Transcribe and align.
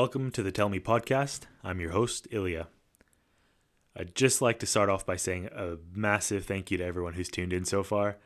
Welcome 0.00 0.30
to 0.30 0.42
the 0.42 0.50
Tell 0.50 0.70
Me 0.70 0.80
podcast. 0.80 1.40
I'm 1.62 1.78
your 1.78 1.90
host, 1.90 2.26
Ilya. 2.30 2.68
I'd 3.94 4.14
just 4.14 4.40
like 4.40 4.58
to 4.60 4.66
start 4.66 4.88
off 4.88 5.04
by 5.04 5.16
saying 5.16 5.50
a 5.54 5.76
massive 5.92 6.46
thank 6.46 6.70
you 6.70 6.78
to 6.78 6.84
everyone 6.86 7.12
who's 7.12 7.28
tuned 7.28 7.52
in 7.52 7.66
so 7.66 7.82
far. 7.82 8.16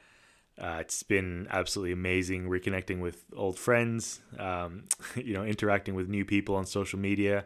Uh, 0.56 0.76
it's 0.78 1.02
been 1.02 1.48
absolutely 1.50 1.90
amazing 1.90 2.48
reconnecting 2.48 3.00
with 3.00 3.24
old 3.34 3.58
friends, 3.58 4.20
um, 4.38 4.84
you 5.16 5.34
know, 5.34 5.42
interacting 5.42 5.96
with 5.96 6.08
new 6.08 6.24
people 6.24 6.54
on 6.54 6.64
social 6.64 7.00
media, 7.00 7.44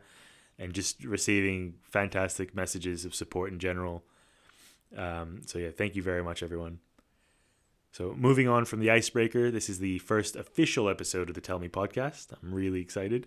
and 0.58 0.74
just 0.74 1.02
receiving 1.04 1.76
fantastic 1.84 2.54
messages 2.54 3.06
of 3.06 3.14
support 3.14 3.50
in 3.50 3.58
general. 3.58 4.04
Um, 4.94 5.40
so, 5.46 5.58
yeah, 5.58 5.70
thank 5.70 5.96
you 5.96 6.02
very 6.02 6.22
much, 6.22 6.42
everyone. 6.42 6.80
So, 7.92 8.14
moving 8.14 8.46
on 8.46 8.66
from 8.66 8.80
the 8.80 8.90
icebreaker, 8.90 9.50
this 9.50 9.70
is 9.70 9.78
the 9.78 10.00
first 10.00 10.36
official 10.36 10.90
episode 10.90 11.30
of 11.30 11.34
the 11.34 11.40
Tell 11.40 11.58
Me 11.58 11.68
podcast. 11.68 12.26
I'm 12.42 12.52
really 12.52 12.82
excited. 12.82 13.26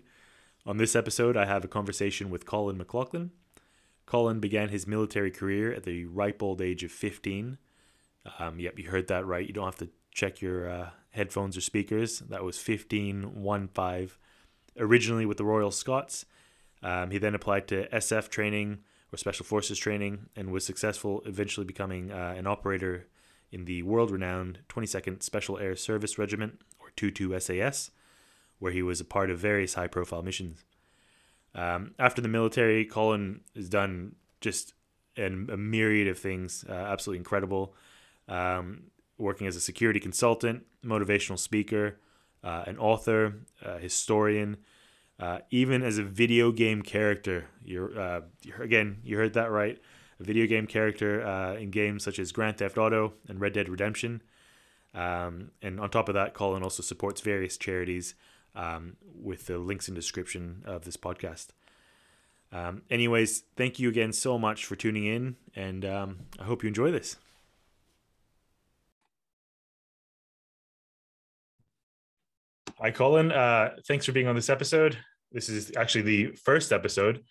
On 0.64 0.76
this 0.76 0.94
episode, 0.94 1.36
I 1.36 1.44
have 1.44 1.64
a 1.64 1.68
conversation 1.68 2.30
with 2.30 2.46
Colin 2.46 2.78
McLaughlin. 2.78 3.32
Colin 4.06 4.38
began 4.38 4.68
his 4.68 4.86
military 4.86 5.30
career 5.30 5.72
at 5.72 5.82
the 5.82 6.04
ripe 6.04 6.40
old 6.40 6.60
age 6.60 6.84
of 6.84 6.92
15. 6.92 7.58
Um, 8.38 8.60
yep, 8.60 8.78
you 8.78 8.88
heard 8.88 9.08
that 9.08 9.26
right. 9.26 9.46
You 9.46 9.52
don't 9.52 9.64
have 9.64 9.76
to 9.78 9.88
check 10.12 10.40
your 10.40 10.70
uh, 10.70 10.90
headphones 11.10 11.56
or 11.56 11.60
speakers. 11.60 12.20
That 12.20 12.44
was 12.44 12.58
15, 12.58 13.42
1 13.42 13.68
5. 13.68 14.18
Originally 14.78 15.26
with 15.26 15.36
the 15.36 15.44
Royal 15.44 15.72
Scots. 15.72 16.26
Um, 16.80 17.10
he 17.10 17.18
then 17.18 17.34
applied 17.34 17.66
to 17.68 17.88
SF 17.88 18.28
training 18.28 18.78
or 19.12 19.16
Special 19.16 19.44
Forces 19.44 19.78
training 19.78 20.26
and 20.36 20.52
was 20.52 20.64
successful, 20.64 21.22
eventually 21.26 21.66
becoming 21.66 22.12
uh, 22.12 22.34
an 22.36 22.46
operator 22.46 23.08
in 23.50 23.64
the 23.64 23.82
world 23.82 24.10
renowned 24.10 24.60
22nd 24.68 25.22
Special 25.22 25.58
Air 25.58 25.74
Service 25.74 26.18
Regiment, 26.18 26.60
or 26.78 26.90
22 26.96 27.38
SAS 27.40 27.90
where 28.62 28.70
he 28.70 28.80
was 28.80 29.00
a 29.00 29.04
part 29.04 29.28
of 29.28 29.40
various 29.40 29.74
high 29.74 29.88
profile 29.88 30.22
missions. 30.22 30.64
Um, 31.52 31.96
after 31.98 32.22
the 32.22 32.28
military, 32.28 32.84
Colin 32.84 33.40
has 33.56 33.68
done 33.68 34.14
just 34.40 34.74
an, 35.16 35.48
a 35.52 35.56
myriad 35.56 36.06
of 36.06 36.16
things, 36.16 36.64
uh, 36.68 36.72
absolutely 36.72 37.18
incredible. 37.18 37.74
Um, 38.28 38.84
working 39.18 39.48
as 39.48 39.56
a 39.56 39.60
security 39.60 39.98
consultant, 39.98 40.64
motivational 40.84 41.40
speaker, 41.40 41.98
uh, 42.44 42.62
an 42.68 42.78
author, 42.78 43.40
a 43.62 43.80
historian, 43.80 44.58
uh, 45.18 45.38
even 45.50 45.82
as 45.82 45.98
a 45.98 46.04
video 46.04 46.52
game 46.52 46.82
character. 46.82 47.48
You're, 47.64 47.98
uh, 47.98 48.20
again, 48.60 48.98
you 49.02 49.16
heard 49.16 49.34
that 49.34 49.50
right. 49.50 49.76
A 50.20 50.22
video 50.22 50.46
game 50.46 50.68
character 50.68 51.26
uh, 51.26 51.54
in 51.56 51.72
games 51.72 52.04
such 52.04 52.20
as 52.20 52.30
Grand 52.30 52.58
Theft 52.58 52.78
Auto 52.78 53.14
and 53.28 53.40
Red 53.40 53.54
Dead 53.54 53.68
Redemption. 53.68 54.22
Um, 54.94 55.50
and 55.60 55.80
on 55.80 55.90
top 55.90 56.08
of 56.08 56.14
that, 56.14 56.32
Colin 56.32 56.62
also 56.62 56.84
supports 56.84 57.20
various 57.20 57.56
charities 57.56 58.14
um, 58.54 58.96
with 59.14 59.46
the 59.46 59.58
links 59.58 59.88
in 59.88 59.94
description 59.94 60.62
of 60.64 60.84
this 60.84 60.96
podcast. 60.96 61.48
Um, 62.52 62.82
anyways, 62.90 63.44
thank 63.56 63.78
you 63.78 63.88
again 63.88 64.12
so 64.12 64.38
much 64.38 64.66
for 64.66 64.76
tuning 64.76 65.06
in, 65.06 65.36
and 65.56 65.84
um, 65.84 66.18
I 66.38 66.44
hope 66.44 66.62
you 66.62 66.68
enjoy 66.68 66.90
this. 66.90 67.16
Hi, 72.78 72.90
Colin. 72.90 73.32
Uh, 73.32 73.76
thanks 73.86 74.04
for 74.04 74.12
being 74.12 74.26
on 74.26 74.34
this 74.34 74.50
episode. 74.50 74.98
This 75.30 75.48
is 75.48 75.72
actually 75.76 76.02
the 76.02 76.36
first 76.36 76.72
episode, 76.72 77.22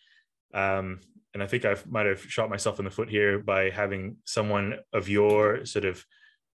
um, 0.53 1.01
and 1.33 1.43
I 1.43 1.45
think 1.45 1.65
I 1.65 1.75
might 1.87 2.07
have 2.07 2.21
shot 2.21 2.49
myself 2.49 2.79
in 2.79 2.85
the 2.85 2.91
foot 2.91 3.09
here 3.09 3.37
by 3.37 3.69
having 3.69 4.17
someone 4.25 4.79
of 4.91 5.07
your 5.07 5.65
sort 5.65 5.85
of 5.85 6.03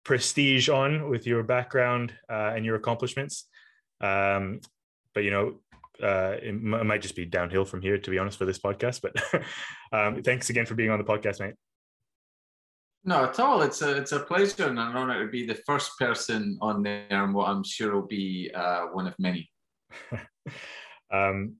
prestige 0.02 0.68
on 0.68 1.08
with 1.08 1.26
your 1.26 1.42
background 1.42 2.14
uh, 2.28 2.52
and 2.56 2.64
your 2.64 2.74
accomplishments. 2.76 3.48
Um, 4.00 4.60
but 5.14 5.24
you 5.24 5.30
know, 5.30 5.54
uh, 6.02 6.36
it, 6.42 6.48
m- 6.48 6.74
it, 6.74 6.84
might 6.84 7.02
just 7.02 7.16
be 7.16 7.24
downhill 7.24 7.64
from 7.64 7.80
here, 7.80 7.98
to 7.98 8.10
be 8.10 8.18
honest, 8.18 8.38
for 8.38 8.44
this 8.44 8.58
podcast. 8.58 9.00
But 9.02 9.42
um, 9.92 10.22
thanks 10.22 10.50
again 10.50 10.66
for 10.66 10.74
being 10.74 10.90
on 10.90 10.98
the 10.98 11.04
podcast, 11.04 11.40
mate. 11.40 11.54
No, 13.04 13.24
at 13.24 13.38
all. 13.38 13.62
It's 13.62 13.82
a 13.82 13.96
it's 13.96 14.12
a 14.12 14.20
pleasure 14.20 14.66
and 14.66 14.78
an 14.78 14.96
honor 14.96 15.24
to 15.24 15.30
be 15.30 15.46
the 15.46 15.54
first 15.66 15.92
person 15.98 16.58
on 16.60 16.82
there, 16.82 17.06
and 17.10 17.34
what 17.34 17.48
I'm 17.48 17.62
sure 17.62 17.94
will 17.94 18.06
be 18.06 18.50
uh, 18.54 18.86
one 18.86 19.06
of 19.06 19.14
many. 19.18 19.48
um, 21.12 21.54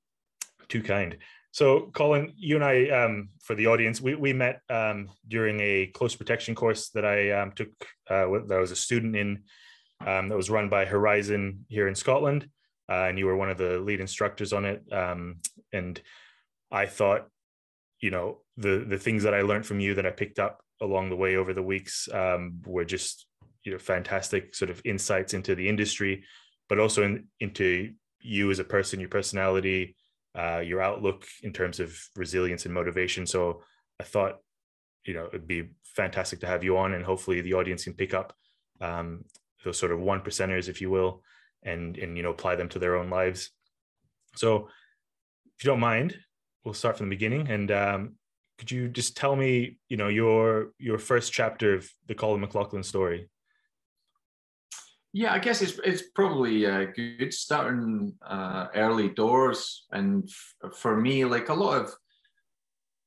too 0.69 0.83
kind. 0.83 1.17
So, 1.53 1.91
Colin, 1.95 2.35
you 2.37 2.57
and 2.57 2.65
I, 2.65 2.89
um, 2.91 3.31
for 3.43 3.55
the 3.55 3.69
audience, 3.69 3.99
we, 3.99 4.15
we 4.15 4.35
met 4.35 4.61
um, 4.69 5.09
during 5.27 5.59
a 5.61 5.87
close 5.87 6.15
protection 6.15 6.55
course 6.55 6.91
that 6.91 7.07
I 7.07 7.31
um, 7.31 7.53
took, 7.53 7.71
uh, 8.11 8.27
that 8.27 8.53
I 8.57 8.59
was 8.59 8.73
a 8.73 8.77
student 8.77 9.17
in 9.17 9.45
um, 10.05 10.29
that 10.29 10.37
was 10.37 10.51
run 10.51 10.69
by 10.69 10.84
Horizon 10.84 11.65
here 11.69 11.89
in 11.89 11.95
Scotland, 11.95 12.49
uh, 12.89 13.07
and 13.09 13.19
you 13.19 13.27
were 13.27 13.37
one 13.37 13.51
of 13.51 13.59
the 13.59 13.79
lead 13.79 14.01
instructors 14.01 14.53
on 14.53 14.65
it. 14.65 14.83
Um, 14.93 15.37
and 15.73 16.01
I 16.71 16.87
thought, 16.87 17.29
you 18.01 18.11
know, 18.11 18.39
the 18.57 18.84
the 18.89 18.99
things 18.99 19.23
that 19.23 19.34
I 19.34 19.43
learned 19.43 19.67
from 19.67 19.81
you 19.81 19.95
that 19.95 20.07
I 20.07 20.11
picked 20.11 20.39
up 20.39 20.61
along 20.81 21.09
the 21.09 21.17
way 21.17 21.37
over 21.37 21.55
the 21.55 21.62
weeks 21.62 22.09
um, 22.12 22.61
were 22.67 22.84
just 22.84 23.27
you 23.65 23.73
know 23.73 23.79
fantastic 23.79 24.55
sort 24.55 24.71
of 24.71 24.81
insights 24.84 25.34
into 25.34 25.55
the 25.55 25.69
industry, 25.69 26.25
but 26.69 26.78
also 26.78 27.03
in, 27.03 27.28
into 27.41 27.93
you 28.21 28.51
as 28.51 28.59
a 28.59 28.65
person, 28.65 29.01
your 29.01 29.09
personality, 29.09 29.97
uh, 30.37 30.59
your 30.59 30.83
outlook 30.83 31.25
in 31.43 31.53
terms 31.53 31.81
of 31.81 31.97
resilience 32.17 32.65
and 32.65 32.75
motivation. 32.75 33.27
So 33.27 33.63
I 34.01 34.05
thought, 34.05 34.39
you 35.05 35.15
know, 35.15 35.27
it'd 35.27 35.47
be 35.47 35.71
fantastic 35.84 36.41
to 36.41 36.47
have 36.47 36.63
you 36.63 36.77
on, 36.77 36.93
and 36.93 37.05
hopefully 37.05 37.41
the 37.41 37.55
audience 37.55 37.84
can 37.84 37.95
pick 37.95 38.15
up 38.15 38.34
um, 38.81 39.25
those 39.66 39.78
sort 39.78 39.93
of 39.93 40.00
one 40.00 40.21
percenters, 40.21 40.69
if 40.69 40.81
you 40.81 40.88
will, 40.88 41.22
and 41.62 41.99
and 41.99 42.16
you 42.16 42.22
know 42.22 42.31
apply 42.31 42.56
them 42.56 42.71
to 42.71 42.78
their 42.78 42.97
own 42.97 43.10
lives. 43.10 43.50
So, 44.37 44.69
if 45.59 45.65
you 45.65 45.69
don't 45.71 45.81
mind, 45.81 46.16
we'll 46.65 46.75
start 46.75 46.97
from 46.97 47.09
the 47.09 47.16
beginning. 47.16 47.49
And 47.49 47.71
um, 47.71 48.15
could 48.59 48.71
you 48.71 48.88
just 48.88 49.16
tell 49.16 49.37
me, 49.37 49.78
you 49.88 49.97
know, 49.97 50.09
your 50.09 50.72
your 50.78 50.99
first 50.99 51.32
chapter 51.32 51.75
of 51.75 51.91
the 52.06 52.15
Colin 52.15 52.41
McLaughlin 52.41 52.82
story? 52.82 53.28
Yeah, 55.12 55.32
I 55.32 55.38
guess 55.38 55.60
it's 55.60 55.78
it's 55.84 56.03
probably 56.15 56.65
uh, 56.66 56.87
good 56.94 57.34
starting 57.34 58.15
uh, 58.25 58.69
early 58.75 59.09
doors, 59.09 59.87
and 59.91 60.28
f- 60.28 60.75
for 60.75 60.97
me, 60.97 61.25
like 61.25 61.48
a 61.48 61.54
lot 61.54 61.83
of 61.83 61.94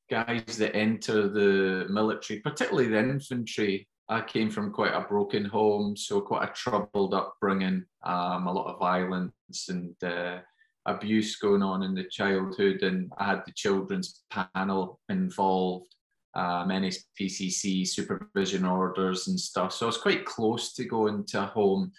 guys 0.09 0.57
that 0.57 0.75
enter 0.75 1.29
the 1.29 1.85
military, 1.89 2.39
particularly 2.39 2.89
the 2.89 2.99
infantry, 2.99 3.87
I 4.09 4.21
came 4.21 4.49
from 4.49 4.73
quite 4.73 4.93
a 4.93 5.01
broken 5.01 5.45
home, 5.45 5.95
so 5.95 6.19
quite 6.19 6.49
a 6.49 6.53
troubled 6.53 7.13
upbringing, 7.13 7.85
um, 8.03 8.47
a 8.47 8.51
lot 8.51 8.73
of 8.73 8.79
violence 8.79 9.69
and 9.69 9.95
uh, 10.03 10.39
abuse 10.87 11.35
going 11.35 11.61
on 11.61 11.83
in 11.83 11.93
the 11.93 12.05
childhood. 12.05 12.81
And 12.81 13.11
I 13.19 13.25
had 13.25 13.43
the 13.45 13.51
children's 13.51 14.23
panel 14.31 14.99
involved, 15.09 15.93
um, 16.33 16.69
NSPCC 16.69 17.87
supervision 17.87 18.65
orders 18.65 19.27
and 19.27 19.39
stuff. 19.39 19.73
So 19.73 19.85
I 19.85 19.87
was 19.87 19.97
quite 19.97 20.25
close 20.25 20.73
to 20.73 20.85
going 20.85 21.25
to 21.27 21.41
home. 21.43 21.91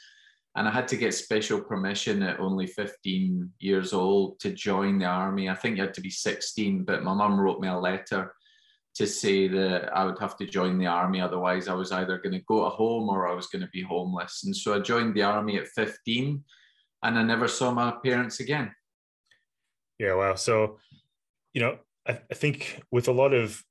And 0.57 0.67
I 0.67 0.73
had 0.73 0.89
to 0.89 0.97
get 0.97 1.15
special 1.15 1.61
permission 1.61 2.25
at 2.25 2.41
only 2.41 2.67
15 2.67 3.53
years 3.61 3.93
old 3.93 4.41
to 4.41 4.51
join 4.51 4.99
the 4.99 5.05
army. 5.05 5.49
I 5.49 5.55
think 5.55 5.77
you 5.77 5.85
had 5.85 5.95
to 5.95 6.01
be 6.01 6.11
16, 6.11 6.83
but 6.83 7.05
my 7.05 7.15
mum 7.15 7.39
wrote 7.39 7.61
me 7.61 7.69
a 7.69 7.79
letter 7.79 8.35
to 8.95 9.07
say 9.07 9.49
that 9.49 9.97
I 9.97 10.05
would 10.05 10.19
have 10.19 10.37
to 10.39 10.47
join 10.47 10.79
the 10.79 10.87
army. 10.87 11.21
Otherwise, 11.21 11.69
I 11.69 11.75
was 11.75 11.93
either 11.93 12.19
going 12.19 12.33
to 12.33 12.45
go 12.47 12.65
to 12.65 12.71
home 12.71 13.09
or 13.09 13.29
I 13.29 13.35
was 13.35 13.47
going 13.47 13.63
to 13.63 13.71
be 13.73 13.83
homeless. 13.83 14.43
And 14.45 14.55
so 14.55 14.75
I 14.75 14.81
joined 14.81 15.15
the 15.15 15.23
army 15.23 15.59
at 15.59 15.69
15 15.69 16.43
and 17.03 17.19
I 17.19 17.23
never 17.23 17.49
saw 17.49 17.71
my 17.71 17.95
parents 18.05 18.41
again. 18.41 18.73
Yeah, 19.99 20.15
wow. 20.15 20.35
So, 20.35 20.79
you 21.53 21.61
know, 21.61 21.79
I, 22.07 22.21
I 22.31 22.35
think 22.35 22.83
with 22.91 23.09
a 23.09 23.13
lot 23.13 23.33
of, 23.33 23.63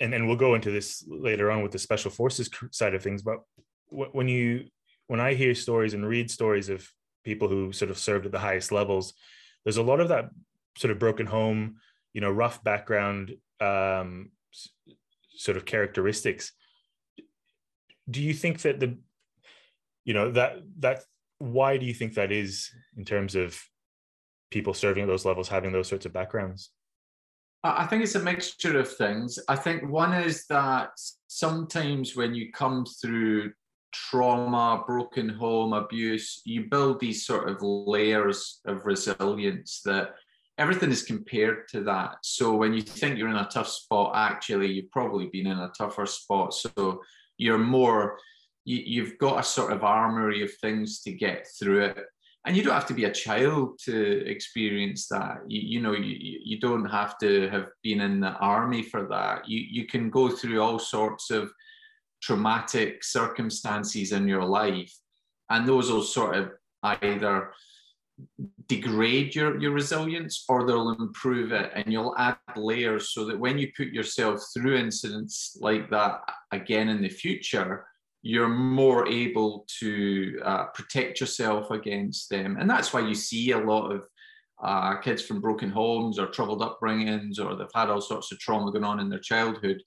and, 0.00 0.12
and 0.12 0.26
we'll 0.26 0.36
go 0.36 0.54
into 0.54 0.70
this 0.70 1.04
later 1.06 1.50
on 1.50 1.62
with 1.62 1.72
the 1.72 1.78
special 1.78 2.10
forces 2.10 2.50
side 2.72 2.94
of 2.94 3.02
things, 3.02 3.22
but 3.22 3.38
when 3.88 4.26
you, 4.26 4.64
when 5.06 5.20
I 5.20 5.34
hear 5.34 5.54
stories 5.54 5.94
and 5.94 6.06
read 6.06 6.30
stories 6.30 6.68
of 6.68 6.88
people 7.24 7.48
who 7.48 7.72
sort 7.72 7.90
of 7.90 7.98
served 7.98 8.26
at 8.26 8.32
the 8.32 8.38
highest 8.38 8.72
levels, 8.72 9.14
there's 9.64 9.76
a 9.76 9.82
lot 9.82 10.00
of 10.00 10.08
that 10.08 10.30
sort 10.76 10.90
of 10.90 10.98
broken 10.98 11.26
home, 11.26 11.76
you 12.12 12.20
know, 12.20 12.30
rough 12.30 12.62
background 12.64 13.34
um, 13.60 14.30
sort 15.36 15.56
of 15.56 15.64
characteristics. 15.64 16.52
Do 18.08 18.22
you 18.22 18.34
think 18.34 18.62
that 18.62 18.80
the 18.80 18.98
you 20.04 20.14
know 20.14 20.30
that 20.32 20.56
that 20.80 21.00
why 21.38 21.76
do 21.76 21.86
you 21.86 21.94
think 21.94 22.14
that 22.14 22.32
is 22.32 22.70
in 22.96 23.04
terms 23.04 23.34
of 23.34 23.58
people 24.50 24.74
serving 24.74 25.02
at 25.02 25.08
those 25.08 25.24
levels 25.24 25.48
having 25.48 25.72
those 25.72 25.88
sorts 25.88 26.06
of 26.06 26.12
backgrounds? 26.12 26.70
I 27.64 27.86
think 27.86 28.02
it's 28.02 28.14
a 28.14 28.20
mixture 28.20 28.78
of 28.78 28.94
things. 28.94 29.38
I 29.48 29.56
think 29.56 29.88
one 29.88 30.12
is 30.12 30.44
that 30.48 30.90
sometimes 31.28 32.14
when 32.14 32.34
you 32.34 32.52
come 32.52 32.84
through 32.84 33.52
trauma, 33.90 34.82
broken 34.86 35.30
home, 35.30 35.72
abuse, 35.72 36.42
you 36.44 36.68
build 36.68 37.00
these 37.00 37.24
sort 37.24 37.48
of 37.48 37.62
layers 37.62 38.60
of 38.66 38.84
resilience 38.84 39.80
that 39.86 40.10
everything 40.58 40.90
is 40.90 41.02
compared 41.02 41.68
to 41.68 41.82
that. 41.84 42.16
So 42.22 42.54
when 42.54 42.74
you 42.74 42.82
think 42.82 43.18
you're 43.18 43.28
in 43.28 43.36
a 43.36 43.48
tough 43.52 43.68
spot, 43.68 44.12
actually, 44.14 44.72
you've 44.72 44.90
probably 44.90 45.26
been 45.26 45.46
in 45.46 45.58
a 45.58 45.72
tougher 45.76 46.06
spot. 46.06 46.54
So 46.54 47.02
you're 47.38 47.58
more, 47.58 48.18
you, 48.64 49.04
have 49.04 49.18
got 49.18 49.40
a 49.40 49.42
sort 49.42 49.72
of 49.72 49.84
armory 49.84 50.42
of 50.42 50.52
things 50.60 51.00
to 51.02 51.12
get 51.12 51.46
through 51.58 51.84
it 51.86 52.06
and 52.46 52.56
you 52.56 52.62
don't 52.62 52.74
have 52.74 52.86
to 52.86 52.94
be 52.94 53.04
a 53.04 53.12
child 53.12 53.78
to 53.84 54.26
experience 54.26 55.08
that 55.08 55.38
you, 55.48 55.60
you 55.60 55.80
know 55.80 55.92
you, 55.92 56.38
you 56.44 56.60
don't 56.60 56.84
have 56.84 57.18
to 57.18 57.48
have 57.48 57.66
been 57.82 58.00
in 58.00 58.20
the 58.20 58.32
army 58.32 58.82
for 58.82 59.06
that 59.08 59.48
you, 59.48 59.60
you 59.60 59.86
can 59.86 60.10
go 60.10 60.28
through 60.28 60.60
all 60.60 60.78
sorts 60.78 61.30
of 61.30 61.50
traumatic 62.22 63.02
circumstances 63.02 64.12
in 64.12 64.28
your 64.28 64.44
life 64.44 64.94
and 65.50 65.66
those 65.66 65.90
will 65.90 66.02
sort 66.02 66.36
of 66.36 66.50
either 66.82 67.52
degrade 68.66 69.34
your, 69.34 69.60
your 69.60 69.72
resilience 69.72 70.44
or 70.48 70.66
they'll 70.66 70.90
improve 70.90 71.52
it 71.52 71.70
and 71.74 71.92
you'll 71.92 72.14
add 72.16 72.36
layers 72.56 73.12
so 73.12 73.24
that 73.24 73.38
when 73.38 73.58
you 73.58 73.70
put 73.76 73.88
yourself 73.88 74.42
through 74.54 74.76
incidents 74.76 75.56
like 75.60 75.90
that 75.90 76.20
again 76.52 76.88
in 76.88 77.02
the 77.02 77.08
future 77.08 77.84
you're 78.26 78.48
more 78.48 79.06
able 79.06 79.66
to 79.80 80.40
uh, 80.42 80.64
protect 80.72 81.20
yourself 81.20 81.70
against 81.70 82.30
them. 82.30 82.56
And 82.58 82.68
that's 82.68 82.90
why 82.90 83.00
you 83.00 83.14
see 83.14 83.50
a 83.50 83.58
lot 83.58 83.92
of 83.92 84.02
uh, 84.62 84.96
kids 84.96 85.22
from 85.22 85.42
broken 85.42 85.68
homes 85.68 86.18
or 86.18 86.28
troubled 86.28 86.62
upbringings 86.62 87.38
or 87.38 87.54
they've 87.54 87.66
had 87.74 87.90
all 87.90 88.00
sorts 88.00 88.32
of 88.32 88.38
trauma 88.38 88.72
going 88.72 88.82
on 88.82 88.98
in 88.98 89.10
their 89.10 89.18
childhood 89.18 89.82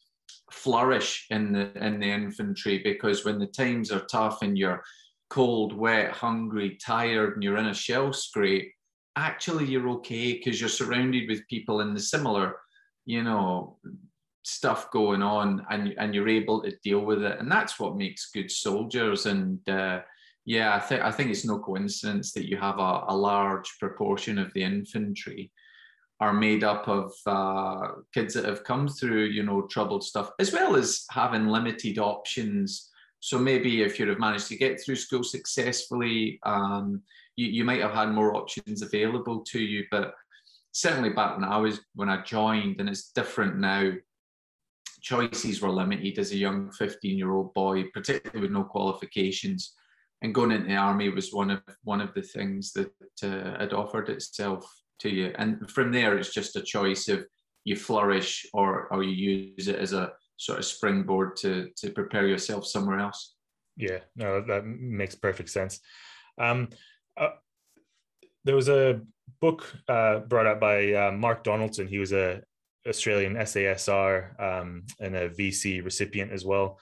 flourish 0.51 1.25
in 1.31 1.51
the 1.51 1.71
in 1.83 1.99
the 1.99 2.05
infantry 2.05 2.79
because 2.83 3.25
when 3.25 3.39
the 3.39 3.47
times 3.47 3.91
are 3.91 4.05
tough 4.05 4.43
and 4.43 4.57
you're 4.57 4.83
cold, 5.29 5.73
wet, 5.73 6.11
hungry, 6.11 6.77
tired, 6.83 7.33
and 7.33 7.43
you're 7.43 7.57
in 7.57 7.67
a 7.67 7.73
shell 7.73 8.13
scrape, 8.13 8.71
actually 9.15 9.65
you're 9.65 9.89
okay 9.89 10.33
because 10.33 10.59
you're 10.59 10.69
surrounded 10.69 11.27
with 11.27 11.47
people 11.47 11.81
in 11.81 11.93
the 11.93 11.99
similar, 11.99 12.57
you 13.05 13.23
know, 13.23 13.77
stuff 14.43 14.89
going 14.91 15.21
on 15.21 15.65
and, 15.69 15.93
and 15.97 16.13
you're 16.13 16.29
able 16.29 16.61
to 16.61 16.71
deal 16.83 17.01
with 17.01 17.23
it. 17.23 17.39
And 17.39 17.51
that's 17.51 17.79
what 17.79 17.97
makes 17.97 18.31
good 18.31 18.49
soldiers. 18.49 19.25
And 19.25 19.67
uh, 19.67 20.01
yeah, 20.45 20.75
I 20.75 20.79
think 20.79 21.01
I 21.01 21.11
think 21.11 21.29
it's 21.29 21.45
no 21.45 21.59
coincidence 21.59 22.31
that 22.33 22.47
you 22.47 22.57
have 22.57 22.79
a, 22.79 23.03
a 23.09 23.15
large 23.15 23.77
proportion 23.79 24.37
of 24.37 24.53
the 24.53 24.63
infantry 24.63 25.51
are 26.19 26.33
made 26.33 26.63
up 26.63 26.87
of 26.87 27.11
uh, 27.25 27.89
kids 28.13 28.33
that 28.33 28.45
have 28.45 28.63
come 28.63 28.87
through, 28.87 29.25
you 29.25 29.43
know, 29.43 29.63
troubled 29.63 30.03
stuff, 30.03 30.31
as 30.39 30.51
well 30.51 30.75
as 30.75 31.05
having 31.11 31.47
limited 31.47 31.99
options. 31.99 32.89
So 33.27 33.37
maybe 33.37 33.81
if 33.81 33.99
you'd 33.99 34.07
have 34.07 34.19
managed 34.19 34.47
to 34.47 34.55
get 34.55 34.79
through 34.79 34.95
school 34.95 35.21
successfully, 35.21 36.39
um, 36.43 37.01
you, 37.35 37.47
you 37.47 37.65
might 37.65 37.81
have 37.81 37.91
had 37.91 38.13
more 38.13 38.33
options 38.33 38.81
available 38.81 39.41
to 39.49 39.59
you. 39.59 39.83
But 39.91 40.13
certainly 40.71 41.09
back 41.09 41.35
when 41.35 41.43
I 41.43 41.57
was 41.57 41.81
when 41.93 42.07
I 42.07 42.23
joined, 42.23 42.79
and 42.79 42.87
it's 42.87 43.11
different 43.11 43.57
now 43.57 43.91
choices 45.01 45.61
were 45.61 45.69
limited 45.69 46.17
as 46.19 46.31
a 46.31 46.37
young 46.37 46.71
15 46.71 47.17
year 47.17 47.33
old 47.33 47.53
boy, 47.53 47.83
particularly 47.93 48.39
with 48.39 48.51
no 48.51 48.63
qualifications. 48.63 49.73
And 50.21 50.33
going 50.33 50.51
into 50.51 50.69
the 50.69 50.77
army 50.77 51.09
was 51.09 51.33
one 51.33 51.51
of 51.51 51.61
one 51.83 51.99
of 51.99 52.13
the 52.13 52.21
things 52.21 52.71
that 52.71 52.93
uh, 53.23 53.59
had 53.59 53.73
offered 53.73 54.07
itself 54.07 54.73
to 54.99 55.09
you. 55.09 55.33
And 55.37 55.69
from 55.69 55.91
there, 55.91 56.17
it's 56.17 56.33
just 56.33 56.55
a 56.55 56.61
choice 56.61 57.09
of 57.09 57.25
you 57.65 57.75
flourish 57.75 58.45
or 58.53 58.87
or 58.89 59.03
you 59.03 59.51
use 59.57 59.67
it 59.67 59.79
as 59.79 59.91
a 59.91 60.13
sort 60.37 60.59
of 60.59 60.65
springboard 60.65 61.35
to 61.37 61.69
to 61.77 61.89
prepare 61.89 62.27
yourself 62.27 62.65
somewhere 62.65 62.99
else. 62.99 63.35
Yeah, 63.75 63.99
no, 64.15 64.41
that 64.41 64.65
makes 64.65 65.15
perfect 65.15 65.49
sense. 65.49 65.79
Um, 66.39 66.69
uh, 67.15 67.29
there 68.43 68.55
was 68.55 68.69
a 68.69 69.01
book 69.41 69.71
uh, 69.87 70.19
brought 70.19 70.47
up 70.47 70.59
by 70.59 70.93
uh, 70.93 71.11
Mark 71.11 71.43
Donaldson. 71.43 71.87
He 71.87 71.99
was 71.99 72.13
a 72.13 72.41
Australian 72.87 73.35
SASR 73.35 74.39
um, 74.41 74.83
and 74.99 75.15
a 75.15 75.29
VC 75.29 75.83
recipient 75.83 76.31
as 76.31 76.45
well. 76.45 76.79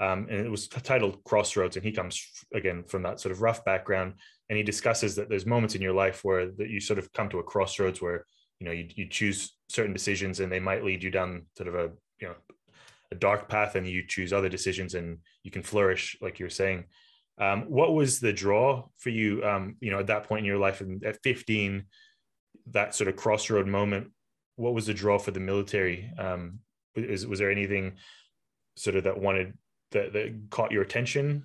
Um, 0.00 0.28
and 0.30 0.46
it 0.46 0.50
was 0.50 0.68
titled 0.68 1.22
Crossroads. 1.24 1.76
And 1.76 1.84
he 1.84 1.92
comes 1.92 2.24
again 2.54 2.84
from 2.84 3.02
that 3.02 3.20
sort 3.20 3.32
of 3.32 3.42
rough 3.42 3.64
background, 3.64 4.14
and 4.48 4.56
he 4.56 4.62
discusses 4.62 5.16
that 5.16 5.28
there's 5.28 5.44
moments 5.46 5.74
in 5.74 5.82
your 5.82 5.92
life 5.92 6.20
where 6.22 6.50
that 6.52 6.70
you 6.70 6.80
sort 6.80 6.98
of 6.98 7.12
come 7.12 7.28
to 7.30 7.40
a 7.40 7.42
crossroads 7.42 8.00
where 8.00 8.24
you 8.60 8.66
know 8.66 8.72
you, 8.72 8.88
you 8.94 9.08
choose 9.08 9.56
certain 9.68 9.92
decisions, 9.92 10.40
and 10.40 10.52
they 10.52 10.60
might 10.60 10.84
lead 10.84 11.02
you 11.02 11.10
down 11.10 11.46
sort 11.56 11.68
of 11.68 11.74
a 11.74 11.90
you 12.20 12.28
know 12.28 12.34
a 13.10 13.14
dark 13.14 13.48
path, 13.48 13.74
and 13.74 13.86
you 13.86 14.06
choose 14.06 14.32
other 14.32 14.48
decisions, 14.48 14.94
and 14.94 15.18
you 15.42 15.50
can 15.50 15.62
flourish, 15.62 16.16
like 16.20 16.38
you're 16.38 16.50
saying. 16.50 16.84
Um, 17.40 17.62
what 17.68 17.94
was 17.94 18.18
the 18.18 18.32
draw 18.32 18.86
for 18.98 19.10
you? 19.10 19.44
Um, 19.44 19.76
you 19.80 19.90
know, 19.90 20.00
at 20.00 20.08
that 20.08 20.24
point 20.24 20.40
in 20.40 20.44
your 20.44 20.58
life, 20.58 20.80
and 20.80 21.04
at 21.04 21.22
15, 21.22 21.84
that 22.72 22.94
sort 22.94 23.08
of 23.08 23.16
crossroad 23.16 23.66
moment 23.66 24.10
what 24.58 24.74
was 24.74 24.86
the 24.86 24.94
draw 24.94 25.18
for 25.18 25.30
the 25.30 25.40
military? 25.40 26.12
Um, 26.18 26.58
is, 26.96 27.26
was 27.26 27.38
there 27.38 27.50
anything 27.50 27.94
sort 28.76 28.96
of 28.96 29.04
that 29.04 29.18
wanted 29.18 29.56
that, 29.92 30.12
that 30.12 30.36
caught 30.50 30.72
your 30.72 30.82
attention? 30.82 31.44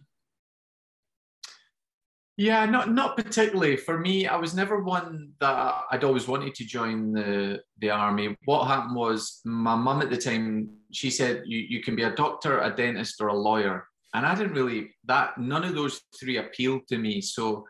Yeah, 2.36 2.66
not 2.66 2.92
not 2.92 3.16
particularly. 3.16 3.78
For 3.78 4.00
me, 4.00 4.26
I 4.26 4.36
was 4.38 4.56
never 4.56 4.82
one 4.82 5.34
that 5.40 5.76
I'd 5.92 6.04
always 6.04 6.28
wanted 6.28 6.56
to 6.56 6.66
join 6.66 7.14
the 7.14 7.62
the 7.78 7.92
army. 7.92 8.36
What 8.46 8.66
happened 8.66 8.96
was 8.96 9.42
my 9.46 9.76
mum 9.76 10.02
at 10.02 10.10
the 10.10 10.18
time, 10.18 10.70
she 10.94 11.10
said 11.10 11.44
you, 11.46 11.60
you 11.60 11.82
can 11.82 11.96
be 11.96 12.04
a 12.04 12.16
doctor, 12.16 12.62
a 12.62 12.76
dentist, 12.76 13.22
or 13.22 13.28
a 13.28 13.34
lawyer. 13.34 13.88
And 14.14 14.26
I 14.26 14.36
didn't 14.36 14.54
really 14.54 14.92
that 15.06 15.38
none 15.38 15.64
of 15.64 15.76
those 15.76 16.02
three 16.20 16.38
appealed 16.38 16.88
to 16.90 16.98
me. 16.98 17.22
So 17.22 17.66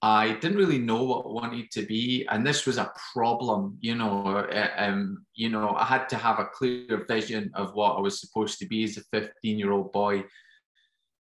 I 0.00 0.34
didn't 0.34 0.58
really 0.58 0.78
know 0.78 1.02
what 1.02 1.24
I 1.26 1.28
wanted 1.28 1.70
to 1.72 1.82
be, 1.82 2.24
and 2.30 2.46
this 2.46 2.66
was 2.66 2.78
a 2.78 2.92
problem. 3.12 3.78
You 3.80 3.96
know, 3.96 4.26
uh, 4.26 4.70
um, 4.76 5.24
you 5.34 5.48
know, 5.48 5.74
I 5.74 5.84
had 5.84 6.08
to 6.10 6.16
have 6.16 6.38
a 6.38 6.46
clear 6.46 7.04
vision 7.08 7.50
of 7.54 7.74
what 7.74 7.96
I 7.96 8.00
was 8.00 8.20
supposed 8.20 8.58
to 8.60 8.66
be 8.66 8.84
as 8.84 8.96
a 8.96 9.16
15-year-old 9.16 9.92
boy. 9.92 10.24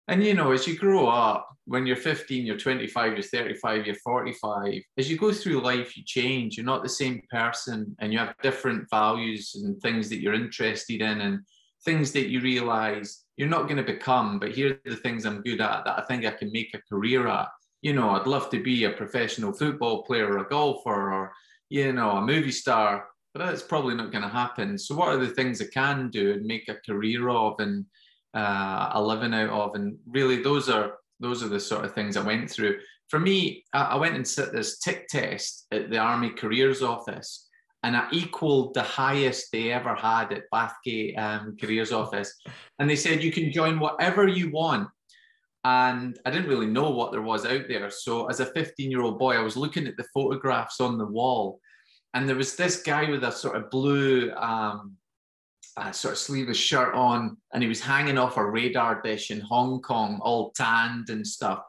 And 0.08 0.24
you 0.24 0.34
know, 0.34 0.52
as 0.52 0.68
you 0.68 0.78
grow 0.78 1.08
up, 1.08 1.50
when 1.66 1.86
you're 1.86 1.98
15, 1.98 2.46
you're 2.46 2.58
25, 2.58 3.14
you're 3.14 3.22
35, 3.22 3.86
you're 3.86 3.96
45. 3.96 4.82
As 4.98 5.10
you 5.10 5.18
go 5.18 5.34
through 5.34 5.62
life, 5.62 5.98
you 5.98 6.04
change. 6.06 6.56
You're 6.56 6.66
not 6.66 6.82
the 6.82 6.90
same 6.90 7.22
person, 7.30 7.96
and 8.00 8.14
you 8.14 8.20
have 8.20 8.36
different 8.42 8.90
values 8.90 9.54
and 9.56 9.80
things 9.82 10.08
that 10.10 10.22
you're 10.22 10.34
interested 10.34 11.02
in, 11.02 11.22
and 11.22 11.40
things 11.84 12.14
that 12.14 12.30
you 12.30 12.40
realize 12.40 13.26
you're 13.36 13.50
not 13.50 13.64
going 13.64 13.78
to 13.78 13.84
become. 13.84 14.40
But 14.40 14.52
here 14.52 14.80
are 14.86 14.90
the 14.90 14.96
things 14.96 15.26
I'm 15.26 15.42
good 15.42 15.60
at 15.60 15.84
that 15.84 16.00
I 16.00 16.04
think 16.04 16.26
I 16.26 16.32
can 16.32 16.52
make 16.54 16.74
a 16.74 16.82
career 16.90 17.28
at 17.28 17.50
you 17.82 17.94
know, 17.94 18.12
I'd 18.12 18.28
love 18.28 18.50
to 18.50 18.62
be 18.62 18.86
a 18.86 18.92
professional 18.92 19.54
football 19.54 20.04
player 20.04 20.28
or 20.28 20.40
a 20.40 20.50
golfer 20.50 21.14
or, 21.14 21.34
you 21.70 21.94
know, 21.94 22.12
a 22.12 22.22
movie 22.22 22.52
star, 22.52 23.08
but 23.34 23.46
that's 23.46 23.62
probably 23.62 23.96
not 23.96 24.12
going 24.12 24.24
to 24.24 24.30
happen. 24.30 24.78
So, 24.78 24.96
what 24.96 25.10
are 25.10 25.18
the 25.18 25.30
things 25.30 25.62
I 25.62 25.66
can 25.74 26.10
do 26.10 26.34
and 26.34 26.46
make 26.46 26.68
a 26.70 26.82
career 26.86 27.30
of 27.30 27.56
and 27.60 27.86
uh, 28.38 28.92
a 28.94 29.02
living 29.02 29.34
out 29.34 29.50
of? 29.50 29.76
And 29.76 29.98
really, 30.08 30.42
those 30.42 30.70
are 30.70 30.94
those 31.20 31.44
are 31.44 31.48
the 31.48 31.60
sort 31.60 31.86
of 31.86 31.94
things 31.94 32.16
I 32.16 32.24
went 32.24 32.50
through. 32.50 32.80
For 33.10 33.20
me, 33.20 33.64
I 33.74 33.96
went 33.96 34.16
and 34.16 34.28
sit 34.28 34.52
this 34.52 34.80
tick 34.80 35.08
test 35.08 35.66
at 35.72 35.90
the 35.90 35.98
Army 35.98 36.30
Careers 36.30 36.82
Office, 36.82 37.48
and 37.84 37.96
I 37.96 38.08
equaled 38.12 38.74
the 38.74 38.84
highest 38.84 39.52
they 39.52 39.72
ever 39.72 39.96
had 39.96 40.32
at 40.34 40.44
Bathgate 40.54 41.18
um, 41.18 41.58
Careers 41.60 41.92
Office. 41.92 42.34
And 42.80 42.88
they 42.88 42.96
said 42.96 43.24
you 43.24 43.32
can 43.32 43.52
join 43.52 43.80
whatever 43.80 44.28
you 44.28 44.52
want 44.52 44.88
and 45.68 46.18
I 46.26 46.32
didn't 46.32 46.48
really 46.48 46.68
know 46.68 46.92
what 46.92 47.12
there 47.12 47.22
was 47.22 47.46
out 47.46 47.68
there. 47.68 47.90
So 47.90 48.28
as 48.28 48.40
a 48.40 48.46
15 48.46 48.90
year 48.90 49.02
old 49.02 49.20
boy, 49.20 49.36
I 49.36 49.42
was 49.42 49.58
looking 49.58 49.88
at 49.88 49.98
the 49.98 50.06
photographs 50.14 50.80
on 50.80 50.98
the 50.98 51.06
wall, 51.06 51.60
and 52.14 52.28
there 52.28 52.36
was 52.36 52.56
this 52.56 52.82
guy 52.82 53.10
with 53.10 53.24
a 53.24 53.32
sort 53.32 53.58
of 53.58 53.70
blue, 53.70 54.32
um, 54.34 54.96
uh, 55.78 55.92
sort 55.92 56.14
of 56.14 56.18
sleeveless 56.18 56.58
shirt 56.58 56.94
on, 56.94 57.38
and 57.54 57.64
he 57.64 57.70
was 57.70 57.80
hanging 57.80 58.18
off 58.18 58.38
a 58.38 58.46
radar 58.46 59.02
dish 59.02 59.32
in 59.32 59.40
Hong 59.42 59.82
Kong, 59.82 60.20
all 60.22 60.52
tanned 60.52 61.10
and 61.10 61.26
stuff. 61.26 61.62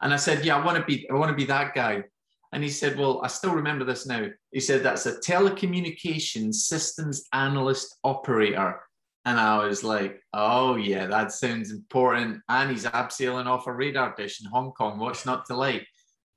And 0.00 0.12
I 0.12 0.16
said, 0.16 0.44
"Yeah, 0.44 0.56
I 0.56 0.64
want 0.64 0.78
to 0.78 0.84
be, 0.84 1.08
I 1.08 1.14
want 1.14 1.30
to 1.30 1.36
be 1.36 1.46
that 1.46 1.74
guy." 1.74 2.04
And 2.52 2.62
he 2.62 2.68
said, 2.68 2.98
Well, 2.98 3.22
I 3.24 3.28
still 3.28 3.54
remember 3.54 3.84
this 3.84 4.06
now. 4.06 4.26
He 4.50 4.60
said, 4.60 4.82
That's 4.82 5.06
a 5.06 5.18
telecommunications 5.20 6.54
systems 6.56 7.24
analyst 7.32 7.96
operator. 8.04 8.78
And 9.24 9.38
I 9.38 9.64
was 9.64 9.84
like, 9.84 10.20
oh, 10.34 10.74
yeah, 10.76 11.06
that 11.06 11.32
sounds 11.32 11.70
important. 11.70 12.40
And 12.48 12.70
he's 12.70 12.84
abseiling 12.84 13.46
off 13.46 13.68
a 13.68 13.72
radar 13.72 14.14
dish 14.16 14.42
in 14.42 14.50
Hong 14.50 14.72
Kong. 14.72 14.98
What's 14.98 15.24
not 15.24 15.46
to 15.46 15.54
like? 15.54 15.86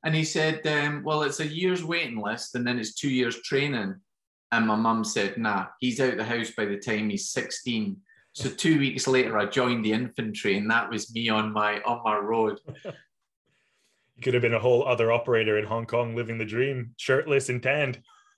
And 0.03 0.13
he 0.13 0.23
said, 0.23 0.65
um, 0.67 1.01
well, 1.03 1.23
it's 1.23 1.39
a 1.39 1.47
year's 1.47 1.83
waiting 1.83 2.21
list 2.21 2.53
and 2.53 2.65
then 2.65 2.77
it's 2.77 2.93
two 2.93 3.09
years 3.09 3.41
training. 3.41 3.95
And 4.51 4.67
my 4.67 4.75
mum 4.75 5.03
said, 5.03 5.37
nah, 5.37 5.67
he's 5.79 5.99
out 5.99 6.17
the 6.17 6.23
house 6.23 6.51
by 6.51 6.65
the 6.65 6.77
time 6.77 7.09
he's 7.09 7.29
16. 7.29 7.97
So 8.33 8.49
two 8.49 8.79
weeks 8.79 9.07
later, 9.07 9.37
I 9.37 9.45
joined 9.45 9.85
the 9.85 9.93
infantry, 9.93 10.57
and 10.57 10.69
that 10.69 10.89
was 10.89 11.13
me 11.13 11.29
on 11.29 11.53
my 11.53 11.81
on 11.81 12.01
my 12.03 12.17
road. 12.17 12.59
You 12.83 12.91
could 14.21 14.33
have 14.33 14.43
been 14.43 14.53
a 14.53 14.59
whole 14.59 14.85
other 14.85 15.11
operator 15.11 15.57
in 15.57 15.65
Hong 15.65 15.85
Kong 15.85 16.15
living 16.15 16.37
the 16.37 16.45
dream, 16.45 16.95
shirtless 16.97 17.47
and 17.47 17.63
tanned. 17.63 18.01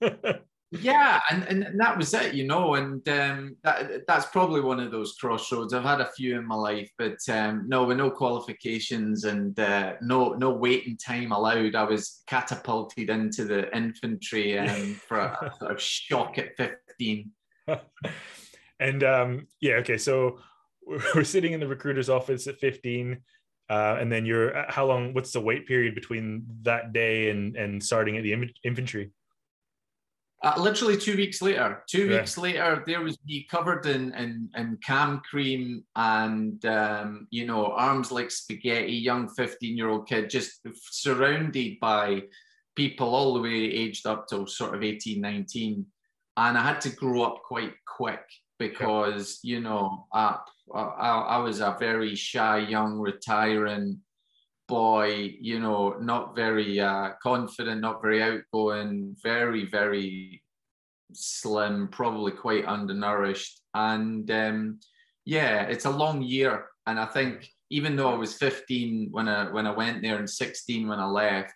yeah 0.70 1.20
and, 1.30 1.44
and 1.44 1.80
that 1.80 1.96
was 1.96 2.12
it 2.12 2.34
you 2.34 2.46
know 2.46 2.74
and 2.74 3.06
um, 3.08 3.56
that, 3.64 4.06
that's 4.06 4.26
probably 4.26 4.60
one 4.60 4.78
of 4.78 4.90
those 4.90 5.14
crossroads. 5.14 5.72
I've 5.72 5.82
had 5.82 6.02
a 6.02 6.10
few 6.12 6.38
in 6.38 6.46
my 6.46 6.56
life 6.56 6.90
but 6.98 7.16
um, 7.30 7.64
no 7.68 7.84
with 7.84 7.96
no 7.96 8.10
qualifications 8.10 9.24
and 9.24 9.58
uh, 9.58 9.94
no 10.02 10.34
no 10.34 10.50
waiting 10.50 10.96
time 10.96 11.32
allowed 11.32 11.74
i 11.74 11.84
was 11.84 12.22
catapulted 12.26 13.08
into 13.08 13.44
the 13.44 13.74
infantry 13.74 14.58
um, 14.58 14.94
for 15.08 15.18
a, 15.18 15.46
a, 15.46 15.58
sort 15.58 15.72
of 15.72 15.80
shock 15.80 16.36
at 16.38 16.56
15 16.56 17.30
and 18.80 19.04
um, 19.04 19.46
yeah 19.60 19.74
okay 19.74 19.98
so 19.98 20.38
we're 21.14 21.24
sitting 21.24 21.52
in 21.52 21.60
the 21.60 21.66
recruiter's 21.66 22.10
office 22.10 22.46
at 22.46 22.58
15 22.58 23.18
uh, 23.70 23.96
and 24.00 24.12
then 24.12 24.26
you're 24.26 24.56
uh, 24.56 24.70
how 24.70 24.84
long 24.86 25.14
what's 25.14 25.32
the 25.32 25.40
wait 25.40 25.66
period 25.66 25.94
between 25.94 26.44
that 26.62 26.92
day 26.92 27.30
and 27.30 27.56
and 27.56 27.82
starting 27.82 28.18
at 28.18 28.22
the 28.22 28.52
infantry 28.64 29.10
uh, 30.42 30.54
literally 30.56 30.96
two 30.96 31.16
weeks 31.16 31.42
later, 31.42 31.82
two 31.88 32.06
yeah. 32.06 32.18
weeks 32.18 32.38
later, 32.38 32.84
there 32.86 33.00
was 33.00 33.18
me 33.26 33.46
covered 33.50 33.86
in 33.86 34.14
in, 34.14 34.48
in 34.56 34.78
cam 34.84 35.20
cream 35.28 35.82
and 35.96 36.64
um, 36.64 37.26
you 37.30 37.44
know 37.44 37.72
arms 37.72 38.12
like 38.12 38.30
spaghetti, 38.30 38.92
young 38.92 39.28
fifteen 39.28 39.76
year 39.76 39.88
old 39.88 40.06
kid, 40.06 40.30
just 40.30 40.60
surrounded 40.90 41.80
by 41.80 42.22
people 42.76 43.12
all 43.12 43.34
the 43.34 43.40
way 43.40 43.50
aged 43.50 44.06
up 44.06 44.28
till 44.28 44.46
sort 44.46 44.72
of 44.72 44.84
18, 44.84 45.20
19. 45.20 45.84
and 46.36 46.56
I 46.56 46.62
had 46.62 46.80
to 46.82 46.90
grow 46.90 47.22
up 47.22 47.42
quite 47.42 47.72
quick 47.84 48.22
because 48.60 49.40
yeah. 49.42 49.56
you 49.56 49.60
know 49.62 50.06
I, 50.12 50.38
I 50.72 50.80
I 50.82 51.38
was 51.38 51.58
a 51.58 51.76
very 51.80 52.14
shy 52.14 52.58
young 52.58 52.96
retiring 53.00 53.98
boy, 54.68 55.34
you 55.40 55.58
know, 55.58 55.96
not 56.00 56.36
very 56.36 56.78
uh, 56.78 57.10
confident, 57.22 57.80
not 57.80 58.02
very 58.02 58.22
outgoing, 58.22 59.16
very, 59.22 59.64
very 59.64 60.42
slim, 61.12 61.88
probably 61.88 62.32
quite 62.32 62.66
undernourished. 62.66 63.60
And 63.74 64.30
um, 64.30 64.80
yeah, 65.24 65.62
it's 65.62 65.86
a 65.86 65.90
long 65.90 66.22
year. 66.22 66.66
And 66.86 67.00
I 67.00 67.06
think 67.06 67.50
even 67.70 67.96
though 67.96 68.12
I 68.12 68.16
was 68.16 68.34
15 68.34 69.08
when 69.10 69.28
I 69.28 69.50
when 69.50 69.66
I 69.66 69.70
went 69.70 70.02
there 70.02 70.16
and 70.16 70.28
16 70.28 70.88
when 70.88 70.98
I 70.98 71.06
left, 71.06 71.52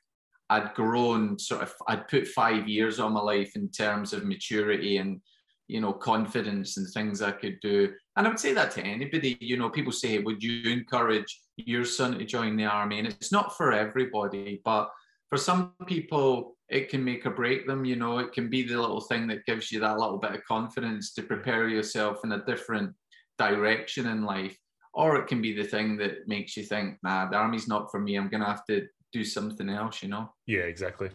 I'd 0.51 0.75
grown 0.75 1.39
sort 1.39 1.63
of 1.63 1.75
I'd 1.89 2.09
put 2.09 2.27
five 2.29 2.69
years 2.69 2.99
on 2.99 3.13
my 3.13 3.21
life 3.21 3.53
in 3.57 3.71
terms 3.71 4.13
of 4.13 4.25
maturity 4.25 4.99
and 4.99 5.21
you 5.69 5.81
know 5.81 5.93
confidence 5.93 6.77
and 6.77 6.87
things 6.89 7.23
I 7.23 7.33
could 7.33 7.59
do. 7.61 7.93
And 8.17 8.27
I 8.27 8.31
would 8.31 8.41
say 8.41 8.53
that 8.53 8.71
to 8.73 8.83
anybody. 8.83 9.39
You 9.41 9.57
know, 9.57 9.71
people 9.71 9.93
say, 9.93 10.19
"Would 10.19 10.43
you 10.43 10.71
encourage 10.71 11.41
your 11.57 11.85
son 11.85 12.19
to 12.19 12.25
join 12.25 12.57
the 12.57 12.65
army?" 12.65 12.99
And 12.99 13.09
it's 13.09 13.33
not 13.33 13.57
for 13.57 13.73
everybody, 13.73 14.61
but 14.65 14.91
for 15.29 15.39
some 15.39 15.75
people, 15.87 16.57
it 16.69 16.89
can 16.89 17.05
make 17.05 17.27
or 17.27 17.31
break 17.31 17.67
them. 17.67 17.85
You 17.85 17.97
know, 17.97 18.19
it 18.19 18.33
can 18.33 18.49
be 18.49 18.63
the 18.63 18.81
little 18.81 19.01
thing 19.01 19.27
that 19.29 19.47
gives 19.47 19.73
you 19.73 19.81
that 19.81 19.99
little 19.99 20.19
bit 20.19 20.33
of 20.33 20.45
confidence 20.45 21.13
to 21.15 21.23
prepare 21.23 21.69
yourself 21.69 22.25
in 22.25 22.33
a 22.33 22.45
different 22.45 22.95
direction 23.39 24.07
in 24.07 24.25
life, 24.25 24.57
or 24.95 25.17
it 25.17 25.27
can 25.27 25.41
be 25.41 25.55
the 25.55 25.65
thing 25.65 25.97
that 25.99 26.29
makes 26.29 26.57
you 26.57 26.65
think, 26.65 26.99
"Nah, 27.03 27.29
the 27.29 27.37
army's 27.37 27.69
not 27.69 27.91
for 27.91 28.01
me. 28.01 28.17
I'm 28.17 28.29
going 28.29 28.43
to 28.43 28.47
have 28.47 28.65
to 28.67 28.87
do 29.13 29.25
something 29.25 29.69
else." 29.69 30.03
You 30.03 30.11
know? 30.11 30.35
Yeah, 30.47 30.63
exactly. 30.63 31.11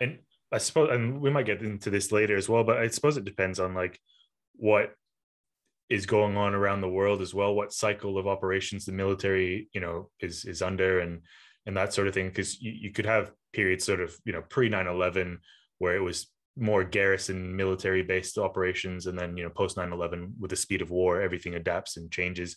And 0.00 0.20
I 0.52 0.58
suppose, 0.58 0.90
and 0.92 1.20
we 1.20 1.30
might 1.30 1.46
get 1.46 1.62
into 1.62 1.90
this 1.90 2.10
later 2.12 2.36
as 2.36 2.48
well, 2.48 2.64
but 2.64 2.78
I 2.78 2.88
suppose 2.88 3.16
it 3.16 3.24
depends 3.24 3.60
on 3.60 3.74
like 3.74 4.00
what 4.54 4.94
is 5.88 6.06
going 6.06 6.36
on 6.36 6.54
around 6.54 6.80
the 6.80 6.88
world 6.88 7.22
as 7.22 7.32
well, 7.32 7.54
what 7.54 7.72
cycle 7.72 8.18
of 8.18 8.26
operations 8.26 8.84
the 8.84 8.92
military, 8.92 9.68
you 9.72 9.80
know, 9.80 10.10
is 10.20 10.44
is 10.44 10.62
under 10.62 11.00
and 11.00 11.22
and 11.66 11.76
that 11.76 11.92
sort 11.92 12.08
of 12.08 12.14
thing. 12.14 12.28
Because 12.28 12.60
you, 12.60 12.72
you 12.72 12.92
could 12.92 13.06
have 13.06 13.32
periods 13.52 13.84
sort 13.84 14.00
of, 14.00 14.14
you 14.24 14.32
know, 14.32 14.42
pre 14.42 14.68
9-11 14.68 15.38
where 15.78 15.96
it 15.96 16.02
was 16.02 16.28
more 16.56 16.84
garrison 16.84 17.54
military 17.54 18.02
based 18.02 18.36
operations 18.36 19.06
and 19.06 19.16
then 19.16 19.36
you 19.36 19.44
know 19.44 19.50
post 19.50 19.76
9-11 19.76 20.32
with 20.40 20.50
the 20.50 20.56
speed 20.56 20.82
of 20.82 20.90
war 20.90 21.22
everything 21.22 21.54
adapts 21.54 21.96
and 21.96 22.10
changes. 22.10 22.56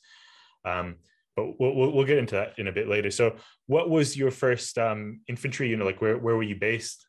Um, 0.65 0.95
but 1.35 1.59
we'll, 1.59 1.91
we'll 1.93 2.05
get 2.05 2.17
into 2.17 2.35
that 2.35 2.59
in 2.59 2.67
a 2.67 2.73
bit 2.73 2.89
later. 2.89 3.09
So 3.09 3.35
what 3.67 3.89
was 3.89 4.17
your 4.17 4.31
first 4.31 4.77
um, 4.77 5.21
infantry 5.27 5.73
know 5.75 5.85
like 5.85 6.01
where, 6.01 6.17
where 6.17 6.35
were 6.35 6.43
you 6.43 6.55
based 6.55 7.07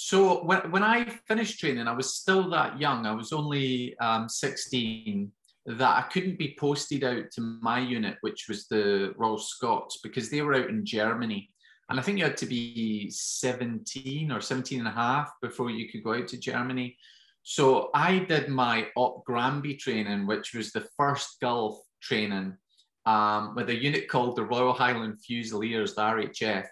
so 0.00 0.44
when, 0.44 0.70
when 0.70 0.84
I 0.84 1.06
finished 1.26 1.58
training, 1.58 1.88
I 1.88 1.92
was 1.92 2.14
still 2.14 2.48
that 2.50 2.78
young. 2.78 3.04
I 3.04 3.12
was 3.12 3.32
only 3.32 3.98
um, 3.98 4.28
16 4.28 5.32
that 5.66 5.96
I 5.96 6.02
couldn't 6.02 6.38
be 6.38 6.56
posted 6.56 7.02
out 7.02 7.32
to 7.32 7.40
my 7.40 7.80
unit, 7.80 8.16
which 8.20 8.46
was 8.48 8.68
the 8.68 9.12
Royal 9.16 9.38
Scots, 9.38 9.98
because 10.00 10.30
they 10.30 10.40
were 10.40 10.54
out 10.54 10.68
in 10.68 10.86
Germany. 10.86 11.50
And 11.90 11.98
I 11.98 12.02
think 12.04 12.16
you 12.16 12.22
had 12.22 12.36
to 12.36 12.46
be 12.46 13.10
17 13.10 14.30
or 14.30 14.40
17 14.40 14.78
and 14.78 14.86
a 14.86 14.92
half 14.92 15.32
before 15.42 15.68
you 15.68 15.88
could 15.90 16.04
go 16.04 16.14
out 16.14 16.28
to 16.28 16.38
Germany. 16.38 16.96
So 17.42 17.90
I 17.92 18.20
did 18.20 18.50
my 18.50 18.86
Op 18.94 19.24
Granby 19.24 19.74
training, 19.74 20.28
which 20.28 20.54
was 20.54 20.70
the 20.70 20.86
first 20.96 21.40
Gulf 21.40 21.76
training 22.00 22.56
um, 23.04 23.56
with 23.56 23.68
a 23.68 23.74
unit 23.74 24.06
called 24.06 24.36
the 24.36 24.44
Royal 24.44 24.74
Highland 24.74 25.18
Fusiliers, 25.26 25.96
the 25.96 26.02
RHF 26.02 26.68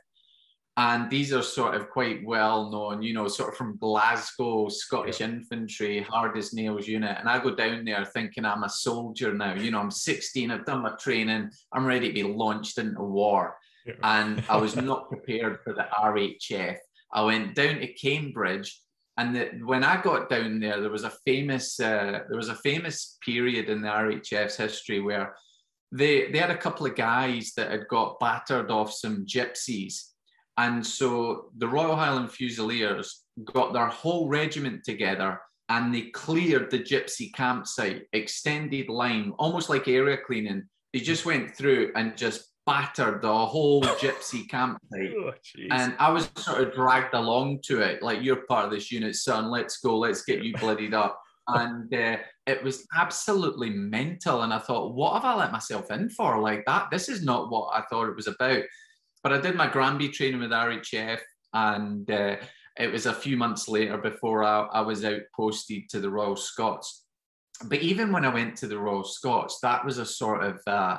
and 0.78 1.08
these 1.08 1.32
are 1.32 1.42
sort 1.42 1.74
of 1.74 1.88
quite 1.88 2.22
well 2.24 2.70
known, 2.70 3.02
you 3.02 3.14
know, 3.14 3.28
sort 3.28 3.50
of 3.50 3.56
from 3.56 3.78
Glasgow, 3.78 4.68
Scottish 4.68 5.20
yeah. 5.20 5.28
infantry, 5.28 6.02
hard 6.02 6.36
as 6.36 6.52
nails 6.52 6.86
unit. 6.86 7.16
And 7.18 7.30
I 7.30 7.42
go 7.42 7.54
down 7.54 7.86
there 7.86 8.04
thinking 8.04 8.44
I'm 8.44 8.62
a 8.62 8.68
soldier 8.68 9.32
now. 9.32 9.54
You 9.54 9.70
know, 9.70 9.80
I'm 9.80 9.90
16, 9.90 10.50
I've 10.50 10.66
done 10.66 10.82
my 10.82 10.92
training, 11.00 11.50
I'm 11.72 11.86
ready 11.86 12.08
to 12.08 12.14
be 12.14 12.22
launched 12.22 12.76
into 12.76 13.02
war. 13.02 13.56
Yeah. 13.86 13.94
And 14.02 14.44
I 14.50 14.58
was 14.58 14.76
not 14.76 15.08
prepared 15.08 15.60
for 15.64 15.72
the 15.72 15.86
RHF. 15.98 16.76
I 17.10 17.22
went 17.22 17.54
down 17.54 17.76
to 17.76 17.92
Cambridge, 17.94 18.78
and 19.16 19.34
the, 19.34 19.46
when 19.64 19.82
I 19.82 20.02
got 20.02 20.28
down 20.28 20.60
there, 20.60 20.82
there 20.82 20.90
was 20.90 21.04
a 21.04 21.12
famous 21.24 21.80
uh, 21.80 22.20
there 22.28 22.36
was 22.36 22.50
a 22.50 22.56
famous 22.56 23.16
period 23.24 23.70
in 23.70 23.80
the 23.80 23.88
RHF's 23.88 24.56
history 24.56 25.00
where 25.00 25.34
they 25.92 26.30
they 26.30 26.38
had 26.38 26.50
a 26.50 26.58
couple 26.58 26.84
of 26.84 26.96
guys 26.96 27.52
that 27.56 27.70
had 27.70 27.88
got 27.88 28.18
battered 28.20 28.70
off 28.70 28.92
some 28.92 29.24
gypsies 29.24 30.10
and 30.58 30.86
so 30.86 31.50
the 31.58 31.68
Royal 31.68 31.96
Highland 31.96 32.32
Fusiliers 32.32 33.24
got 33.44 33.72
their 33.72 33.88
whole 33.88 34.28
regiment 34.28 34.84
together 34.84 35.40
and 35.68 35.94
they 35.94 36.02
cleared 36.02 36.70
the 36.70 36.78
gypsy 36.78 37.32
campsite, 37.34 38.04
extended 38.12 38.88
line, 38.88 39.32
almost 39.38 39.68
like 39.68 39.88
area 39.88 40.16
cleaning. 40.16 40.64
They 40.92 41.00
just 41.00 41.26
went 41.26 41.54
through 41.56 41.92
and 41.96 42.16
just 42.16 42.52
battered 42.64 43.20
the 43.20 43.46
whole 43.46 43.82
gypsy 44.00 44.48
campsite. 44.48 45.12
Oh, 45.18 45.32
and 45.70 45.94
I 45.98 46.10
was 46.10 46.30
sort 46.36 46.62
of 46.62 46.72
dragged 46.72 47.14
along 47.14 47.60
to 47.64 47.80
it, 47.80 48.02
like 48.02 48.22
you're 48.22 48.46
part 48.46 48.64
of 48.64 48.70
this 48.70 48.90
unit, 48.90 49.16
son. 49.16 49.50
Let's 49.50 49.78
go, 49.78 49.98
let's 49.98 50.22
get 50.22 50.42
you 50.42 50.54
bloodied 50.54 50.94
up. 50.94 51.20
and 51.48 51.92
uh, 51.94 52.16
it 52.46 52.62
was 52.62 52.86
absolutely 52.96 53.70
mental. 53.70 54.42
And 54.42 54.52
I 54.52 54.58
thought, 54.58 54.94
what 54.94 55.14
have 55.14 55.24
I 55.24 55.34
let 55.36 55.52
myself 55.52 55.90
in 55.90 56.08
for? 56.08 56.40
Like 56.40 56.64
that, 56.66 56.88
this 56.90 57.08
is 57.08 57.22
not 57.22 57.50
what 57.50 57.70
I 57.72 57.82
thought 57.82 58.08
it 58.08 58.16
was 58.16 58.26
about. 58.26 58.62
But 59.22 59.32
I 59.32 59.40
did 59.40 59.54
my 59.54 59.68
Granby 59.68 60.10
training 60.10 60.40
with 60.40 60.50
RHF, 60.50 61.20
and 61.52 62.10
uh, 62.10 62.36
it 62.78 62.92
was 62.92 63.06
a 63.06 63.14
few 63.14 63.36
months 63.36 63.68
later 63.68 63.98
before 63.98 64.44
I, 64.44 64.66
I 64.72 64.80
was 64.82 65.04
out 65.04 65.22
posted 65.34 65.88
to 65.90 66.00
the 66.00 66.10
Royal 66.10 66.36
Scots. 66.36 67.04
But 67.64 67.80
even 67.80 68.12
when 68.12 68.24
I 68.24 68.32
went 68.32 68.56
to 68.58 68.66
the 68.66 68.78
Royal 68.78 69.04
Scots, 69.04 69.60
that 69.60 69.84
was 69.84 69.98
a 69.98 70.06
sort 70.06 70.44
of 70.44 70.60
uh, 70.66 70.98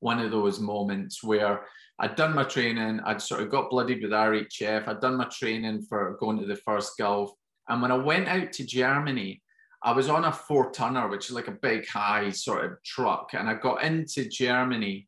one 0.00 0.20
of 0.20 0.30
those 0.30 0.58
moments 0.60 1.22
where 1.22 1.66
I'd 1.98 2.16
done 2.16 2.34
my 2.34 2.44
training, 2.44 3.00
I'd 3.04 3.20
sort 3.20 3.42
of 3.42 3.50
got 3.50 3.70
bloodied 3.70 4.02
with 4.02 4.12
RHF, 4.12 4.86
I'd 4.86 5.00
done 5.00 5.16
my 5.16 5.28
training 5.30 5.82
for 5.82 6.16
going 6.20 6.38
to 6.38 6.46
the 6.46 6.56
first 6.56 6.96
Gulf. 6.96 7.32
And 7.68 7.82
when 7.82 7.90
I 7.90 7.96
went 7.96 8.28
out 8.28 8.52
to 8.52 8.64
Germany, 8.64 9.42
I 9.82 9.92
was 9.92 10.08
on 10.08 10.24
a 10.24 10.32
four 10.32 10.70
tonner, 10.70 11.08
which 11.08 11.26
is 11.26 11.32
like 11.32 11.48
a 11.48 11.52
big 11.52 11.86
high 11.88 12.30
sort 12.30 12.64
of 12.64 12.82
truck. 12.84 13.34
And 13.34 13.48
I 13.48 13.54
got 13.54 13.82
into 13.82 14.28
Germany 14.28 15.07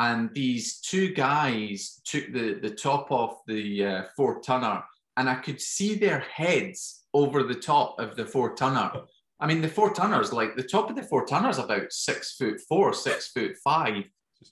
and 0.00 0.32
these 0.32 0.80
two 0.80 1.12
guys 1.12 2.00
took 2.04 2.32
the, 2.32 2.54
the 2.54 2.70
top 2.70 3.12
off 3.12 3.40
the 3.46 3.84
uh, 3.84 4.02
four 4.16 4.40
tonner 4.40 4.82
and 5.20 5.28
I 5.28 5.34
could 5.34 5.60
see 5.60 5.94
their 5.94 6.20
heads 6.20 7.02
over 7.12 7.42
the 7.42 7.54
top 7.54 8.00
of 8.00 8.16
the 8.16 8.24
four 8.24 8.54
tonner. 8.54 8.90
I 9.38 9.46
mean, 9.46 9.60
the 9.60 9.68
four 9.68 9.92
tonners, 9.92 10.32
like 10.32 10.56
the 10.56 10.62
top 10.62 10.88
of 10.88 10.96
the 10.96 11.02
four 11.02 11.26
tonners, 11.26 11.58
about 11.58 11.92
six 11.92 12.36
foot 12.36 12.58
four, 12.66 12.94
six 12.94 13.28
foot 13.28 13.52
five. 13.62 14.04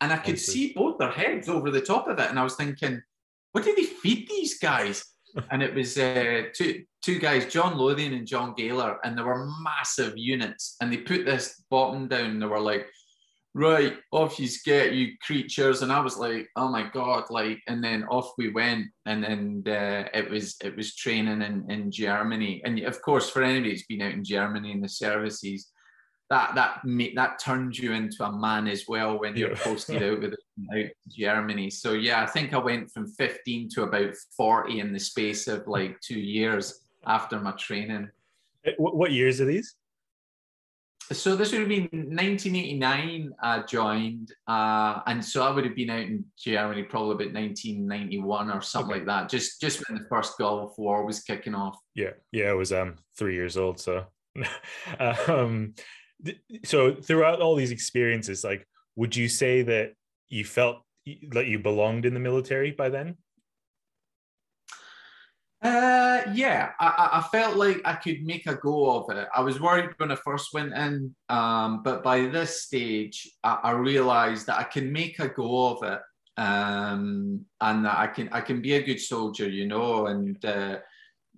And 0.02 0.12
I 0.12 0.18
could 0.18 0.38
see 0.38 0.74
both 0.74 0.98
their 0.98 1.10
heads 1.10 1.48
over 1.48 1.70
the 1.70 1.80
top 1.80 2.06
of 2.06 2.18
it. 2.18 2.28
And 2.28 2.38
I 2.38 2.44
was 2.44 2.56
thinking, 2.56 3.00
what 3.52 3.64
do 3.64 3.74
they 3.74 3.84
feed 3.84 4.28
these 4.28 4.58
guys? 4.58 5.02
and 5.50 5.62
it 5.62 5.74
was 5.74 5.96
uh, 5.96 6.42
two 6.54 6.84
two 7.00 7.18
guys, 7.18 7.50
John 7.50 7.78
Lothian 7.78 8.12
and 8.12 8.26
John 8.26 8.52
Gaylor, 8.54 8.98
and 9.04 9.16
they 9.16 9.22
were 9.22 9.50
massive 9.62 10.18
units. 10.18 10.76
And 10.82 10.92
they 10.92 10.98
put 10.98 11.24
this 11.24 11.64
bottom 11.70 12.08
down. 12.08 12.30
And 12.30 12.42
they 12.42 12.46
were 12.46 12.60
like, 12.60 12.88
right, 13.58 13.96
off 14.12 14.38
you 14.38 14.48
get, 14.64 14.92
you 14.92 15.12
creatures. 15.20 15.82
And 15.82 15.92
I 15.92 16.00
was 16.00 16.16
like, 16.16 16.48
oh 16.56 16.68
my 16.68 16.88
God, 16.92 17.24
like, 17.28 17.58
and 17.66 17.82
then 17.82 18.04
off 18.04 18.32
we 18.38 18.50
went. 18.50 18.86
And 19.04 19.24
then 19.24 19.62
uh, 19.66 20.08
it 20.14 20.30
was 20.30 20.56
it 20.62 20.76
was 20.76 20.94
training 20.94 21.42
in, 21.42 21.70
in 21.70 21.90
Germany. 21.90 22.62
And 22.64 22.78
of 22.80 23.02
course, 23.02 23.28
for 23.28 23.42
anybody 23.42 23.70
who's 23.70 23.86
been 23.86 24.02
out 24.02 24.12
in 24.12 24.24
Germany 24.24 24.70
in 24.72 24.80
the 24.80 24.88
services, 24.88 25.70
that 26.30 26.54
that 26.54 26.80
that 27.16 27.38
turns 27.40 27.78
you 27.78 27.92
into 27.92 28.24
a 28.24 28.32
man 28.32 28.68
as 28.68 28.84
well 28.86 29.18
when 29.18 29.36
you're 29.36 29.50
yeah. 29.50 29.62
posted 29.62 30.02
out 30.10 30.20
with 30.20 30.34
out 30.74 30.90
Germany. 31.08 31.70
So 31.70 31.92
yeah, 31.92 32.22
I 32.22 32.26
think 32.26 32.54
I 32.54 32.58
went 32.58 32.90
from 32.92 33.08
15 33.08 33.70
to 33.70 33.82
about 33.82 34.14
40 34.36 34.80
in 34.80 34.92
the 34.92 35.00
space 35.00 35.48
of 35.48 35.66
like 35.66 36.00
two 36.00 36.20
years 36.20 36.80
after 37.06 37.40
my 37.40 37.52
training. 37.52 38.10
What 38.76 39.12
years 39.12 39.40
are 39.40 39.46
these? 39.46 39.74
So 41.12 41.36
this 41.36 41.52
would 41.52 41.60
have 41.60 41.68
been 41.68 41.88
1989. 41.92 43.32
I 43.42 43.62
joined, 43.62 44.32
uh, 44.46 45.00
and 45.06 45.24
so 45.24 45.42
I 45.42 45.50
would 45.50 45.64
have 45.64 45.74
been 45.74 45.90
out 45.90 46.00
in 46.00 46.24
Germany 46.38 46.82
probably 46.82 47.12
about 47.12 47.34
1991 47.34 48.50
or 48.50 48.60
something 48.60 48.90
okay. 48.90 48.98
like 49.00 49.06
that. 49.06 49.30
Just 49.30 49.60
just 49.60 49.82
when 49.88 49.98
the 49.98 50.08
first 50.08 50.36
Gulf 50.38 50.74
War 50.76 51.06
was 51.06 51.20
kicking 51.20 51.54
off. 51.54 51.78
Yeah, 51.94 52.10
yeah, 52.30 52.46
I 52.46 52.54
was 52.54 52.72
um 52.72 52.96
three 53.16 53.34
years 53.34 53.56
old, 53.56 53.80
so 53.80 54.04
um 55.28 55.74
so 56.64 56.94
throughout 56.94 57.40
all 57.40 57.54
these 57.54 57.70
experiences 57.70 58.42
like 58.42 58.66
would 58.96 59.14
you 59.14 59.28
say 59.28 59.62
that 59.62 59.92
you 60.28 60.44
felt 60.44 60.82
that 61.30 61.46
you 61.46 61.58
belonged 61.58 62.04
in 62.04 62.14
the 62.14 62.20
military 62.20 62.70
by 62.70 62.88
then 62.88 63.16
uh, 65.60 66.22
yeah, 66.34 66.70
I, 66.78 67.10
I 67.14 67.28
felt 67.32 67.56
like 67.56 67.80
I 67.84 67.94
could 67.94 68.22
make 68.22 68.46
a 68.46 68.54
go 68.54 68.96
of 68.96 69.16
it. 69.16 69.26
I 69.34 69.40
was 69.40 69.60
worried 69.60 69.90
when 69.96 70.12
I 70.12 70.16
first 70.16 70.54
went 70.54 70.72
in, 70.72 71.14
um, 71.28 71.82
but 71.82 72.04
by 72.04 72.26
this 72.26 72.62
stage, 72.62 73.28
I, 73.42 73.58
I 73.64 73.70
realised 73.72 74.46
that 74.46 74.58
I 74.58 74.64
can 74.64 74.92
make 74.92 75.18
a 75.18 75.28
go 75.28 75.70
of 75.70 75.82
it, 75.82 76.00
um, 76.36 77.44
and 77.60 77.84
that 77.84 77.98
I 77.98 78.06
can 78.06 78.28
I 78.30 78.40
can 78.40 78.62
be 78.62 78.74
a 78.74 78.82
good 78.82 79.00
soldier, 79.00 79.48
you 79.48 79.66
know. 79.66 80.06
And 80.06 80.42
uh, 80.44 80.78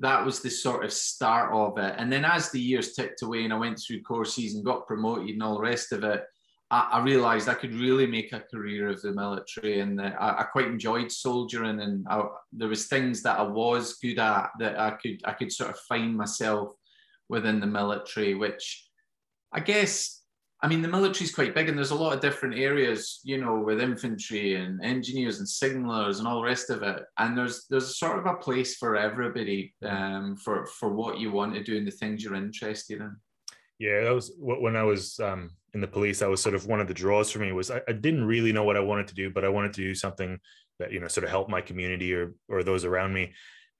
that 0.00 0.24
was 0.24 0.40
the 0.40 0.50
sort 0.50 0.84
of 0.84 0.92
start 0.92 1.52
of 1.54 1.78
it. 1.78 1.94
And 1.96 2.12
then 2.12 2.26
as 2.26 2.50
the 2.50 2.60
years 2.60 2.92
ticked 2.92 3.22
away 3.22 3.44
and 3.44 3.52
I 3.54 3.58
went 3.58 3.78
through 3.78 4.02
courses 4.02 4.54
and 4.54 4.64
got 4.64 4.86
promoted 4.86 5.30
and 5.30 5.42
all 5.42 5.54
the 5.54 5.62
rest 5.62 5.92
of 5.92 6.04
it, 6.04 6.24
I, 6.70 6.88
I 6.92 7.00
realized 7.02 7.48
I 7.48 7.54
could 7.54 7.74
really 7.74 8.06
make 8.06 8.32
a 8.32 8.40
career 8.40 8.88
of 8.88 9.02
the 9.02 9.12
military 9.12 9.80
and 9.80 10.00
I, 10.00 10.36
I, 10.38 10.42
quite 10.44 10.66
enjoyed 10.66 11.10
soldiering 11.10 11.80
and 11.80 12.06
I, 12.08 12.22
there 12.52 12.68
was 12.68 12.86
things 12.86 13.22
that 13.22 13.38
I 13.38 13.42
was 13.42 13.94
good 13.94 14.18
at 14.18 14.50
that 14.58 14.78
I 14.78 14.92
could 14.92 15.20
I 15.24 15.32
could 15.32 15.52
sort 15.52 15.70
of 15.70 15.78
find 15.80 16.16
myself 16.16 16.70
within 17.28 17.60
the 17.60 17.66
military, 17.66 18.34
which 18.34 18.88
I 19.52 19.60
guess 19.60 20.20
I 20.62 20.68
mean, 20.68 20.82
the 20.82 20.88
military 20.88 21.24
is 21.24 21.34
quite 21.34 21.54
big, 21.54 21.70
and 21.70 21.78
there's 21.78 21.90
a 21.90 21.94
lot 21.94 22.12
of 22.12 22.20
different 22.20 22.54
areas, 22.54 23.20
you 23.24 23.38
know, 23.38 23.58
with 23.58 23.80
infantry 23.80 24.56
and 24.56 24.84
engineers 24.84 25.38
and 25.38 25.48
signalers 25.48 26.18
and 26.18 26.28
all 26.28 26.42
the 26.42 26.46
rest 26.46 26.68
of 26.68 26.82
it. 26.82 27.02
And 27.18 27.36
there's 27.36 27.64
there's 27.70 27.98
sort 27.98 28.18
of 28.18 28.26
a 28.26 28.36
place 28.36 28.76
for 28.76 28.94
everybody 28.94 29.72
um, 29.86 30.36
for 30.36 30.66
for 30.66 30.92
what 30.92 31.18
you 31.18 31.32
want 31.32 31.54
to 31.54 31.62
do 31.62 31.78
and 31.78 31.86
the 31.86 31.92
things 31.92 32.22
you're 32.22 32.34
interested 32.34 33.00
in. 33.00 33.16
Yeah, 33.80 34.04
that 34.04 34.14
was 34.14 34.32
when 34.38 34.76
I 34.76 34.84
was 34.84 35.18
um, 35.18 35.50
in 35.74 35.80
the 35.80 35.88
police. 35.88 36.20
That 36.20 36.30
was 36.30 36.40
sort 36.40 36.54
of 36.54 36.66
one 36.66 36.80
of 36.80 36.86
the 36.86 36.94
draws 36.94 37.32
for 37.32 37.40
me. 37.40 37.50
Was 37.50 37.72
I, 37.72 37.80
I 37.88 37.92
didn't 37.92 38.24
really 38.24 38.52
know 38.52 38.62
what 38.62 38.76
I 38.76 38.80
wanted 38.80 39.08
to 39.08 39.14
do, 39.14 39.30
but 39.30 39.44
I 39.44 39.48
wanted 39.48 39.72
to 39.74 39.82
do 39.82 39.94
something 39.94 40.38
that 40.78 40.92
you 40.92 41.00
know 41.00 41.08
sort 41.08 41.24
of 41.24 41.30
help 41.30 41.48
my 41.48 41.60
community 41.60 42.14
or 42.14 42.34
or 42.48 42.62
those 42.62 42.84
around 42.84 43.12
me 43.12 43.32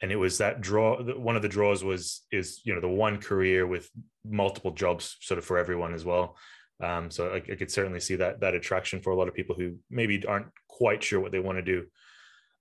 and 0.02 0.11
it 0.11 0.16
was 0.16 0.38
that 0.38 0.61
draw 0.61 1.02
one 1.14 1.37
of 1.37 1.42
the 1.42 1.49
draws 1.49 1.85
was 1.85 2.23
is 2.30 2.61
you 2.64 2.75
know 2.75 2.80
the 2.80 2.88
one 2.88 3.19
career 3.19 3.66
with 3.66 3.90
multiple 4.25 4.71
jobs 4.71 5.16
sort 5.21 5.38
of 5.38 5.45
for 5.45 5.57
everyone 5.57 5.95
as 5.95 6.04
well 6.04 6.37
um, 6.83 7.11
so 7.11 7.28
I, 7.28 7.37
I, 7.37 7.57
could 7.57 7.71
certainly 7.71 8.00
see 8.00 8.16
that 8.16 8.40
that 8.40 8.54
attraction 8.54 9.00
for 9.00 9.11
a 9.11 9.16
lot 9.16 9.28
of 9.28 9.35
people 9.35 9.54
who 9.54 9.76
maybe 9.90 10.25
aren't 10.26 10.47
quite 10.69 11.02
sure 11.02 11.21
what 11.21 11.33
they 11.33 11.38
want 11.38 11.59
to 11.59 11.62
do. 11.62 11.87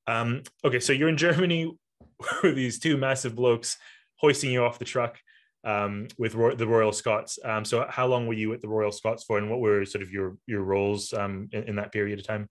Um, 0.08 0.44
okay, 0.66 0.80
so 0.80 0.94
you're 0.94 1.10
in 1.10 1.18
Germany 1.18 1.74
with 2.44 2.56
these 2.56 2.80
two 2.80 2.98
massive 2.98 3.36
blokes 3.36 3.78
hoisting 4.18 4.52
you 4.52 4.64
off 4.64 4.80
the 4.80 4.86
truck 4.86 5.18
um, 5.64 6.08
with 6.18 6.36
Ro- 6.36 6.56
the 6.56 6.68
Royal 6.68 6.92
Scots. 6.92 7.40
Um, 7.44 7.66
so 7.66 7.86
how 7.90 8.08
long 8.08 8.28
were 8.28 8.34
you 8.34 8.54
at 8.54 8.62
the 8.62 8.70
Royal 8.70 8.92
Scots 8.92 9.24
for, 9.24 9.38
and 9.38 9.50
what 9.50 9.60
were 9.60 9.86
sort 9.86 10.02
of 10.02 10.12
your 10.12 10.38
your 10.48 10.62
roles 10.62 11.14
um, 11.14 11.50
in, 11.52 11.64
in 11.64 11.76
that 11.76 11.92
period 11.92 12.20
of 12.20 12.28
time? 12.28 12.48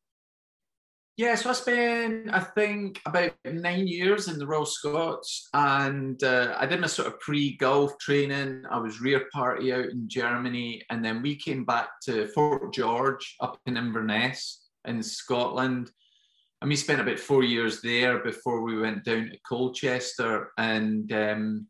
Yeah, 1.17 1.35
so 1.35 1.51
I 1.51 1.53
spent, 1.55 2.33
I 2.33 2.39
think, 2.39 3.01
about 3.05 3.33
nine 3.45 3.89
years 3.89 4.29
in 4.29 4.39
the 4.39 4.47
Royal 4.47 4.65
Scots, 4.65 5.49
and 5.53 6.23
uh, 6.23 6.55
I 6.57 6.65
did 6.67 6.81
my 6.81 6.87
sort 6.87 7.09
of 7.09 7.19
pre 7.19 7.57
Gulf 7.57 7.99
training. 7.99 8.63
I 8.71 8.79
was 8.79 9.01
rear 9.01 9.27
party 9.33 9.73
out 9.73 9.87
in 9.87 10.09
Germany, 10.09 10.85
and 10.91 11.05
then 11.05 11.21
we 11.21 11.35
came 11.35 11.65
back 11.65 11.89
to 12.05 12.29
Fort 12.29 12.73
George 12.73 13.35
up 13.41 13.59
in 13.67 13.77
Inverness 13.77 14.69
in 14.85 15.03
Scotland, 15.03 15.91
and 16.61 16.69
we 16.69 16.77
spent 16.77 17.01
about 17.01 17.19
four 17.19 17.43
years 17.43 17.81
there 17.81 18.19
before 18.19 18.63
we 18.63 18.79
went 18.79 19.05
down 19.05 19.31
to 19.31 19.39
Colchester. 19.45 20.53
And 20.57 21.13
um, 21.13 21.67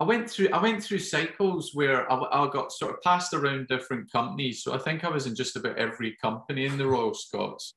I 0.00 0.04
went 0.04 0.30
through, 0.30 0.48
I 0.48 0.62
went 0.62 0.82
through 0.82 1.00
cycles 1.00 1.74
where 1.74 2.10
I, 2.10 2.16
I 2.16 2.50
got 2.50 2.72
sort 2.72 2.94
of 2.94 3.02
passed 3.02 3.34
around 3.34 3.68
different 3.68 4.10
companies. 4.10 4.62
So 4.62 4.74
I 4.74 4.78
think 4.78 5.04
I 5.04 5.10
was 5.10 5.26
in 5.26 5.34
just 5.34 5.56
about 5.56 5.76
every 5.76 6.16
company 6.22 6.64
in 6.64 6.78
the 6.78 6.86
Royal 6.86 7.14
Scots 7.14 7.74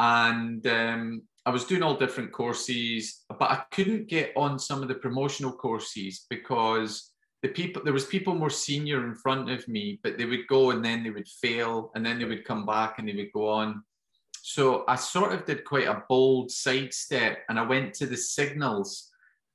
and 0.00 0.66
um, 0.66 1.22
I 1.44 1.50
was 1.50 1.66
doing 1.66 1.82
all 1.82 1.94
different 1.94 2.32
courses, 2.32 3.24
but 3.28 3.50
I 3.50 3.62
couldn't 3.70 4.08
get 4.08 4.32
on 4.34 4.58
some 4.58 4.82
of 4.82 4.88
the 4.88 4.94
promotional 4.94 5.52
courses 5.52 6.24
because 6.30 7.12
the 7.42 7.48
people 7.48 7.82
there 7.84 7.92
was 7.92 8.06
people 8.06 8.34
more 8.34 8.50
senior 8.50 9.06
in 9.06 9.14
front 9.14 9.50
of 9.50 9.68
me, 9.68 10.00
but 10.02 10.16
they 10.16 10.24
would 10.24 10.46
go 10.46 10.70
and 10.70 10.82
then 10.82 11.02
they 11.02 11.10
would 11.10 11.28
fail, 11.28 11.90
and 11.94 12.04
then 12.04 12.18
they 12.18 12.24
would 12.24 12.46
come 12.46 12.64
back 12.64 12.98
and 12.98 13.08
they 13.08 13.14
would 13.14 13.32
go 13.32 13.48
on. 13.48 13.82
So 14.42 14.84
I 14.88 14.96
sort 14.96 15.32
of 15.32 15.44
did 15.44 15.64
quite 15.64 15.86
a 15.86 16.02
bold 16.08 16.50
sidestep, 16.50 17.40
and 17.50 17.58
I 17.58 17.62
went 17.62 17.92
to 17.94 18.06
the 18.06 18.16
signals 18.16 19.09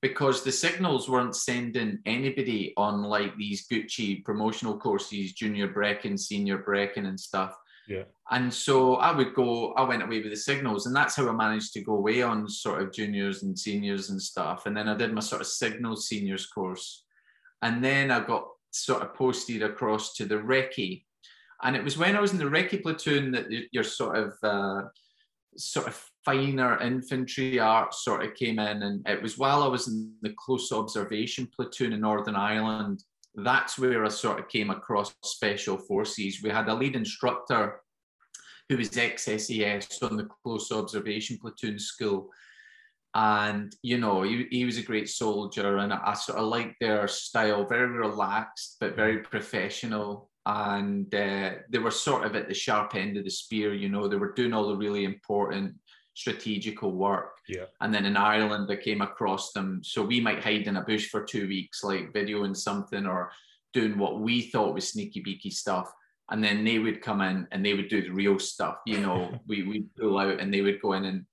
because 0.07 0.43
the 0.43 0.51
signals 0.51 1.09
weren't 1.09 1.35
sending 1.35 1.97
anybody 2.05 2.75
on 2.77 3.01
like 3.01 3.35
these 3.37 3.67
Gucci 3.67 4.23
promotional 4.23 4.77
courses, 4.77 5.33
junior 5.33 5.67
Brecon, 5.67 6.15
senior 6.15 6.59
Brecon, 6.59 7.07
and 7.07 7.19
stuff. 7.19 7.57
Yeah. 7.87 8.03
And 8.29 8.53
so 8.53 8.97
I 8.97 9.11
would 9.11 9.33
go, 9.33 9.73
I 9.73 9.81
went 9.81 10.03
away 10.03 10.21
with 10.21 10.29
the 10.29 10.37
signals, 10.37 10.85
and 10.85 10.95
that's 10.95 11.15
how 11.15 11.27
I 11.27 11.31
managed 11.31 11.73
to 11.73 11.81
go 11.81 11.95
away 11.95 12.21
on 12.21 12.47
sort 12.47 12.83
of 12.83 12.93
juniors 12.93 13.41
and 13.41 13.57
seniors 13.57 14.11
and 14.11 14.21
stuff. 14.21 14.67
And 14.67 14.77
then 14.77 14.87
I 14.87 14.95
did 14.95 15.11
my 15.11 15.21
sort 15.21 15.41
of 15.41 15.47
signals 15.47 16.07
seniors 16.07 16.45
course. 16.45 17.03
And 17.63 17.83
then 17.83 18.11
I 18.11 18.19
got 18.19 18.47
sort 18.69 19.01
of 19.01 19.15
posted 19.15 19.63
across 19.63 20.13
to 20.17 20.25
the 20.25 20.35
recce. 20.35 21.03
And 21.63 21.75
it 21.75 21.83
was 21.83 21.97
when 21.97 22.15
I 22.15 22.21
was 22.21 22.31
in 22.31 22.37
the 22.37 22.45
recce 22.45 22.79
platoon 22.79 23.31
that 23.31 23.47
your 23.71 23.83
sort 23.83 24.17
of 24.17 24.33
uh, 24.43 24.83
sort 25.57 25.87
of 25.87 25.99
finer 26.25 26.81
infantry 26.81 27.59
art 27.59 27.93
sort 27.93 28.25
of 28.25 28.33
came 28.33 28.59
in. 28.59 28.83
And 28.83 29.07
it 29.07 29.21
was 29.21 29.37
while 29.37 29.63
I 29.63 29.67
was 29.67 29.87
in 29.87 30.13
the 30.21 30.33
close 30.37 30.71
observation 30.71 31.47
platoon 31.55 31.93
in 31.93 32.01
Northern 32.01 32.35
Ireland 32.35 33.03
that's 33.37 33.77
where 33.77 34.05
I 34.05 34.09
sort 34.09 34.39
of 34.39 34.47
came 34.47 34.69
across 34.69 35.13
special 35.23 35.77
forces. 35.77 36.41
We 36.41 36.49
had 36.49 36.69
a 36.69 36.73
lead 36.73 36.95
instructor 36.95 37.81
who 38.69 38.77
was 38.77 38.97
ex-SAS 38.97 40.01
on 40.01 40.17
the 40.17 40.27
close 40.43 40.71
observation 40.71 41.37
platoon 41.39 41.77
school. 41.77 42.29
And, 43.13 43.73
you 43.81 43.97
know, 43.97 44.23
he, 44.23 44.47
he 44.51 44.65
was 44.65 44.77
a 44.77 44.83
great 44.83 45.09
soldier 45.09 45.77
and 45.77 45.93
I, 45.93 46.01
I 46.05 46.13
sort 46.13 46.39
of 46.39 46.47
liked 46.47 46.75
their 46.81 47.07
style, 47.07 47.65
very 47.65 47.87
relaxed, 47.87 48.77
but 48.79 48.95
very 48.95 49.19
professional. 49.19 50.29
And 50.45 51.13
uh, 51.13 51.53
they 51.69 51.79
were 51.79 51.91
sort 51.91 52.25
of 52.25 52.35
at 52.35 52.47
the 52.47 52.53
sharp 52.53 52.95
end 52.95 53.17
of 53.17 53.23
the 53.23 53.31
spear, 53.31 53.73
you 53.73 53.89
know, 53.89 54.07
they 54.07 54.17
were 54.17 54.33
doing 54.33 54.53
all 54.53 54.67
the 54.67 54.75
really 54.75 55.05
important 55.05 55.75
strategical 56.15 56.91
work. 56.91 57.37
Yeah. 57.47 57.65
And 57.81 57.93
then 57.93 58.05
in 58.05 58.17
Ireland, 58.17 58.69
I 58.71 58.77
came 58.77 59.01
across 59.01 59.51
them. 59.51 59.81
So 59.83 60.01
we 60.03 60.19
might 60.19 60.43
hide 60.43 60.67
in 60.67 60.77
a 60.77 60.81
bush 60.81 61.09
for 61.09 61.23
two 61.23 61.47
weeks, 61.47 61.83
like 61.83 62.13
videoing 62.13 62.57
something 62.57 63.05
or 63.05 63.31
doing 63.73 63.97
what 63.97 64.21
we 64.21 64.41
thought 64.41 64.73
was 64.73 64.87
sneaky 64.87 65.21
beaky 65.21 65.51
stuff. 65.51 65.93
And 66.31 66.43
then 66.43 66.63
they 66.63 66.79
would 66.79 67.01
come 67.01 67.21
in 67.21 67.47
and 67.51 67.63
they 67.63 67.75
would 67.75 67.89
do 67.89 68.01
the 68.01 68.09
real 68.09 68.39
stuff. 68.39 68.77
You 68.87 68.99
know, 68.99 69.37
we 69.47 69.63
would 69.63 69.95
pull 69.95 70.17
out 70.17 70.39
and 70.39 70.51
they 70.51 70.61
would 70.61 70.81
go 70.81 70.93
in 70.93 71.05
and 71.05 71.25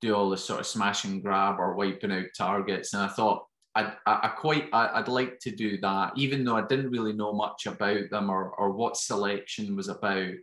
do 0.00 0.16
all 0.16 0.30
the 0.30 0.36
sort 0.36 0.60
of 0.60 0.66
smash 0.66 1.04
and 1.04 1.22
grab 1.22 1.60
or 1.60 1.74
wiping 1.74 2.10
out 2.10 2.26
targets. 2.36 2.94
And 2.94 3.02
I 3.02 3.08
thought, 3.08 3.46
I'd, 3.74 3.92
I, 4.04 4.28
quite 4.36 4.68
I'd 4.72 5.08
like 5.08 5.38
to 5.40 5.50
do 5.50 5.78
that, 5.80 6.12
even 6.16 6.44
though 6.44 6.56
I 6.56 6.66
didn't 6.66 6.90
really 6.90 7.14
know 7.14 7.32
much 7.32 7.66
about 7.66 8.10
them 8.10 8.28
or, 8.28 8.50
or 8.50 8.72
what 8.72 8.98
selection 8.98 9.76
was 9.76 9.88
about. 9.88 10.34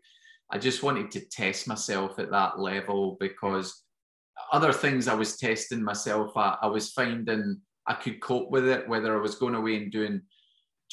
I 0.52 0.58
just 0.58 0.84
wanted 0.84 1.12
to 1.12 1.22
test 1.22 1.68
myself 1.68 2.18
at 2.20 2.32
that 2.32 2.60
level 2.60 3.18
because 3.20 3.84
other 4.52 4.74
things 4.74 5.08
I 5.08 5.14
was 5.14 5.38
testing 5.38 5.84
myself 5.84 6.36
at, 6.38 6.58
I 6.62 6.68
was 6.68 6.92
finding 6.92 7.62
I 7.88 7.94
could 7.94 8.22
cope 8.22 8.52
with 8.52 8.68
it, 8.68 8.88
whether 8.88 9.18
I 9.18 9.22
was 9.22 9.36
going 9.36 9.56
away 9.56 9.76
and 9.76 9.92
doing 9.92 10.22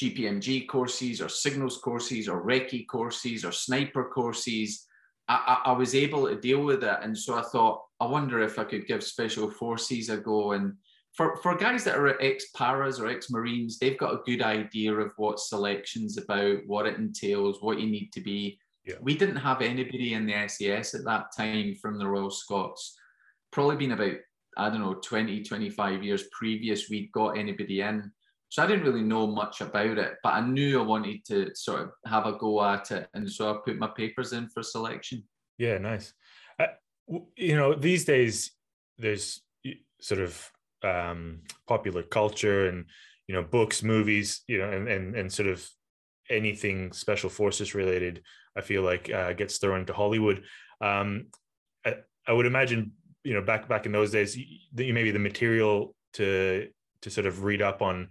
GPMG 0.00 0.66
courses 0.66 1.20
or 1.20 1.28
signals 1.28 1.78
courses 1.78 2.28
or 2.28 2.44
recce 2.44 2.86
courses 2.86 3.44
or 3.44 3.52
sniper 3.52 4.04
courses. 4.04 4.86
I, 5.28 5.60
I, 5.64 5.70
I, 5.70 5.72
was 5.72 5.94
able 5.94 6.26
to 6.26 6.40
deal 6.40 6.62
with 6.62 6.84
it. 6.84 6.98
And 7.02 7.16
so 7.16 7.38
I 7.38 7.42
thought, 7.42 7.82
I 8.00 8.06
wonder 8.06 8.40
if 8.40 8.58
I 8.58 8.64
could 8.64 8.86
give 8.86 9.02
special 9.02 9.50
forces 9.50 10.08
a 10.08 10.16
go. 10.16 10.52
And 10.52 10.74
for, 11.14 11.36
for 11.36 11.56
guys 11.56 11.82
that 11.84 11.96
are 11.96 12.20
ex 12.22 12.46
paras 12.54 13.00
or 13.00 13.08
ex 13.08 13.30
Marines, 13.30 13.78
they've 13.78 13.98
got 13.98 14.14
a 14.14 14.22
good 14.24 14.42
idea 14.42 14.94
of 14.94 15.12
what 15.16 15.40
selection's 15.40 16.18
about, 16.18 16.58
what 16.66 16.86
it 16.86 16.98
entails, 16.98 17.58
what 17.60 17.80
you 17.80 17.90
need 17.90 18.10
to 18.12 18.20
be. 18.20 18.58
Yeah. 18.86 18.96
We 19.00 19.16
didn't 19.16 19.36
have 19.36 19.62
anybody 19.62 20.14
in 20.14 20.26
the 20.26 20.48
SAS 20.48 20.94
at 20.94 21.04
that 21.04 21.26
time 21.36 21.74
from 21.74 21.98
the 21.98 22.06
Royal 22.06 22.30
Scots. 22.30 22.96
Probably 23.50 23.76
been 23.76 23.92
about, 23.92 24.16
I 24.56 24.70
don't 24.70 24.80
know, 24.80 24.94
20, 24.94 25.42
25 25.42 26.02
years 26.04 26.24
previous, 26.32 26.88
we'd 26.88 27.10
got 27.12 27.36
anybody 27.36 27.80
in. 27.80 28.12
So 28.48 28.62
I 28.62 28.66
didn't 28.66 28.84
really 28.84 29.02
know 29.02 29.26
much 29.26 29.60
about 29.60 29.98
it, 29.98 30.14
but 30.22 30.34
I 30.34 30.40
knew 30.40 30.80
I 30.80 30.84
wanted 30.84 31.24
to 31.26 31.50
sort 31.54 31.82
of 31.82 31.90
have 32.06 32.26
a 32.26 32.38
go 32.38 32.64
at 32.64 32.92
it, 32.92 33.08
and 33.12 33.30
so 33.30 33.50
I 33.50 33.58
put 33.64 33.76
my 33.76 33.88
papers 33.88 34.32
in 34.32 34.48
for 34.48 34.62
selection. 34.62 35.24
Yeah, 35.58 35.78
nice. 35.78 36.14
Uh, 36.58 36.66
you 37.36 37.56
know, 37.56 37.74
these 37.74 38.04
days 38.04 38.52
there's 38.98 39.42
sort 40.00 40.20
of 40.20 40.52
um, 40.84 41.40
popular 41.66 42.02
culture 42.02 42.68
and 42.68 42.84
you 43.26 43.34
know 43.34 43.42
books, 43.42 43.82
movies, 43.82 44.42
you 44.46 44.58
know, 44.58 44.70
and 44.70 44.88
and 44.88 45.16
and 45.16 45.32
sort 45.32 45.48
of 45.48 45.68
anything 46.30 46.92
special 46.92 47.30
forces 47.30 47.74
related. 47.74 48.22
I 48.56 48.60
feel 48.60 48.82
like 48.82 49.10
uh, 49.12 49.32
gets 49.32 49.58
thrown 49.58 49.80
into 49.80 49.92
Hollywood. 49.92 50.42
Um, 50.80 51.26
I, 51.84 51.96
I 52.26 52.32
would 52.32 52.46
imagine 52.46 52.92
you 53.24 53.34
know 53.34 53.42
back 53.42 53.68
back 53.68 53.86
in 53.86 53.92
those 53.92 54.10
days, 54.12 54.36
you, 54.36 54.94
maybe 54.94 55.10
the 55.10 55.18
material 55.18 55.94
to 56.14 56.68
to 57.02 57.10
sort 57.10 57.26
of 57.26 57.44
read 57.44 57.62
up 57.62 57.82
on 57.82 58.08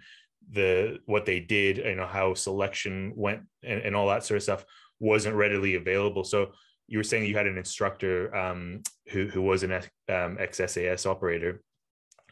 the 0.52 1.00
what 1.06 1.26
they 1.26 1.40
did, 1.40 1.78
you 1.78 1.96
know 1.96 2.06
how 2.06 2.34
selection 2.34 3.14
went 3.16 3.42
and, 3.64 3.82
and 3.82 3.96
all 3.96 4.08
that 4.08 4.24
sort 4.24 4.38
of 4.38 4.44
stuff 4.44 4.66
wasn't 5.00 5.36
readily 5.36 5.76
available. 5.76 6.24
So 6.24 6.52
you 6.88 7.00
were 7.00 7.04
saying 7.04 7.26
you 7.26 7.38
had 7.38 7.48
an 7.48 7.58
instructor 7.58 8.36
um, 8.36 8.84
who 9.10 9.28
who 9.28 9.42
was 9.42 9.64
an 9.64 9.72
um, 10.10 10.38
ex 10.40 10.58
SAS 10.58 11.06
operator. 11.06 11.62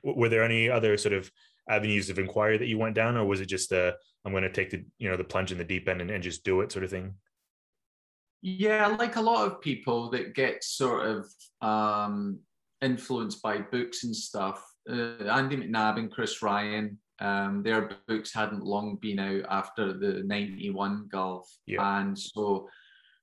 Were 0.03 0.29
there 0.29 0.43
any 0.43 0.69
other 0.69 0.97
sort 0.97 1.13
of 1.13 1.31
avenues 1.69 2.09
of 2.09 2.19
inquiry 2.19 2.57
that 2.57 2.67
you 2.67 2.77
went 2.77 2.95
down, 2.95 3.17
or 3.17 3.25
was 3.25 3.41
it 3.41 3.45
just 3.45 3.71
a 3.71 3.95
I'm 4.25 4.31
going 4.31 4.43
to 4.43 4.51
take 4.51 4.69
the 4.69 4.85
you 4.97 5.09
know 5.09 5.17
the 5.17 5.23
plunge 5.23 5.51
in 5.51 5.57
the 5.57 5.63
deep 5.63 5.87
end 5.87 6.01
and, 6.01 6.11
and 6.11 6.23
just 6.23 6.43
do 6.43 6.61
it 6.61 6.71
sort 6.71 6.85
of 6.85 6.91
thing? 6.91 7.15
Yeah, 8.45 8.87
like 8.87 9.15
a 9.15 9.21
lot 9.21 9.47
of 9.47 9.61
people 9.61 10.09
that 10.09 10.35
get 10.35 10.65
sort 10.65 11.07
of 11.07 11.27
um, 11.61 12.39
influenced 12.81 13.41
by 13.41 13.59
books 13.59 14.03
and 14.03 14.13
stuff. 14.13 14.61
Uh, 14.87 15.23
Andy 15.31 15.55
McNab 15.55 15.97
and 15.97 16.11
Chris 16.11 16.41
Ryan, 16.41 16.99
um, 17.19 17.63
their 17.63 17.89
books 18.05 18.33
hadn't 18.33 18.65
long 18.65 18.97
been 19.01 19.19
out 19.19 19.45
after 19.49 19.93
the 19.93 20.23
91 20.25 21.07
Gulf. 21.09 21.49
Yeah. 21.65 22.01
And 22.01 22.19
so 22.19 22.67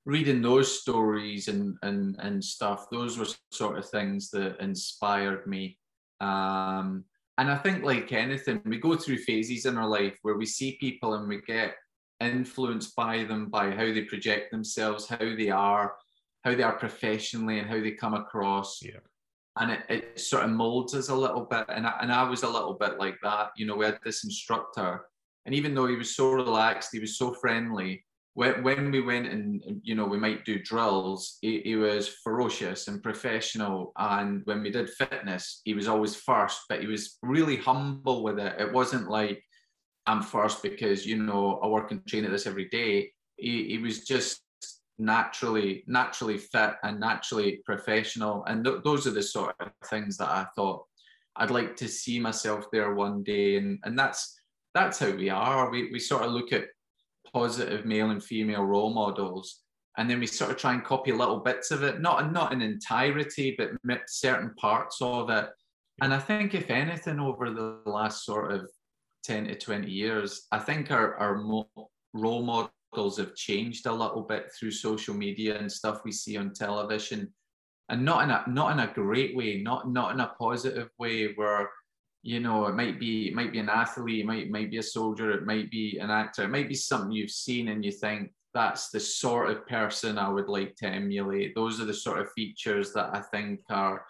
reading 0.06 0.40
those 0.40 0.80
stories 0.80 1.48
and, 1.48 1.76
and, 1.82 2.16
and 2.20 2.42
stuff, 2.42 2.86
those 2.90 3.18
were 3.18 3.26
sort 3.52 3.76
of 3.76 3.86
things 3.90 4.30
that 4.30 4.58
inspired 4.58 5.46
me. 5.46 5.76
Um, 6.22 7.04
and 7.36 7.50
I 7.50 7.58
think, 7.58 7.84
like 7.84 8.10
anything, 8.12 8.62
we 8.64 8.78
go 8.78 8.96
through 8.96 9.18
phases 9.18 9.66
in 9.66 9.76
our 9.76 9.88
life 9.88 10.16
where 10.22 10.36
we 10.36 10.46
see 10.46 10.78
people 10.80 11.12
and 11.12 11.28
we 11.28 11.42
get 11.42 11.74
influenced 12.20 12.94
by 12.94 13.24
them, 13.24 13.46
by 13.48 13.70
how 13.70 13.86
they 13.86 14.02
project 14.02 14.50
themselves, 14.50 15.08
how 15.08 15.16
they 15.18 15.50
are, 15.50 15.94
how 16.44 16.54
they 16.54 16.62
are 16.62 16.78
professionally, 16.78 17.58
and 17.58 17.68
how 17.68 17.80
they 17.80 17.92
come 17.92 18.14
across. 18.14 18.80
Yeah. 18.82 19.00
And 19.58 19.72
it, 19.72 19.80
it 19.88 20.20
sort 20.20 20.44
of 20.44 20.50
molds 20.50 20.94
us 20.94 21.08
a 21.08 21.14
little 21.14 21.44
bit. 21.44 21.66
And 21.68 21.86
I, 21.86 21.98
and 22.00 22.12
I 22.12 22.28
was 22.28 22.42
a 22.42 22.48
little 22.48 22.74
bit 22.74 22.98
like 22.98 23.16
that. 23.22 23.50
You 23.56 23.66
know, 23.66 23.76
we 23.76 23.84
had 23.84 23.98
this 24.04 24.24
instructor, 24.24 25.06
and 25.46 25.54
even 25.54 25.74
though 25.74 25.86
he 25.86 25.96
was 25.96 26.14
so 26.14 26.32
relaxed, 26.32 26.90
he 26.92 27.00
was 27.00 27.18
so 27.18 27.32
friendly, 27.32 28.04
when, 28.34 28.62
when 28.62 28.90
we 28.90 29.00
went 29.00 29.26
and 29.26 29.80
you 29.82 29.94
know 29.94 30.06
we 30.06 30.18
might 30.18 30.44
do 30.44 30.62
drills 30.62 31.38
he, 31.40 31.60
he, 31.62 31.76
was 31.76 32.08
ferocious 32.22 32.88
and 32.88 33.02
professional 33.02 33.92
and 33.98 34.42
when 34.44 34.62
we 34.62 34.70
did 34.70 34.88
fitness 34.90 35.60
he 35.64 35.74
was 35.74 35.88
always 35.88 36.14
first 36.14 36.60
but 36.68 36.80
he 36.80 36.86
was 36.86 37.18
really 37.22 37.56
humble 37.56 38.22
with 38.22 38.38
it 38.38 38.54
it 38.58 38.72
wasn't 38.72 39.10
like 39.10 39.42
i'm 40.06 40.22
first 40.22 40.62
because 40.62 41.06
you 41.06 41.22
know 41.22 41.58
i 41.62 41.66
work 41.66 41.90
and 41.90 42.06
train 42.06 42.24
at 42.24 42.30
this 42.30 42.46
every 42.46 42.68
day. 42.68 43.10
He, 43.36 43.68
he 43.68 43.78
was 43.78 44.04
just 44.04 44.42
naturally 44.98 45.82
naturally 45.86 46.36
fit 46.36 46.74
and 46.82 47.00
naturally 47.00 47.60
professional. 47.64 48.44
And 48.44 48.64
th- 48.64 48.82
those 48.84 49.06
are 49.06 49.12
the 49.12 49.22
sort 49.22 49.54
of 49.60 49.70
things 49.86 50.16
that 50.18 50.28
i 50.28 50.46
thought 50.54 50.84
i'd 51.36 51.50
like 51.50 51.74
to 51.76 51.88
see 51.88 52.20
myself 52.20 52.66
there 52.70 52.94
one 52.94 53.22
day. 53.22 53.56
And 53.56 53.78
and 53.84 53.98
that's 53.98 54.38
that's 54.74 54.98
how 54.98 55.10
we 55.10 55.30
are. 55.30 55.70
We, 55.70 55.90
we 55.90 55.98
sort 55.98 56.22
of 56.22 56.32
look 56.32 56.52
at 56.52 56.68
positive 57.32 57.84
male 57.84 58.10
and 58.10 58.22
female 58.22 58.62
role 58.64 58.92
models 58.94 59.62
and 59.96 60.08
then 60.08 60.20
we 60.20 60.26
sort 60.26 60.50
of 60.50 60.56
try 60.56 60.72
and 60.72 60.84
copy 60.84 61.12
little 61.12 61.40
bits 61.40 61.70
of 61.70 61.82
it 61.82 62.00
not 62.00 62.32
not 62.32 62.52
in 62.52 62.62
entirety 62.62 63.54
but 63.56 63.70
certain 64.08 64.54
parts 64.54 64.98
of 65.00 65.30
it. 65.30 65.48
And 66.02 66.12
i 66.14 66.18
think 66.18 66.54
if 66.54 66.70
anything 66.70 67.20
over 67.20 67.50
the 67.50 67.80
last 67.86 68.24
sort 68.24 68.52
of 68.52 68.70
10 69.24 69.46
to 69.48 69.54
20 69.54 69.90
years 69.90 70.46
i 70.52 70.58
think 70.58 70.90
our, 70.90 71.14
our 71.16 71.36
role 72.12 72.42
models 72.42 73.18
have 73.18 73.34
changed 73.34 73.86
a 73.86 73.92
little 73.92 74.22
bit 74.22 74.50
through 74.52 74.70
social 74.70 75.14
media 75.14 75.58
and 75.58 75.70
stuff 75.70 76.02
we 76.04 76.12
see 76.12 76.36
on 76.36 76.52
television. 76.52 77.32
And 77.88 78.04
not 78.04 78.22
in 78.22 78.30
a 78.30 78.44
not 78.46 78.72
in 78.72 78.78
a 78.78 78.92
great 78.92 79.36
way 79.36 79.60
not 79.60 79.90
not 79.90 80.14
in 80.14 80.20
a 80.20 80.32
positive 80.38 80.90
way 80.96 81.32
where 81.34 81.68
you 82.22 82.38
know 82.38 82.66
it 82.66 82.76
might 82.76 83.00
be 83.00 83.26
it 83.26 83.34
might 83.34 83.50
be 83.50 83.58
an 83.58 83.68
athlete 83.68 84.20
it 84.20 84.26
might 84.26 84.48
might 84.48 84.70
be 84.70 84.78
a 84.78 84.82
soldier 84.82 85.32
it 85.32 85.44
might 85.44 85.72
be 85.72 85.98
an 85.98 86.08
actor 86.08 86.44
it 86.44 86.50
might 86.50 86.68
be 86.68 86.74
something 86.74 87.10
you've 87.10 87.32
seen 87.32 87.66
and 87.68 87.84
you 87.84 87.90
think 87.90 88.30
that's 88.54 88.90
the 88.90 89.00
sort 89.00 89.50
of 89.50 89.66
person 89.66 90.18
i 90.18 90.28
would 90.28 90.48
like 90.48 90.76
to 90.76 90.86
emulate. 90.86 91.54
Those 91.56 91.80
are 91.80 91.84
the 91.84 91.94
sort 91.94 92.20
of 92.20 92.30
features 92.30 92.92
that 92.92 93.10
i 93.12 93.20
think 93.20 93.60
are 93.70 94.04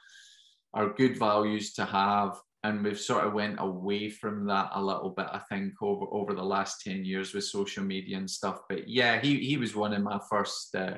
are 0.74 0.92
good 0.92 1.18
values 1.18 1.72
to 1.72 1.86
have 1.86 2.38
and 2.62 2.84
we've 2.84 3.00
sort 3.00 3.24
of 3.24 3.32
went 3.32 3.56
away 3.58 4.10
from 4.10 4.46
that 4.46 4.70
a 4.74 4.82
little 4.82 5.10
bit 5.10 5.26
i 5.32 5.40
think 5.48 5.72
over 5.82 6.06
over 6.12 6.34
the 6.34 6.42
last 6.42 6.82
10 6.82 7.04
years 7.04 7.32
with 7.32 7.44
social 7.44 7.84
media 7.84 8.16
and 8.16 8.30
stuff 8.30 8.60
but 8.68 8.88
yeah 8.88 9.20
he 9.20 9.38
he 9.38 9.56
was 9.56 9.74
one 9.74 9.92
of 9.92 10.02
my 10.02 10.20
first 10.28 10.74
uh, 10.74 10.94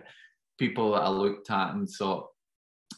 people 0.58 0.92
that 0.92 1.02
i 1.02 1.08
looked 1.08 1.50
at 1.50 1.74
and 1.74 1.88
thought 1.88 2.28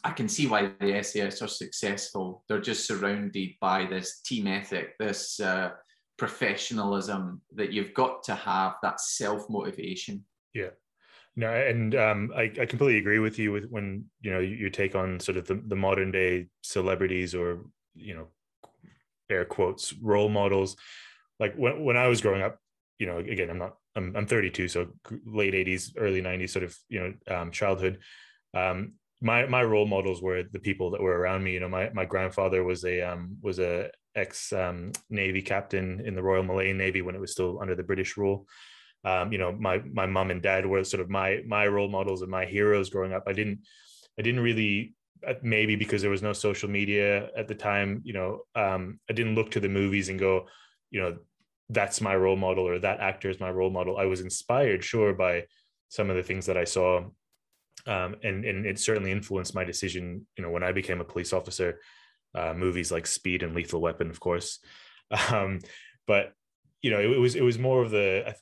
I 0.03 0.11
can 0.11 0.27
see 0.27 0.47
why 0.47 0.71
the 0.79 1.01
SAS 1.01 1.41
are 1.41 1.47
successful. 1.47 2.43
They're 2.47 2.59
just 2.59 2.85
surrounded 2.85 3.51
by 3.61 3.85
this 3.85 4.21
team 4.21 4.47
ethic, 4.47 4.97
this 4.99 5.39
uh, 5.39 5.71
professionalism 6.17 7.41
that 7.55 7.71
you've 7.71 7.93
got 7.93 8.23
to 8.23 8.35
have, 8.35 8.73
that 8.83 8.99
self 8.99 9.49
motivation. 9.49 10.25
Yeah. 10.53 10.69
No, 11.35 11.51
and 11.51 11.95
um, 11.95 12.31
I, 12.35 12.43
I 12.43 12.65
completely 12.65 12.97
agree 12.97 13.19
with 13.19 13.37
you 13.37 13.51
with 13.51 13.65
when 13.65 14.05
you 14.21 14.31
know 14.31 14.39
you 14.39 14.69
take 14.69 14.95
on 14.95 15.19
sort 15.19 15.37
of 15.37 15.45
the, 15.47 15.61
the 15.67 15.75
modern 15.75 16.11
day 16.11 16.47
celebrities 16.61 17.35
or 17.35 17.65
you 17.93 18.15
know 18.15 18.27
air 19.29 19.45
quotes 19.45 19.93
role 19.93 20.29
models. 20.29 20.75
Like 21.39 21.55
when 21.55 21.83
when 21.83 21.97
I 21.97 22.07
was 22.07 22.21
growing 22.21 22.41
up, 22.41 22.59
you 22.99 23.07
know, 23.07 23.17
again, 23.17 23.49
I'm 23.49 23.57
not 23.57 23.75
I'm 23.95 24.15
I'm 24.15 24.27
32, 24.27 24.67
so 24.67 24.87
late 25.25 25.53
80s, 25.53 25.93
early 25.97 26.21
90s, 26.21 26.49
sort 26.49 26.63
of 26.63 26.77
you 26.89 26.99
know 26.99 27.35
um, 27.35 27.51
childhood. 27.51 27.99
Um, 28.53 28.93
my 29.21 29.45
my 29.45 29.63
role 29.63 29.87
models 29.87 30.21
were 30.21 30.43
the 30.43 30.59
people 30.59 30.91
that 30.91 31.01
were 31.01 31.17
around 31.17 31.43
me. 31.43 31.53
You 31.53 31.61
know, 31.61 31.69
my 31.69 31.89
my 31.93 32.05
grandfather 32.05 32.63
was 32.63 32.83
a 32.85 33.01
um, 33.01 33.37
was 33.41 33.59
a 33.59 33.89
ex 34.15 34.53
um, 34.53 34.91
Navy 35.09 35.41
captain 35.41 36.01
in 36.05 36.15
the 36.15 36.23
Royal 36.23 36.43
Malayan 36.43 36.77
Navy 36.77 37.01
when 37.01 37.15
it 37.15 37.21
was 37.21 37.31
still 37.31 37.59
under 37.61 37.75
the 37.75 37.83
British 37.83 38.17
rule. 38.17 38.47
Um, 39.03 39.31
you 39.31 39.37
know, 39.37 39.51
my 39.51 39.79
my 39.93 40.05
mom 40.05 40.31
and 40.31 40.41
dad 40.41 40.65
were 40.65 40.83
sort 40.83 41.01
of 41.01 41.09
my 41.09 41.41
my 41.47 41.67
role 41.67 41.89
models 41.89 42.21
and 42.21 42.31
my 42.31 42.45
heroes 42.45 42.89
growing 42.89 43.13
up. 43.13 43.23
I 43.27 43.33
didn't 43.33 43.59
I 44.19 44.21
didn't 44.21 44.41
really 44.41 44.95
maybe 45.41 45.75
because 45.75 46.01
there 46.01 46.11
was 46.11 46.21
no 46.21 46.33
social 46.33 46.69
media 46.69 47.29
at 47.37 47.47
the 47.47 47.55
time. 47.55 48.01
You 48.03 48.13
know, 48.13 48.39
um, 48.55 48.99
I 49.09 49.13
didn't 49.13 49.35
look 49.35 49.51
to 49.51 49.59
the 49.59 49.69
movies 49.69 50.09
and 50.09 50.19
go, 50.19 50.47
you 50.91 51.01
know, 51.01 51.17
that's 51.69 52.01
my 52.01 52.15
role 52.15 52.35
model 52.35 52.67
or 52.67 52.79
that 52.79 52.99
actor 52.99 53.29
is 53.29 53.39
my 53.39 53.49
role 53.49 53.71
model. 53.71 53.97
I 53.97 54.05
was 54.05 54.21
inspired, 54.21 54.83
sure, 54.83 55.13
by 55.13 55.45
some 55.89 56.09
of 56.09 56.15
the 56.15 56.23
things 56.23 56.45
that 56.45 56.57
I 56.57 56.63
saw 56.63 57.05
um, 57.87 58.15
and 58.23 58.45
and 58.45 58.65
it 58.65 58.79
certainly 58.79 59.11
influenced 59.11 59.55
my 59.55 59.63
decision. 59.63 60.25
You 60.37 60.43
know, 60.43 60.49
when 60.49 60.63
I 60.63 60.71
became 60.71 61.01
a 61.01 61.05
police 61.05 61.33
officer, 61.33 61.81
uh, 62.33 62.53
movies 62.53 62.91
like 62.91 63.05
Speed 63.05 63.43
and 63.43 63.55
Lethal 63.55 63.81
Weapon, 63.81 64.09
of 64.09 64.19
course. 64.19 64.59
Um, 65.31 65.59
but 66.07 66.33
you 66.81 66.89
know, 66.89 66.99
it, 66.99 67.11
it, 67.11 67.19
was 67.19 67.35
it 67.35 67.43
was 67.43 67.59
more 67.59 67.83
of 67.83 67.91
the. 67.91 68.33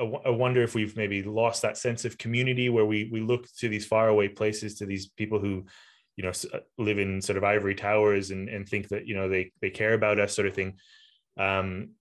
I, 0.00 0.04
I 0.04 0.30
wonder 0.30 0.60
if 0.60 0.74
we've 0.74 0.96
maybe 0.96 1.22
lost 1.22 1.62
that 1.62 1.78
sense 1.78 2.04
of 2.04 2.18
community 2.18 2.68
where 2.68 2.84
we 2.84 3.08
we 3.12 3.20
look 3.20 3.46
to 3.58 3.68
these 3.68 3.86
faraway 3.86 4.26
places 4.26 4.74
to 4.76 4.86
these 4.86 5.06
people 5.06 5.38
who, 5.38 5.66
you 6.20 6.26
know, 6.26 6.32
uh, 6.52 6.58
live 6.76 6.98
in 6.98 7.22
sort 7.22 7.38
of 7.38 7.44
ivory 7.44 7.74
towers 7.74 8.30
and 8.30 8.50
and 8.50 8.68
think 8.68 8.88
that 8.88 9.06
you 9.06 9.14
know 9.14 9.30
they 9.30 9.52
they 9.62 9.70
care 9.70 9.94
about 9.94 10.20
us, 10.20 10.36
sort 10.36 10.46
of 10.46 10.54
thing. 10.54 10.74
Um, 11.38 11.92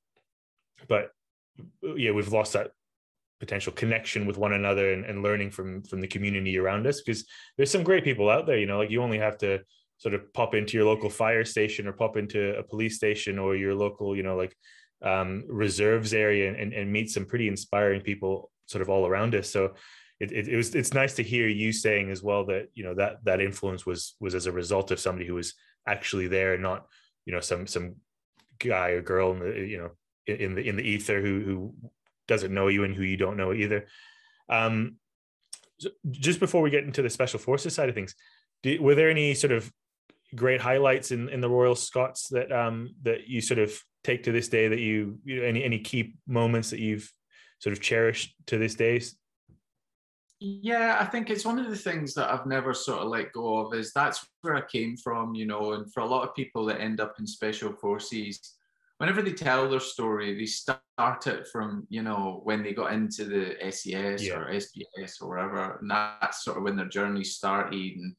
but 0.90 1.12
yeah, 1.96 2.12
we've 2.12 2.34
lost 2.34 2.52
that 2.54 2.72
potential 3.40 3.72
connection 3.72 4.26
with 4.26 4.38
one 4.38 4.52
another 4.52 4.92
and, 4.92 5.06
and 5.06 5.24
learning 5.24 5.52
from 5.52 5.82
from 5.84 6.02
the 6.02 6.08
community 6.08 6.58
around 6.58 6.86
us 6.86 7.00
because 7.00 7.26
there's 7.56 7.72
some 7.72 7.84
great 7.84 8.04
people 8.04 8.30
out 8.30 8.46
there 8.46 8.58
you 8.58 8.66
know 8.66 8.78
like 8.78 8.92
you 8.92 9.02
only 9.02 9.18
have 9.18 9.38
to 9.38 9.62
sort 9.98 10.14
of 10.14 10.34
pop 10.34 10.54
into 10.54 10.76
your 10.76 10.86
local 10.86 11.10
fire 11.10 11.46
station 11.46 11.88
or 11.88 11.94
pop 11.94 12.18
into 12.18 12.58
a 12.58 12.64
police 12.64 12.98
station 12.98 13.40
or 13.40 13.56
your 13.56 13.74
local 13.74 14.14
you 14.14 14.24
know 14.24 14.36
like 14.36 14.54
um, 15.02 15.46
reserves 15.48 16.14
area 16.14 16.54
and, 16.54 16.74
and 16.74 16.92
meet 16.92 17.10
some 17.10 17.26
pretty 17.26 17.48
inspiring 17.48 18.02
people 18.02 18.52
sort 18.66 18.82
of 18.82 18.90
all 18.90 19.08
around 19.08 19.34
us 19.36 19.50
so 19.50 19.74
it, 20.20 20.32
it, 20.32 20.48
it, 20.50 20.58
was 20.58 20.76
it's 20.76 20.94
nice 20.94 21.16
to 21.16 21.24
hear 21.24 21.48
you 21.48 21.72
saying 21.72 22.12
as 22.12 22.22
well 22.22 22.46
that 22.46 22.68
you 22.74 22.84
know 22.84 22.94
that 22.96 23.24
that 23.24 23.42
influence 23.42 23.86
was 23.86 24.16
was 24.20 24.36
as 24.36 24.46
a 24.46 24.52
result 24.52 24.92
of 24.92 25.00
somebody 25.00 25.26
who 25.26 25.36
was 25.36 25.54
actually 25.88 26.28
there 26.28 26.54
and 26.54 26.64
not 26.64 26.88
you 27.26 27.34
know 27.34 27.40
some 27.40 27.66
some 27.68 27.96
guy 28.60 28.90
or 28.90 29.02
girl 29.02 29.32
in 29.32 29.40
the 29.40 29.60
you 29.66 29.78
know 29.78 29.92
in 30.28 30.56
the 30.56 30.68
in 30.68 30.76
the 30.76 30.84
ether 30.84 31.22
who 31.22 31.40
who 31.42 31.74
doesn't 32.28 32.54
know 32.54 32.68
you 32.68 32.84
and 32.84 32.96
who 32.96 33.04
you 33.04 33.18
don't 33.18 33.38
know 33.38 33.54
either. 33.54 33.88
Um, 34.50 34.96
so 35.80 35.90
just 36.12 36.40
before 36.40 36.62
we 36.62 36.70
get 36.70 36.84
into 36.84 37.02
the 37.02 37.10
special 37.10 37.40
forces 37.40 37.74
side 37.74 37.90
of 37.90 37.96
things, 37.96 38.16
were 38.80 38.96
there 38.96 39.10
any 39.10 39.34
sort 39.34 39.52
of 39.52 39.72
great 40.36 40.62
highlights 40.62 41.12
in, 41.12 41.30
in 41.30 41.42
the 41.42 41.50
Royal 41.50 41.76
Scots 41.76 42.28
that 42.30 42.52
um, 42.52 42.94
that 43.04 43.28
you 43.28 43.42
sort 43.42 43.60
of 43.60 43.74
take 44.04 44.24
to 44.24 44.32
this 44.32 44.48
day 44.48 44.68
that 44.68 44.80
you, 44.80 45.20
you 45.24 45.38
know, 45.38 45.44
any 45.44 45.64
any 45.64 45.80
key 45.80 46.16
moments 46.28 46.70
that 46.70 46.80
you've 46.80 47.12
sort 47.60 47.74
of 47.74 47.82
cherished 47.82 48.36
to 48.48 48.58
this 48.58 48.76
day? 48.76 49.02
Yeah, 50.42 50.98
I 51.00 51.06
think 51.06 51.30
it's 51.30 51.46
one 51.46 51.60
of 51.60 51.70
the 51.70 51.76
things 51.76 52.14
that 52.14 52.32
I've 52.32 52.46
never 52.46 52.74
sort 52.74 53.00
of 53.00 53.10
let 53.10 53.34
go 53.34 53.58
of 53.58 53.74
is 53.74 53.92
that's 53.92 54.26
where 54.42 54.56
I 54.56 54.62
came 54.62 54.96
from, 54.96 55.36
you 55.36 55.46
know, 55.46 55.74
and 55.74 55.92
for 55.92 56.00
a 56.00 56.06
lot 56.06 56.28
of 56.28 56.36
people 56.36 56.66
that 56.66 56.80
end 56.80 57.02
up 57.02 57.16
in 57.20 57.28
special 57.28 57.74
forces, 57.74 58.56
whenever 59.00 59.22
they 59.22 59.34
tell 59.34 59.70
their 59.70 59.82
story, 59.82 60.38
they 60.38 60.46
start 60.46 61.28
it 61.28 61.46
from, 61.52 61.86
you 61.90 62.04
know, 62.04 62.40
when 62.44 62.64
they 62.64 62.74
got 62.74 62.94
into 62.94 63.26
the 63.26 63.58
SAS 63.72 64.24
yeah. 64.24 64.36
or 64.36 64.54
SBS 64.54 65.22
or 65.22 65.30
whatever, 65.30 65.78
and 65.82 65.92
that's 65.92 66.46
sort 66.46 66.58
of 66.58 66.64
when 66.64 66.78
their 66.78 66.88
journey 66.88 67.26
started. 67.26 67.98
And 67.98 68.16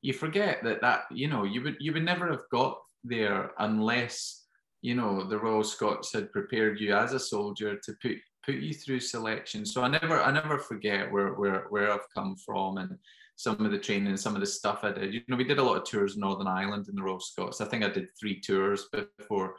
you 0.00 0.12
forget 0.12 0.62
that 0.62 0.80
that, 0.82 1.02
you 1.10 1.26
know, 1.26 1.42
you 1.42 1.62
would 1.62 1.76
you 1.80 1.92
would 1.92 2.04
never 2.04 2.30
have 2.30 2.48
got 2.52 2.78
there 3.02 3.50
unless, 3.58 4.44
you 4.80 4.94
know, 4.94 5.24
the 5.24 5.38
Royal 5.38 5.64
Scots 5.64 6.12
had 6.12 6.30
prepared 6.30 6.78
you 6.78 6.94
as 6.94 7.12
a 7.12 7.18
soldier 7.18 7.76
to 7.82 7.94
put 8.00 8.18
put 8.44 8.56
you 8.56 8.74
through 8.74 9.00
selection. 9.00 9.64
So 9.64 9.82
I 9.82 9.88
never 9.88 10.20
I 10.20 10.30
never 10.30 10.58
forget 10.58 11.10
where 11.10 11.34
where 11.34 11.66
where 11.70 11.92
I've 11.92 12.08
come 12.14 12.36
from 12.36 12.78
and 12.78 12.98
some 13.36 13.64
of 13.64 13.72
the 13.72 13.78
training 13.78 14.08
and 14.08 14.20
some 14.20 14.34
of 14.34 14.40
the 14.40 14.46
stuff 14.46 14.84
I 14.84 14.92
did. 14.92 15.12
You 15.12 15.22
know, 15.28 15.36
we 15.36 15.44
did 15.44 15.58
a 15.58 15.62
lot 15.62 15.76
of 15.76 15.84
tours 15.84 16.14
in 16.14 16.20
Northern 16.20 16.46
Ireland 16.46 16.86
in 16.88 16.94
the 16.94 17.02
Royal 17.02 17.20
Scots. 17.20 17.60
I 17.60 17.66
think 17.66 17.84
I 17.84 17.88
did 17.88 18.08
three 18.18 18.40
tours 18.40 18.86
before 19.18 19.56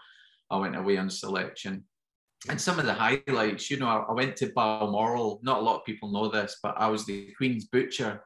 I 0.49 0.57
went 0.57 0.75
away 0.77 0.97
on 0.97 1.09
selection. 1.09 1.83
And 2.47 2.61
some 2.61 2.79
of 2.79 2.85
the 2.85 2.93
highlights, 2.93 3.71
you 3.71 3.77
know, 3.77 3.87
I, 3.87 4.05
I 4.09 4.13
went 4.13 4.37
to 4.37 4.51
Balmoral. 4.53 5.39
Not 5.41 5.59
a 5.59 5.61
lot 5.61 5.77
of 5.77 5.85
people 5.85 6.11
know 6.11 6.29
this, 6.29 6.57
but 6.61 6.75
I 6.77 6.87
was 6.87 7.05
the 7.05 7.33
Queen's 7.37 7.65
butcher 7.65 8.21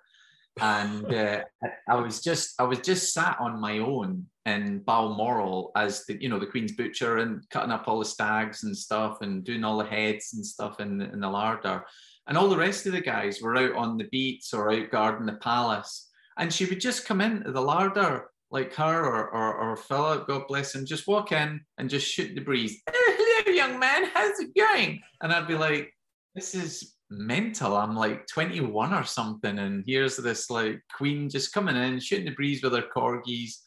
and 0.62 1.13
uh, 1.13 1.41
I 1.88 1.95
was 1.95 2.22
just 2.22 2.60
I 2.60 2.63
was 2.63 2.80
just 2.80 3.13
sat 3.13 3.38
on 3.39 3.60
my 3.60 3.80
own 3.80 4.26
in 4.50 4.80
Balmoral 4.80 5.72
as 5.76 6.06
the 6.06 6.22
you 6.22 6.30
know 6.30 6.40
the 6.40 6.48
Queen's 6.48 6.74
butcher 6.74 7.20
and 7.20 7.48
cutting 7.50 7.72
up 7.72 7.88
all 7.88 8.00
the 8.00 8.06
stags 8.06 8.64
and 8.64 8.76
stuff 8.76 9.20
and 9.22 9.44
doing 9.44 9.64
all 9.64 9.78
the 9.78 9.86
heads 9.86 10.34
and 10.34 10.46
stuff 10.46 10.80
in, 10.80 11.02
in 11.02 11.20
the 11.20 11.30
larder, 11.30 11.86
and 12.28 12.38
all 12.38 12.50
the 12.50 12.58
rest 12.58 12.86
of 12.86 12.92
the 12.92 13.02
guys 13.02 13.42
were 13.42 13.58
out 13.58 13.76
on 13.76 13.98
the 13.98 14.08
beats 14.12 14.54
or 14.54 14.72
out 14.72 14.92
guarding 14.92 15.26
the 15.26 15.34
palace, 15.34 16.10
and 16.38 16.52
she 16.52 16.66
would 16.66 16.82
just 16.82 17.06
come 17.06 17.22
into 17.22 17.52
the 17.52 17.62
larder 17.62 18.30
like 18.52 18.74
her 18.74 19.06
or, 19.06 19.30
or, 19.30 19.54
or 19.56 19.78
Philip, 19.78 20.28
God 20.28 20.48
bless 20.48 20.74
him, 20.74 20.86
just 20.86 21.08
walk 21.08 21.32
in 21.32 21.62
and 21.78 21.90
just 21.90 22.08
shoot 22.08 22.34
the 22.34 22.42
breeze. 22.42 22.82
Hello, 22.90 23.56
young 23.56 23.80
man, 23.80 24.10
how's 24.14 24.40
it 24.40 24.56
going? 24.56 25.02
And 25.22 25.32
I'd 25.32 25.48
be 25.48 25.56
like, 25.56 25.94
this 26.36 26.56
is 26.56 26.96
mental. 27.10 27.76
I'm 27.76 27.96
like 27.96 28.28
21 28.28 28.94
or 28.94 29.04
something, 29.04 29.60
and 29.60 29.84
here's 29.86 30.18
this 30.18 30.50
like 30.50 30.82
queen 30.96 31.30
just 31.30 31.54
coming 31.54 31.76
in, 31.76 32.00
shooting 32.00 32.26
the 32.26 32.32
breeze 32.32 32.64
with 32.64 32.74
her 32.74 32.86
corgis. 32.96 33.58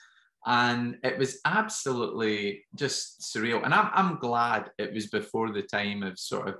And 0.46 0.98
it 1.04 1.18
was 1.18 1.38
absolutely 1.44 2.64
just 2.74 3.20
surreal. 3.20 3.64
And 3.64 3.72
I'm, 3.72 3.90
I'm 3.94 4.16
glad 4.16 4.70
it 4.78 4.92
was 4.92 5.06
before 5.06 5.52
the 5.52 5.62
time 5.62 6.02
of 6.02 6.18
sort 6.18 6.48
of 6.48 6.56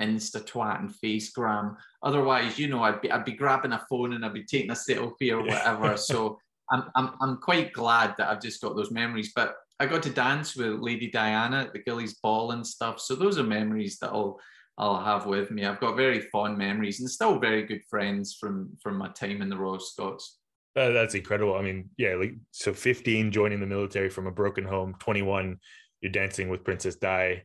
Insta 0.00 0.46
twat 0.46 0.80
and 0.80 0.90
facegram. 0.90 1.76
Otherwise, 2.02 2.58
you 2.58 2.68
know, 2.68 2.82
I'd 2.82 3.00
be 3.00 3.10
I'd 3.10 3.24
be 3.24 3.32
grabbing 3.32 3.72
a 3.72 3.84
phone 3.88 4.12
and 4.12 4.24
I'd 4.24 4.34
be 4.34 4.44
taking 4.44 4.70
a 4.70 4.74
selfie 4.74 5.32
or 5.32 5.40
whatever. 5.42 5.96
so 5.96 6.38
I'm, 6.70 6.84
I'm 6.96 7.10
I'm 7.20 7.36
quite 7.38 7.72
glad 7.72 8.14
that 8.18 8.28
I've 8.28 8.42
just 8.42 8.60
got 8.60 8.76
those 8.76 8.90
memories. 8.90 9.32
But 9.34 9.54
I 9.78 9.86
got 9.86 10.02
to 10.04 10.10
dance 10.10 10.56
with 10.56 10.80
Lady 10.80 11.10
Diana 11.10 11.62
at 11.62 11.72
the 11.72 11.82
Gillies 11.82 12.14
Ball 12.22 12.52
and 12.52 12.66
stuff. 12.66 13.00
So 13.00 13.14
those 13.14 13.38
are 13.38 13.44
memories 13.44 13.98
that'll 13.98 14.40
I'll 14.78 15.02
have 15.02 15.26
with 15.26 15.50
me. 15.50 15.64
I've 15.64 15.80
got 15.80 15.96
very 15.96 16.20
fond 16.20 16.58
memories 16.58 17.00
and 17.00 17.10
still 17.10 17.38
very 17.38 17.62
good 17.62 17.82
friends 17.88 18.36
from 18.38 18.76
from 18.82 18.96
my 18.96 19.08
time 19.08 19.42
in 19.42 19.48
the 19.48 19.56
Royal 19.56 19.80
Scots. 19.80 20.38
Uh, 20.76 20.90
that's 20.90 21.14
incredible. 21.14 21.54
I 21.54 21.62
mean, 21.62 21.88
yeah, 21.96 22.14
like 22.16 22.34
so 22.50 22.74
15 22.74 23.32
joining 23.32 23.60
the 23.60 23.66
military 23.66 24.10
from 24.10 24.26
a 24.26 24.30
broken 24.30 24.64
home, 24.64 24.94
21 24.98 25.58
you're 26.00 26.12
dancing 26.12 26.48
with 26.48 26.64
Princess 26.64 26.96
Di 26.96 27.42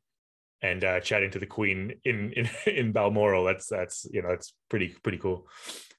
and 0.61 0.83
uh, 0.83 0.99
chatting 0.99 1.31
to 1.31 1.39
the 1.39 1.45
Queen 1.45 1.93
in 2.03 2.31
in 2.33 2.49
in 2.67 2.91
Balmoral. 2.91 3.43
That's 3.43 3.67
that's 3.67 4.05
you 4.11 4.21
know 4.21 4.29
that's 4.29 4.53
pretty 4.69 4.89
pretty 5.03 5.17
cool. 5.17 5.47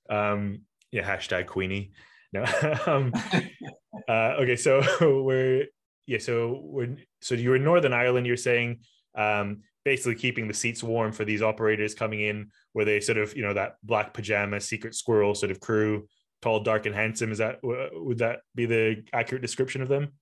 Um, 0.09 0.62
yeah, 0.90 1.03
hashtag 1.03 1.47
Queenie. 1.47 1.92
No, 2.33 2.45
um, 2.87 3.12
uh, 4.09 4.37
okay, 4.40 4.57
so 4.57 4.83
we're 5.25 5.66
yeah, 6.07 6.18
so 6.18 6.61
we're 6.62 6.97
so 7.21 7.35
you're 7.35 7.57
in 7.57 7.64
Northern 7.64 7.92
Ireland. 7.92 8.27
You're 8.27 8.37
saying 8.37 8.81
um, 9.16 9.62
basically 9.85 10.14
keeping 10.14 10.49
the 10.49 10.55
seats 10.55 10.83
warm 10.83 11.12
for 11.12 11.25
these 11.25 11.42
operators 11.42 11.95
coming 11.95 12.21
in 12.21 12.51
where 12.73 12.85
they 12.85 13.01
sort 13.01 13.18
of 13.18 13.37
you 13.37 13.42
know 13.42 13.55
that 13.55 13.77
black 13.83 14.14
pajama 14.14 14.61
secret 14.61 14.95
squirrel 14.95 15.35
sort 15.35 15.51
of 15.51 15.61
crew 15.61 16.07
tall 16.42 16.61
dark 16.61 16.87
and 16.87 16.94
handsome. 16.94 17.33
Is 17.33 17.38
that 17.38 17.61
would 17.62 18.18
that 18.18 18.40
be 18.55 18.66
the 18.66 19.05
accurate 19.12 19.42
description 19.42 19.81
of 19.83 19.88
them? 19.88 20.12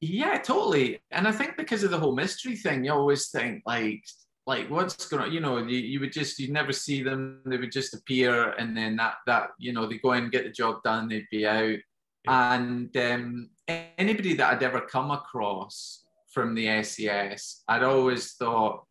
Yeah 0.00 0.38
totally. 0.38 1.00
And 1.10 1.26
i 1.26 1.32
think 1.32 1.56
because 1.56 1.84
of 1.84 1.90
the 1.90 1.98
whole 1.98 2.14
mystery 2.14 2.56
thing 2.56 2.84
you 2.84 2.92
always 2.92 3.30
think 3.30 3.62
like 3.64 4.02
like 4.46 4.68
what's 4.68 5.06
going 5.06 5.22
on 5.22 5.32
you 5.32 5.38
know 5.38 5.58
you, 5.58 5.78
you 5.78 6.00
would 6.00 6.12
just 6.12 6.38
you'd 6.38 6.50
never 6.50 6.72
see 6.72 7.02
them. 7.02 7.40
They 7.46 7.56
would 7.56 7.72
just 7.72 7.94
appear 7.94 8.50
and 8.52 8.76
then 8.76 8.96
that 8.96 9.14
that 9.26 9.50
you 9.58 9.72
know 9.72 9.86
they 9.86 9.98
go 9.98 10.12
in 10.12 10.30
get 10.30 10.44
the 10.44 10.50
job 10.50 10.82
done 10.82 11.08
they'd 11.08 11.26
be 11.30 11.46
out. 11.46 11.78
Yeah. 12.24 12.54
and 12.54 12.96
um, 12.96 13.50
anybody 13.66 14.34
that 14.34 14.52
i'd 14.52 14.62
ever 14.62 14.80
come 14.82 15.10
across 15.10 16.02
from 16.32 16.54
the 16.54 16.82
SAS, 16.82 17.62
I'd 17.68 17.82
always 17.82 18.32
thought, 18.32 18.84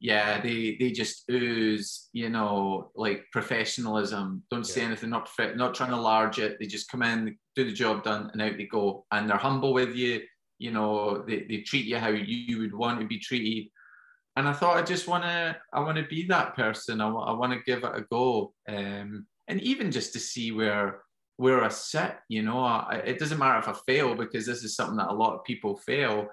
yeah, 0.00 0.40
they 0.40 0.76
they 0.80 0.90
just 0.92 1.30
ooze, 1.30 2.08
you 2.14 2.30
know, 2.30 2.90
like 2.94 3.26
professionalism. 3.32 4.42
Don't 4.50 4.66
yeah. 4.66 4.74
say 4.74 4.80
anything, 4.80 5.10
not 5.10 5.26
prof- 5.26 5.56
not 5.56 5.74
trying 5.74 5.90
to 5.90 6.00
large 6.00 6.38
it. 6.38 6.56
They 6.58 6.66
just 6.66 6.90
come 6.90 7.02
in, 7.02 7.36
do 7.54 7.64
the 7.64 7.72
job 7.72 8.02
done, 8.02 8.30
and 8.32 8.40
out 8.40 8.56
they 8.56 8.64
go. 8.64 9.04
And 9.12 9.28
they're 9.28 9.36
humble 9.36 9.74
with 9.74 9.94
you. 9.94 10.22
You 10.58 10.70
know, 10.70 11.22
they, 11.26 11.44
they 11.48 11.58
treat 11.58 11.84
you 11.84 11.98
how 11.98 12.08
you 12.08 12.60
would 12.60 12.74
want 12.74 13.00
to 13.00 13.06
be 13.06 13.18
treated. 13.18 13.70
And 14.36 14.48
I 14.48 14.54
thought 14.54 14.78
I 14.78 14.82
just 14.82 15.06
want 15.06 15.24
to 15.24 15.56
I 15.72 15.80
want 15.80 15.98
to 15.98 16.04
be 16.04 16.26
that 16.28 16.56
person. 16.56 17.02
I, 17.02 17.08
I 17.08 17.32
want 17.32 17.52
to 17.52 17.60
give 17.66 17.84
it 17.84 17.92
a 17.94 18.00
go. 18.10 18.54
Um, 18.68 19.26
and 19.48 19.60
even 19.60 19.92
just 19.92 20.14
to 20.14 20.18
see 20.18 20.50
where 20.50 21.02
where 21.36 21.62
I 21.62 21.68
sit, 21.68 22.16
you 22.28 22.42
know, 22.42 22.60
I, 22.64 23.02
it 23.04 23.18
doesn't 23.18 23.38
matter 23.38 23.58
if 23.58 23.68
I 23.68 23.74
fail 23.86 24.14
because 24.14 24.46
this 24.46 24.64
is 24.64 24.76
something 24.76 24.96
that 24.96 25.10
a 25.10 25.14
lot 25.14 25.34
of 25.34 25.44
people 25.44 25.76
fail 25.76 26.28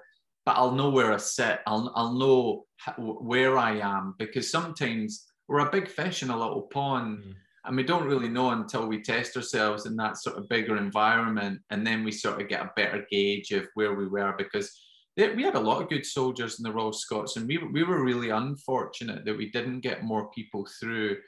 but 0.48 0.56
I'll 0.56 0.72
know 0.72 0.88
where 0.88 1.12
I 1.12 1.18
sit. 1.18 1.60
I'll, 1.66 1.92
I'll 1.94 2.14
know 2.14 2.64
how, 2.78 2.94
where 2.94 3.58
I 3.58 3.80
am 3.80 4.14
because 4.18 4.50
sometimes 4.50 5.26
we're 5.46 5.58
a 5.58 5.70
big 5.70 5.88
fish 5.88 6.22
in 6.22 6.30
a 6.30 6.38
little 6.38 6.62
pond 6.62 7.18
mm. 7.18 7.34
and 7.66 7.76
we 7.76 7.82
don't 7.82 8.06
really 8.06 8.30
know 8.30 8.52
until 8.52 8.86
we 8.86 9.02
test 9.02 9.36
ourselves 9.36 9.84
in 9.84 9.94
that 9.96 10.16
sort 10.16 10.38
of 10.38 10.48
bigger 10.48 10.78
environment. 10.78 11.60
And 11.68 11.86
then 11.86 12.02
we 12.02 12.12
sort 12.12 12.40
of 12.40 12.48
get 12.48 12.62
a 12.62 12.72
better 12.76 13.04
gauge 13.10 13.50
of 13.50 13.66
where 13.74 13.92
we 13.92 14.08
were 14.08 14.34
because 14.38 14.74
we 15.18 15.42
had 15.42 15.54
a 15.54 15.60
lot 15.60 15.82
of 15.82 15.90
good 15.90 16.06
soldiers 16.06 16.58
in 16.58 16.62
the 16.62 16.72
Royal 16.72 16.94
Scots 16.94 17.36
and 17.36 17.46
we, 17.46 17.58
we 17.58 17.82
were 17.82 18.02
really 18.02 18.30
unfortunate 18.30 19.26
that 19.26 19.36
we 19.36 19.50
didn't 19.50 19.80
get 19.80 20.02
more 20.02 20.30
people 20.30 20.66
through 20.80 21.18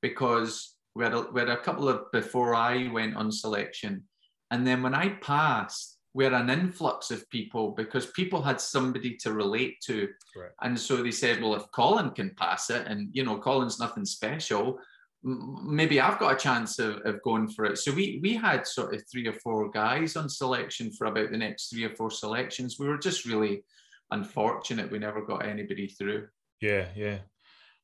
because 0.00 0.76
we 0.94 1.02
had, 1.02 1.14
a, 1.14 1.22
we 1.32 1.40
had 1.40 1.50
a 1.50 1.60
couple 1.60 1.88
of 1.88 2.02
before 2.12 2.54
I 2.54 2.86
went 2.86 3.16
on 3.16 3.32
selection. 3.32 4.04
And 4.52 4.64
then 4.64 4.80
when 4.80 4.94
I 4.94 5.08
passed, 5.08 5.96
we 6.12 6.24
had 6.24 6.32
an 6.32 6.50
influx 6.50 7.10
of 7.10 7.28
people 7.30 7.70
because 7.70 8.06
people 8.06 8.42
had 8.42 8.60
somebody 8.60 9.16
to 9.16 9.32
relate 9.32 9.80
to. 9.82 10.08
Right. 10.36 10.50
And 10.62 10.78
so 10.78 11.02
they 11.02 11.12
said, 11.12 11.40
well, 11.40 11.54
if 11.54 11.70
Colin 11.70 12.10
can 12.10 12.34
pass 12.36 12.70
it, 12.70 12.86
and 12.86 13.08
you 13.12 13.24
know, 13.24 13.38
Colin's 13.38 13.78
nothing 13.78 14.04
special, 14.04 14.78
maybe 15.22 16.00
I've 16.00 16.18
got 16.18 16.34
a 16.34 16.38
chance 16.38 16.78
of, 16.78 16.96
of 17.04 17.22
going 17.22 17.48
for 17.48 17.64
it. 17.64 17.78
So 17.78 17.92
we 17.92 18.18
we 18.22 18.34
had 18.34 18.66
sort 18.66 18.94
of 18.94 19.02
three 19.10 19.26
or 19.28 19.34
four 19.34 19.70
guys 19.70 20.16
on 20.16 20.28
selection 20.28 20.90
for 20.92 21.06
about 21.06 21.30
the 21.30 21.36
next 21.38 21.68
three 21.68 21.84
or 21.84 21.94
four 21.94 22.10
selections. 22.10 22.78
We 22.78 22.88
were 22.88 22.98
just 22.98 23.26
really 23.26 23.62
unfortunate 24.10 24.90
we 24.90 24.98
never 24.98 25.24
got 25.24 25.46
anybody 25.46 25.86
through. 25.86 26.26
Yeah, 26.60 26.86
yeah. 26.96 27.18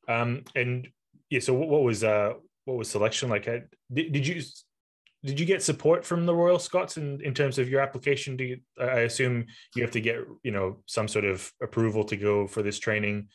Um, 0.09 0.43
and 0.55 0.87
yeah, 1.29 1.39
so 1.39 1.53
what, 1.53 1.69
what 1.69 1.83
was 1.83 2.03
uh 2.03 2.33
what 2.65 2.77
was 2.77 2.89
selection 2.89 3.29
like? 3.29 3.45
Did, 3.45 3.69
did 4.11 4.27
you 4.27 4.41
did 5.23 5.39
you 5.39 5.45
get 5.45 5.63
support 5.63 6.05
from 6.05 6.25
the 6.25 6.35
Royal 6.35 6.59
Scots 6.59 6.97
in, 6.97 7.19
in 7.21 7.33
terms 7.33 7.57
of 7.57 7.69
your 7.69 7.81
application? 7.81 8.37
Do 8.37 8.43
you, 8.43 8.59
I 8.79 9.01
assume 9.01 9.45
you 9.75 9.81
have 9.81 9.91
to 9.91 10.01
get 10.01 10.17
you 10.43 10.51
know 10.51 10.77
some 10.85 11.07
sort 11.07 11.25
of 11.25 11.51
approval 11.61 12.03
to 12.05 12.15
go 12.15 12.47
for 12.47 12.61
this 12.61 12.79
training? 12.79 13.27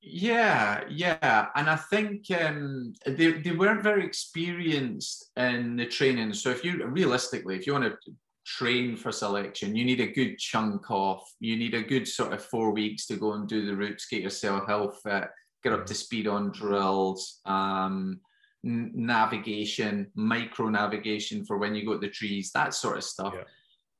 Yeah, 0.00 0.82
yeah, 0.90 1.46
and 1.54 1.70
I 1.70 1.76
think 1.76 2.26
um, 2.32 2.92
they 3.06 3.32
they 3.32 3.52
weren't 3.52 3.84
very 3.84 4.04
experienced 4.04 5.30
in 5.36 5.76
the 5.76 5.86
training. 5.86 6.34
So 6.34 6.50
if 6.50 6.64
you 6.64 6.84
realistically, 6.86 7.54
if 7.54 7.66
you 7.66 7.72
want 7.72 7.84
to 7.84 8.12
train 8.44 8.96
for 8.96 9.12
selection, 9.12 9.76
you 9.76 9.84
need 9.84 10.00
a 10.00 10.12
good 10.12 10.38
chunk 10.38 10.90
off. 10.90 11.22
You 11.38 11.56
need 11.56 11.74
a 11.74 11.82
good 11.82 12.08
sort 12.08 12.32
of 12.32 12.44
four 12.44 12.72
weeks 12.72 13.06
to 13.06 13.16
go 13.16 13.34
and 13.34 13.48
do 13.48 13.64
the 13.64 13.76
routes, 13.76 14.06
get 14.06 14.22
yourself 14.22 14.66
health 14.66 15.00
fit, 15.04 15.28
get 15.62 15.72
up 15.72 15.86
to 15.86 15.94
speed 15.94 16.26
on 16.26 16.50
drills. 16.50 17.40
Um, 17.44 18.20
navigation, 18.62 20.10
micro 20.14 20.68
navigation 20.68 21.44
for 21.44 21.58
when 21.58 21.74
you 21.74 21.84
go 21.84 21.94
to 21.94 21.98
the 21.98 22.08
trees, 22.08 22.50
that 22.52 22.74
sort 22.74 22.96
of 22.96 23.04
stuff. 23.04 23.34
Yeah. 23.36 23.44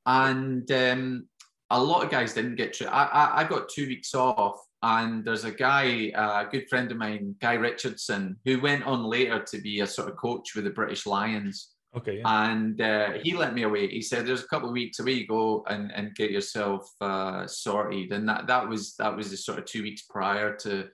And 0.06 0.70
um, 0.72 1.28
a 1.70 1.82
lot 1.82 2.04
of 2.04 2.10
guys 2.10 2.34
didn't 2.34 2.56
get. 2.56 2.74
Tra- 2.74 2.88
I, 2.88 3.04
I, 3.04 3.40
I 3.40 3.44
got 3.44 3.68
two 3.68 3.86
weeks 3.86 4.14
off, 4.14 4.60
and 4.82 5.24
there's 5.24 5.44
a 5.44 5.50
guy, 5.50 6.12
a 6.14 6.46
good 6.50 6.68
friend 6.68 6.90
of 6.90 6.98
mine, 6.98 7.36
Guy 7.40 7.54
Richardson, 7.54 8.36
who 8.44 8.60
went 8.60 8.84
on 8.84 9.04
later 9.04 9.42
to 9.42 9.58
be 9.58 9.80
a 9.80 9.86
sort 9.86 10.08
of 10.08 10.16
coach 10.16 10.54
with 10.54 10.64
the 10.64 10.70
British 10.70 11.06
Lions. 11.06 11.70
Okay. 11.94 12.18
Yeah. 12.18 12.50
And 12.50 12.80
uh, 12.80 13.12
he 13.22 13.34
let 13.34 13.54
me 13.54 13.64
away. 13.64 13.86
He 13.88 14.02
said, 14.02 14.26
"There's 14.26 14.44
a 14.44 14.48
couple 14.48 14.68
of 14.68 14.74
weeks 14.74 14.98
away. 14.98 15.12
You 15.12 15.26
go 15.26 15.64
and, 15.68 15.92
and 15.92 16.14
get 16.14 16.30
yourself 16.30 16.90
uh, 17.00 17.46
sorted." 17.46 18.12
And 18.12 18.28
that 18.28 18.46
that 18.46 18.68
was 18.68 18.94
that 18.96 19.14
was 19.14 19.30
the 19.30 19.36
sort 19.36 19.58
of 19.58 19.66
two 19.66 19.82
weeks 19.82 20.02
prior 20.02 20.56
to 20.56 20.88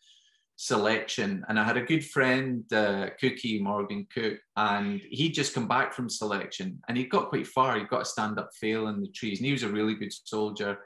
selection. 0.61 1.45
And 1.49 1.59
I 1.59 1.63
had 1.63 1.77
a 1.77 1.83
good 1.83 2.05
friend, 2.05 2.71
uh, 2.73 3.11
Cookie 3.21 3.63
Morgan 3.63 4.09
Cook, 4.13 4.39
and 4.57 5.01
he'd 5.09 5.33
just 5.33 5.55
come 5.55 5.69
back 5.69 5.95
from 5.95 6.11
selection, 6.11 6.83
and 6.89 6.99
he'd 6.99 7.11
got 7.11 7.29
quite 7.29 7.47
far. 7.47 7.79
He'd 7.79 7.89
got 7.89 8.03
a 8.03 8.05
stand 8.05 8.41
up 8.41 8.51
fail 8.61 8.89
in 8.89 9.01
the 9.01 9.09
trees, 9.09 9.39
and 9.39 9.47
he 9.47 9.53
was 9.53 9.63
a 9.63 9.69
really 9.69 9.95
good 9.95 10.13
soldier. 10.13 10.79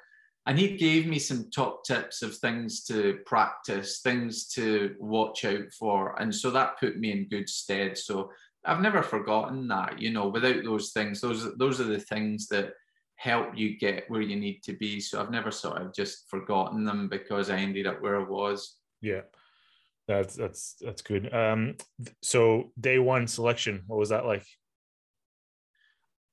And 0.44 0.58
he 0.58 0.76
gave 0.76 1.06
me 1.06 1.18
some 1.18 1.50
top 1.50 1.84
tips 1.84 2.20
of 2.20 2.36
things 2.36 2.84
to 2.84 3.20
practice, 3.24 4.00
things 4.00 4.46
to 4.48 4.94
watch 4.98 5.46
out 5.46 5.72
for, 5.78 6.20
and 6.20 6.34
so 6.34 6.50
that 6.50 6.78
put 6.78 6.98
me 6.98 7.10
in 7.10 7.28
good 7.28 7.48
stead. 7.48 7.96
So 7.96 8.30
I've 8.66 8.80
never 8.80 9.02
forgotten 9.02 9.68
that. 9.68 9.98
You 9.98 10.10
know, 10.10 10.28
without 10.28 10.64
those 10.64 10.90
things, 10.92 11.22
those 11.22 11.56
those 11.56 11.80
are 11.80 11.84
the 11.84 12.00
things 12.00 12.46
that 12.48 12.74
help 13.16 13.56
you 13.56 13.78
get 13.78 14.04
where 14.10 14.20
you 14.20 14.36
need 14.36 14.62
to 14.64 14.74
be. 14.74 15.00
So 15.00 15.18
I've 15.18 15.30
never 15.30 15.50
sort 15.50 15.80
of 15.80 15.94
just 15.94 16.28
forgotten 16.28 16.84
them 16.84 17.08
because 17.08 17.48
I 17.48 17.56
ended 17.56 17.86
up 17.86 18.02
where 18.02 18.20
I 18.20 18.24
was. 18.24 18.76
Yeah, 19.00 19.22
that's 20.08 20.34
that's 20.34 20.76
that's 20.80 21.02
good. 21.02 21.32
Um, 21.32 21.76
so 22.22 22.72
day 22.80 22.98
one 22.98 23.26
selection, 23.26 23.82
what 23.86 23.98
was 23.98 24.08
that 24.10 24.26
like? 24.26 24.44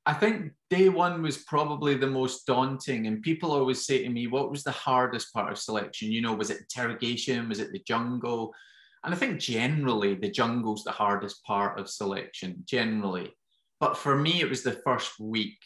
I 0.05 0.13
think 0.13 0.53
day 0.69 0.89
one 0.89 1.21
was 1.21 1.38
probably 1.38 1.95
the 1.95 2.08
most 2.08 2.47
daunting, 2.47 3.05
and 3.05 3.21
people 3.21 3.51
always 3.51 3.86
say 3.86 4.03
to 4.03 4.10
me, 4.10 4.27
"What 4.27 4.49
was 4.49 4.63
the 4.63 4.71
hardest 4.71 5.34
part 5.34 5.51
of 5.51 5.60
selection?" 5.60 6.12
You 6.12 6.21
know, 6.21 6.34
was 6.34 6.49
it 6.49 6.62
interrogation? 6.62 7.49
Was 7.49 7.60
it 7.60 7.71
the 7.71 7.84
jungle? 7.88 8.53
And 9.03 9.13
I 9.13 9.17
think 9.17 9.39
generally 9.39 10.15
the 10.15 10.32
jungle's 10.32 10.84
the 10.84 10.91
hardest 10.91 11.43
part 11.43 11.79
of 11.79 11.89
selection, 11.89 12.63
generally. 12.65 13.32
But 13.79 13.97
for 13.97 14.15
me, 14.15 14.41
it 14.41 14.49
was 14.49 14.63
the 14.63 14.82
first 14.84 15.19
week 15.19 15.58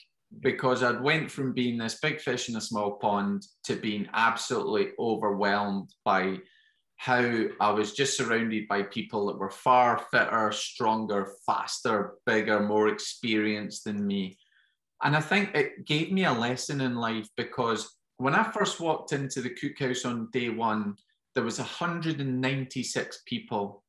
because 0.42 0.84
I'd 0.84 1.02
went 1.02 1.32
from 1.32 1.54
being 1.54 1.78
this 1.78 2.00
big 2.00 2.20
fish 2.20 2.50
in 2.50 2.56
a 2.56 2.62
small 2.62 2.94
pond 2.94 3.46
to 3.66 3.76
being 3.76 4.08
absolutely 4.14 4.92
overwhelmed 5.00 5.94
by 6.04 6.40
how 6.98 7.44
I 7.60 7.72
was 7.72 7.94
just 7.94 8.18
surrounded 8.18 8.68
by 8.68 8.84
people 8.84 9.28
that 9.28 9.38
were 9.38 9.50
far 9.50 10.06
fitter, 10.12 10.52
stronger, 10.52 11.34
faster, 11.46 12.14
bigger, 12.26 12.62
more 12.62 12.88
experienced 12.88 13.86
than 13.86 14.06
me. 14.06 14.38
And 15.04 15.16
I 15.16 15.22
think 15.22 15.54
it 15.54 15.86
gave 15.86 16.12
me 16.12 16.26
a 16.26 16.32
lesson 16.32 16.80
in 16.80 16.96
life 16.96 17.28
because 17.36 17.94
when 18.18 18.36
I 18.36 18.44
first 18.44 18.80
walked 18.80 19.12
into 19.12 19.42
the 19.42 19.50
cookhouse 19.50 20.06
on 20.06 20.30
day 20.32 20.50
one, 20.50 20.96
there 21.36 21.44
was 21.44 21.60
196 21.60 23.24
people 23.26 23.84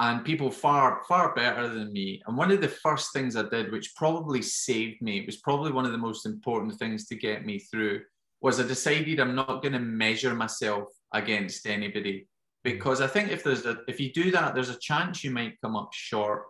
and 0.00 0.24
people 0.24 0.50
far 0.50 1.02
far 1.08 1.34
better 1.34 1.68
than 1.68 1.92
me 1.92 2.22
and 2.26 2.36
one 2.36 2.50
of 2.50 2.60
the 2.60 2.68
first 2.68 3.12
things 3.12 3.36
i 3.36 3.42
did 3.48 3.72
which 3.72 3.94
probably 3.96 4.40
saved 4.40 5.00
me 5.02 5.18
it 5.18 5.26
was 5.26 5.38
probably 5.38 5.72
one 5.72 5.84
of 5.84 5.92
the 5.92 5.98
most 5.98 6.24
important 6.24 6.74
things 6.78 7.06
to 7.06 7.16
get 7.16 7.44
me 7.44 7.58
through 7.58 8.00
was 8.40 8.60
i 8.60 8.62
decided 8.62 9.18
i'm 9.18 9.34
not 9.34 9.60
going 9.62 9.72
to 9.72 9.78
measure 9.78 10.34
myself 10.34 10.84
against 11.12 11.66
anybody 11.66 12.20
mm. 12.20 12.26
because 12.62 13.00
i 13.00 13.06
think 13.06 13.30
if 13.30 13.42
there's 13.42 13.66
a 13.66 13.78
if 13.88 14.00
you 14.00 14.12
do 14.12 14.30
that 14.30 14.54
there's 14.54 14.70
a 14.70 14.78
chance 14.78 15.24
you 15.24 15.30
might 15.30 15.60
come 15.60 15.76
up 15.76 15.90
short 15.92 16.44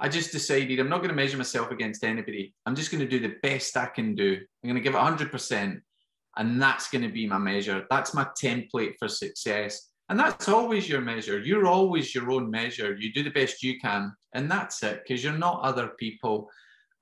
i 0.00 0.08
just 0.08 0.32
decided 0.32 0.78
i'm 0.78 0.88
not 0.88 0.98
going 0.98 1.08
to 1.10 1.14
measure 1.14 1.36
myself 1.36 1.70
against 1.70 2.04
anybody 2.04 2.54
i'm 2.66 2.74
just 2.74 2.90
going 2.90 3.02
to 3.02 3.08
do 3.08 3.20
the 3.20 3.36
best 3.42 3.76
i 3.76 3.86
can 3.86 4.14
do 4.14 4.38
i'm 4.62 4.68
going 4.68 4.74
to 4.74 4.80
give 4.80 4.94
it 4.94 4.98
100% 4.98 5.80
and 6.36 6.60
that's 6.60 6.88
going 6.88 7.02
to 7.02 7.12
be 7.12 7.26
my 7.26 7.38
measure. 7.38 7.84
That's 7.90 8.14
my 8.14 8.26
template 8.40 8.94
for 8.98 9.08
success. 9.08 9.90
And 10.08 10.18
that's 10.18 10.48
always 10.48 10.88
your 10.88 11.00
measure. 11.00 11.38
You're 11.38 11.66
always 11.66 12.14
your 12.14 12.30
own 12.30 12.50
measure. 12.50 12.96
You 12.98 13.12
do 13.12 13.22
the 13.22 13.30
best 13.30 13.62
you 13.62 13.78
can, 13.80 14.12
and 14.34 14.50
that's 14.50 14.82
it, 14.82 15.02
because 15.02 15.22
you're 15.22 15.32
not 15.32 15.62
other 15.62 15.92
people. 15.98 16.48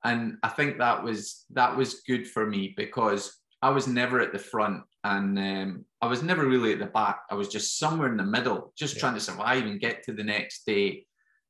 And 0.05 0.37
I 0.43 0.49
think 0.49 0.79
that 0.79 1.03
was 1.03 1.45
that 1.51 1.77
was 1.77 2.03
good 2.07 2.27
for 2.29 2.47
me 2.47 2.75
because 2.77 3.40
I 3.63 3.71
was 3.71 3.87
never 3.87 4.21
at 4.21 4.33
the 4.33 4.39
front 4.39 4.83
and 5.05 5.39
um, 5.39 5.85
I 6.01 6.07
was 6.07 6.23
never 6.23 6.47
really 6.47 6.73
at 6.73 6.79
the 6.79 6.87
back. 6.87 7.21
I 7.31 7.35
was 7.35 7.49
just 7.49 7.79
somewhere 7.79 8.11
in 8.11 8.17
the 8.17 8.25
middle, 8.25 8.73
just 8.77 8.95
yeah. 8.95 9.01
trying 9.01 9.15
to 9.15 9.21
survive 9.21 9.65
and 9.65 9.81
get 9.81 10.03
to 10.05 10.13
the 10.13 10.25
next 10.25 10.65
day. 10.67 11.07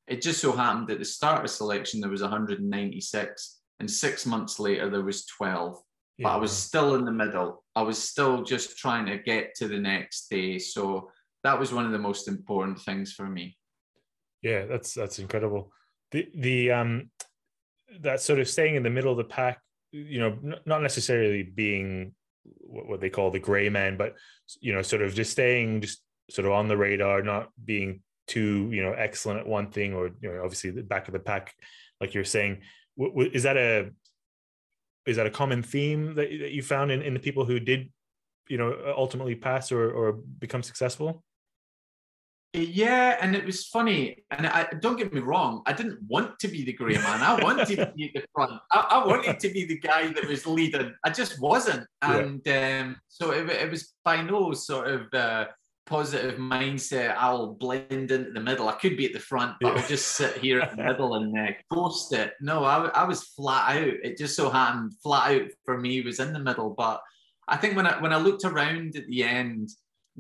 It 0.09 0.23
just 0.23 0.40
so 0.40 0.53
happened 0.53 0.90
at 0.90 0.99
the 0.99 1.05
start 1.05 1.44
of 1.44 1.51
selection 1.51 2.01
there 2.01 2.11
was 2.11 2.23
196, 2.23 3.61
and 3.79 3.90
six 3.90 4.27
months 4.27 4.59
later 4.59 4.90
there 4.90 5.05
was 5.05 5.25
12 5.27 5.81
yeah. 6.20 6.29
but 6.29 6.35
I 6.35 6.37
was 6.37 6.53
still 6.53 6.94
in 6.94 7.05
the 7.05 7.12
middle. 7.12 7.64
I 7.75 7.83
was 7.83 7.99
still 7.99 8.42
just 8.42 8.77
trying 8.77 9.07
to 9.07 9.18
get 9.18 9.55
to 9.57 9.68
the 9.68 9.79
next 9.79 10.29
day. 10.29 10.59
So 10.59 11.11
that 11.42 11.59
was 11.59 11.73
one 11.73 11.87
of 11.87 11.92
the 11.92 11.99
most 11.99 12.29
important 12.29 12.79
things 12.81 13.12
for 13.12 13.27
me. 13.27 13.57
Yeah, 14.42 14.66
that's 14.66 14.94
that's 14.94 15.18
incredible. 15.18 15.73
The 16.12 16.29
the 16.35 16.73
um 16.73 17.11
that 18.01 18.20
sort 18.20 18.38
of 18.38 18.49
staying 18.49 18.77
in 18.77 18.83
the 18.83 18.90
middle 18.90 19.11
of 19.11 19.18
the 19.18 19.25
pack, 19.25 19.61
you 19.92 20.20
know, 20.20 20.59
not 20.66 20.83
necessarily 20.83 21.42
being 21.42 22.14
what 22.61 22.88
what 22.88 23.00
they 23.00 23.11
call 23.11 23.31
the 23.31 23.38
gray 23.38 23.68
man, 23.68 23.96
but 23.96 24.14
you 24.61 24.72
know, 24.72 24.83
sort 24.83 25.03
of 25.03 25.14
just 25.14 25.33
staying 25.33 25.81
just 25.83 26.03
sort 26.31 26.46
of 26.46 26.53
on 26.53 26.68
the 26.68 26.76
radar, 26.76 27.22
not 27.22 27.50
being 27.64 28.00
too 28.26 28.68
you 28.72 28.83
know 28.83 28.92
excellent 28.92 29.40
at 29.40 29.46
one 29.46 29.70
thing, 29.70 29.94
or 29.94 30.11
you 30.20 30.33
know, 30.33 30.42
obviously 30.42 30.70
the 30.70 30.83
back 30.83 31.09
of 31.09 31.12
the 31.12 31.20
pack, 31.20 31.55
like 32.00 32.14
you're 32.14 32.24
saying. 32.24 32.61
Is 32.98 33.44
that 33.44 33.57
a 33.57 33.90
is 35.07 35.16
that 35.16 35.26
a 35.26 35.31
common 35.31 35.62
theme 35.62 36.14
that, 36.14 36.29
that 36.29 36.50
you 36.53 36.62
found 36.62 36.90
in, 36.90 37.03
in 37.03 37.14
the 37.14 37.20
people 37.20 37.44
who 37.44 37.59
did 37.59 37.90
you 38.48 38.59
know 38.59 38.94
ultimately 38.96 39.35
pass 39.35 39.72
or, 39.72 39.90
or 39.90 40.12
become 40.12 40.62
successful 40.62 41.22
yeah, 42.52 43.16
and 43.20 43.36
it 43.36 43.44
was 43.44 43.66
funny. 43.66 44.24
And 44.30 44.46
I 44.46 44.66
don't 44.80 44.96
get 44.96 45.12
me 45.12 45.20
wrong, 45.20 45.62
I 45.66 45.72
didn't 45.72 46.00
want 46.08 46.38
to 46.40 46.48
be 46.48 46.64
the 46.64 46.72
grey 46.72 46.94
man. 46.94 47.22
I 47.22 47.42
wanted 47.42 47.66
to 47.76 47.92
be 47.96 48.06
at 48.06 48.22
the 48.22 48.26
front. 48.34 48.60
I, 48.72 48.86
I, 48.90 49.06
wanted 49.06 49.38
to 49.38 49.48
be 49.50 49.66
the 49.66 49.78
guy 49.78 50.12
that 50.12 50.26
was 50.26 50.46
leading. 50.46 50.92
I 51.04 51.10
just 51.10 51.40
wasn't. 51.40 51.86
And 52.02 52.40
yeah. 52.44 52.82
um, 52.84 52.96
so 53.08 53.30
it, 53.30 53.48
it, 53.48 53.70
was 53.70 53.94
by 54.04 54.22
no 54.22 54.52
sort 54.52 54.88
of 54.88 55.14
uh, 55.14 55.46
positive 55.86 56.38
mindset, 56.38 57.14
I'll 57.16 57.54
blend 57.54 58.10
into 58.10 58.32
the 58.32 58.40
middle. 58.40 58.68
I 58.68 58.72
could 58.72 58.96
be 58.96 59.06
at 59.06 59.12
the 59.12 59.20
front, 59.20 59.56
but 59.60 59.74
yeah. 59.74 59.82
I'll 59.82 59.88
just 59.88 60.08
sit 60.16 60.36
here 60.38 60.60
at 60.60 60.76
the 60.76 60.82
middle 60.82 61.14
and 61.14 61.38
uh, 61.38 61.52
ghost 61.70 62.12
it. 62.12 62.34
No, 62.40 62.64
I, 62.64 62.86
I 62.86 63.04
was 63.04 63.24
flat 63.24 63.76
out. 63.76 63.94
It 64.02 64.18
just 64.18 64.34
so 64.34 64.50
happened 64.50 64.94
flat 65.02 65.32
out 65.32 65.48
for 65.64 65.78
me 65.78 66.00
was 66.00 66.18
in 66.18 66.32
the 66.32 66.38
middle. 66.40 66.70
But 66.70 67.00
I 67.46 67.56
think 67.56 67.76
when 67.76 67.86
I 67.86 68.00
when 68.00 68.12
I 68.12 68.18
looked 68.18 68.44
around 68.44 68.96
at 68.96 69.06
the 69.06 69.24
end, 69.24 69.70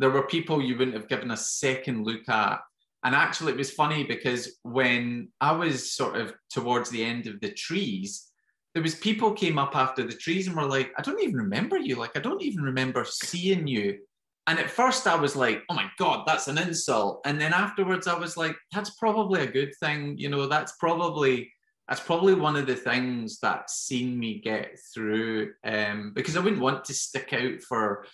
there 0.00 0.10
were 0.10 0.26
people 0.26 0.62
you 0.62 0.76
wouldn't 0.76 0.96
have 0.96 1.08
given 1.08 1.30
a 1.30 1.36
second 1.36 2.04
look 2.04 2.28
at. 2.28 2.60
And 3.04 3.14
actually, 3.14 3.52
it 3.52 3.58
was 3.58 3.70
funny 3.70 4.04
because 4.04 4.58
when 4.62 5.28
I 5.40 5.52
was 5.52 5.92
sort 5.92 6.16
of 6.16 6.34
towards 6.50 6.90
the 6.90 7.04
end 7.04 7.26
of 7.26 7.40
the 7.40 7.50
trees, 7.52 8.30
there 8.74 8.82
was 8.82 8.94
people 8.94 9.32
came 9.32 9.58
up 9.58 9.76
after 9.76 10.02
the 10.02 10.14
trees 10.14 10.46
and 10.46 10.56
were 10.56 10.64
like, 10.64 10.92
I 10.96 11.02
don't 11.02 11.22
even 11.22 11.36
remember 11.36 11.78
you. 11.78 11.96
Like, 11.96 12.16
I 12.16 12.20
don't 12.20 12.42
even 12.42 12.62
remember 12.62 13.04
seeing 13.04 13.66
you. 13.66 13.98
And 14.46 14.58
at 14.58 14.70
first 14.70 15.06
I 15.06 15.16
was 15.16 15.36
like, 15.36 15.62
oh 15.68 15.74
my 15.74 15.88
God, 15.98 16.24
that's 16.26 16.48
an 16.48 16.58
insult. 16.58 17.20
And 17.24 17.40
then 17.40 17.52
afterwards 17.52 18.06
I 18.06 18.18
was 18.18 18.36
like, 18.36 18.56
that's 18.72 18.90
probably 18.90 19.42
a 19.42 19.50
good 19.50 19.72
thing. 19.80 20.16
You 20.18 20.28
know, 20.28 20.46
that's 20.46 20.72
probably 20.80 21.52
that's 21.88 22.00
probably 22.00 22.34
one 22.34 22.54
of 22.54 22.66
the 22.66 22.76
things 22.76 23.40
that's 23.40 23.74
seen 23.74 24.16
me 24.16 24.38
get 24.38 24.78
through. 24.94 25.52
Um, 25.64 26.12
because 26.14 26.36
I 26.36 26.40
wouldn't 26.40 26.62
want 26.62 26.84
to 26.84 26.94
stick 26.94 27.32
out 27.32 27.60
for, 27.68 28.06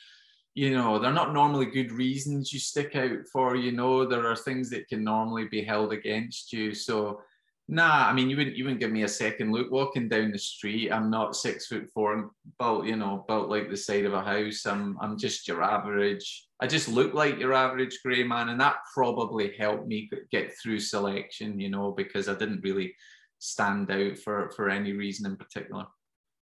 you 0.56 0.74
know, 0.74 0.98
they're 0.98 1.12
not 1.12 1.32
normally 1.32 1.66
good 1.66 1.92
reasons 1.92 2.52
you 2.52 2.58
stick 2.58 2.96
out 2.96 3.28
for, 3.32 3.54
you 3.56 3.72
know, 3.72 4.06
there 4.06 4.26
are 4.26 4.34
things 4.34 4.70
that 4.70 4.88
can 4.88 5.04
normally 5.04 5.44
be 5.44 5.62
held 5.62 5.92
against 5.92 6.52
you. 6.52 6.74
So 6.74 7.20
Nah, 7.68 8.06
I 8.08 8.12
mean 8.12 8.30
you 8.30 8.36
wouldn't 8.36 8.56
wouldn't 8.56 8.78
give 8.78 8.92
me 8.92 9.02
a 9.02 9.08
second 9.08 9.52
look 9.52 9.72
walking 9.72 10.08
down 10.08 10.30
the 10.30 10.38
street. 10.38 10.92
I'm 10.92 11.10
not 11.10 11.34
six 11.34 11.66
foot 11.66 11.90
four 11.92 12.14
and 12.14 12.30
built, 12.60 12.86
you 12.86 12.94
know, 12.94 13.24
built 13.26 13.48
like 13.48 13.68
the 13.68 13.76
side 13.76 14.04
of 14.04 14.12
a 14.12 14.22
house. 14.22 14.64
I'm 14.66 14.96
I'm 15.00 15.18
just 15.18 15.48
your 15.48 15.64
average. 15.64 16.46
I 16.60 16.68
just 16.68 16.88
look 16.88 17.12
like 17.12 17.40
your 17.40 17.52
average 17.52 17.98
grey 18.04 18.22
man, 18.22 18.50
and 18.50 18.60
that 18.60 18.76
probably 18.94 19.56
helped 19.58 19.88
me 19.88 20.08
get 20.30 20.52
through 20.62 20.78
selection, 20.78 21.58
you 21.58 21.68
know, 21.68 21.90
because 21.90 22.28
I 22.28 22.34
didn't 22.34 22.62
really 22.62 22.94
stand 23.40 23.90
out 23.90 24.16
for 24.18 24.52
for 24.54 24.70
any 24.70 24.92
reason 24.92 25.26
in 25.26 25.36
particular. 25.36 25.86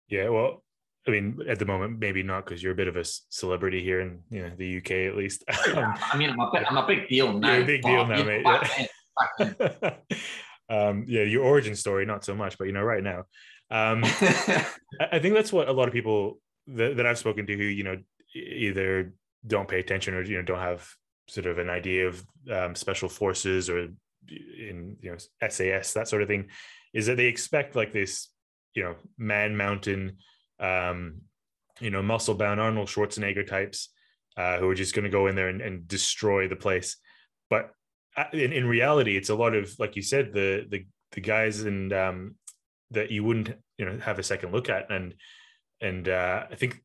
Yeah, 0.08 0.30
well, 0.30 0.64
I 1.08 1.10
mean, 1.10 1.38
at 1.48 1.58
the 1.58 1.64
moment, 1.64 1.98
maybe 1.98 2.22
not 2.22 2.44
because 2.44 2.62
you're 2.62 2.72
a 2.72 2.76
bit 2.76 2.88
of 2.88 2.96
a 2.96 3.04
celebrity 3.04 3.82
here 3.82 4.00
in 4.00 4.20
you 4.30 4.42
know 4.42 4.50
the 4.56 4.78
UK 4.78 4.90
at 5.10 5.16
least. 5.16 5.44
yeah, 5.68 5.94
I 6.12 6.16
mean, 6.16 6.30
I'm 6.30 6.40
a, 6.40 6.50
big, 6.52 6.64
I'm 6.64 6.76
a 6.76 6.86
big 6.86 7.08
deal 7.08 7.32
now. 7.32 7.54
You're 7.54 7.62
a 7.62 7.66
big 7.66 7.82
deal 7.82 8.06
now, 8.06 8.22
mate. 8.22 8.42
Yeah 8.44 8.86
um, 10.70 11.04
yeah, 11.06 11.22
your 11.22 11.44
origin 11.44 11.74
story, 11.74 12.06
not 12.06 12.24
so 12.24 12.34
much, 12.34 12.58
but 12.58 12.66
you 12.66 12.72
know, 12.72 12.82
right 12.82 13.02
now, 13.02 13.24
um, 13.70 14.02
I 15.00 15.18
think 15.20 15.34
that's 15.34 15.52
what 15.52 15.68
a 15.68 15.72
lot 15.72 15.88
of 15.88 15.94
people 15.94 16.40
that, 16.68 16.96
that 16.96 17.06
I've 17.06 17.18
spoken 17.18 17.46
to 17.46 17.56
who 17.56 17.64
you 17.64 17.84
know 17.84 17.98
either 18.34 19.12
don't 19.46 19.68
pay 19.68 19.80
attention 19.80 20.14
or 20.14 20.22
you 20.22 20.36
know 20.36 20.42
don't 20.42 20.58
have 20.58 20.88
sort 21.28 21.46
of 21.46 21.58
an 21.58 21.70
idea 21.70 22.08
of 22.08 22.24
um, 22.50 22.74
special 22.74 23.08
forces 23.08 23.70
or 23.70 23.88
in 24.28 24.96
you 25.00 25.10
know 25.10 25.48
SAS 25.48 25.92
that 25.94 26.08
sort 26.08 26.22
of 26.22 26.28
thing, 26.28 26.48
is 26.92 27.06
that 27.06 27.16
they 27.16 27.26
expect 27.26 27.76
like 27.76 27.92
this 27.92 28.28
you 28.74 28.82
know 28.82 28.94
man 29.18 29.56
mountain, 29.56 30.18
um, 30.60 31.22
you 31.80 31.90
know 31.90 32.02
muscle 32.02 32.34
bound 32.34 32.60
Arnold 32.60 32.88
Schwarzenegger 32.88 33.46
types 33.46 33.90
uh, 34.36 34.58
who 34.58 34.68
are 34.68 34.74
just 34.74 34.94
going 34.94 35.04
to 35.04 35.10
go 35.10 35.26
in 35.26 35.34
there 35.34 35.48
and, 35.48 35.60
and 35.60 35.88
destroy 35.88 36.48
the 36.48 36.56
place. 36.56 36.96
But 37.48 37.70
in, 38.32 38.52
in 38.52 38.66
reality, 38.66 39.16
it's 39.16 39.30
a 39.30 39.34
lot 39.34 39.54
of 39.54 39.72
like 39.78 39.96
you 39.96 40.02
said, 40.02 40.32
the 40.32 40.66
the 40.68 40.86
the 41.12 41.20
guys 41.20 41.62
and 41.62 41.92
um, 41.92 42.34
that 42.90 43.10
you 43.10 43.24
wouldn't 43.24 43.52
you 43.78 43.84
know 43.84 43.98
have 43.98 44.18
a 44.18 44.22
second 44.22 44.52
look 44.52 44.68
at 44.68 44.90
and 44.90 45.14
and 45.80 46.08
uh, 46.08 46.44
I 46.50 46.54
think 46.54 46.80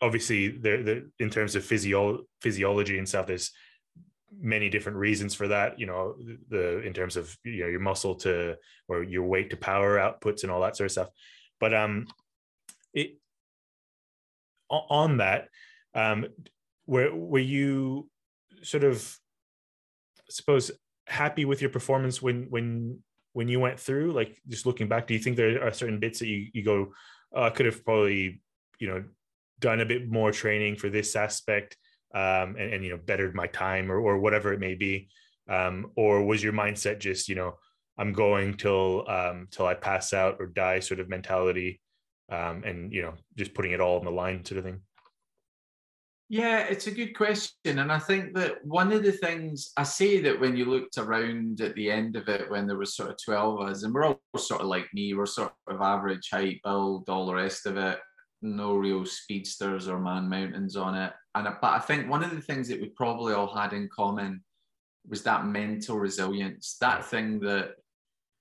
obviously 0.00 0.48
there 0.48 0.82
the 0.82 1.10
in 1.18 1.30
terms 1.30 1.54
of 1.54 1.64
physio 1.64 2.22
physiology 2.40 2.98
and 2.98 3.08
stuff 3.08 3.26
there's 3.26 3.50
many 4.38 4.68
different 4.68 4.98
reasons 4.98 5.34
for 5.34 5.48
that 5.48 5.78
you 5.80 5.86
know 5.86 6.14
the 6.48 6.80
in 6.80 6.92
terms 6.92 7.16
of 7.16 7.34
you 7.44 7.60
know 7.60 7.68
your 7.68 7.80
muscle 7.80 8.14
to 8.14 8.56
or 8.88 9.02
your 9.02 9.22
weight 9.22 9.50
to 9.50 9.56
power 9.56 9.96
outputs 9.96 10.42
and 10.42 10.52
all 10.52 10.60
that 10.60 10.76
sort 10.76 10.86
of 10.86 10.92
stuff 10.92 11.08
but 11.58 11.72
um 11.72 12.06
it 12.96 13.18
on 14.68 15.18
that 15.18 15.48
um 15.94 16.26
were 16.86 17.14
were 17.14 17.38
you 17.38 18.08
sort 18.62 18.84
of 18.84 19.16
I 20.18 20.30
suppose 20.30 20.72
happy 21.06 21.44
with 21.44 21.60
your 21.60 21.70
performance 21.70 22.20
when 22.20 22.46
when 22.50 23.00
when 23.32 23.48
you 23.48 23.60
went 23.60 23.78
through? 23.78 24.12
Like 24.12 24.40
just 24.48 24.66
looking 24.66 24.88
back 24.88 25.06
do 25.06 25.14
you 25.14 25.20
think 25.20 25.36
there 25.36 25.64
are 25.64 25.72
certain 25.72 26.00
bits 26.00 26.18
that 26.18 26.26
you, 26.26 26.48
you 26.52 26.64
go 26.64 26.92
oh, 27.34 27.44
i 27.44 27.50
could 27.50 27.66
have 27.66 27.84
probably 27.84 28.40
you 28.78 28.88
know 28.88 29.04
done 29.60 29.80
a 29.80 29.86
bit 29.86 30.08
more 30.08 30.32
training 30.32 30.76
for 30.76 30.88
this 30.90 31.16
aspect 31.16 31.76
um, 32.14 32.56
and, 32.58 32.74
and, 32.74 32.84
you 32.84 32.90
know 32.90 32.98
bettered 32.98 33.34
my 33.34 33.46
time 33.48 33.90
or, 33.90 33.98
or 33.98 34.18
whatever 34.18 34.52
it 34.52 34.60
may 34.60 34.74
be? 34.74 35.08
Um, 35.48 35.92
or 35.96 36.24
was 36.24 36.42
your 36.42 36.52
mindset 36.52 36.98
just 36.98 37.28
you 37.28 37.36
know 37.36 37.54
i'm 37.98 38.12
going 38.12 38.56
till 38.56 39.08
um, 39.08 39.46
till 39.52 39.66
i 39.66 39.74
pass 39.74 40.12
out 40.12 40.36
or 40.40 40.46
die 40.46 40.80
sort 40.80 40.98
of 40.98 41.08
mentality 41.08 41.80
um, 42.30 42.62
and 42.64 42.92
you 42.92 43.02
know 43.02 43.14
just 43.36 43.54
putting 43.54 43.72
it 43.72 43.80
all 43.80 43.98
on 43.98 44.04
the 44.04 44.10
line 44.10 44.44
sort 44.44 44.58
of 44.58 44.64
thing 44.64 44.80
yeah, 46.28 46.64
it's 46.64 46.88
a 46.88 46.92
good 46.92 47.16
question. 47.16 47.78
And 47.78 47.92
I 47.92 48.00
think 48.00 48.34
that 48.34 48.64
one 48.64 48.90
of 48.90 49.04
the 49.04 49.12
things 49.12 49.70
I 49.76 49.84
say 49.84 50.20
that 50.22 50.40
when 50.40 50.56
you 50.56 50.64
looked 50.64 50.98
around 50.98 51.60
at 51.60 51.76
the 51.76 51.88
end 51.88 52.16
of 52.16 52.28
it, 52.28 52.50
when 52.50 52.66
there 52.66 52.76
was 52.76 52.96
sort 52.96 53.10
of 53.10 53.16
12 53.24 53.60
of 53.60 53.68
us, 53.68 53.82
and 53.84 53.94
we're 53.94 54.04
all 54.06 54.20
sort 54.36 54.60
of 54.60 54.66
like 54.66 54.92
me, 54.92 55.14
we're 55.14 55.26
sort 55.26 55.52
of 55.68 55.80
average 55.80 56.28
height, 56.32 56.60
build, 56.64 57.08
all 57.08 57.26
the 57.26 57.34
rest 57.34 57.64
of 57.66 57.76
it, 57.76 58.00
no 58.42 58.74
real 58.74 59.04
speedsters 59.04 59.88
or 59.88 60.00
man 60.00 60.28
mountains 60.28 60.76
on 60.76 60.96
it. 60.96 61.12
And 61.36 61.46
but 61.60 61.72
I 61.72 61.78
think 61.78 62.10
one 62.10 62.24
of 62.24 62.30
the 62.30 62.40
things 62.40 62.68
that 62.68 62.80
we 62.80 62.88
probably 62.88 63.32
all 63.32 63.54
had 63.54 63.72
in 63.72 63.88
common 63.94 64.42
was 65.08 65.22
that 65.22 65.46
mental 65.46 65.96
resilience, 65.96 66.76
that 66.80 67.04
thing 67.04 67.38
that 67.40 67.76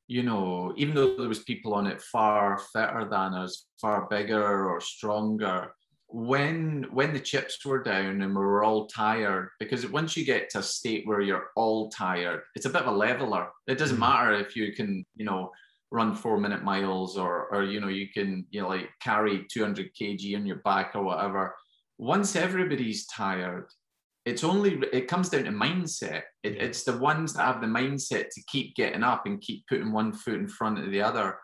you 0.07 0.23
know, 0.23 0.73
even 0.77 0.93
though 0.93 1.15
there 1.17 1.27
was 1.27 1.39
people 1.39 1.73
on 1.73 1.87
it 1.87 2.01
far 2.01 2.59
fitter 2.71 3.07
than 3.09 3.33
us, 3.33 3.65
far 3.81 4.07
bigger 4.09 4.69
or 4.69 4.79
stronger, 4.79 5.71
when 6.07 6.85
when 6.91 7.13
the 7.13 7.19
chips 7.19 7.65
were 7.65 7.81
down 7.81 8.21
and 8.21 8.31
we 8.31 8.39
were 8.41 8.63
all 8.63 8.87
tired 8.87 9.49
because 9.59 9.89
once 9.89 10.15
you 10.15 10.23
get 10.23 10.49
to 10.49 10.59
a 10.59 10.63
state 10.63 11.05
where 11.05 11.19
you're 11.19 11.47
all 11.55 11.89
tired 11.89 12.41
it's 12.55 12.65
a 12.65 12.69
bit 12.69 12.83
of 12.83 12.93
a 12.93 12.97
leveler 12.97 13.49
it 13.67 13.77
doesn't 13.77 13.97
mm. 13.97 14.01
matter 14.01 14.33
if 14.33 14.55
you 14.55 14.71
can 14.73 15.03
you 15.15 15.25
know 15.25 15.51
run 15.91 16.15
four 16.15 16.39
minute 16.39 16.63
miles 16.63 17.17
or 17.17 17.47
or 17.51 17.63
you 17.63 17.79
know 17.79 17.87
you 17.87 18.07
can 18.13 18.45
you 18.51 18.61
know 18.61 18.67
like 18.67 18.89
carry 19.01 19.45
200 19.51 19.89
kg 19.99 20.35
on 20.35 20.45
your 20.45 20.57
back 20.57 20.91
or 20.95 21.03
whatever 21.03 21.55
once 21.97 22.35
everybody's 22.35 23.07
tired 23.07 23.65
it's 24.25 24.43
only 24.43 24.81
it 24.91 25.07
comes 25.07 25.29
down 25.29 25.43
to 25.43 25.51
mindset 25.51 26.23
it, 26.43 26.57
it's 26.61 26.83
the 26.83 26.97
ones 26.97 27.33
that 27.33 27.45
have 27.45 27.61
the 27.61 27.67
mindset 27.67 28.29
to 28.29 28.43
keep 28.47 28.75
getting 28.75 29.03
up 29.03 29.25
and 29.25 29.41
keep 29.41 29.65
putting 29.67 29.91
one 29.91 30.11
foot 30.11 30.35
in 30.35 30.47
front 30.47 30.79
of 30.79 30.91
the 30.91 31.01
other 31.01 31.37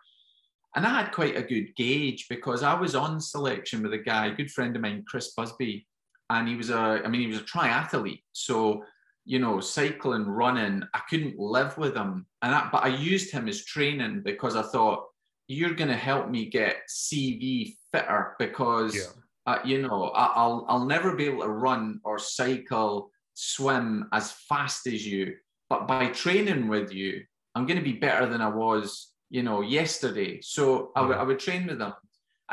and 0.75 0.85
I 0.85 1.01
had 1.01 1.11
quite 1.11 1.35
a 1.35 1.41
good 1.41 1.75
gauge 1.75 2.27
because 2.29 2.63
I 2.63 2.73
was 2.73 2.95
on 2.95 3.19
selection 3.19 3.83
with 3.83 3.93
a 3.93 3.97
guy, 3.97 4.27
a 4.27 4.35
good 4.35 4.49
friend 4.49 4.75
of 4.75 4.81
mine, 4.81 5.03
Chris 5.05 5.33
Busby, 5.35 5.85
and 6.29 6.47
he 6.47 6.55
was 6.55 6.69
a, 6.69 7.01
I 7.03 7.07
mean, 7.09 7.21
he 7.21 7.27
was 7.27 7.39
a 7.39 7.43
triathlete. 7.43 8.23
So, 8.31 8.85
you 9.25 9.39
know, 9.39 9.59
cycling, 9.59 10.25
running, 10.25 10.83
I 10.93 11.01
couldn't 11.09 11.37
live 11.37 11.77
with 11.77 11.95
him. 11.95 12.25
And 12.41 12.55
I, 12.55 12.69
but 12.71 12.83
I 12.83 12.87
used 12.87 13.31
him 13.31 13.49
as 13.49 13.65
training 13.65 14.21
because 14.23 14.55
I 14.55 14.61
thought, 14.61 15.05
you're 15.47 15.73
going 15.73 15.89
to 15.89 15.95
help 15.95 16.29
me 16.29 16.45
get 16.45 16.77
CV 16.89 17.73
fitter 17.91 18.35
because, 18.39 18.95
yeah. 18.95 19.20
Uh, 19.45 19.59
you 19.65 19.81
know, 19.81 20.09
I, 20.09 20.31
I'll, 20.35 20.65
I'll 20.69 20.85
never 20.85 21.15
be 21.15 21.25
able 21.25 21.43
to 21.43 21.49
run 21.49 21.99
or 22.03 22.19
cycle, 22.19 23.11
swim 23.33 24.07
as 24.11 24.31
fast 24.31 24.87
as 24.87 25.05
you. 25.05 25.35
But 25.69 25.87
by 25.87 26.07
training 26.07 26.67
with 26.67 26.93
you, 26.93 27.23
I'm 27.55 27.65
going 27.65 27.79
to 27.79 27.83
be 27.83 27.93
better 27.93 28.27
than 28.27 28.41
I 28.41 28.49
was 28.49 29.11
you 29.31 29.41
know, 29.41 29.61
yesterday. 29.61 30.41
So 30.41 30.91
I, 30.95 31.01
w- 31.01 31.17
I 31.17 31.23
would 31.23 31.39
train 31.39 31.65
with 31.65 31.81
him. 31.81 31.93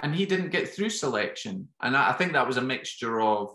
And 0.01 0.15
he 0.15 0.25
didn't 0.25 0.51
get 0.51 0.69
through 0.69 0.91
selection. 0.91 1.69
And 1.83 1.97
I, 1.97 2.11
I 2.11 2.13
think 2.13 2.33
that 2.33 2.47
was 2.47 2.57
a 2.57 2.63
mixture 2.63 3.21
of 3.21 3.53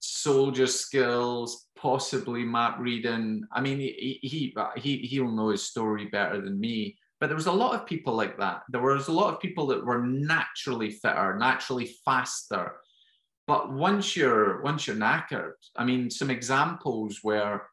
soldier 0.00 0.66
skills, 0.66 1.68
possibly 1.76 2.44
map 2.44 2.78
reading. 2.80 3.44
I 3.52 3.60
mean, 3.60 3.78
he, 3.78 4.18
he, 4.22 4.54
he, 4.76 4.96
he'll 4.98 5.30
know 5.30 5.50
his 5.50 5.62
story 5.62 6.06
better 6.06 6.40
than 6.40 6.58
me. 6.58 6.98
But 7.20 7.26
there 7.26 7.36
was 7.36 7.46
a 7.46 7.52
lot 7.52 7.74
of 7.74 7.86
people 7.86 8.14
like 8.14 8.38
that. 8.38 8.62
There 8.68 8.80
was 8.80 9.08
a 9.08 9.12
lot 9.12 9.34
of 9.34 9.40
people 9.40 9.66
that 9.68 9.84
were 9.84 10.06
naturally 10.06 10.90
fitter, 10.90 11.36
naturally 11.36 11.94
faster. 12.04 12.76
But 13.46 13.72
once 13.72 14.16
you're 14.16 14.62
once 14.62 14.86
you're 14.86 14.96
knackered, 14.96 15.54
I 15.76 15.84
mean, 15.84 16.10
some 16.10 16.30
examples 16.30 17.18
where 17.22 17.68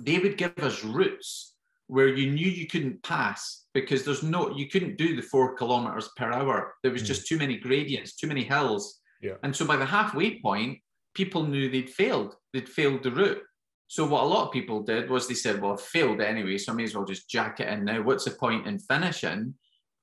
they 0.00 0.18
would 0.18 0.36
give 0.36 0.56
us 0.58 0.84
routes 0.84 1.54
where 1.88 2.08
you 2.08 2.30
knew 2.30 2.48
you 2.48 2.66
couldn't 2.66 3.02
pass 3.02 3.64
because 3.72 4.04
there's 4.04 4.22
no 4.22 4.50
you 4.56 4.68
couldn't 4.68 4.98
do 4.98 5.14
the 5.14 5.22
four 5.22 5.54
kilometers 5.54 6.08
per 6.16 6.32
hour 6.32 6.74
there 6.82 6.92
was 6.92 7.02
mm. 7.02 7.06
just 7.06 7.26
too 7.26 7.38
many 7.38 7.56
gradients 7.56 8.16
too 8.16 8.26
many 8.26 8.42
hills 8.42 9.00
yeah. 9.22 9.34
and 9.42 9.54
so 9.54 9.64
by 9.64 9.76
the 9.76 9.86
halfway 9.86 10.40
point 10.40 10.78
people 11.14 11.44
knew 11.44 11.70
they'd 11.70 11.90
failed 11.90 12.34
they'd 12.52 12.68
failed 12.68 13.02
the 13.02 13.10
route 13.10 13.42
so 13.88 14.06
what 14.06 14.24
a 14.24 14.26
lot 14.26 14.46
of 14.46 14.52
people 14.52 14.82
did 14.82 15.08
was 15.08 15.26
they 15.26 15.34
said 15.34 15.60
well 15.60 15.72
i've 15.72 15.80
failed 15.80 16.20
anyway 16.20 16.58
so 16.58 16.72
i 16.72 16.74
may 16.74 16.84
as 16.84 16.94
well 16.94 17.04
just 17.04 17.28
jack 17.28 17.60
it 17.60 17.68
in 17.68 17.84
now. 17.84 18.02
What's 18.02 18.24
the 18.24 18.32
point 18.32 18.66
in 18.66 18.78
finishing? 18.78 19.54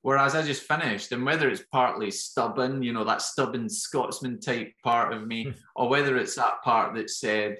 Whereas 0.02 0.34
i 0.34 0.42
just 0.42 0.64
finished 0.64 1.12
and 1.12 1.24
whether 1.24 1.48
it's 1.48 1.64
partly 1.72 2.10
stubborn 2.10 2.82
you 2.82 2.92
know 2.92 3.04
that 3.04 3.22
stubborn 3.22 3.68
scotsman 3.68 4.38
type 4.40 4.72
part 4.82 5.12
of 5.12 5.26
me 5.26 5.44
hmm. 5.44 5.50
or 5.76 5.88
whether 5.88 6.16
it's 6.16 6.34
that 6.36 6.62
part 6.62 6.94
that 6.94 7.08
said 7.08 7.58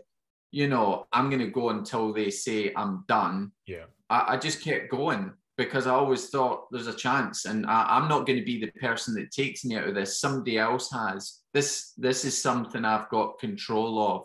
you 0.51 0.69
know 0.69 1.07
i'm 1.13 1.31
going 1.31 1.41
to 1.41 1.51
go 1.51 1.71
until 1.71 2.13
they 2.13 2.31
say 2.31 2.73
i'm 2.77 3.05
done 3.09 3.51
yeah. 3.67 3.85
I, 4.11 4.35
I 4.35 4.37
just 4.37 4.63
kept 4.63 4.91
going 4.91 5.33
because 5.57 5.87
I 5.87 5.93
always 5.93 6.29
thought 6.29 6.71
there's 6.71 6.89
a 6.89 6.95
chance, 6.95 7.45
and 7.45 7.65
I, 7.67 7.97
am 7.97 8.09
not 8.09 8.27
going 8.27 8.39
to 8.39 8.45
be 8.45 8.61
the 8.61 8.73
person 8.81 9.15
that 9.15 9.31
takes 9.31 9.65
me 9.65 9.77
out 9.77 9.89
of 9.89 9.95
this. 9.95 10.21
Somebody 10.21 10.59
else 10.59 10.91
has. 10.91 11.41
This 11.53 11.93
this 11.97 12.25
is 12.25 12.41
something 12.41 12.85
I've 12.85 13.09
got 13.09 13.39
control 13.39 14.03
of, 14.03 14.25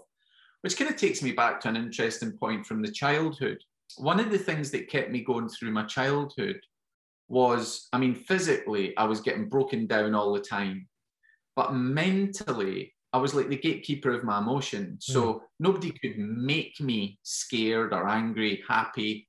which 0.61 0.77
kind 0.77 0.89
of 0.89 0.97
takes 0.97 1.21
me 1.21 1.31
back 1.31 1.59
to 1.61 1.69
an 1.69 1.75
interesting 1.75 2.31
point 2.31 2.65
from 2.65 2.81
the 2.81 2.91
childhood. 2.91 3.57
One 3.97 4.19
of 4.19 4.31
the 4.31 4.37
things 4.37 4.71
that 4.71 4.89
kept 4.89 5.11
me 5.11 5.23
going 5.23 5.49
through 5.49 5.71
my 5.71 5.85
childhood 5.85 6.59
was, 7.27 7.87
I 7.93 7.97
mean, 7.97 8.15
physically, 8.15 8.95
I 8.97 9.05
was 9.05 9.21
getting 9.21 9.49
broken 9.49 9.87
down 9.87 10.15
all 10.15 10.33
the 10.33 10.41
time, 10.41 10.87
but 11.55 11.73
mentally, 11.73 12.93
I 13.11 13.17
was 13.17 13.33
like 13.33 13.49
the 13.49 13.57
gatekeeper 13.57 14.11
of 14.11 14.23
my 14.23 14.37
emotions. 14.37 15.05
So 15.07 15.33
mm. 15.33 15.39
nobody 15.59 15.91
could 15.91 16.17
make 16.17 16.79
me 16.79 17.19
scared 17.23 17.93
or 17.93 18.07
angry, 18.07 18.63
happy 18.67 19.27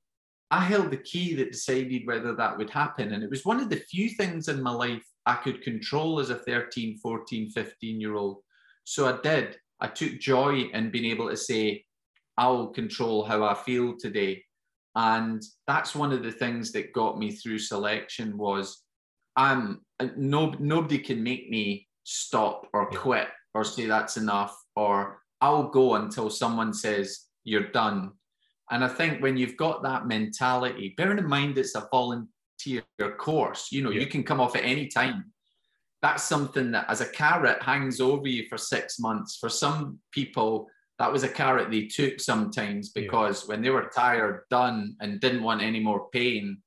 I 0.51 0.59
held 0.59 0.91
the 0.91 0.97
key 0.97 1.33
that 1.35 1.53
decided 1.53 2.05
whether 2.05 2.35
that 2.35 2.57
would 2.57 2.69
happen. 2.69 3.13
And 3.13 3.23
it 3.23 3.29
was 3.29 3.45
one 3.45 3.61
of 3.61 3.69
the 3.69 3.77
few 3.77 4.09
things 4.09 4.49
in 4.49 4.61
my 4.61 4.71
life 4.71 5.01
I 5.25 5.35
could 5.35 5.61
control 5.61 6.19
as 6.19 6.29
a 6.29 6.35
13, 6.35 6.97
14, 6.97 7.49
15 7.49 8.01
year 8.01 8.15
old. 8.15 8.41
So 8.83 9.07
I 9.07 9.21
did. 9.21 9.55
I 9.81 9.87
took 9.87 10.19
joy 10.19 10.69
in 10.73 10.91
being 10.91 11.11
able 11.11 11.29
to 11.29 11.37
say, 11.37 11.83
I'll 12.37 12.67
control 12.67 13.25
how 13.25 13.43
I 13.43 13.53
feel 13.53 13.95
today. 13.97 14.43
And 14.95 15.41
that's 15.67 15.95
one 15.95 16.11
of 16.11 16.23
the 16.23 16.31
things 16.31 16.71
that 16.73 16.93
got 16.93 17.17
me 17.17 17.31
through 17.31 17.59
selection 17.59 18.37
was 18.37 18.83
I'm 19.35 19.81
uh, 19.99 20.09
no 20.17 20.53
nobody 20.59 20.99
can 20.99 21.23
make 21.23 21.49
me 21.49 21.87
stop 22.03 22.67
or 22.73 22.89
quit 22.89 23.29
or 23.53 23.63
say 23.63 23.85
that's 23.85 24.17
enough 24.17 24.55
or 24.75 25.21
I'll 25.39 25.69
go 25.69 25.95
until 25.95 26.29
someone 26.29 26.73
says 26.73 27.27
you're 27.45 27.71
done 27.71 28.11
and 28.71 28.85
I 28.85 28.87
think 28.87 29.21
when 29.21 29.35
you've 29.35 29.57
got 29.57 29.83
that 29.83 30.07
mentality, 30.07 30.93
bearing 30.95 31.17
in 31.17 31.27
mind 31.27 31.57
it's 31.57 31.75
a 31.75 31.87
volunteer 31.91 32.83
course, 33.17 33.67
you 33.71 33.83
know, 33.83 33.91
yeah. 33.91 33.99
you 33.99 34.07
can 34.07 34.23
come 34.23 34.39
off 34.39 34.55
at 34.55 34.63
any 34.63 34.87
time. 34.87 35.25
That's 36.01 36.23
something 36.23 36.71
that 36.71 36.85
as 36.89 37.01
a 37.01 37.05
carrot 37.05 37.61
hangs 37.61 38.01
over 38.01 38.27
you 38.27 38.47
for 38.49 38.57
six 38.57 38.99
months. 38.99 39.37
For 39.37 39.49
some 39.49 39.99
people, 40.11 40.67
that 40.97 41.11
was 41.11 41.23
a 41.23 41.29
carrot 41.29 41.71
they 41.71 41.85
took 41.85 42.19
sometimes 42.19 42.89
because 42.89 43.43
yeah. 43.43 43.47
when 43.49 43.61
they 43.61 43.69
were 43.69 43.91
tired, 43.95 44.43
done, 44.49 44.95
and 44.99 45.19
didn't 45.19 45.43
want 45.43 45.61
any 45.61 45.79
more 45.79 46.09
pain, 46.11 46.57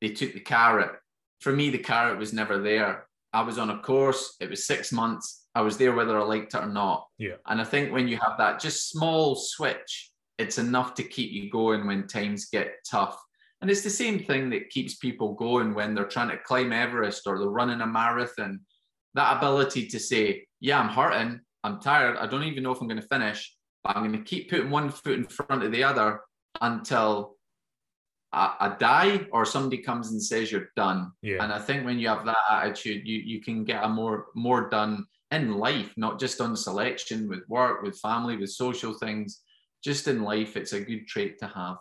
they 0.00 0.08
took 0.08 0.32
the 0.32 0.40
carrot. 0.40 0.92
For 1.40 1.52
me, 1.52 1.70
the 1.70 1.78
carrot 1.78 2.18
was 2.18 2.32
never 2.32 2.58
there. 2.58 3.06
I 3.32 3.42
was 3.42 3.58
on 3.58 3.70
a 3.70 3.78
course, 3.80 4.36
it 4.40 4.48
was 4.48 4.66
six 4.66 4.90
months. 4.90 5.46
I 5.54 5.60
was 5.60 5.76
there 5.76 5.92
whether 5.92 6.18
I 6.18 6.22
liked 6.22 6.54
it 6.54 6.62
or 6.62 6.68
not. 6.68 7.06
Yeah. 7.18 7.36
And 7.46 7.60
I 7.60 7.64
think 7.64 7.92
when 7.92 8.08
you 8.08 8.18
have 8.18 8.38
that 8.38 8.60
just 8.60 8.90
small 8.90 9.34
switch, 9.34 10.10
it's 10.38 10.58
enough 10.58 10.94
to 10.94 11.02
keep 11.02 11.32
you 11.32 11.50
going 11.50 11.86
when 11.86 12.06
times 12.06 12.46
get 12.46 12.74
tough. 12.88 13.18
And 13.60 13.70
it's 13.70 13.82
the 13.82 13.90
same 13.90 14.20
thing 14.20 14.50
that 14.50 14.70
keeps 14.70 14.96
people 14.96 15.34
going 15.34 15.74
when 15.74 15.94
they're 15.94 16.04
trying 16.04 16.28
to 16.30 16.38
climb 16.38 16.72
Everest 16.72 17.26
or 17.26 17.38
they're 17.38 17.48
running 17.48 17.80
a 17.80 17.86
marathon. 17.86 18.60
That 19.14 19.36
ability 19.38 19.88
to 19.88 19.98
say, 19.98 20.46
Yeah, 20.60 20.80
I'm 20.80 20.88
hurting, 20.88 21.40
I'm 21.64 21.80
tired, 21.80 22.16
I 22.18 22.26
don't 22.26 22.44
even 22.44 22.62
know 22.62 22.72
if 22.72 22.80
I'm 22.80 22.88
going 22.88 23.00
to 23.00 23.06
finish, 23.06 23.54
but 23.84 23.96
I'm 23.96 24.02
going 24.06 24.18
to 24.18 24.24
keep 24.24 24.50
putting 24.50 24.70
one 24.70 24.90
foot 24.90 25.14
in 25.14 25.24
front 25.24 25.62
of 25.62 25.72
the 25.72 25.84
other 25.84 26.20
until 26.60 27.36
I, 28.32 28.54
a, 28.60 28.78
die 28.78 29.26
or 29.32 29.44
somebody 29.44 29.82
comes 29.82 30.10
and 30.10 30.22
says 30.22 30.52
you're 30.52 30.70
done. 30.76 31.12
Yeah. 31.22 31.42
And 31.42 31.52
I 31.52 31.58
think 31.58 31.84
when 31.84 31.98
you 31.98 32.08
have 32.08 32.26
that 32.26 32.36
attitude, 32.50 33.06
you 33.06 33.18
you 33.18 33.40
can 33.40 33.64
get 33.64 33.84
a 33.84 33.88
more 33.88 34.26
more 34.34 34.68
done 34.68 35.06
in 35.30 35.58
life, 35.58 35.92
not 35.96 36.18
just 36.18 36.40
on 36.40 36.56
selection, 36.56 37.28
with 37.28 37.40
work, 37.48 37.82
with 37.82 37.98
family, 37.98 38.36
with 38.36 38.50
social 38.50 38.94
things. 38.94 39.40
Just 39.82 40.08
in 40.08 40.22
life, 40.22 40.56
it's 40.56 40.72
a 40.72 40.80
good 40.80 41.06
trait 41.06 41.38
to 41.38 41.46
have. 41.46 41.76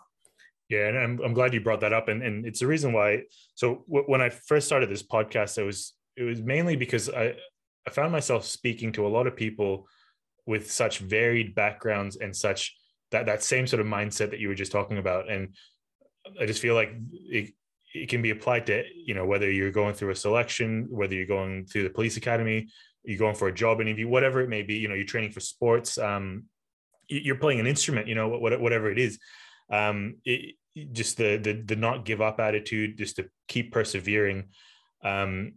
Yeah, 0.69 0.88
and 0.89 0.97
I'm, 0.97 1.19
I'm 1.23 1.34
glad 1.34 1.53
you 1.53 1.61
brought 1.61 1.80
that 1.82 1.93
up, 1.93 2.09
and, 2.09 2.21
and 2.21 2.45
it's 2.45 2.59
the 2.59 2.67
reason 2.67 2.91
why. 2.91 3.23
So 3.55 3.86
w- 3.88 4.03
when 4.05 4.21
I 4.21 4.30
first 4.30 4.67
started 4.67 4.89
this 4.89 5.01
podcast, 5.01 5.57
it 5.57 5.63
was 5.63 5.93
it 6.18 6.24
was 6.24 6.41
mainly 6.41 6.76
because 6.76 7.09
I 7.09 7.36
I 7.86 7.89
found 7.91 8.11
myself 8.11 8.43
speaking 8.43 8.91
to 8.93 9.07
a 9.07 9.09
lot 9.09 9.28
of 9.28 9.36
people 9.36 9.88
with 10.45 10.70
such 10.70 10.99
varied 10.99 11.55
backgrounds 11.55 12.18
and 12.18 12.36
such 12.36 12.76
that 13.11 13.28
that 13.28 13.43
same 13.43 13.68
sort 13.68 13.80
of 13.80 13.88
mindset 13.88 14.32
that 14.32 14.39
you 14.39 14.49
were 14.49 14.55
just 14.55 14.72
talking 14.72 14.97
about, 14.97 15.30
and 15.30 15.55
I 16.41 16.45
just 16.45 16.61
feel 16.61 16.76
like 16.76 16.93
it, 17.11 17.53
it 17.93 18.09
can 18.09 18.22
be 18.22 18.32
applied 18.32 18.65
to 18.65 18.84
you 18.95 19.13
know 19.13 19.26
whether 19.26 19.49
you're 19.49 19.72
going 19.72 19.93
through 19.93 20.09
a 20.09 20.15
selection, 20.15 20.88
whether 20.89 21.13
you're 21.13 21.26
going 21.26 21.65
through 21.68 21.84
the 21.84 21.89
police 21.89 22.18
academy, 22.18 22.68
you're 23.03 23.20
going 23.20 23.36
for 23.36 23.47
a 23.47 23.53
job 23.53 23.80
interview, 23.80 24.07
whatever 24.07 24.41
it 24.41 24.49
may 24.49 24.63
be. 24.63 24.76
You 24.76 24.89
know, 24.89 24.95
you're 24.95 25.05
training 25.05 25.32
for 25.32 25.39
sports. 25.39 25.97
Um, 25.97 26.45
you're 27.07 27.36
playing 27.36 27.59
an 27.59 27.68
instrument. 27.68 28.07
You 28.07 28.15
know, 28.15 28.28
whatever 28.28 28.91
it 28.91 28.99
is. 28.99 29.20
Um, 29.72 30.15
it, 30.26 30.55
just 30.91 31.18
the, 31.18 31.38
the 31.38 31.53
the 31.53 31.76
not 31.76 32.05
give 32.05 32.22
up 32.22 32.39
attitude, 32.39 32.97
just 32.97 33.15
to 33.15 33.30
keep 33.47 33.72
persevering. 33.72 34.49
Um, 35.03 35.53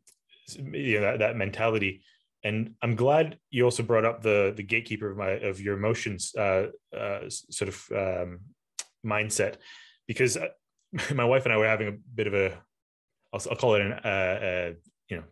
you 0.56 1.00
know 1.00 1.12
that, 1.12 1.18
that 1.20 1.36
mentality. 1.36 2.02
And 2.42 2.74
I'm 2.82 2.96
glad 2.96 3.38
you 3.50 3.64
also 3.64 3.82
brought 3.82 4.04
up 4.04 4.22
the 4.22 4.52
the 4.56 4.62
gatekeeper 4.62 5.10
of 5.10 5.16
my 5.16 5.30
of 5.30 5.60
your 5.60 5.76
emotions 5.76 6.34
uh, 6.36 6.68
uh, 6.96 7.28
sort 7.28 7.68
of 7.68 7.86
um, 7.94 8.40
mindset, 9.04 9.56
because 10.06 10.36
uh, 10.36 10.48
my 11.14 11.24
wife 11.24 11.44
and 11.44 11.52
I 11.52 11.58
were 11.58 11.66
having 11.66 11.88
a 11.88 11.92
bit 12.14 12.26
of 12.26 12.34
a 12.34 12.58
I'll, 13.32 13.42
I'll 13.50 13.56
call 13.56 13.74
it 13.74 13.82
an 13.82 13.92
uh, 13.92 14.08
uh, 14.08 14.72
you 15.08 15.16
know 15.18 15.24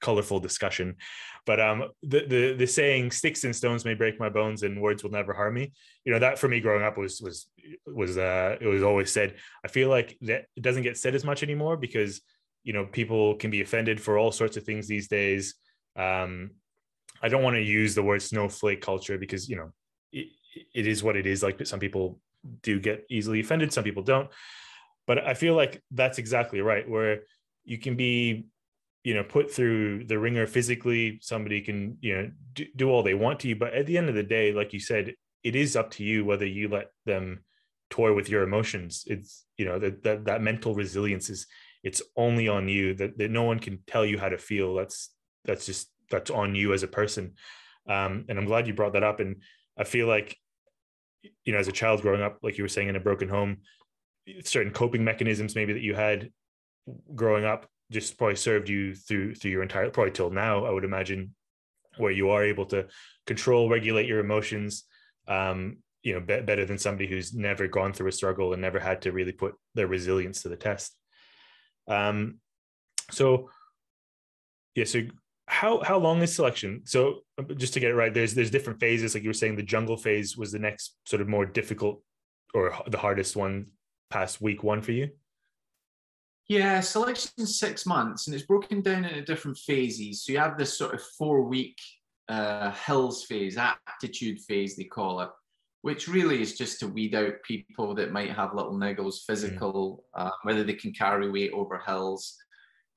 colorful 0.00 0.40
discussion. 0.40 0.96
But 1.44 1.60
um, 1.60 1.90
the, 2.02 2.24
the 2.26 2.54
the 2.54 2.66
saying 2.66 3.10
"sticks 3.10 3.44
and 3.44 3.54
stones 3.54 3.84
may 3.84 3.94
break 3.94 4.20
my 4.20 4.28
bones, 4.28 4.62
and 4.62 4.80
words 4.80 5.02
will 5.02 5.10
never 5.10 5.32
harm 5.32 5.54
me." 5.54 5.72
You 6.04 6.12
know 6.12 6.18
that 6.18 6.38
for 6.38 6.48
me 6.48 6.60
growing 6.60 6.84
up 6.84 6.96
was 6.96 7.20
was 7.20 7.46
was 7.86 8.16
uh, 8.16 8.56
it 8.60 8.66
was 8.66 8.82
always 8.82 9.10
said. 9.10 9.34
I 9.64 9.68
feel 9.68 9.88
like 9.88 10.16
that 10.22 10.46
it 10.56 10.62
doesn't 10.62 10.82
get 10.82 10.98
said 10.98 11.14
as 11.14 11.24
much 11.24 11.42
anymore 11.42 11.76
because 11.76 12.20
you 12.64 12.72
know 12.72 12.86
people 12.86 13.36
can 13.36 13.50
be 13.50 13.60
offended 13.60 14.00
for 14.00 14.18
all 14.18 14.32
sorts 14.32 14.56
of 14.56 14.64
things 14.64 14.86
these 14.86 15.08
days. 15.08 15.54
Um, 15.96 16.52
I 17.22 17.28
don't 17.28 17.42
want 17.42 17.56
to 17.56 17.62
use 17.62 17.94
the 17.94 18.02
word 18.02 18.22
snowflake 18.22 18.80
culture 18.80 19.18
because 19.18 19.48
you 19.48 19.56
know 19.56 19.72
it, 20.12 20.28
it 20.74 20.86
is 20.86 21.02
what 21.02 21.16
it 21.16 21.26
is. 21.26 21.42
Like 21.42 21.66
some 21.66 21.80
people 21.80 22.20
do 22.62 22.80
get 22.80 23.04
easily 23.10 23.40
offended, 23.40 23.72
some 23.72 23.84
people 23.84 24.02
don't. 24.02 24.28
But 25.06 25.26
I 25.26 25.34
feel 25.34 25.54
like 25.54 25.82
that's 25.90 26.18
exactly 26.18 26.60
right. 26.60 26.88
Where 26.88 27.22
you 27.64 27.78
can 27.78 27.96
be 27.96 28.46
you 29.04 29.14
know 29.14 29.24
put 29.24 29.50
through 29.50 30.04
the 30.04 30.18
ringer 30.18 30.46
physically 30.46 31.18
somebody 31.22 31.60
can 31.60 31.96
you 32.00 32.16
know 32.16 32.30
do, 32.52 32.66
do, 32.76 32.90
all 32.90 33.02
they 33.02 33.14
want 33.14 33.40
to 33.40 33.48
you 33.48 33.56
but 33.56 33.74
at 33.74 33.86
the 33.86 33.98
end 33.98 34.08
of 34.08 34.14
the 34.14 34.22
day 34.22 34.52
like 34.52 34.72
you 34.72 34.80
said 34.80 35.14
it 35.42 35.56
is 35.56 35.76
up 35.76 35.90
to 35.90 36.04
you 36.04 36.24
whether 36.24 36.46
you 36.46 36.68
let 36.68 36.86
them 37.04 37.42
toy 37.90 38.12
with 38.12 38.28
your 38.28 38.42
emotions 38.42 39.04
it's 39.06 39.44
you 39.58 39.64
know 39.64 39.78
that 39.78 40.02
that, 40.02 40.24
that 40.24 40.42
mental 40.42 40.74
resilience 40.74 41.28
is 41.30 41.46
it's 41.82 42.02
only 42.16 42.48
on 42.48 42.68
you 42.68 42.94
that, 42.94 43.18
that 43.18 43.30
no 43.30 43.42
one 43.42 43.58
can 43.58 43.80
tell 43.86 44.06
you 44.06 44.18
how 44.18 44.28
to 44.28 44.38
feel. 44.38 44.74
That's 44.74 45.10
that's 45.44 45.66
just 45.66 45.90
that's 46.10 46.30
on 46.30 46.54
you 46.54 46.72
as 46.72 46.82
a 46.82 46.88
person. 46.88 47.34
Um, 47.88 48.26
and 48.28 48.38
i'm 48.38 48.44
glad 48.44 48.68
you 48.68 48.74
brought 48.74 48.92
that 48.92 49.02
up. 49.02 49.18
And 49.18 49.42
i 49.76 49.84
feel 49.84 50.06
like 50.06 50.36
you 51.44 51.52
know 51.52 51.58
as 51.58 51.68
a 51.68 51.72
child 51.72 52.02
growing 52.02 52.22
up 52.22 52.38
like 52.42 52.58
you 52.58 52.64
were 52.64 52.68
saying 52.68 52.88
in 52.88 52.96
a 52.96 53.00
broken 53.00 53.28
home 53.28 53.58
certain 54.44 54.72
coping 54.72 55.04
mechanisms 55.04 55.54
maybe 55.54 55.72
that 55.72 55.82
you 55.82 55.94
had 55.94 56.30
growing 57.14 57.44
up 57.44 57.68
just 57.90 58.16
probably 58.18 58.36
served 58.36 58.68
you 58.68 58.94
through 58.94 59.34
through 59.34 59.50
your 59.50 59.62
entire 59.62 59.90
probably 59.90 60.12
till 60.12 60.30
now 60.30 60.64
i 60.64 60.70
would 60.70 60.84
imagine 60.84 61.34
where 61.98 62.10
you 62.10 62.30
are 62.30 62.44
able 62.44 62.66
to 62.66 62.86
control 63.26 63.68
regulate 63.68 64.06
your 64.06 64.20
emotions 64.20 64.84
um 65.28 65.76
you 66.02 66.12
know 66.14 66.20
be- 66.20 66.40
better 66.40 66.64
than 66.64 66.78
somebody 66.78 67.08
who's 67.08 67.34
never 67.34 67.68
gone 67.68 67.92
through 67.92 68.08
a 68.08 68.12
struggle 68.12 68.52
and 68.52 68.62
never 68.62 68.80
had 68.80 69.02
to 69.02 69.12
really 69.12 69.32
put 69.32 69.54
their 69.74 69.86
resilience 69.86 70.42
to 70.42 70.48
the 70.48 70.56
test 70.56 70.96
um 71.88 72.38
so 73.10 73.50
yeah 74.74 74.84
so 74.84 75.02
how 75.46 75.82
how 75.82 75.98
long 75.98 76.22
is 76.22 76.34
selection? 76.34 76.82
So 76.84 77.20
uh, 77.38 77.42
just 77.54 77.74
to 77.74 77.80
get 77.80 77.90
it 77.90 77.94
right 77.94 78.12
there's 78.12 78.34
there's 78.34 78.50
different 78.50 78.80
phases. 78.80 79.14
Like 79.14 79.22
you 79.22 79.28
were 79.28 79.34
saying 79.34 79.56
the 79.56 79.62
jungle 79.62 79.96
phase 79.96 80.36
was 80.36 80.52
the 80.52 80.58
next 80.58 80.96
sort 81.06 81.20
of 81.20 81.28
more 81.28 81.44
difficult 81.44 82.02
or 82.54 82.74
the 82.86 82.98
hardest 82.98 83.36
one 83.36 83.66
past 84.10 84.40
week 84.40 84.62
one 84.62 84.82
for 84.82 84.92
you? 84.92 85.10
Yeah, 86.48 86.80
selection 86.80 87.46
six 87.46 87.86
months, 87.86 88.26
and 88.26 88.34
it's 88.34 88.44
broken 88.44 88.82
down 88.82 89.04
into 89.04 89.22
different 89.22 89.58
phases. 89.58 90.24
So 90.24 90.32
you 90.32 90.38
have 90.38 90.58
this 90.58 90.76
sort 90.76 90.94
of 90.94 91.02
four 91.18 91.42
week 91.42 91.78
uh, 92.28 92.72
hills 92.72 93.24
phase, 93.24 93.56
aptitude 93.56 94.40
phase, 94.40 94.76
they 94.76 94.84
call 94.84 95.20
it, 95.20 95.30
which 95.82 96.08
really 96.08 96.40
is 96.40 96.56
just 96.56 96.80
to 96.80 96.88
weed 96.88 97.14
out 97.14 97.42
people 97.42 97.94
that 97.94 98.12
might 98.12 98.30
have 98.30 98.54
little 98.54 98.74
niggles, 98.74 99.24
physical, 99.26 100.04
mm. 100.16 100.26
uh, 100.26 100.30
whether 100.44 100.64
they 100.64 100.74
can 100.74 100.92
carry 100.92 101.30
weight 101.30 101.52
over 101.52 101.78
hills. 101.78 102.36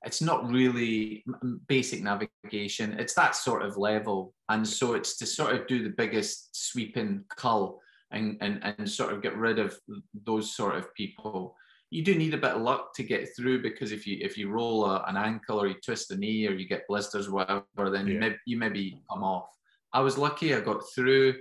It's 0.04 0.22
not 0.22 0.48
really 0.48 1.24
basic 1.66 2.02
navigation, 2.02 2.98
it's 2.98 3.14
that 3.14 3.34
sort 3.34 3.62
of 3.62 3.76
level. 3.76 4.34
And 4.48 4.66
so 4.66 4.94
it's 4.94 5.16
to 5.18 5.26
sort 5.26 5.54
of 5.54 5.66
do 5.66 5.82
the 5.82 5.94
biggest 5.96 6.70
sweeping 6.70 7.24
cull 7.36 7.80
and, 8.12 8.38
and, 8.40 8.60
and 8.62 8.88
sort 8.88 9.12
of 9.12 9.22
get 9.22 9.36
rid 9.36 9.58
of 9.58 9.76
those 10.24 10.54
sort 10.54 10.76
of 10.76 10.94
people 10.94 11.56
you 11.90 12.02
do 12.02 12.14
need 12.14 12.34
a 12.34 12.38
bit 12.38 12.50
of 12.50 12.62
luck 12.62 12.92
to 12.94 13.02
get 13.02 13.28
through 13.36 13.62
because 13.62 13.92
if 13.92 14.06
you 14.06 14.18
if 14.20 14.36
you 14.36 14.50
roll 14.50 14.84
a, 14.86 15.04
an 15.06 15.16
ankle 15.16 15.60
or 15.60 15.68
you 15.68 15.74
twist 15.84 16.10
a 16.10 16.16
knee 16.16 16.46
or 16.46 16.52
you 16.52 16.66
get 16.66 16.86
blisters 16.88 17.30
whatever 17.30 17.90
then 17.90 18.06
yeah. 18.06 18.12
you, 18.12 18.18
may, 18.18 18.36
you 18.44 18.58
maybe 18.58 19.00
come 19.10 19.22
off 19.22 19.48
i 19.92 20.00
was 20.00 20.18
lucky 20.18 20.54
i 20.54 20.60
got 20.60 20.82
through 20.94 21.34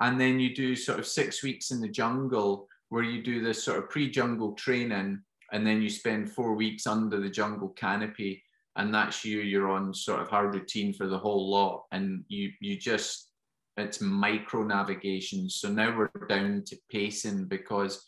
and 0.00 0.20
then 0.20 0.40
you 0.40 0.54
do 0.54 0.74
sort 0.74 0.98
of 0.98 1.06
six 1.06 1.42
weeks 1.42 1.70
in 1.70 1.80
the 1.80 1.88
jungle 1.88 2.66
where 2.88 3.02
you 3.02 3.22
do 3.22 3.42
this 3.42 3.62
sort 3.62 3.78
of 3.78 3.90
pre-jungle 3.90 4.52
training 4.52 5.20
and 5.52 5.66
then 5.66 5.80
you 5.82 5.88
spend 5.88 6.30
four 6.30 6.54
weeks 6.54 6.86
under 6.86 7.20
the 7.20 7.28
jungle 7.28 7.68
canopy 7.70 8.42
and 8.76 8.94
that's 8.94 9.24
you 9.24 9.40
you're 9.40 9.70
on 9.70 9.92
sort 9.92 10.20
of 10.20 10.28
hard 10.28 10.54
routine 10.54 10.92
for 10.92 11.06
the 11.06 11.18
whole 11.18 11.50
lot 11.50 11.84
and 11.92 12.24
you 12.28 12.50
you 12.60 12.76
just 12.76 13.28
it's 13.76 14.00
micro 14.00 14.62
navigation 14.62 15.48
so 15.48 15.68
now 15.68 15.96
we're 15.96 16.10
down 16.28 16.62
to 16.66 16.76
pacing 16.90 17.46
because 17.46 18.04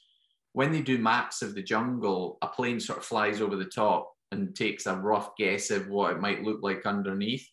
when 0.53 0.71
they 0.71 0.83
do 0.83 0.99
maps 0.99 1.43
of 1.43 1.55
the 1.55 1.63
jungle, 1.63 2.39
a 2.43 2.47
plane 2.47 2.79
sort 2.79 2.99
of 2.99 3.05
flies 3.05 3.41
over 3.41 3.57
the 3.57 3.65
top 3.65 4.13
and 4.31 4.55
takes 4.55 4.87
a 4.87 4.97
rough 4.97 5.35
guess 5.37 5.71
of 5.71 5.89
what 5.89 6.13
it 6.13 6.21
might 6.21 6.43
look 6.43 6.61
like 6.63 6.87
underneath. 6.87 7.47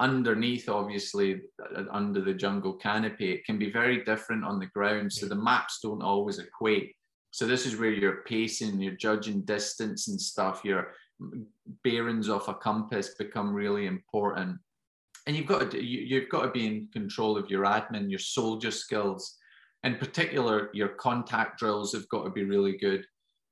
Underneath, 0.00 0.68
obviously, 0.68 1.40
uh, 1.76 1.84
under 1.90 2.20
the 2.20 2.34
jungle 2.34 2.74
canopy, 2.74 3.32
it 3.32 3.44
can 3.44 3.58
be 3.58 3.70
very 3.70 4.04
different 4.04 4.44
on 4.44 4.58
the 4.58 4.66
ground. 4.66 5.12
So 5.12 5.26
the 5.26 5.34
maps 5.34 5.80
don't 5.82 6.02
always 6.02 6.38
equate. 6.38 6.94
So 7.30 7.46
this 7.46 7.66
is 7.66 7.76
where 7.76 7.90
you're 7.90 8.22
pacing, 8.26 8.80
you're 8.80 8.94
judging 8.94 9.42
distance 9.42 10.08
and 10.08 10.20
stuff. 10.20 10.62
Your 10.64 10.92
bearings 11.82 12.28
off 12.28 12.48
a 12.48 12.54
compass 12.54 13.14
become 13.14 13.52
really 13.52 13.86
important, 13.86 14.58
and 15.26 15.36
you've 15.36 15.46
got 15.46 15.70
to 15.72 15.84
you've 15.84 16.28
got 16.30 16.42
to 16.42 16.50
be 16.50 16.66
in 16.66 16.88
control 16.92 17.36
of 17.36 17.50
your 17.50 17.64
admin, 17.64 18.08
your 18.08 18.20
soldier 18.20 18.70
skills 18.70 19.38
in 19.84 19.96
particular, 19.96 20.70
your 20.72 20.88
contact 20.88 21.58
drills 21.58 21.92
have 21.92 22.08
got 22.08 22.24
to 22.24 22.30
be 22.30 22.44
really 22.44 22.76
good. 22.76 23.06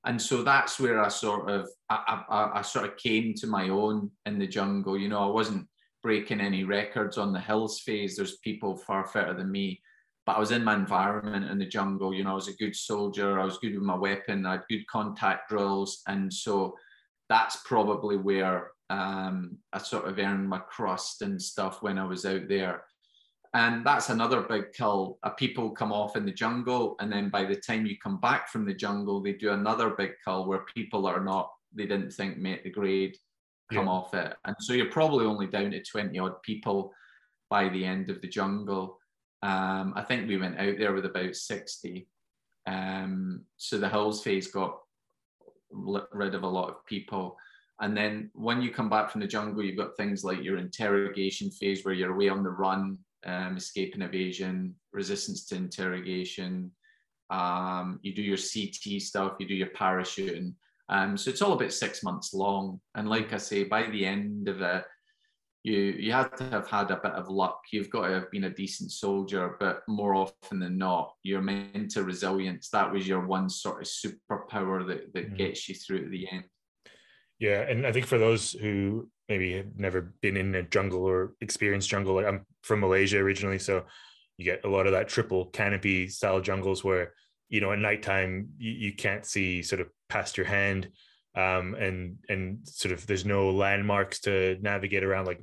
And 0.05 0.21
so 0.21 0.43
that's 0.43 0.79
where 0.79 1.01
I 1.01 1.09
sort 1.09 1.49
of 1.49 1.67
I, 1.89 2.23
I, 2.29 2.51
I 2.55 2.61
sort 2.61 2.85
of 2.85 2.97
came 2.97 3.33
to 3.35 3.47
my 3.47 3.69
own 3.69 4.11
in 4.25 4.39
the 4.39 4.47
jungle. 4.47 4.97
You 4.97 5.09
know, 5.09 5.19
I 5.19 5.31
wasn't 5.31 5.67
breaking 6.03 6.41
any 6.41 6.63
records 6.63 7.17
on 7.17 7.33
the 7.33 7.39
hills 7.39 7.79
phase. 7.79 8.15
There's 8.15 8.37
people 8.37 8.75
far 8.75 9.05
fitter 9.05 9.33
than 9.33 9.51
me. 9.51 9.81
But 10.25 10.37
I 10.37 10.39
was 10.39 10.51
in 10.51 10.63
my 10.63 10.75
environment 10.75 11.49
in 11.49 11.57
the 11.57 11.65
jungle. 11.65 12.13
You 12.13 12.23
know, 12.23 12.31
I 12.31 12.35
was 12.35 12.49
a 12.49 12.55
good 12.55 12.75
soldier. 12.75 13.39
I 13.39 13.45
was 13.45 13.59
good 13.59 13.73
with 13.73 13.83
my 13.83 13.95
weapon. 13.95 14.45
I 14.45 14.53
had 14.53 14.63
good 14.69 14.85
contact 14.87 15.49
drills. 15.49 16.01
And 16.07 16.31
so 16.31 16.75
that's 17.29 17.57
probably 17.65 18.17
where 18.17 18.71
um, 18.89 19.57
I 19.73 19.79
sort 19.79 20.07
of 20.07 20.19
earned 20.19 20.49
my 20.49 20.59
crust 20.59 21.21
and 21.21 21.41
stuff 21.41 21.81
when 21.81 21.97
I 21.97 22.05
was 22.05 22.25
out 22.25 22.47
there. 22.47 22.83
And 23.53 23.85
that's 23.85 24.09
another 24.09 24.41
big 24.41 24.73
kill. 24.73 25.17
A 25.23 25.31
people 25.31 25.71
come 25.71 25.91
off 25.91 26.15
in 26.15 26.25
the 26.25 26.31
jungle, 26.31 26.95
and 26.99 27.11
then 27.11 27.29
by 27.29 27.45
the 27.45 27.55
time 27.55 27.85
you 27.85 27.95
come 27.97 28.19
back 28.19 28.49
from 28.49 28.65
the 28.65 28.73
jungle, 28.73 29.21
they 29.21 29.33
do 29.33 29.51
another 29.51 29.91
big 29.91 30.11
kill 30.23 30.45
where 30.45 30.65
people 30.75 31.07
are 31.07 31.23
not, 31.23 31.49
they 31.73 31.85
didn't 31.85 32.11
think 32.11 32.37
met 32.37 32.63
the 32.63 32.69
grade, 32.69 33.17
come 33.71 33.85
yeah. 33.85 33.91
off 33.91 34.13
it. 34.13 34.33
And 34.45 34.55
so 34.59 34.73
you're 34.73 34.91
probably 34.91 35.25
only 35.25 35.47
down 35.47 35.71
to 35.71 35.83
20 35.83 36.17
odd 36.19 36.41
people 36.43 36.91
by 37.49 37.69
the 37.69 37.85
end 37.85 38.09
of 38.09 38.21
the 38.21 38.27
jungle. 38.27 38.97
Um, 39.43 39.93
I 39.95 40.03
think 40.03 40.27
we 40.27 40.37
went 40.37 40.59
out 40.59 40.77
there 40.77 40.93
with 40.93 41.05
about 41.05 41.35
60. 41.35 42.07
Um, 42.65 43.41
so 43.57 43.77
the 43.77 43.89
hills 43.89 44.23
phase 44.23 44.47
got 44.47 44.77
rid 45.71 46.35
of 46.35 46.43
a 46.43 46.47
lot 46.47 46.69
of 46.69 46.85
people. 46.85 47.37
And 47.79 47.95
then 47.95 48.31
when 48.33 48.61
you 48.61 48.71
come 48.71 48.89
back 48.89 49.11
from 49.11 49.21
the 49.21 49.27
jungle, 49.27 49.63
you've 49.63 49.77
got 49.77 49.95
things 49.95 50.23
like 50.23 50.43
your 50.43 50.57
interrogation 50.57 51.51
phase 51.51 51.85
where 51.85 51.93
you're 51.93 52.13
away 52.13 52.29
on 52.29 52.43
the 52.43 52.49
run 52.49 52.97
um, 53.25 53.57
escape 53.57 53.93
and 53.93 54.03
evasion, 54.03 54.75
resistance 54.93 55.45
to 55.45 55.55
interrogation, 55.55 56.71
Um, 57.29 57.99
you 58.03 58.15
do 58.15 58.21
your 58.21 58.37
CT 58.37 59.01
stuff, 59.01 59.35
you 59.39 59.47
do 59.47 59.53
your 59.53 59.73
parachuting. 59.75 60.55
Um, 60.89 61.17
so 61.17 61.29
it's 61.29 61.41
all 61.41 61.53
about 61.53 61.73
six 61.73 62.03
months 62.03 62.33
long. 62.33 62.79
And 62.95 63.09
like 63.09 63.33
I 63.33 63.37
say, 63.37 63.63
by 63.63 63.83
the 63.83 64.05
end 64.05 64.47
of 64.47 64.61
it, 64.61 64.85
you 65.63 65.77
you 65.99 66.11
have 66.13 66.35
to 66.37 66.45
have 66.45 66.67
had 66.67 66.91
a 66.91 66.97
bit 66.97 67.11
of 67.11 67.29
luck. 67.29 67.61
You've 67.71 67.89
got 67.89 68.07
to 68.07 68.13
have 68.13 68.31
been 68.31 68.45
a 68.45 68.49
decent 68.49 68.91
soldier, 68.91 69.57
but 69.59 69.81
more 69.87 70.15
often 70.15 70.59
than 70.59 70.77
not, 70.77 71.13
your 71.23 71.41
mental 71.41 72.03
resilience. 72.03 72.69
That 72.69 72.91
was 72.91 73.07
your 73.07 73.25
one 73.25 73.49
sort 73.49 73.81
of 73.81 73.87
superpower 73.87 74.87
that 74.87 75.13
that 75.13 75.27
mm-hmm. 75.27 75.35
gets 75.35 75.67
you 75.67 75.75
through 75.75 76.05
to 76.05 76.09
the 76.09 76.27
end. 76.31 76.45
Yeah, 77.39 77.61
and 77.61 77.85
I 77.85 77.91
think 77.91 78.05
for 78.07 78.17
those 78.17 78.53
who 78.53 79.09
maybe 79.29 79.57
have 79.57 79.77
never 79.77 80.13
been 80.21 80.37
in 80.37 80.55
a 80.55 80.63
jungle 80.63 81.03
or 81.03 81.33
experienced 81.41 81.89
jungle, 81.89 82.15
like 82.15 82.25
I'm 82.25 82.45
from 82.63 82.79
Malaysia 82.79 83.17
originally, 83.17 83.59
so 83.59 83.85
you 84.37 84.45
get 84.45 84.63
a 84.63 84.69
lot 84.69 84.87
of 84.87 84.93
that 84.93 85.09
triple 85.09 85.45
canopy 85.47 86.07
style 86.07 86.39
jungles 86.39 86.83
where 86.83 87.13
you 87.49 87.61
know 87.61 87.71
at 87.71 87.79
nighttime 87.79 88.49
you, 88.57 88.71
you 88.71 88.93
can't 88.93 89.25
see 89.25 89.61
sort 89.61 89.81
of 89.81 89.87
past 90.09 90.37
your 90.37 90.45
hand 90.45 90.89
um, 91.37 91.75
and 91.75 92.17
and 92.29 92.59
sort 92.63 92.91
of 92.91 93.05
there's 93.05 93.25
no 93.25 93.51
landmarks 93.51 94.19
to 94.21 94.57
navigate 94.59 95.03
around 95.03 95.27
like 95.27 95.39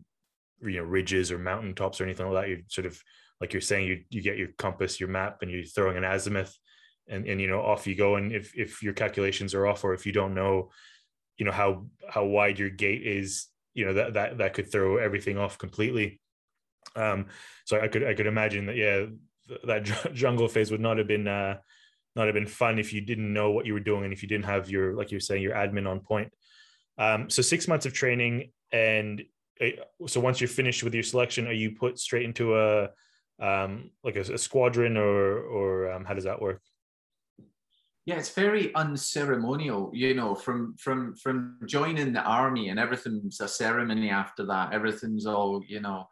you 0.60 0.78
know 0.78 0.82
ridges 0.82 1.30
or 1.30 1.38
mountain 1.38 1.74
tops 1.74 2.00
or 2.00 2.04
anything 2.04 2.28
like 2.28 2.42
that. 2.42 2.50
You 2.50 2.62
sort 2.66 2.86
of 2.86 3.00
like 3.40 3.52
you're 3.52 3.62
saying 3.62 3.86
you 3.86 4.00
you 4.10 4.20
get 4.20 4.36
your 4.36 4.48
compass, 4.58 4.98
your 4.98 5.08
map, 5.08 5.38
and 5.42 5.50
you're 5.50 5.64
throwing 5.64 5.96
an 5.96 6.04
azimuth, 6.04 6.52
and 7.08 7.26
and 7.26 7.40
you 7.40 7.46
know 7.46 7.60
off 7.60 7.86
you 7.86 7.94
go. 7.94 8.16
And 8.16 8.32
if 8.32 8.52
if 8.56 8.82
your 8.82 8.92
calculations 8.92 9.54
are 9.54 9.68
off 9.68 9.84
or 9.84 9.94
if 9.94 10.04
you 10.04 10.10
don't 10.10 10.34
know, 10.34 10.70
you 11.36 11.46
know 11.46 11.52
how 11.52 11.86
how 12.08 12.24
wide 12.24 12.58
your 12.58 12.70
gate 12.70 13.06
is, 13.06 13.46
you 13.72 13.84
know 13.84 13.94
that 13.94 14.14
that 14.14 14.38
that 14.38 14.54
could 14.54 14.72
throw 14.72 14.96
everything 14.96 15.38
off 15.38 15.58
completely. 15.58 16.20
Um, 16.96 17.26
so 17.66 17.80
I 17.80 17.86
could 17.86 18.02
I 18.02 18.14
could 18.14 18.26
imagine 18.26 18.66
that 18.66 18.76
yeah 18.76 19.06
that 19.62 19.84
jungle 20.12 20.48
phase 20.48 20.72
would 20.72 20.80
not 20.80 20.98
have 20.98 21.06
been 21.06 21.28
uh 21.28 21.58
not 22.16 22.26
have 22.26 22.34
been 22.34 22.46
fun 22.46 22.78
if 22.78 22.92
you 22.92 23.00
didn't 23.00 23.32
know 23.32 23.50
what 23.50 23.66
you 23.66 23.72
were 23.72 23.80
doing 23.80 24.04
and 24.04 24.12
if 24.12 24.22
you 24.22 24.28
didn't 24.28 24.44
have 24.44 24.70
your 24.70 24.94
like 24.94 25.10
you're 25.10 25.20
saying 25.20 25.42
your 25.42 25.54
admin 25.54 25.88
on 25.88 26.00
point. 26.00 26.32
Um, 26.98 27.28
so 27.28 27.42
six 27.42 27.66
months 27.66 27.86
of 27.86 27.92
training 27.92 28.52
and 28.72 29.22
uh, 29.60 29.68
so 30.06 30.20
once 30.20 30.40
you're 30.40 30.48
finished 30.48 30.82
with 30.82 30.94
your 30.94 31.02
selection, 31.02 31.46
are 31.46 31.52
you 31.52 31.72
put 31.72 31.98
straight 31.98 32.24
into 32.24 32.56
a 32.58 32.88
um, 33.40 33.90
like 34.02 34.16
a, 34.16 34.20
a, 34.20 34.38
squadron 34.38 34.96
or 34.96 35.38
or 35.38 35.92
um, 35.92 36.04
how 36.04 36.14
does 36.14 36.24
that 36.24 36.40
work? 36.40 36.60
Yeah, 38.06 38.16
it's 38.16 38.30
very 38.30 38.74
unceremonial. 38.74 39.90
You 39.92 40.14
know, 40.14 40.34
from 40.34 40.76
from 40.76 41.14
from 41.16 41.58
joining 41.66 42.12
the 42.12 42.22
army 42.22 42.68
and 42.68 42.78
everything's 42.78 43.40
a 43.40 43.48
ceremony 43.48 44.10
after 44.10 44.44
that. 44.46 44.72
Everything's 44.72 45.26
all 45.26 45.62
you 45.66 45.80
know 45.80 46.06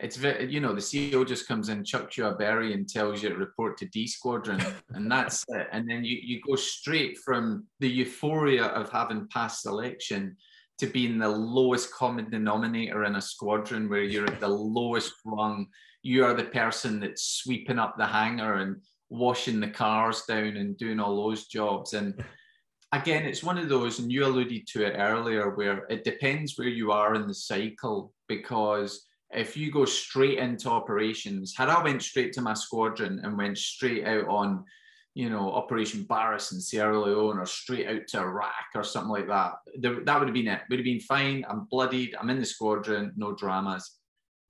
it's 0.00 0.16
very, 0.16 0.50
you 0.50 0.60
know, 0.60 0.74
the 0.74 0.80
CEO 0.80 1.26
just 1.26 1.46
comes 1.46 1.68
in, 1.68 1.84
chucks 1.84 2.16
you 2.16 2.26
a 2.26 2.34
berry, 2.34 2.72
and 2.72 2.88
tells 2.88 3.22
you 3.22 3.28
to 3.28 3.36
report 3.36 3.78
to 3.78 3.86
D 3.86 4.06
Squadron, 4.06 4.60
and 4.90 5.10
that's 5.10 5.44
it. 5.48 5.68
And 5.72 5.88
then 5.88 6.04
you 6.04 6.18
you 6.22 6.40
go 6.40 6.56
straight 6.56 7.18
from 7.18 7.66
the 7.80 7.88
euphoria 7.88 8.66
of 8.66 8.90
having 8.90 9.28
passed 9.28 9.62
selection 9.62 10.36
to 10.78 10.86
being 10.88 11.18
the 11.18 11.28
lowest 11.28 11.92
common 11.92 12.28
denominator 12.28 13.04
in 13.04 13.14
a 13.16 13.20
squadron, 13.20 13.88
where 13.88 14.02
you're 14.02 14.26
at 14.26 14.40
the 14.40 14.48
lowest 14.48 15.12
rung. 15.24 15.66
You 16.02 16.24
are 16.24 16.34
the 16.34 16.44
person 16.44 17.00
that's 17.00 17.22
sweeping 17.22 17.78
up 17.78 17.94
the 17.96 18.06
hangar 18.06 18.54
and 18.54 18.76
washing 19.08 19.60
the 19.60 19.70
cars 19.70 20.22
down 20.22 20.56
and 20.56 20.76
doing 20.76 20.98
all 20.98 21.16
those 21.16 21.46
jobs. 21.46 21.94
And 21.94 22.22
again, 22.92 23.24
it's 23.24 23.44
one 23.44 23.58
of 23.58 23.68
those, 23.68 24.00
and 24.00 24.10
you 24.10 24.26
alluded 24.26 24.66
to 24.66 24.84
it 24.84 24.96
earlier, 24.98 25.50
where 25.50 25.86
it 25.88 26.02
depends 26.02 26.58
where 26.58 26.68
you 26.68 26.90
are 26.90 27.14
in 27.14 27.28
the 27.28 27.34
cycle 27.34 28.12
because 28.26 29.06
if 29.32 29.56
you 29.56 29.70
go 29.70 29.84
straight 29.84 30.38
into 30.38 30.68
operations, 30.70 31.54
had 31.56 31.68
I 31.68 31.82
went 31.82 32.02
straight 32.02 32.32
to 32.34 32.42
my 32.42 32.54
squadron 32.54 33.20
and 33.24 33.36
went 33.36 33.58
straight 33.58 34.06
out 34.06 34.28
on, 34.28 34.64
you 35.14 35.30
know, 35.30 35.52
Operation 35.52 36.04
Barras 36.04 36.52
in 36.52 36.60
Sierra 36.60 37.00
Leone 37.00 37.38
or 37.38 37.46
straight 37.46 37.88
out 37.88 38.06
to 38.08 38.18
Iraq 38.20 38.66
or 38.74 38.84
something 38.84 39.10
like 39.10 39.28
that, 39.28 39.52
that 39.80 40.18
would 40.18 40.28
have 40.28 40.34
been 40.34 40.48
it. 40.48 40.62
Would 40.70 40.78
have 40.78 40.84
been 40.84 41.00
fine. 41.00 41.44
I'm 41.48 41.66
bloodied. 41.70 42.14
I'm 42.18 42.30
in 42.30 42.40
the 42.40 42.46
squadron. 42.46 43.12
No 43.16 43.34
dramas. 43.34 43.98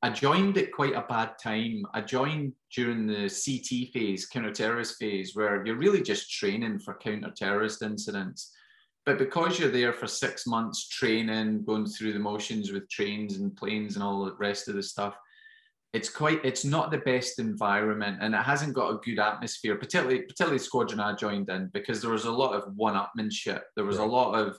I 0.02 0.10
joined 0.10 0.58
at 0.58 0.70
quite 0.70 0.94
a 0.94 1.06
bad 1.08 1.38
time. 1.42 1.86
I 1.94 2.02
joined 2.02 2.52
during 2.74 3.06
the 3.06 3.22
CT 3.22 3.90
phase, 3.90 4.26
counter-terrorist 4.26 4.98
phase, 4.98 5.34
where 5.34 5.64
you're 5.64 5.78
really 5.78 6.02
just 6.02 6.30
training 6.30 6.80
for 6.80 6.94
counter-terrorist 6.94 7.80
incidents. 7.80 8.52
But 9.06 9.18
because 9.18 9.58
you're 9.58 9.70
there 9.70 9.92
for 9.92 10.06
six 10.06 10.46
months 10.46 10.88
training, 10.88 11.64
going 11.64 11.86
through 11.86 12.14
the 12.14 12.18
motions 12.18 12.72
with 12.72 12.88
trains 12.88 13.36
and 13.36 13.54
planes 13.54 13.96
and 13.96 14.02
all 14.02 14.24
the 14.24 14.34
rest 14.36 14.68
of 14.68 14.76
the 14.76 14.82
stuff, 14.82 15.14
it's 15.92 16.08
quite 16.08 16.44
it's 16.44 16.64
not 16.64 16.90
the 16.90 16.98
best 16.98 17.38
environment 17.38 18.18
and 18.20 18.34
it 18.34 18.42
hasn't 18.42 18.74
got 18.74 18.90
a 18.90 18.98
good 19.04 19.20
atmosphere, 19.20 19.76
particularly 19.76 20.22
particularly 20.22 20.58
the 20.58 20.64
squadron 20.64 21.00
I 21.00 21.14
joined 21.14 21.48
in, 21.50 21.70
because 21.72 22.00
there 22.00 22.10
was 22.10 22.24
a 22.24 22.32
lot 22.32 22.54
of 22.54 22.64
one-upmanship. 22.76 23.60
There 23.76 23.84
was 23.84 23.98
right. 23.98 24.08
a 24.08 24.10
lot 24.10 24.34
of 24.34 24.58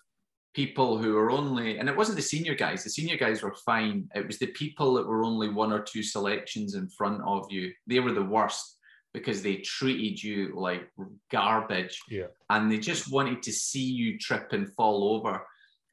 people 0.53 0.97
who 0.97 1.13
were 1.13 1.31
only 1.31 1.77
and 1.77 1.89
it 1.89 1.97
wasn't 1.97 2.15
the 2.15 2.21
senior 2.21 2.55
guys, 2.55 2.83
the 2.83 2.89
senior 2.89 3.17
guys 3.17 3.43
were 3.43 3.53
fine. 3.65 4.07
It 4.15 4.25
was 4.25 4.37
the 4.37 4.47
people 4.47 4.93
that 4.93 5.05
were 5.05 5.23
only 5.23 5.49
one 5.49 5.73
or 5.73 5.81
two 5.81 6.03
selections 6.03 6.75
in 6.75 6.87
front 6.87 7.21
of 7.25 7.47
you. 7.49 7.73
They 7.85 7.99
were 7.99 8.13
the 8.13 8.23
worst 8.23 8.74
because 9.15 9.41
they 9.41 9.55
treated 9.55 10.21
you 10.21 10.53
like 10.55 10.91
garbage. 11.31 11.99
Yeah. 12.09 12.27
And 12.49 12.71
they 12.71 12.77
just 12.77 13.11
wanted 13.11 13.41
to 13.43 13.51
see 13.51 13.83
you 13.83 14.19
trip 14.19 14.51
and 14.51 14.71
fall 14.73 15.15
over. 15.15 15.41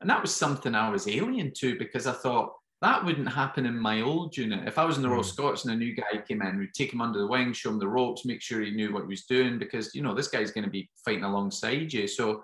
And 0.01 0.11
that 0.11 0.21
was 0.21 0.35
something 0.35 0.75
I 0.75 0.91
was 0.91 1.07
alien 1.07 1.53
to 1.59 1.79
because 1.79 2.07
I 2.07 2.13
thought 2.13 2.53
that 2.83 3.05
wouldn't 3.05 3.33
happen 3.33 3.65
in 3.65 3.79
my 3.79 4.01
old 4.01 4.37
unit. 4.37 4.67
If 4.67 4.77
I 4.77 4.85
was 4.85 4.97
in 4.97 5.03
the 5.05 5.09
Royal 5.09 5.23
mm. 5.23 5.27
Scots 5.27 5.65
and 5.65 5.73
a 5.73 5.77
new 5.77 5.95
guy 5.95 6.21
came 6.27 6.43
in, 6.43 6.59
we'd 6.59 6.75
take 6.75 6.93
him 6.93 7.01
under 7.01 7.21
the 7.21 7.29
wing, 7.29 7.53
show 7.53 7.71
him 7.71 7.79
the 7.79 7.87
ropes, 7.87 8.25
make 8.25 8.43
sure 8.43 8.61
he 8.61 8.73
knew 8.73 8.93
what 8.93 9.03
he 9.03 9.09
was 9.09 9.23
doing 9.23 9.57
because, 9.57 9.95
you 9.95 10.03
know, 10.03 10.15
this 10.15 10.27
guy's 10.27 10.51
going 10.51 10.65
to 10.65 10.71
be 10.71 10.91
fighting 11.05 11.23
alongside 11.23 11.93
you. 11.93 12.09
So 12.09 12.43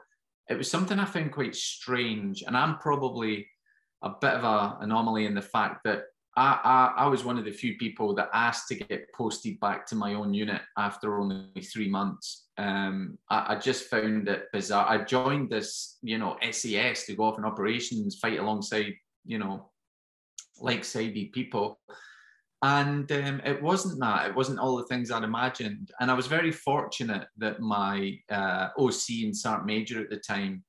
it 0.48 0.56
was 0.56 0.70
something 0.70 1.00
I 1.00 1.06
found 1.06 1.32
quite 1.32 1.56
strange. 1.56 2.44
And 2.46 2.56
I'm 2.56 2.78
probably 2.78 3.48
a 4.02 4.10
bit 4.20 4.34
of 4.34 4.44
an 4.44 4.84
anomaly 4.84 5.26
in 5.26 5.34
the 5.34 5.42
fact 5.42 5.80
that 5.84 6.04
I, 6.38 6.60
I, 6.62 7.04
I, 7.04 7.06
was 7.08 7.24
one 7.24 7.36
of 7.36 7.44
the 7.44 7.50
few 7.50 7.76
people 7.78 8.14
that 8.14 8.30
asked 8.32 8.68
to 8.68 8.76
get 8.76 9.12
posted 9.12 9.58
back 9.58 9.84
to 9.86 9.96
my 9.96 10.14
own 10.14 10.32
unit 10.32 10.62
after 10.76 11.18
only 11.18 11.60
three 11.62 11.88
months. 11.88 12.46
Um, 12.56 13.18
I, 13.28 13.54
I, 13.54 13.58
just 13.58 13.90
found 13.90 14.28
it 14.28 14.44
bizarre. 14.52 14.88
I 14.88 15.02
joined 15.02 15.50
this, 15.50 15.98
you 16.00 16.16
know, 16.16 16.36
SAS 16.48 17.06
to 17.06 17.16
go 17.16 17.24
off 17.24 17.38
in 17.38 17.44
operations, 17.44 18.20
fight 18.20 18.38
alongside, 18.38 18.94
you 19.26 19.38
know, 19.38 19.70
like-sided 20.60 21.32
people. 21.32 21.80
And 22.62 23.10
um, 23.10 23.40
it 23.44 23.60
wasn't 23.60 23.98
that. 23.98 24.28
It 24.28 24.36
wasn't 24.36 24.60
all 24.60 24.76
the 24.76 24.86
things 24.86 25.10
I'd 25.10 25.24
imagined. 25.24 25.90
And 25.98 26.08
I 26.08 26.14
was 26.14 26.28
very 26.28 26.52
fortunate 26.52 27.26
that 27.38 27.60
my 27.60 28.16
uh, 28.30 28.68
OC 28.78 29.24
and 29.24 29.36
Sergeant 29.36 29.66
Major 29.66 30.00
at 30.00 30.10
the 30.10 30.18
time 30.18 30.62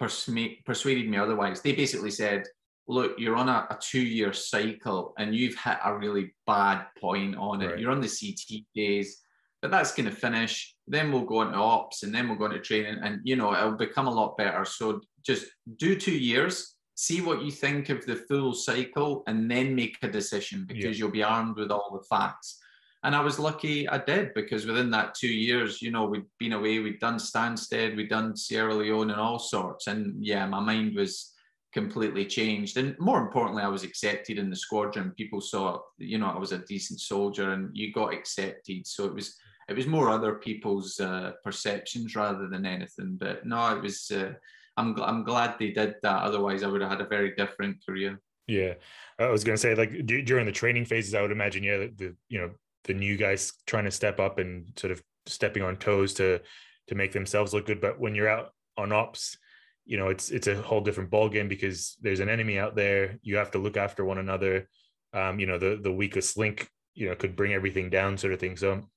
persuaded 0.00 1.08
me 1.08 1.18
otherwise. 1.18 1.60
They 1.60 1.72
basically 1.72 2.10
said, 2.10 2.46
look, 2.86 3.18
you're 3.18 3.36
on 3.36 3.48
a, 3.48 3.66
a 3.70 3.78
two 3.80 4.02
year 4.02 4.32
cycle 4.32 5.14
and 5.18 5.34
you've 5.34 5.56
hit 5.56 5.78
a 5.84 5.96
really 5.96 6.34
bad 6.46 6.86
point 7.00 7.36
on 7.36 7.62
it. 7.62 7.66
Right. 7.66 7.78
You're 7.78 7.90
on 7.90 8.00
the 8.00 8.08
CT 8.08 8.64
phase, 8.74 9.22
but 9.62 9.70
that's 9.70 9.94
going 9.94 10.08
to 10.08 10.14
finish. 10.14 10.74
Then 10.86 11.10
we'll 11.10 11.24
go 11.24 11.42
into 11.42 11.56
ops 11.56 12.02
and 12.02 12.14
then 12.14 12.28
we'll 12.28 12.38
go 12.38 12.46
into 12.46 12.60
training 12.60 12.98
and, 13.02 13.20
you 13.24 13.36
know, 13.36 13.54
it'll 13.54 13.72
become 13.72 14.06
a 14.06 14.14
lot 14.14 14.36
better. 14.36 14.64
So 14.64 15.00
just 15.24 15.46
do 15.78 15.96
two 15.96 16.16
years, 16.16 16.76
see 16.94 17.20
what 17.20 17.42
you 17.42 17.50
think 17.50 17.88
of 17.88 18.04
the 18.04 18.16
full 18.16 18.52
cycle, 18.52 19.22
and 19.26 19.50
then 19.50 19.74
make 19.74 19.96
a 20.02 20.08
decision 20.08 20.66
because 20.68 20.84
yeah. 20.84 20.90
you'll 20.90 21.10
be 21.10 21.22
armed 21.22 21.56
with 21.56 21.70
all 21.70 21.98
the 21.98 22.06
facts. 22.14 22.60
And 23.02 23.14
I 23.14 23.20
was 23.20 23.38
lucky 23.38 23.86
I 23.86 23.98
did 23.98 24.32
because 24.34 24.64
within 24.64 24.90
that 24.92 25.14
two 25.14 25.28
years, 25.28 25.82
you 25.82 25.90
know, 25.90 26.06
we'd 26.06 26.24
been 26.38 26.54
away, 26.54 26.78
we'd 26.78 27.00
done 27.00 27.16
Stansted, 27.16 27.96
we'd 27.96 28.08
done 28.08 28.34
Sierra 28.34 28.74
Leone 28.74 29.10
and 29.10 29.20
all 29.20 29.38
sorts. 29.38 29.88
And 29.88 30.24
yeah, 30.24 30.46
my 30.46 30.60
mind 30.60 30.96
was 30.96 31.33
completely 31.74 32.24
changed. 32.24 32.78
And 32.78 32.96
more 32.98 33.20
importantly, 33.20 33.62
I 33.62 33.68
was 33.68 33.82
accepted 33.82 34.38
in 34.38 34.48
the 34.48 34.56
squadron. 34.56 35.12
People 35.16 35.40
saw, 35.40 35.80
you 35.98 36.18
know, 36.18 36.30
I 36.30 36.38
was 36.38 36.52
a 36.52 36.58
decent 36.58 37.00
soldier, 37.00 37.50
and 37.50 37.68
you 37.76 37.92
got 37.92 38.14
accepted. 38.14 38.86
So 38.86 39.04
it 39.04 39.14
was 39.14 39.36
it 39.68 39.76
was 39.76 39.86
more 39.86 40.08
other 40.08 40.34
people's 40.36 41.00
uh, 41.00 41.32
perceptions 41.42 42.14
rather 42.14 42.48
than 42.48 42.64
anything. 42.64 43.16
But 43.20 43.44
no, 43.44 43.76
it 43.76 43.82
was. 43.82 44.10
Uh, 44.10 44.32
I'm 44.76 45.00
I'm 45.02 45.24
glad 45.24 45.56
they 45.58 45.72
did 45.72 45.96
that. 46.02 46.22
Otherwise, 46.22 46.62
I 46.62 46.68
would 46.68 46.80
have 46.80 46.90
had 46.90 47.00
a 47.00 47.08
very 47.08 47.34
different 47.34 47.84
career. 47.84 48.20
Yeah, 48.46 48.74
I 49.18 49.28
was 49.28 49.42
going 49.42 49.56
to 49.56 49.60
say 49.60 49.74
like 49.74 50.06
d- 50.06 50.22
during 50.22 50.46
the 50.46 50.52
training 50.52 50.84
phases, 50.84 51.14
I 51.14 51.22
would 51.22 51.32
imagine 51.32 51.64
yeah, 51.64 51.78
the, 51.78 51.92
the 51.96 52.16
you 52.28 52.38
know 52.38 52.50
the 52.84 52.94
new 52.94 53.16
guys 53.16 53.52
trying 53.66 53.84
to 53.84 53.90
step 53.90 54.20
up 54.20 54.38
and 54.38 54.66
sort 54.76 54.90
of 54.92 55.02
stepping 55.26 55.62
on 55.62 55.76
toes 55.76 56.14
to 56.14 56.40
to 56.88 56.94
make 56.94 57.12
themselves 57.12 57.52
look 57.52 57.66
good. 57.66 57.80
But 57.80 57.98
when 57.98 58.14
you're 58.14 58.28
out 58.28 58.52
on 58.76 58.92
ops, 58.92 59.38
you 59.86 59.98
know 59.98 60.08
it's 60.08 60.30
it's 60.30 60.46
a 60.46 60.60
whole 60.60 60.80
different 60.80 61.10
ball 61.10 61.28
game 61.28 61.48
because 61.48 61.96
there's 62.00 62.20
an 62.20 62.28
enemy 62.28 62.58
out 62.58 62.74
there. 62.74 63.18
You 63.22 63.36
have 63.36 63.50
to 63.52 63.58
look 63.58 63.76
after 63.76 64.04
one 64.04 64.18
another. 64.18 64.68
Um, 65.12 65.38
you 65.38 65.46
know 65.46 65.58
the 65.58 65.78
the 65.82 65.92
weakest 65.92 66.36
link 66.36 66.68
you 66.94 67.08
know 67.08 67.14
could 67.14 67.36
bring 67.36 67.52
everything 67.52 67.90
down 67.90 68.16
sort 68.16 68.32
of 68.32 68.40
thing. 68.40 68.56
So 68.56 68.88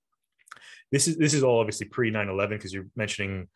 this 0.92 1.08
is 1.08 1.18
this 1.18 1.34
is 1.34 1.44
all 1.44 1.60
obviously 1.60 1.88
pre 1.88 2.12
9-11 2.12 2.50
because 2.50 2.74
you're 2.74 2.88
mentioning 2.96 3.48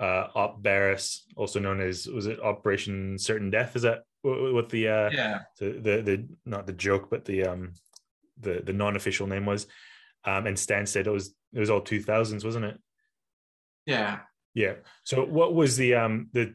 uh 0.00 0.28
op 0.34 0.62
barras 0.62 1.26
also 1.36 1.58
known 1.58 1.80
as 1.80 2.06
was 2.06 2.26
it 2.26 2.40
operation 2.40 3.18
certain 3.18 3.50
death? 3.50 3.76
Is 3.76 3.82
that 3.82 4.04
what 4.22 4.68
the 4.68 4.88
uh 4.88 5.10
yeah. 5.12 5.40
the, 5.58 5.70
the 5.72 6.02
the 6.02 6.28
not 6.46 6.66
the 6.66 6.72
joke 6.72 7.08
but 7.10 7.24
the 7.24 7.44
um 7.44 7.72
the 8.40 8.62
the 8.64 8.72
non-official 8.72 9.26
name 9.26 9.44
was. 9.44 9.66
Um 10.24 10.46
and 10.46 10.56
Stansted 10.56 11.06
it 11.06 11.10
was 11.10 11.34
it 11.52 11.60
was 11.60 11.70
all 11.70 11.80
2000s 11.80 12.44
wasn't 12.44 12.64
it? 12.64 12.78
Yeah. 13.86 14.20
Yeah. 14.54 14.74
So 15.04 15.24
what 15.24 15.54
was 15.54 15.76
the 15.76 15.94
um 15.94 16.28
the 16.32 16.54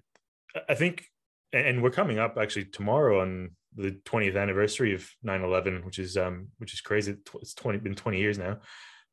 I 0.69 0.75
think 0.75 1.05
and 1.51 1.83
we're 1.83 1.91
coming 1.91 2.19
up 2.19 2.37
actually 2.37 2.65
tomorrow 2.65 3.21
on 3.21 3.51
the 3.75 3.91
20th 4.05 4.39
anniversary 4.39 4.93
of 4.93 5.09
9/11 5.25 5.85
which 5.85 5.99
is 5.99 6.17
um 6.17 6.47
which 6.57 6.73
is 6.73 6.81
crazy. 6.81 7.15
It's 7.41 7.53
20 7.53 7.79
been 7.79 7.95
20 7.95 8.19
years 8.19 8.37
now. 8.37 8.59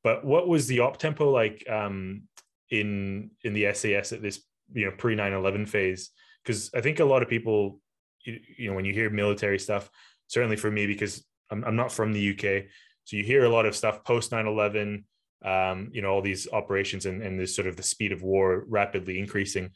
But 0.02 0.24
what 0.24 0.48
was 0.48 0.66
the 0.66 0.80
op 0.80 0.96
tempo 0.98 1.30
like 1.30 1.64
um 1.68 2.22
in 2.70 3.30
in 3.42 3.52
the 3.54 3.72
SAS 3.72 4.12
at 4.12 4.22
this 4.22 4.42
you 4.72 4.86
know 4.86 4.92
pre 4.96 5.16
9/11 5.16 5.68
phase? 5.68 6.10
Because 6.44 6.70
I 6.74 6.80
think 6.80 7.00
a 7.00 7.04
lot 7.04 7.22
of 7.22 7.28
people 7.28 7.80
you, 8.24 8.38
you 8.56 8.70
know 8.70 8.76
when 8.76 8.84
you 8.84 8.92
hear 8.92 9.10
military 9.10 9.58
stuff 9.58 9.90
certainly 10.26 10.56
for 10.56 10.70
me 10.70 10.86
because 10.86 11.24
I'm, 11.50 11.64
I'm 11.64 11.76
not 11.76 11.92
from 11.92 12.12
the 12.12 12.30
UK 12.30 12.66
so 13.04 13.16
you 13.16 13.24
hear 13.24 13.44
a 13.44 13.48
lot 13.48 13.66
of 13.66 13.74
stuff 13.74 14.04
post 14.04 14.30
9/11 14.30 15.04
um, 15.44 15.90
you 15.92 16.02
know 16.02 16.10
all 16.10 16.22
these 16.22 16.48
operations 16.52 17.06
and, 17.06 17.22
and 17.22 17.38
this 17.38 17.56
sort 17.56 17.66
of 17.66 17.76
the 17.76 17.82
speed 17.82 18.12
of 18.12 18.22
war 18.22 18.64
rapidly 18.68 19.18
increasing. 19.18 19.70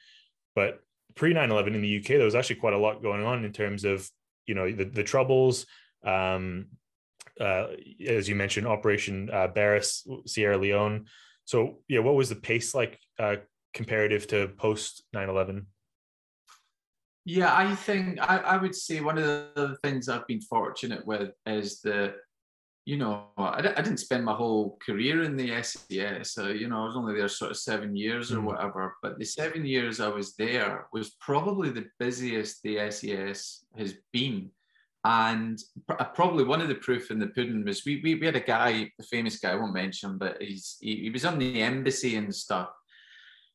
But 0.54 0.80
pre 1.14 1.32
9-11 1.32 1.74
in 1.74 1.82
the 1.82 1.98
uk 1.98 2.06
there 2.06 2.24
was 2.24 2.34
actually 2.34 2.56
quite 2.56 2.72
a 2.72 2.78
lot 2.78 3.02
going 3.02 3.24
on 3.24 3.44
in 3.44 3.52
terms 3.52 3.84
of 3.84 4.08
you 4.46 4.54
know 4.54 4.70
the, 4.70 4.84
the 4.84 5.04
troubles. 5.04 5.66
Um, 6.04 6.66
uh, 7.40 7.66
as 8.06 8.28
you 8.28 8.36
mentioned 8.36 8.66
operation 8.66 9.28
uh, 9.32 9.48
barras 9.48 10.06
sierra 10.26 10.56
leone. 10.56 11.06
So 11.44 11.78
yeah 11.88 12.00
what 12.00 12.14
was 12.14 12.28
the 12.28 12.36
pace 12.36 12.74
like 12.74 13.00
uh, 13.18 13.36
comparative 13.74 14.26
to 14.28 14.48
post 14.56 15.02
9-11 15.14 15.66
yeah 17.24 17.54
i 17.54 17.74
think 17.74 18.18
I, 18.20 18.38
I 18.38 18.56
would 18.56 18.74
say 18.74 19.00
one 19.00 19.18
of 19.18 19.24
the 19.24 19.76
things 19.82 20.08
i've 20.08 20.26
been 20.26 20.40
fortunate 20.40 21.04
with 21.06 21.32
is 21.46 21.80
that 21.80 22.14
you 22.86 22.98
know, 22.98 23.28
I, 23.38 23.60
I 23.60 23.82
didn't 23.82 23.96
spend 23.98 24.24
my 24.24 24.34
whole 24.34 24.78
career 24.84 25.22
in 25.22 25.36
the 25.36 25.62
SAS. 25.62 26.32
So, 26.32 26.48
you 26.48 26.68
know, 26.68 26.82
I 26.82 26.86
was 26.86 26.96
only 26.96 27.14
there 27.14 27.28
sort 27.28 27.50
of 27.50 27.56
seven 27.56 27.96
years 27.96 28.30
or 28.30 28.38
mm. 28.38 28.44
whatever. 28.44 28.96
But 29.02 29.18
the 29.18 29.24
seven 29.24 29.64
years 29.64 30.00
I 30.00 30.08
was 30.08 30.34
there 30.36 30.86
was 30.92 31.16
probably 31.20 31.70
the 31.70 31.86
busiest 31.98 32.62
the 32.62 32.90
SAS 32.90 33.64
has 33.76 33.94
been. 34.12 34.50
And 35.06 35.58
uh, 35.88 36.04
probably 36.04 36.44
one 36.44 36.60
of 36.60 36.68
the 36.68 36.74
proof 36.76 37.10
in 37.10 37.18
the 37.18 37.28
pudding 37.28 37.64
was 37.64 37.84
we, 37.84 38.00
we, 38.02 38.14
we 38.16 38.26
had 38.26 38.36
a 38.36 38.40
guy, 38.40 38.90
a 38.98 39.02
famous 39.04 39.38
guy, 39.38 39.52
I 39.52 39.56
won't 39.56 39.74
mention, 39.74 40.16
but 40.18 40.40
he's 40.40 40.76
he, 40.80 40.96
he 40.96 41.10
was 41.10 41.24
on 41.24 41.38
the 41.38 41.62
embassy 41.62 42.16
and 42.16 42.34
stuff. 42.34 42.70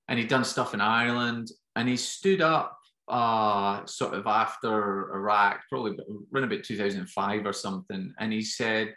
And 0.07 0.17
he'd 0.17 0.27
done 0.27 0.43
stuff 0.43 0.73
in 0.73 0.81
Ireland. 0.81 1.51
And 1.75 1.87
he 1.87 1.97
stood 1.97 2.41
up 2.41 2.79
uh, 3.07 3.85
sort 3.85 4.15
of 4.15 4.25
after 4.25 5.13
Iraq, 5.13 5.61
probably 5.69 5.97
around 6.33 6.51
about 6.51 6.63
2005 6.63 7.45
or 7.45 7.53
something. 7.53 8.13
And 8.19 8.33
he 8.33 8.41
said, 8.41 8.95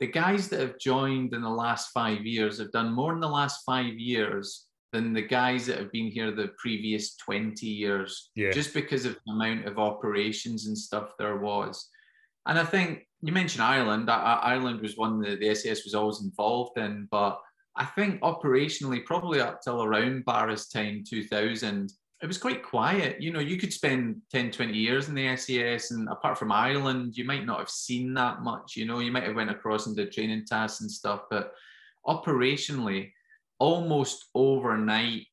the 0.00 0.06
guys 0.06 0.48
that 0.48 0.60
have 0.60 0.78
joined 0.78 1.32
in 1.32 1.42
the 1.42 1.48
last 1.48 1.90
five 1.92 2.24
years 2.26 2.58
have 2.58 2.72
done 2.72 2.92
more 2.92 3.12
in 3.14 3.20
the 3.20 3.28
last 3.28 3.62
five 3.64 3.94
years 3.94 4.66
than 4.92 5.12
the 5.12 5.22
guys 5.22 5.66
that 5.66 5.78
have 5.78 5.92
been 5.92 6.10
here 6.10 6.30
the 6.30 6.52
previous 6.58 7.16
20 7.16 7.66
years, 7.66 8.30
yeah. 8.34 8.50
just 8.50 8.72
because 8.72 9.04
of 9.04 9.16
the 9.26 9.32
amount 9.32 9.66
of 9.66 9.78
operations 9.78 10.66
and 10.66 10.76
stuff 10.76 11.12
there 11.18 11.38
was. 11.38 11.88
And 12.46 12.58
I 12.58 12.64
think 12.64 13.06
you 13.22 13.32
mentioned 13.32 13.64
Ireland. 13.64 14.08
Ireland 14.10 14.80
was 14.80 14.96
one 14.96 15.20
that 15.20 15.40
the 15.40 15.54
SAS 15.54 15.84
was 15.84 15.94
always 15.94 16.22
involved 16.22 16.78
in, 16.78 17.08
but 17.10 17.40
I 17.76 17.84
think 17.84 18.20
operationally, 18.20 19.04
probably 19.04 19.40
up 19.40 19.60
till 19.62 19.82
around 19.82 20.24
Barras 20.24 20.68
time 20.68 21.04
2000, 21.08 21.92
it 22.22 22.26
was 22.26 22.38
quite 22.38 22.62
quiet. 22.62 23.20
You 23.20 23.32
know, 23.32 23.40
you 23.40 23.58
could 23.58 23.72
spend 23.72 24.22
10, 24.32 24.50
20 24.50 24.72
years 24.72 25.08
in 25.08 25.14
the 25.14 25.36
SAS, 25.36 25.90
and 25.90 26.08
apart 26.08 26.38
from 26.38 26.50
Ireland, 26.50 27.16
you 27.16 27.24
might 27.24 27.44
not 27.44 27.58
have 27.58 27.68
seen 27.68 28.14
that 28.14 28.40
much. 28.40 28.74
You 28.74 28.86
know, 28.86 29.00
you 29.00 29.12
might 29.12 29.24
have 29.24 29.36
went 29.36 29.50
across 29.50 29.86
and 29.86 29.94
did 29.94 30.12
training 30.12 30.46
tasks 30.46 30.80
and 30.80 30.90
stuff, 30.90 31.22
but 31.30 31.52
operationally, 32.06 33.12
almost 33.58 34.26
overnight 34.34 35.26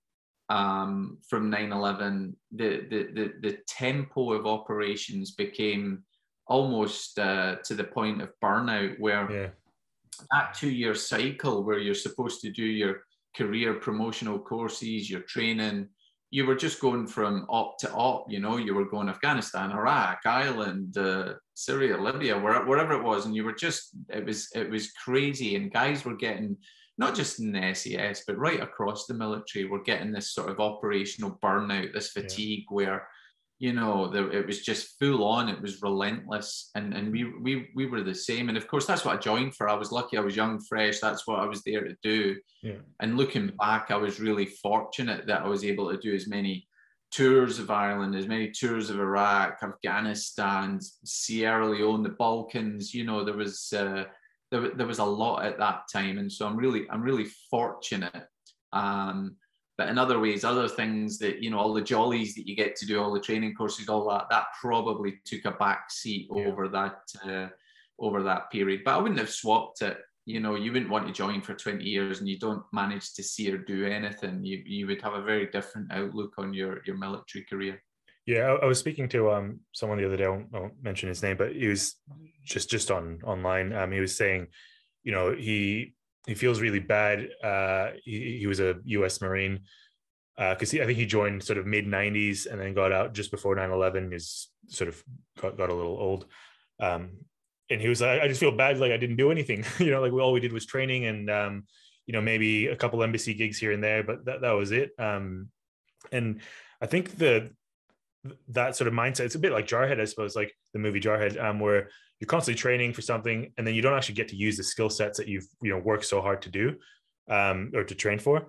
um, 0.50 1.20
from 1.28 1.50
9-11, 1.50 2.34
the, 2.52 2.82
the, 2.90 3.04
the, 3.14 3.34
the 3.42 3.58
tempo 3.68 4.34
of 4.34 4.46
operations 4.46 5.32
became 5.32 6.04
almost 6.48 7.18
uh, 7.18 7.56
to 7.64 7.76
the 7.76 7.84
point 7.84 8.22
of 8.22 8.30
burnout 8.44 9.00
where 9.00 9.32
yeah. 9.32 9.48
that 10.32 10.54
two-year 10.54 10.96
cycle 10.96 11.64
where 11.64 11.80
you're 11.80 11.96
supposed 11.96 12.42
to 12.42 12.52
do 12.52 12.64
your 12.64 13.04
career 13.36 13.76
promotional 13.76 14.38
courses, 14.38 15.10
your 15.10 15.22
training, 15.22 15.88
you 16.34 16.48
were 16.48 16.56
just 16.56 16.82
going 16.82 17.06
from 17.06 17.46
op 17.48 17.78
to 17.78 17.92
op, 17.92 18.26
you 18.28 18.40
know, 18.40 18.58
you 18.58 18.74
were 18.74 18.90
going 18.90 19.08
Afghanistan, 19.08 19.72
Iraq, 19.72 20.18
Ireland, 20.26 20.98
uh, 20.98 21.34
Syria, 21.54 21.96
Libya, 21.96 22.40
where, 22.40 22.66
wherever 22.66 22.94
it 22.94 23.04
was, 23.04 23.28
and 23.28 23.36
you 23.36 23.44
were 23.44 23.54
just, 23.54 23.90
it 24.10 24.26
was, 24.26 24.50
it 24.56 24.68
was 24.68 24.92
crazy. 24.94 25.56
And 25.56 25.72
guys 25.72 26.04
were 26.04 26.16
getting, 26.16 26.58
not 26.98 27.14
just 27.14 27.40
in 27.40 27.52
the 27.52 27.76
SAS, 27.76 28.24
but 28.26 28.40
right 28.40 28.62
across 28.62 29.06
the 29.06 29.14
military, 29.14 29.66
were 29.66 29.84
getting 29.84 30.12
this 30.12 30.34
sort 30.34 30.50
of 30.50 30.60
operational 30.60 31.38
burnout, 31.44 31.94
this 31.94 32.10
fatigue 32.10 32.66
yeah. 32.68 32.76
where 32.76 33.08
you 33.64 33.72
know, 33.72 34.10
there, 34.10 34.30
it 34.30 34.46
was 34.46 34.62
just 34.62 35.00
full 35.00 35.24
on. 35.24 35.48
It 35.48 35.62
was 35.62 35.82
relentless, 35.82 36.70
and 36.76 36.94
and 36.94 37.14
we 37.14 37.24
we 37.40 37.70
we 37.74 37.86
were 37.86 38.04
the 38.04 38.14
same. 38.14 38.50
And 38.50 38.58
of 38.58 38.68
course, 38.68 38.86
that's 38.86 39.06
what 39.06 39.16
I 39.16 39.18
joined 39.18 39.56
for. 39.56 39.70
I 39.70 39.74
was 39.74 39.90
lucky. 39.90 40.18
I 40.18 40.20
was 40.20 40.36
young, 40.36 40.60
fresh. 40.60 41.00
That's 41.00 41.26
what 41.26 41.40
I 41.40 41.46
was 41.46 41.64
there 41.64 41.82
to 41.86 41.96
do. 42.04 42.36
Yeah. 42.62 42.82
And 43.00 43.16
looking 43.16 43.54
back, 43.58 43.90
I 43.90 43.96
was 43.96 44.20
really 44.20 44.48
fortunate 44.48 45.28
that 45.28 45.44
I 45.44 45.48
was 45.48 45.64
able 45.64 45.90
to 45.90 45.98
do 45.98 46.14
as 46.14 46.28
many 46.28 46.68
tours 47.10 47.58
of 47.58 47.72
Ireland, 47.72 48.16
as 48.16 48.28
many 48.28 48.52
tours 48.52 48.90
of 48.90 49.00
Iraq, 49.00 49.60
Afghanistan, 49.64 50.82
Sierra 51.06 51.66
Leone, 51.70 52.04
the 52.04 52.18
Balkans. 52.20 52.94
You 52.94 53.06
know, 53.06 53.24
there 53.24 53.38
was 53.38 53.72
uh, 53.72 54.04
there, 54.52 54.72
there 54.76 54.88
was 54.88 55.00
a 55.00 55.06
lot 55.06 55.46
at 55.46 55.58
that 55.60 55.84
time, 55.90 56.18
and 56.18 56.30
so 56.30 56.46
I'm 56.46 56.58
really 56.58 56.86
I'm 56.90 57.02
really 57.02 57.28
fortunate. 57.50 58.26
Um, 58.74 59.38
but 59.78 59.90
in 59.90 59.98
other 59.98 60.20
ways, 60.20 60.44
other 60.44 60.68
things 60.68 61.18
that, 61.20 61.42
you 61.42 61.50
know, 61.50 61.58
all 61.58 61.74
the 61.74 61.82
jollies 61.82 62.36
that 62.36 62.48
you 62.48 62.56
get 62.56 62.76
to 62.76 62.86
do, 62.86 63.02
all 63.02 63.14
the 63.14 63.20
training 63.20 63.56
courses, 63.56 63.90
all 63.90 64.08
that, 64.10 64.28
that 64.30 64.46
probably 64.62 65.20
took 65.26 65.46
a 65.46 65.52
back 65.52 65.90
seat 65.90 66.30
yeah. 66.34 66.46
over 66.46 66.68
that 66.70 67.00
uh, 67.26 67.48
over 68.00 68.22
that 68.24 68.52
period. 68.52 68.82
But 68.86 68.96
I 68.96 68.98
wouldn't 68.98 69.20
have 69.20 69.30
swapped 69.30 69.82
it. 69.82 69.98
You 70.26 70.40
know, 70.40 70.56
you 70.56 70.72
wouldn't 70.72 70.92
want 70.92 71.08
to 71.08 71.14
join 71.14 71.42
for 71.42 71.54
20 71.54 71.84
years 71.84 72.20
and 72.20 72.30
you 72.30 72.40
don't 72.40 72.64
manage 72.72 73.14
to 73.16 73.24
see 73.24 73.52
or 73.52 73.58
do 73.58 73.86
anything. 73.86 74.44
You 74.44 74.62
you 74.66 74.88
would 74.88 75.02
have 75.02 75.14
a 75.14 75.24
very 75.24 75.48
different 75.48 75.92
outlook 75.92 76.34
on 76.38 76.54
your 76.54 76.82
your 76.86 76.98
military 76.98 77.44
career. 77.46 77.82
Yeah, 78.26 78.44
I, 78.44 78.56
I 78.64 78.66
was 78.66 78.80
speaking 78.80 79.10
to 79.10 79.32
um 79.32 79.60
someone 79.74 79.98
the 79.98 80.06
other 80.06 80.18
day. 80.18 80.26
I 80.26 80.30
won't, 80.30 80.48
I 80.54 80.60
won't, 80.60 80.84
mention 80.84 81.10
his 81.10 81.24
name, 81.24 81.36
but 81.36 81.56
he 81.56 81.68
was 81.68 81.96
just 82.46 82.70
just 82.70 82.92
on 82.92 83.20
online. 83.24 83.74
Um, 83.74 83.92
he 83.92 84.00
was 84.00 84.16
saying, 84.16 84.48
you 85.04 85.12
know, 85.12 85.36
he 85.36 85.96
he 86.28 86.36
feels 86.36 86.62
really 86.62 86.80
bad. 86.80 87.30
Uh, 87.44 87.92
he, 88.04 88.40
he 88.40 88.48
was 88.48 88.60
a 88.60 88.76
U.S. 88.86 89.22
Marine 89.22 89.62
because 90.38 90.74
uh, 90.74 90.82
I 90.82 90.86
think 90.86 90.98
he 90.98 91.06
joined 91.06 91.44
sort 91.44 91.60
of 91.60 91.66
mid 91.66 91.86
'90s 91.86 92.48
and 92.48 92.60
then 92.60 92.74
got 92.74 92.92
out 92.92 93.14
just 93.14 93.32
before 93.32 93.56
9/11. 93.56 94.14
Is 94.14 94.50
sort 94.68 94.88
of 94.88 95.04
got, 95.40 95.58
got 95.58 95.70
a 95.70 95.74
little 95.74 95.98
old, 95.98 96.26
um, 96.80 97.12
and 97.70 97.82
he 97.82 97.88
was 97.88 98.02
like, 98.02 98.22
I 98.22 98.28
just 98.28 98.40
feel 98.40 98.56
bad, 98.56 98.80
like 98.80 98.92
I 98.92 98.98
didn't 98.98 99.18
do 99.18 99.32
anything. 99.32 99.66
you 99.80 99.92
know, 99.92 100.02
like 100.02 100.12
we, 100.12 100.22
all 100.22 100.34
we 100.34 100.40
did 100.40 100.54
was 100.54 100.66
training 100.66 101.06
and 101.06 101.30
um, 101.30 101.64
you 102.06 102.14
know 102.14 102.22
maybe 102.22 102.68
a 102.68 102.76
couple 102.76 103.04
embassy 103.04 103.34
gigs 103.34 103.58
here 103.58 103.72
and 103.72 103.84
there, 103.84 104.04
but 104.04 104.26
that 104.26 104.42
that 104.42 104.52
was 104.52 104.72
it. 104.72 104.92
Um, 104.98 105.50
and 106.12 106.42
I 106.82 106.86
think 106.86 107.18
the 107.18 107.52
that 108.50 108.76
sort 108.76 108.88
of 108.88 108.94
mindset 108.94 109.22
it's 109.26 109.36
a 109.36 109.40
bit 109.40 109.52
like 109.52 109.68
Jarhead, 109.68 110.00
I 110.00 110.06
suppose, 110.06 110.36
like 110.36 110.56
the 110.72 110.80
movie 110.80 111.02
Jarhead, 111.02 111.42
um, 111.42 111.60
where 111.60 111.90
you're 112.24 112.28
constantly 112.36 112.58
training 112.58 112.94
for 112.94 113.02
something 113.02 113.52
and 113.58 113.68
then 113.68 113.76
you 113.76 113.82
don't 113.82 113.98
actually 113.98 114.16
get 114.16 114.30
to 114.30 114.38
use 114.38 114.56
the 114.56 114.64
skill 114.64 114.90
sets 114.90 115.18
that 115.18 115.28
you've 115.28 115.46
you 115.62 115.70
know 115.70 115.78
worked 115.78 116.06
so 116.06 116.22
hard 116.22 116.42
to 116.42 116.50
do 116.50 116.78
um, 117.30 117.70
or 117.76 117.84
to 117.84 117.94
train 117.94 118.18
for. 118.18 118.48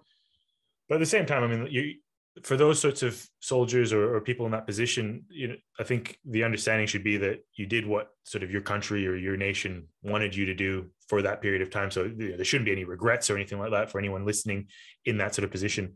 But 0.89 0.97
at 0.97 1.01
the 1.01 1.07
same 1.07 1.27
time 1.27 1.43
i 1.43 1.49
mean 1.49 1.67
you 1.69 1.95
for 2.43 2.57
those 2.57 2.81
sorts 2.81 3.03
of 3.03 3.13
soldiers 3.41 3.93
or, 3.93 4.17
or, 4.17 4.21
people 4.21 4.45
in 4.45 4.51
that 4.51 4.67
position 4.67 5.23
you 5.31 5.47
know 5.49 5.55
i 5.79 5.85
think 5.85 6.19
the 6.25 6.43
understanding 6.43 6.85
should 6.85 7.05
be 7.05 7.17
that 7.17 7.39
you 7.55 7.65
did 7.65 7.87
what 7.87 8.09
sort 8.25 8.43
of 8.43 8.51
your 8.51 8.61
country 8.61 9.07
or 9.07 9.17
your 9.17 9.37
nation 9.37 9.87
wanted 10.03 10.35
you 10.35 10.45
to 10.47 10.55
do 10.55 10.91
for 11.09 11.23
that 11.23 11.43
period 11.43 11.63
of 11.63 11.71
time. 11.71 11.91
So 11.91 12.05
you 12.05 12.31
know, 12.31 12.37
there 12.37 12.45
shouldn't 12.45 12.67
be 12.67 12.73
any 12.73 12.85
regrets 12.85 13.31
or 13.31 13.37
anything 13.37 13.59
like 13.59 13.71
that 13.73 13.91
for 13.91 13.99
anyone 13.99 14.25
listening 14.25 14.69
in 15.05 15.19
that 15.19 15.35
sort 15.35 15.45
of 15.45 15.51
position. 15.51 15.95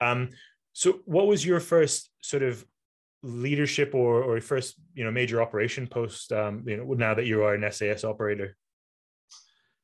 Um, 0.00 0.30
so 0.72 1.00
what 1.04 1.26
was 1.26 1.44
your 1.44 1.60
first 1.60 2.10
sort 2.20 2.42
of 2.42 2.64
leadership 3.24 3.94
or 3.94 4.22
or 4.22 4.40
first 4.40 4.76
you 4.94 5.02
know 5.02 5.10
major 5.10 5.40
operation 5.40 5.86
post 5.86 6.30
um, 6.32 6.62
you 6.66 6.76
know 6.76 6.84
now 6.92 7.14
that 7.14 7.26
you 7.26 7.42
are 7.42 7.54
an 7.54 7.70
SAS 7.72 8.04
operator? 8.04 8.56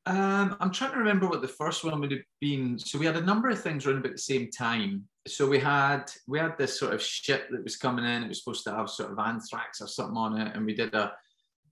Um, 0.06 0.56
I'm 0.60 0.70
trying 0.70 0.92
to 0.92 0.98
remember 0.98 1.28
what 1.28 1.42
the 1.42 1.48
first 1.48 1.84
one 1.84 2.00
would 2.00 2.10
have 2.10 2.20
been. 2.40 2.78
So 2.78 2.98
we 2.98 3.06
had 3.06 3.16
a 3.16 3.20
number 3.20 3.48
of 3.48 3.60
things 3.60 3.86
around 3.86 3.98
about 3.98 4.12
the 4.12 4.18
same 4.18 4.50
time. 4.50 5.04
So 5.26 5.46
we 5.46 5.58
had 5.58 6.10
we 6.26 6.38
had 6.38 6.56
this 6.58 6.78
sort 6.78 6.94
of 6.94 7.02
ship 7.02 7.48
that 7.50 7.64
was 7.64 7.76
coming 7.76 8.04
in. 8.04 8.24
It 8.24 8.28
was 8.28 8.38
supposed 8.42 8.64
to 8.64 8.74
have 8.74 8.90
sort 8.90 9.12
of 9.12 9.18
anthrax 9.18 9.80
or 9.80 9.86
something 9.86 10.16
on 10.16 10.38
it, 10.38 10.54
and 10.54 10.64
we 10.66 10.74
did 10.74 10.94
a 10.94 11.12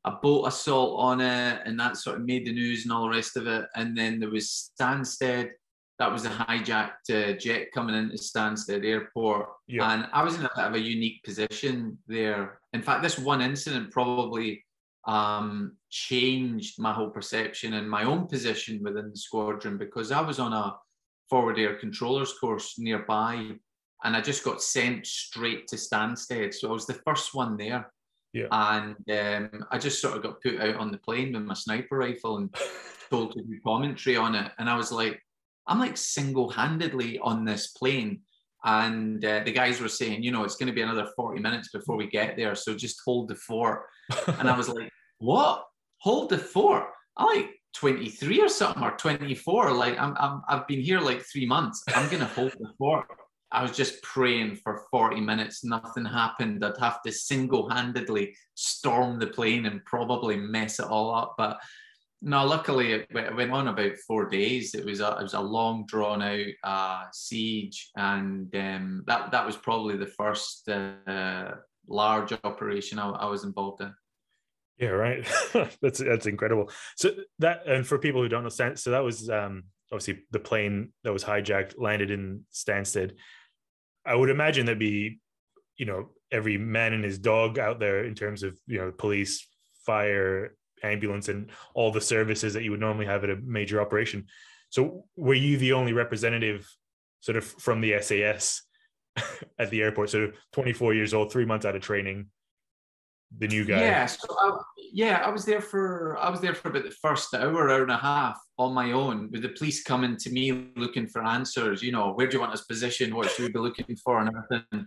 a 0.05 0.13
boat 0.13 0.47
assault 0.47 0.99
on 1.01 1.21
it, 1.21 1.63
and 1.65 1.79
that 1.79 1.97
sort 1.97 2.17
of 2.17 2.25
made 2.25 2.47
the 2.47 2.53
news 2.53 2.85
and 2.85 2.93
all 2.93 3.05
the 3.05 3.17
rest 3.17 3.37
of 3.37 3.47
it. 3.47 3.67
And 3.75 3.97
then 3.97 4.21
there 4.21 4.31
was 4.31 4.71
Stansted, 4.81 5.51
that 5.99 6.13
was 6.13 6.25
a 6.25 6.31
hijacked 6.31 7.11
uh, 7.11 7.37
jet 7.37 7.73
coming 7.73 7.97
into 7.97 8.17
Stansted 8.17 8.85
Airport. 8.85 9.49
Yeah. 9.67 9.91
And 9.93 10.09
I 10.13 10.23
was 10.23 10.37
in 10.37 10.45
a 10.45 10.51
bit 10.55 10.65
of 10.65 10.75
a 10.75 10.81
unique 10.81 11.25
position 11.25 11.99
there. 12.07 12.61
In 12.73 12.83
fact, 12.83 13.03
this 13.03 13.19
one 13.19 13.43
incident 13.43 13.91
probably 13.91 14.65
um, 15.07 15.77
changed 15.91 16.81
my 16.81 16.93
whole 16.93 17.11
perception 17.11 17.75
and 17.75 17.91
my 17.91 18.05
own 18.05 18.27
position 18.27 18.81
within 18.83 19.11
the 19.11 19.17
squadron 19.17 19.77
because 19.77 20.13
I 20.13 20.21
was 20.21 20.39
on 20.39 20.53
a 20.53 20.77
forward 21.29 21.59
air 21.59 21.75
controllers 21.77 22.33
course 22.41 22.79
nearby, 22.79 23.51
and 24.05 24.17
I 24.17 24.21
just 24.21 24.45
got 24.45 24.63
sent 24.63 25.07
straight 25.07 25.67
to 25.69 25.77
Stansted. 25.77 26.55
So 26.55 26.69
I 26.69 26.73
was 26.73 26.87
the 26.87 26.95
first 26.95 27.35
one 27.35 27.57
there. 27.57 27.91
Yeah. 28.33 28.47
And 28.53 28.95
um, 29.11 29.65
I 29.73 29.79
just 29.79 30.01
sort 30.01 30.17
of 30.17 30.23
got 30.23 30.43
put 30.43 30.61
out 30.61 30.77
on 30.77 30.93
the 30.93 30.99
plane 30.99 31.33
with 31.33 31.43
my 31.43 31.55
sniper 31.55 31.97
rifle 31.97 32.37
and 32.37 32.55
told 33.11 33.33
to 33.33 33.43
do 33.43 33.59
commentary 33.65 34.17
on 34.17 34.35
it. 34.35 34.53
And 34.59 34.69
I 34.69 34.77
was 34.77 34.93
like, 34.93 35.21
I'm 35.69 35.79
like 35.79 35.97
single 35.97 36.51
handedly 36.51 37.19
on 37.19 37.45
this 37.45 37.69
plane. 37.69 38.23
And 38.65 39.25
uh, 39.25 39.43
the 39.45 39.53
guys 39.53 39.81
were 39.81 39.89
saying, 39.89 40.23
you 40.23 40.33
know, 40.33 40.43
it's 40.43 40.57
going 40.57 40.67
to 40.67 40.73
be 40.73 40.83
another 40.83 41.09
40 41.15 41.41
minutes 41.41 41.69
before 41.69 41.97
we 41.97 42.09
get 42.09 42.37
there. 42.37 42.55
So 42.55 42.75
just 42.75 43.01
hold 43.05 43.29
the 43.29 43.37
fort. 43.37 43.83
and 44.39 44.49
I 44.49 44.57
was 44.57 44.69
like, 44.69 44.91
what? 45.19 45.65
Hold 45.99 46.31
the 46.31 46.39
fort? 46.39 46.87
I'm 47.17 47.27
like 47.27 47.51
23 47.75 48.41
or 48.41 48.49
something 48.49 48.83
or 48.83 48.97
24. 48.97 49.73
Like 49.73 49.99
I'm, 49.99 50.17
I'm 50.19 50.43
I've 50.49 50.67
been 50.67 50.81
here 50.81 51.01
like 51.01 51.23
three 51.23 51.47
months. 51.47 51.85
I'm 51.95 52.09
going 52.09 52.21
to 52.21 52.27
hold 52.27 52.53
the 52.53 52.71
fort. 52.79 53.07
I 53.51 53.63
was 53.63 53.73
just 53.73 54.03
praying 54.03 54.57
for 54.57 54.83
40 54.91 55.21
minutes. 55.21 55.65
Nothing 55.65 56.05
happened. 56.05 56.65
I'd 56.65 56.77
have 56.79 57.01
to 57.03 57.13
single 57.13 57.71
handedly 57.71 58.37
storm 58.55 59.19
the 59.19 59.29
plane 59.29 59.67
and 59.67 59.85
probably 59.85 60.37
mess 60.37 60.79
it 60.81 60.87
all 60.87 61.15
up. 61.15 61.35
But 61.39 61.59
no, 62.21 62.45
luckily 62.45 62.93
it 62.93 63.07
went 63.13 63.53
on 63.53 63.69
about 63.69 63.97
four 64.07 64.29
days. 64.29 64.75
It 64.75 64.85
was 64.85 65.01
a, 65.01 65.17
it 65.21 65.23
was 65.23 65.35
a 65.35 65.41
long 65.41 65.87
drawn 65.87 66.23
out 66.23 66.47
uh, 66.65 67.05
siege, 67.13 67.91
and 67.97 68.55
um, 68.57 69.05
that 69.07 69.31
that 69.31 69.47
was 69.47 69.57
probably 69.57 69.97
the 69.97 70.07
first 70.07 70.69
uh, 70.69 71.53
large 71.87 72.33
operation 72.45 72.99
I, 72.99 73.11
I, 73.11 73.27
was 73.27 73.45
involved 73.45 73.83
in. 73.83 73.95
Yeah, 74.79 74.89
right. 74.89 75.27
that's 75.81 76.01
that's 76.01 76.27
incredible. 76.27 76.71
So 76.97 77.11
that 77.39 77.67
and 77.67 77.87
for 77.87 77.99
people 77.99 78.21
who 78.21 78.29
don't 78.29 78.43
know, 78.43 78.49
Stan, 78.49 78.77
so 78.77 78.91
that 78.91 79.05
was 79.05 79.31
um, 79.31 79.65
obviously 79.93 80.25
the 80.33 80.41
plane 80.41 80.93
that 81.05 81.13
was 81.13 81.25
hijacked 81.25 81.75
landed 81.79 82.11
in 82.11 82.45
Stansted. 82.53 83.13
I 84.05 84.15
would 84.15 84.31
imagine 84.31 84.67
there'd 84.67 84.79
be, 84.79 85.21
you 85.77 85.87
know, 85.87 86.11
every 86.33 86.59
man 86.59 86.95
and 86.95 87.05
his 87.05 87.19
dog 87.19 87.59
out 87.59 87.79
there 87.79 88.05
in 88.05 88.15
terms 88.15 88.43
of 88.43 88.59
you 88.67 88.79
know 88.79 88.91
police, 88.91 89.47
fire, 89.87 90.57
ambulance 90.83 91.29
and 91.29 91.51
all 91.75 91.91
the 91.91 92.01
services 92.01 92.55
that 92.55 92.63
you 92.63 92.71
would 92.71 92.81
normally 92.81 93.07
have 93.07 93.25
at 93.25 93.31
a 93.31 93.37
major 93.37 93.81
operation. 93.81 94.27
So 94.71 95.05
were 95.17 95.35
you 95.35 95.57
the 95.57 95.73
only 95.73 95.93
representative 95.93 96.69
sort 97.21 97.37
of 97.37 97.45
from 97.45 97.81
the 97.81 98.01
SAS 98.01 98.63
at 99.59 99.71
the 99.71 99.83
airport? 99.83 100.11
So 100.11 100.33
24 100.53 100.95
years 100.95 101.15
old, 101.15 101.33
three 101.33 101.47
months 101.47 101.67
out 101.67 101.77
of 101.77 101.83
training, 101.83 102.27
the 103.37 103.49
new 103.49 103.65
guy. 103.65 103.81
Yeah, 103.81 104.07
so 104.07 104.27
I, 104.41 104.59
yeah, 104.93 105.23
I 105.25 105.31
was 105.31 105.45
there 105.45 105.61
for 105.61 106.17
I 106.19 106.31
was 106.31 106.41
there 106.41 106.55
for 106.55 106.69
about 106.69 106.85
the 106.85 106.95
first 107.03 107.35
hour, 107.35 107.71
hour 107.71 107.83
and 107.83 107.91
a 107.91 107.97
half 107.97 108.39
on 108.59 108.73
my 108.73 108.93
own, 108.93 109.31
with 109.31 109.43
the 109.43 109.51
police 109.51 109.83
coming 109.83 110.17
to 110.17 110.31
me 110.31 110.71
looking 110.77 111.07
for 111.07 111.25
answers. 111.25 111.83
You 111.83 111.93
know, 111.93 112.13
where 112.13 112.27
do 112.27 112.35
you 112.37 112.41
want 112.41 112.53
us 112.53 112.65
positioned? 112.65 113.13
What 113.15 113.31
should 113.31 113.45
we 113.45 113.53
be 113.53 113.59
looking 113.59 113.97
for, 113.97 114.21
and 114.21 114.31
everything 114.31 114.87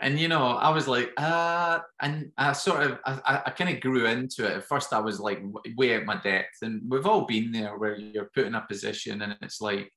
and 0.00 0.18
you 0.18 0.28
know 0.28 0.48
i 0.56 0.70
was 0.70 0.88
like 0.88 1.10
uh 1.16 1.78
and 2.00 2.30
i 2.38 2.52
sort 2.52 2.82
of 2.82 2.98
i, 3.04 3.42
I 3.46 3.50
kind 3.50 3.74
of 3.74 3.80
grew 3.80 4.06
into 4.06 4.46
it 4.46 4.56
at 4.56 4.64
first 4.64 4.92
i 4.92 4.98
was 4.98 5.20
like 5.20 5.42
way 5.76 5.96
out 5.96 6.04
my 6.04 6.16
depth 6.16 6.62
and 6.62 6.82
we've 6.88 7.06
all 7.06 7.26
been 7.26 7.52
there 7.52 7.76
where 7.76 7.96
you're 7.96 8.30
put 8.34 8.46
in 8.46 8.54
a 8.54 8.66
position 8.68 9.22
and 9.22 9.36
it's 9.42 9.60
like 9.60 9.92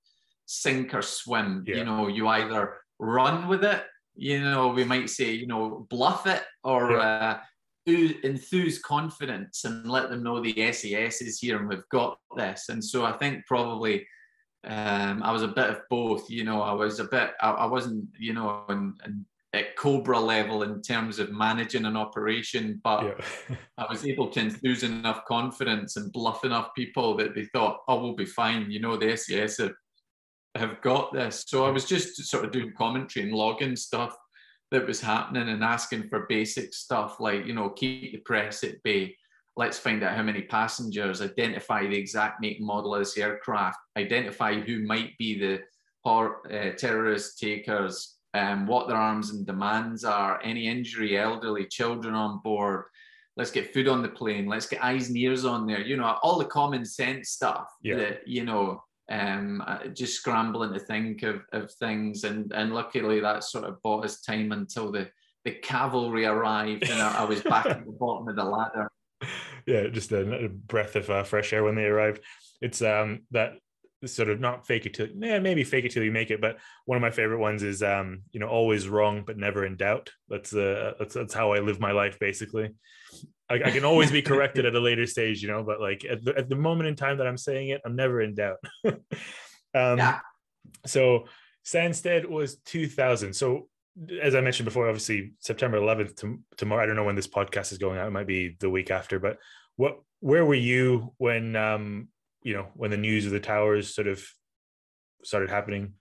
sink 0.45 0.93
or 0.93 1.01
swim 1.01 1.64
yeah. 1.68 1.78
you 1.78 1.86
know 1.86 2.08
you 2.08 2.28
either 2.28 2.78
run 2.99 3.47
with 3.47 3.64
it 3.64 3.84
you 4.16 4.41
know 4.41 4.68
we 4.70 4.84
might 4.84 5.10
say 5.10 5.32
you 5.32 5.47
know 5.47 5.88
bluff 5.89 6.28
it 6.28 6.43
or 6.64 6.91
yeah. 6.91 6.97
uh, 6.97 7.39
enthuse 7.86 8.80
confidence 8.80 9.66
and 9.66 9.89
let 9.89 10.10
them 10.10 10.24
know 10.24 10.39
the 10.41 10.72
SAS 10.72 11.22
is 11.22 11.39
here 11.39 11.58
and 11.58 11.68
we've 11.68 11.88
got 11.89 12.18
this. 12.36 12.70
And 12.70 12.84
so 12.84 13.06
I 13.06 13.14
think 13.14 13.45
probably 13.45 14.08
um, 14.66 15.22
I 15.22 15.32
was 15.32 15.43
a 15.43 15.47
bit 15.47 15.70
of 15.70 15.82
both. 15.89 16.30
You 16.30 16.43
know, 16.43 16.62
I 16.62 16.74
was 16.74 16.99
a 16.99 17.06
bit, 17.06 17.32
I, 17.41 17.51
I 17.51 17.66
wasn't, 17.66 18.06
you 18.18 18.34
know, 18.34 18.64
and, 18.70 18.93
and 19.04 19.26
at 19.54 19.76
Cobra 19.76 20.20
level 20.20 20.64
in 20.64 20.82
terms 20.82 21.20
of 21.20 21.32
managing 21.32 21.86
an 21.86 21.95
operation, 21.95 22.82
but 22.84 23.04
yeah. 23.04 23.56
I 23.78 23.86
was 23.88 24.06
able 24.06 24.30
to 24.30 24.39
enthuse 24.39 24.84
enough 24.84 25.26
confidence 25.26 25.95
and 25.95 26.12
bluff 26.12 26.43
enough 26.43 26.70
people 26.76 27.16
that 27.18 27.36
they 27.36 27.45
thought, 27.45 27.82
oh, 27.88 28.01
we'll 28.01 28.16
be 28.16 28.26
fine. 28.26 28.72
You 28.72 28.80
know, 28.80 28.97
the 28.97 29.16
SAS 29.16 29.60
have, 29.60 29.74
have 30.56 30.82
got 30.82 31.14
this. 31.14 31.45
So 31.47 31.66
I 31.66 31.70
was 31.70 31.86
just 31.86 32.16
sort 32.26 32.45
of 32.45 32.51
doing 32.51 32.74
commentary 32.76 33.28
and 33.28 33.36
logging 33.36 33.76
stuff 33.76 34.18
that 34.72 34.88
was 34.88 34.99
happening 34.99 35.49
and 35.49 35.64
asking 35.64 36.10
for 36.10 36.26
basic 36.28 36.74
stuff 36.74 37.20
like, 37.20 37.45
you 37.45 37.54
know, 37.54 37.70
keep 37.70 38.12
the 38.12 38.18
press 38.20 38.64
at 38.64 38.82
bay. 38.82 39.16
Let's 39.56 39.78
find 39.78 40.01
out 40.01 40.16
how 40.16 40.24
many 40.24 40.41
passengers, 40.41 41.22
identify 41.22 41.86
the 41.86 41.95
exact 41.95 42.41
make 42.41 42.58
and 42.58 42.66
model 42.66 42.95
of 42.95 43.01
this 43.01 43.16
aircraft, 43.20 43.78
identify 43.95 44.60
who 44.60 44.80
might 44.80 45.16
be 45.20 45.38
the 45.38 45.60
uh, 46.06 46.72
terrorist 46.76 47.39
takers, 47.39 48.12
um, 48.34 48.65
what 48.65 48.88
their 48.88 48.97
arms 48.97 49.29
and 49.29 49.45
demands 49.45 50.03
are, 50.03 50.41
any 50.43 50.67
injury, 50.67 51.17
elderly, 51.17 51.65
children 51.65 52.15
on 52.15 52.39
board. 52.43 52.86
Let's 53.36 53.51
get 53.51 53.73
food 53.73 53.88
on 53.88 54.01
the 54.01 54.09
plane. 54.09 54.47
Let's 54.47 54.67
get 54.67 54.84
eyes 54.84 55.07
and 55.07 55.17
ears 55.17 55.45
on 55.45 55.65
there. 55.65 55.81
You 55.81 55.97
know, 55.97 56.17
all 56.21 56.38
the 56.38 56.45
common 56.45 56.86
sense 56.86 57.29
stuff 57.29 57.67
yeah. 57.81 57.95
that, 57.95 58.27
you 58.27 58.43
know, 58.43 58.84
um, 59.11 59.63
uh, 59.65 59.88
just 59.88 60.15
scrambling 60.15 60.73
to 60.73 60.79
think 60.79 61.23
of, 61.23 61.41
of 61.51 61.71
things. 61.73 62.23
And, 62.23 62.51
and 62.53 62.73
luckily 62.73 63.19
that 63.19 63.43
sort 63.43 63.65
of 63.65 63.81
bought 63.81 64.05
us 64.05 64.21
time 64.21 64.51
until 64.51 64.91
the, 64.91 65.09
the 65.45 65.51
cavalry 65.51 66.25
arrived 66.25 66.89
and 66.89 67.01
I, 67.01 67.21
I 67.21 67.23
was 67.25 67.41
back 67.41 67.65
at 67.65 67.86
the 67.86 67.91
bottom 67.99 68.27
of 68.27 68.36
the 68.36 68.43
ladder. 68.43 68.89
Yeah, 69.65 69.88
just 69.88 70.11
a, 70.11 70.45
a 70.45 70.49
breath 70.49 70.95
of 70.95 71.09
uh, 71.09 71.23
fresh 71.23 71.53
air 71.53 71.63
when 71.63 71.75
they 71.75 71.86
arrived. 71.86 72.21
It's 72.61 72.81
um, 72.81 73.21
that 73.31 73.53
sort 74.08 74.30
of 74.30 74.39
not 74.39 74.68
fake 74.68 74.86
it 74.86 74.93
till 74.93 75.08
yeah, 75.16 75.39
maybe 75.39 75.64
fake 75.64 75.86
it 75.86 75.91
till 75.91 76.04
you 76.04 76.12
make 76.12 76.32
it 76.32 76.41
but 76.41 76.58
one 76.86 76.95
of 76.95 77.01
my 77.01 77.12
favorite 77.12 77.39
ones 77.39 77.64
is 77.64 77.82
um 77.84 78.24
you 78.32 78.39
know 78.39 78.47
always 78.47 78.88
wrong 78.88 79.24
but 79.26 79.38
never 79.38 79.66
in 79.66 79.76
doubt. 79.78 80.10
That's 80.30 80.54
uh 80.54 80.93
that's, 80.99 81.14
that's 81.14 81.34
how 81.34 81.54
i 81.54 81.60
live 81.60 81.80
my 81.80 81.91
life 81.91 82.20
basically. 82.20 82.72
I, 83.49 83.56
I 83.56 83.72
can 83.72 83.86
always 83.86 84.12
be 84.12 84.22
corrected 84.22 84.66
at 84.66 84.76
a 84.76 84.80
later 84.80 85.06
stage 85.06 85.41
you 85.41 85.49
know 85.49 85.64
but 85.64 85.80
like 85.80 86.06
at 86.10 86.24
the, 86.24 86.36
at 86.38 86.49
the 86.49 86.56
moment 86.56 86.88
in 86.89 86.95
time 86.95 87.18
that 87.18 87.28
i'm 87.28 87.38
saying 87.38 87.70
it 87.70 87.82
i'm 87.86 87.95
never 87.95 88.22
in 88.22 88.36
doubt. 88.36 88.58
Um 89.76 89.97
yeah. 89.97 90.20
so 90.86 91.26
Stansted 91.66 92.30
was 92.30 92.58
2000 92.58 93.34
so 93.34 93.70
as 94.22 94.36
i 94.36 94.41
mentioned 94.41 94.66
before 94.66 94.88
obviously 94.88 95.34
september 95.39 95.80
11th 95.80 96.16
to, 96.18 96.39
tomorrow 96.58 96.84
i 96.84 96.86
don't 96.86 96.95
know 96.95 97.04
when 97.04 97.16
this 97.16 97.28
podcast 97.28 97.72
is 97.72 97.80
going 97.80 97.97
out. 97.97 98.06
It 98.06 98.12
might 98.12 98.28
be 98.28 98.56
the 98.60 98.70
week 98.70 98.91
after 98.91 99.20
but 99.20 99.39
what 99.76 99.99
where 100.20 100.45
were 100.45 100.54
you 100.54 101.14
when 101.18 101.56
um 101.56 102.08
you 102.44 102.54
know 102.54 102.68
when 102.76 102.91
the 102.91 102.98
news 102.98 103.26
of 103.26 103.32
the 103.32 103.39
towers 103.39 103.94
sort 103.94 104.08
of 104.08 104.26
started 105.24 105.50
happening? 105.50 105.94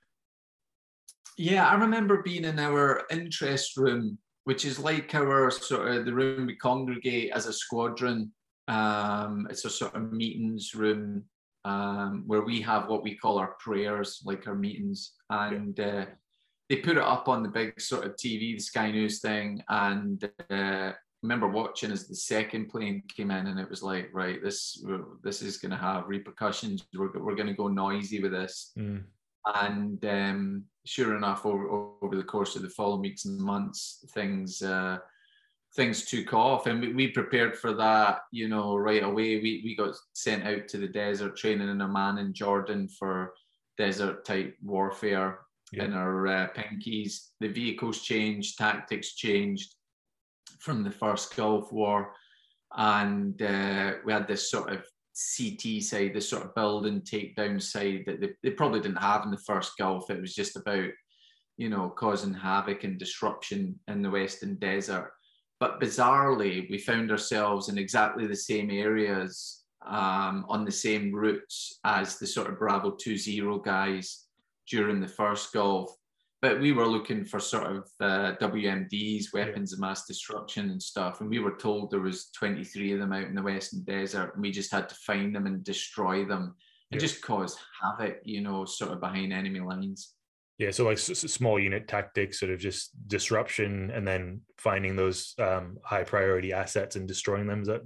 Yeah 1.38 1.66
i 1.66 1.74
remember 1.74 2.22
being 2.22 2.45
in 2.45 2.59
our 2.59 3.05
interest 3.11 3.76
room 3.76 4.18
which 4.45 4.64
is 4.64 4.78
like 4.78 5.14
our 5.14 5.51
sort 5.51 5.88
of 5.88 6.05
the 6.05 6.12
room 6.12 6.47
we 6.47 6.57
congregate 6.57 7.30
as 7.32 7.47
a 7.47 7.53
squadron. 7.53 8.32
Um, 8.68 9.47
it's 9.51 9.64
a 9.64 9.70
sort 9.70 9.95
of 9.95 10.12
meetings 10.12 10.74
room 10.74 11.24
um, 11.64 12.24
where 12.26 12.43
we 12.43 12.61
have 12.62 12.88
what 12.88 13.03
we 13.03 13.16
call 13.16 13.38
our 13.38 13.55
prayers 13.61 14.20
like 14.24 14.47
our 14.47 14.55
meetings. 14.55 15.12
And 15.30 15.78
uh, 15.78 16.07
they 16.68 16.76
put 16.76 16.97
it 16.97 17.03
up 17.03 17.28
on 17.28 17.43
the 17.43 17.49
big 17.49 17.80
sort 17.80 18.05
of 18.05 18.16
tv 18.16 18.57
the 18.57 18.59
sky 18.59 18.90
news 18.90 19.20
thing. 19.20 19.62
And 19.68 20.28
uh, 20.51 20.93
remember 21.22 21.48
watching 21.48 21.92
as 21.92 22.06
the 22.06 22.14
second 22.14 22.68
plane 22.68 23.02
came 23.08 23.30
in 23.30 23.46
and 23.46 23.58
it 23.58 23.70
was 23.70 23.82
like 23.82 24.10
right 24.12 24.42
this 24.42 24.84
this 25.22 25.40
is 25.40 25.56
going 25.58 25.70
to 25.70 25.76
have 25.76 26.08
repercussions. 26.08 26.84
We're, 26.94 27.12
we're 27.18 27.36
going 27.36 27.48
to 27.48 27.54
go 27.54 27.68
noisy 27.68 28.20
with 28.20 28.32
this. 28.32 28.72
Mm. 28.78 29.04
and 29.54 30.04
um, 30.04 30.64
sure 30.84 31.16
enough 31.16 31.46
over, 31.46 31.68
over 32.02 32.16
the 32.16 32.22
course 32.22 32.56
of 32.56 32.62
the 32.62 32.70
following 32.70 33.02
weeks 33.02 33.24
and 33.24 33.38
months 33.38 34.04
things 34.12 34.62
uh, 34.62 34.98
things 35.74 36.04
took 36.04 36.34
off. 36.34 36.66
And 36.66 36.80
we, 36.80 36.92
we, 36.92 37.08
prepared 37.08 37.56
for 37.56 37.72
that 37.74 38.20
you 38.32 38.48
know 38.48 38.76
right 38.76 39.02
away. 39.02 39.40
We, 39.40 39.62
we 39.64 39.76
got 39.76 39.94
sent 40.12 40.44
out 40.44 40.68
to 40.68 40.78
the 40.78 40.88
desert 40.88 41.36
training 41.36 41.68
in 41.68 41.80
Amman 41.80 42.18
in 42.18 42.32
Jordan 42.32 42.88
for 42.88 43.34
desert 43.78 44.24
type 44.24 44.56
warfare 44.62 45.40
yeah. 45.72 45.84
in 45.84 45.94
our 45.94 46.26
uh, 46.26 46.48
pinkies. 46.54 47.28
The 47.40 47.48
vehicles 47.48 48.02
changed 48.02 48.58
tactics 48.58 49.14
changed 49.14 49.74
from 50.59 50.84
the 50.84 50.90
first 50.90 51.34
Gulf 51.36 51.72
War, 51.72 52.14
and 52.76 53.40
uh, 53.43 53.95
we 54.05 54.12
had 54.12 54.28
this 54.28 54.51
sort 54.51 54.70
of 54.70 54.84
CT 55.14 55.82
side, 55.82 56.12
this 56.14 56.28
sort 56.28 56.45
of 56.45 56.55
building 56.55 57.03
takedown 57.03 57.61
side 57.62 58.05
that 58.07 58.20
they, 58.20 58.30
they 58.43 58.51
probably 58.51 58.80
didn't 58.80 58.97
have 58.97 59.24
in 59.24 59.30
the 59.30 59.36
first 59.38 59.72
Gulf. 59.78 60.11
It 60.11 60.20
was 60.20 60.34
just 60.34 60.57
about, 60.57 60.88
you 61.57 61.68
know, 61.68 61.90
causing 61.90 62.32
havoc 62.32 62.84
and 62.84 62.99
disruption 62.99 63.78
in 63.88 64.03
the 64.03 64.11
Western 64.11 64.57
Desert. 64.57 65.11
But 65.61 65.80
bizarrely, 65.80 66.68
we 66.70 66.78
found 66.78 67.11
ourselves 67.11 67.68
in 67.68 67.78
exactly 67.78 68.26
the 68.26 68.34
same 68.34 68.70
areas 68.70 69.62
um, 69.86 70.45
on 70.49 70.64
the 70.64 70.72
same 70.72 71.14
routes 71.14 71.78
as 71.84 72.18
the 72.18 72.26
sort 72.26 72.49
of 72.49 72.59
Bravo 72.59 72.93
2-0 72.93 73.64
guys 73.64 74.26
during 74.68 75.01
the 75.01 75.09
first 75.09 75.53
Gulf 75.53 75.95
but 76.43 76.61
we 76.61 76.72
were 76.72 76.86
looking 76.86 77.24
for 77.24 77.38
sort 77.38 77.68
of 77.68 77.88
uh, 78.01 78.34
WMDs, 78.40 79.32
weapons 79.32 79.70
yeah. 79.70 79.76
of 79.76 79.80
mass 79.80 80.07
destruction 80.07 80.70
and 80.70 80.82
stuff, 80.82 81.20
and 81.20 81.30
we 81.30 81.38
were 81.38 81.57
told 81.57 81.90
there 81.90 82.01
was 82.01 82.30
23 82.36 82.95
of 82.95 82.99
them 82.99 83.12
out 83.12 83.28
in 83.28 83.36
the 83.36 83.43
Western 83.43 83.84
Desert, 83.84 84.32
and 84.34 84.43
we 84.43 84.51
just 84.51 84.72
had 84.72 84.88
to 84.88 84.95
find 84.97 85.34
them 85.34 85.47
and 85.47 85.62
destroy 85.62 86.24
them 86.24 86.57
and 86.90 87.01
just 87.01 87.22
cause 87.22 87.57
havoc, 87.80 88.18
you 88.24 88.43
know, 88.43 88.64
sort 88.64 88.90
of 88.90 89.01
behind 89.01 89.32
enemy 89.32 89.61
lines. 89.61 90.14
Yeah, 90.59 90.72
so 90.72 90.84
like 90.84 90.99
s- 90.99 91.18
small 91.32 91.59
unit 91.59 91.88
tactics, 91.88 92.40
sort 92.40 92.51
of 92.51 92.59
just 92.59 92.90
disruption, 93.07 93.90
and 93.90 94.07
then 94.07 94.43
finding 94.59 94.97
those 94.97 95.34
um, 95.38 95.78
high 95.84 96.05
priority 96.05 96.53
assets 96.53 96.97
and 96.97 97.09
destroying 97.09 97.47
them. 97.47 97.62
Is 97.62 97.68
that 97.68 97.82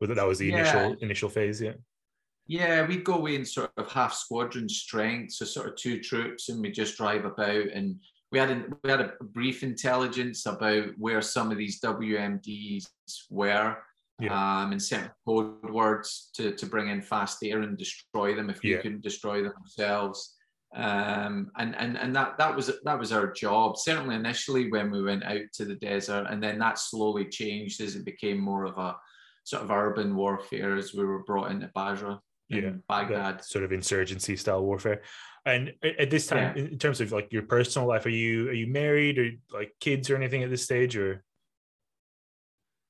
whether 0.00 0.14
that 0.14 0.26
was 0.26 0.38
the 0.38 0.48
yeah. 0.48 0.58
initial 0.58 0.96
initial 1.00 1.28
phase? 1.28 1.60
Yeah. 1.60 1.72
Yeah, 2.46 2.86
we'd 2.86 3.04
go 3.04 3.14
away 3.14 3.34
in 3.34 3.44
sort 3.44 3.72
of 3.76 3.90
half 3.90 4.14
squadron 4.14 4.68
strength, 4.68 5.32
so 5.32 5.44
sort 5.44 5.68
of 5.68 5.76
two 5.76 6.00
troops, 6.00 6.48
and 6.48 6.60
we 6.60 6.70
just 6.70 6.96
drive 6.96 7.24
about. 7.24 7.66
And 7.74 7.96
we 8.30 8.38
had 8.38 8.50
a, 8.50 8.64
we 8.84 8.90
had 8.90 9.00
a 9.00 9.12
brief 9.20 9.62
intelligence 9.62 10.46
about 10.46 10.88
where 10.96 11.22
some 11.22 11.50
of 11.50 11.58
these 11.58 11.80
WMDs 11.80 12.86
were, 13.30 13.76
yeah. 14.20 14.62
um, 14.62 14.72
and 14.72 14.82
sent 14.82 15.10
code 15.26 15.70
words 15.70 16.30
to 16.34 16.52
to 16.52 16.66
bring 16.66 16.88
in 16.88 17.02
fast 17.02 17.42
air 17.42 17.62
and 17.62 17.76
destroy 17.76 18.34
them 18.34 18.48
if 18.50 18.62
we 18.62 18.72
yeah. 18.72 18.80
couldn't 18.80 19.02
destroy 19.02 19.42
them 19.42 19.52
ourselves 19.60 20.36
um, 20.76 21.50
and 21.56 21.74
and 21.76 21.96
and 21.96 22.14
that 22.14 22.36
that 22.38 22.54
was 22.54 22.70
that 22.84 22.98
was 22.98 23.10
our 23.12 23.32
job. 23.32 23.78
Certainly 23.78 24.16
initially 24.16 24.70
when 24.70 24.90
we 24.90 25.02
went 25.02 25.24
out 25.24 25.42
to 25.54 25.64
the 25.64 25.76
desert, 25.76 26.26
and 26.28 26.42
then 26.42 26.58
that 26.58 26.78
slowly 26.78 27.24
changed 27.24 27.80
as 27.80 27.96
it 27.96 28.04
became 28.04 28.38
more 28.38 28.64
of 28.64 28.76
a 28.76 28.96
sort 29.44 29.62
of 29.62 29.70
urban 29.70 30.14
warfare 30.14 30.76
as 30.76 30.92
we 30.92 31.04
were 31.04 31.22
brought 31.22 31.50
into 31.50 31.70
Basra. 31.74 32.20
Yeah, 32.48 32.70
Baghdad, 32.88 33.44
sort 33.44 33.64
of 33.64 33.72
insurgency 33.72 34.36
style 34.36 34.62
warfare. 34.62 35.02
And 35.44 35.72
at 35.82 36.10
this 36.10 36.26
time, 36.26 36.56
yeah. 36.56 36.64
in 36.64 36.78
terms 36.78 37.00
of 37.00 37.12
like 37.12 37.32
your 37.32 37.42
personal 37.42 37.88
life, 37.88 38.06
are 38.06 38.10
you 38.10 38.48
are 38.48 38.52
you 38.54 38.66
married 38.66 39.18
or 39.18 39.30
like 39.52 39.72
kids 39.80 40.10
or 40.10 40.16
anything 40.16 40.42
at 40.42 40.50
this 40.50 40.64
stage, 40.64 40.96
or? 40.96 41.24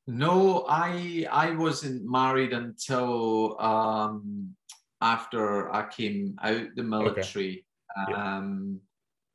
No, 0.07 0.67
I 0.69 1.27
I 1.31 1.51
wasn't 1.51 2.11
married 2.11 2.53
until 2.53 3.61
um, 3.61 4.55
after 5.01 5.73
I 5.73 5.89
came 5.89 6.37
out 6.43 6.67
the 6.77 6.83
military. 6.83 7.51
Okay 7.51 7.63
yeah. 8.09 8.37
Um, 8.37 8.81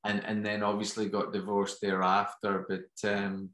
and 0.03 0.23
and 0.25 0.45
then 0.45 0.63
obviously 0.63 1.09
got 1.09 1.33
divorced 1.33 1.81
thereafter. 1.81 2.65
But 2.67 3.09
um, 3.09 3.49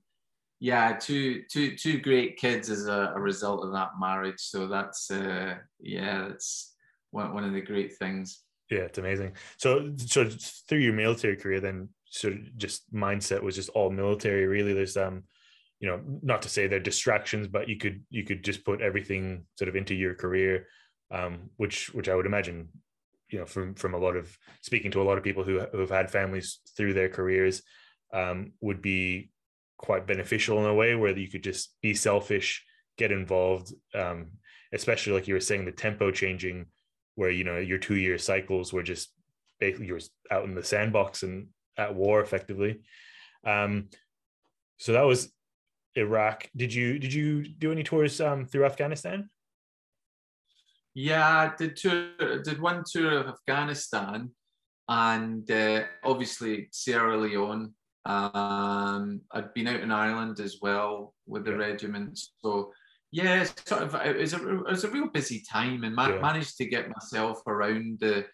yeah, 0.59 0.93
two 0.93 1.43
two 1.51 1.75
two 1.75 1.99
great 1.99 2.37
kids 2.37 2.69
as 2.69 2.87
a, 2.87 3.13
a 3.15 3.19
result 3.19 3.63
of 3.63 3.71
that 3.73 3.91
marriage. 3.99 4.39
So 4.39 4.67
that's 4.67 5.11
uh, 5.11 5.55
yeah, 5.79 6.27
that's 6.27 6.75
one 7.11 7.33
one 7.33 7.43
of 7.43 7.53
the 7.53 7.61
great 7.61 7.95
things. 7.97 8.43
Yeah, 8.69 8.79
it's 8.79 8.97
amazing. 8.97 9.33
So 9.57 9.93
so 9.97 10.27
through 10.67 10.79
your 10.79 10.93
military 10.93 11.37
career, 11.37 11.59
then 11.59 11.89
sort 12.09 12.33
of 12.33 12.57
just 12.57 12.91
mindset 12.93 13.41
was 13.41 13.55
just 13.55 13.69
all 13.69 13.91
military. 13.91 14.45
Really, 14.45 14.73
there's 14.73 14.97
um, 14.97 15.23
you 15.79 15.89
know, 15.89 16.01
not 16.23 16.41
to 16.41 16.49
say 16.49 16.65
they're 16.65 16.79
distractions, 16.79 17.47
but 17.47 17.69
you 17.69 17.77
could 17.77 18.03
you 18.09 18.23
could 18.23 18.43
just 18.43 18.65
put 18.65 18.81
everything 18.81 19.45
sort 19.57 19.69
of 19.69 19.75
into 19.75 19.93
your 19.93 20.15
career, 20.15 20.67
um, 21.11 21.51
which 21.57 21.93
which 21.93 22.09
I 22.09 22.15
would 22.15 22.25
imagine 22.25 22.69
you 23.29 23.39
know 23.39 23.45
from 23.45 23.75
from 23.75 23.93
a 23.93 23.97
lot 23.97 24.15
of 24.15 24.35
speaking 24.61 24.89
to 24.91 25.01
a 25.01 25.03
lot 25.03 25.19
of 25.19 25.23
people 25.23 25.43
who 25.43 25.59
who 25.71 25.79
have 25.79 25.91
had 25.91 26.09
families 26.09 26.59
through 26.75 26.93
their 26.93 27.09
careers 27.09 27.61
um, 28.11 28.53
would 28.59 28.81
be 28.81 29.29
quite 29.77 30.07
beneficial 30.07 30.59
in 30.59 30.65
a 30.65 30.73
way 30.73 30.95
where 30.95 31.15
you 31.17 31.29
could 31.29 31.43
just 31.43 31.75
be 31.81 31.93
selfish 31.93 32.63
get 32.97 33.11
involved 33.11 33.73
um, 33.93 34.27
especially 34.73 35.13
like 35.13 35.27
you 35.27 35.33
were 35.33 35.39
saying 35.39 35.65
the 35.65 35.71
tempo 35.71 36.11
changing 36.11 36.65
where 37.15 37.31
you 37.31 37.43
know 37.43 37.57
your 37.57 37.77
two 37.77 37.95
year 37.95 38.17
cycles 38.17 38.71
were 38.73 38.83
just 38.83 39.11
basically 39.59 39.87
you're 39.87 39.99
out 40.31 40.45
in 40.45 40.55
the 40.55 40.63
sandbox 40.63 41.23
and 41.23 41.47
at 41.77 41.93
war 41.93 42.21
effectively. 42.21 42.81
Um, 43.45 43.89
so 44.77 44.93
that 44.93 45.03
was 45.03 45.31
iraq. 45.95 46.49
Did 46.55 46.73
you 46.73 46.99
did 46.99 47.13
you 47.13 47.47
do 47.47 47.71
any 47.71 47.83
tours 47.83 48.21
um, 48.21 48.45
through 48.45 48.65
afghanistan? 48.65 49.29
Yeah, 50.93 51.27
I 51.27 51.55
did 51.55 51.75
tour, 51.75 52.41
did 52.43 52.59
one 52.59 52.83
tour 52.91 53.19
of 53.19 53.27
Afghanistan, 53.27 54.31
and 54.89 55.49
uh, 55.51 55.83
obviously 56.03 56.69
Sierra 56.71 57.15
Leone. 57.15 57.73
Um, 58.07 59.21
I'd 59.31 59.53
been 59.53 59.67
out 59.67 59.81
in 59.81 59.91
Ireland 59.91 60.39
as 60.39 60.57
well 60.61 61.13
with 61.25 61.45
the 61.45 61.51
yeah. 61.51 61.57
regiment, 61.57 62.19
so 62.41 62.71
yeah, 63.11 63.45
sort 63.65 63.83
of 63.83 63.95
it 63.95 64.17
was 64.17 64.33
a 64.33 64.49
it 64.49 64.71
was 64.71 64.83
a 64.83 64.91
real 64.91 65.07
busy 65.07 65.43
time, 65.49 65.83
and 65.83 65.95
ma- 65.95 66.09
yeah. 66.09 66.19
managed 66.19 66.57
to 66.57 66.65
get 66.65 66.89
myself 66.89 67.41
around 67.47 67.99
the 67.99 68.25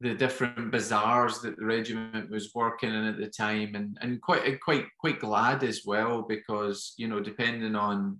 the 0.00 0.14
different 0.14 0.72
bazaars 0.72 1.40
that 1.40 1.56
the 1.56 1.64
regiment 1.64 2.28
was 2.28 2.50
working 2.54 2.90
in 2.90 3.04
at 3.04 3.18
the 3.18 3.28
time, 3.28 3.74
and 3.74 3.96
and 4.00 4.20
quite 4.20 4.60
quite 4.60 4.86
quite 4.98 5.20
glad 5.20 5.62
as 5.62 5.82
well 5.86 6.22
because 6.22 6.94
you 6.96 7.08
know 7.08 7.20
depending 7.20 7.76
on 7.76 8.18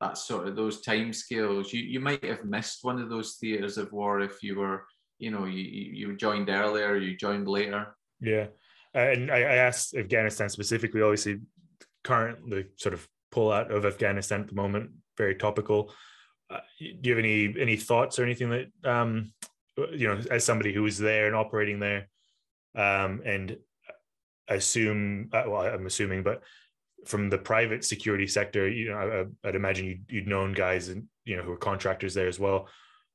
that 0.00 0.16
sort 0.16 0.48
of 0.48 0.56
those 0.56 0.80
time 0.80 1.12
scales. 1.12 1.72
You 1.72 1.82
you 1.82 2.00
might 2.00 2.24
have 2.24 2.44
missed 2.44 2.78
one 2.82 3.00
of 3.00 3.10
those 3.10 3.36
theaters 3.36 3.78
of 3.78 3.92
war 3.92 4.20
if 4.20 4.42
you 4.42 4.58
were, 4.58 4.84
you 5.18 5.30
know, 5.30 5.44
you 5.44 5.62
you 5.62 6.16
joined 6.16 6.48
earlier, 6.48 6.96
you 6.96 7.16
joined 7.16 7.48
later. 7.48 7.94
Yeah, 8.20 8.46
and 8.94 9.30
I, 9.30 9.38
I 9.38 9.54
asked 9.56 9.94
Afghanistan 9.94 10.48
specifically. 10.48 11.02
Obviously, 11.02 11.40
currently 12.04 12.66
sort 12.76 12.94
of 12.94 13.06
pull 13.30 13.52
out 13.52 13.70
of 13.70 13.84
Afghanistan 13.84 14.40
at 14.40 14.48
the 14.48 14.54
moment, 14.54 14.90
very 15.16 15.34
topical. 15.34 15.92
Uh, 16.50 16.60
do 16.78 16.96
you 17.02 17.12
have 17.12 17.24
any 17.24 17.54
any 17.60 17.76
thoughts 17.76 18.18
or 18.18 18.24
anything 18.24 18.50
that 18.50 18.90
um, 18.90 19.32
you 19.92 20.08
know, 20.08 20.20
as 20.30 20.44
somebody 20.44 20.72
who 20.72 20.82
was 20.82 20.98
there 20.98 21.26
and 21.26 21.36
operating 21.36 21.78
there, 21.78 22.08
um, 22.74 23.22
and 23.24 23.56
assume 24.48 25.30
uh, 25.32 25.44
well, 25.46 25.62
I'm 25.62 25.86
assuming, 25.86 26.22
but 26.22 26.42
from 27.06 27.30
the 27.30 27.38
private 27.38 27.84
security 27.84 28.26
sector, 28.26 28.68
you 28.68 28.90
know, 28.90 28.98
I, 29.42 29.46
would 29.46 29.54
imagine 29.54 29.86
you'd, 29.86 30.04
you'd 30.08 30.28
known 30.28 30.52
guys 30.52 30.88
and 30.88 31.04
you 31.24 31.36
know 31.36 31.42
who 31.42 31.52
are 31.52 31.56
contractors 31.56 32.14
there 32.14 32.28
as 32.28 32.38
well. 32.38 32.68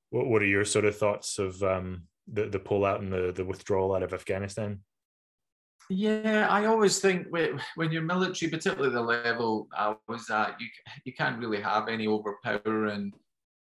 What, 0.09 0.28
what 0.28 0.41
are 0.41 0.47
your 0.47 0.65
sort 0.65 0.86
of 0.86 0.97
thoughts 0.97 1.38
of 1.39 1.61
um, 1.61 2.03
the 2.32 2.45
the 2.45 2.59
pullout 2.59 2.99
and 2.99 3.11
the 3.11 3.34
the 3.36 3.45
withdrawal 3.45 3.95
out 3.95 4.03
of 4.03 4.13
Afghanistan? 4.13 4.80
Yeah, 5.90 6.48
I 6.50 6.66
always 6.66 7.00
think 7.00 7.28
when 7.30 7.92
you're 7.92 8.02
military, 8.02 8.50
particularly 8.50 8.94
the 8.94 9.02
level 9.02 9.68
I 9.74 9.96
was 10.08 10.30
at, 10.30 10.60
you 10.60 10.68
you 11.04 11.14
can't 11.14 11.40
really 11.40 11.62
have 11.62 11.88
any 11.88 12.08
overpowering 12.08 13.14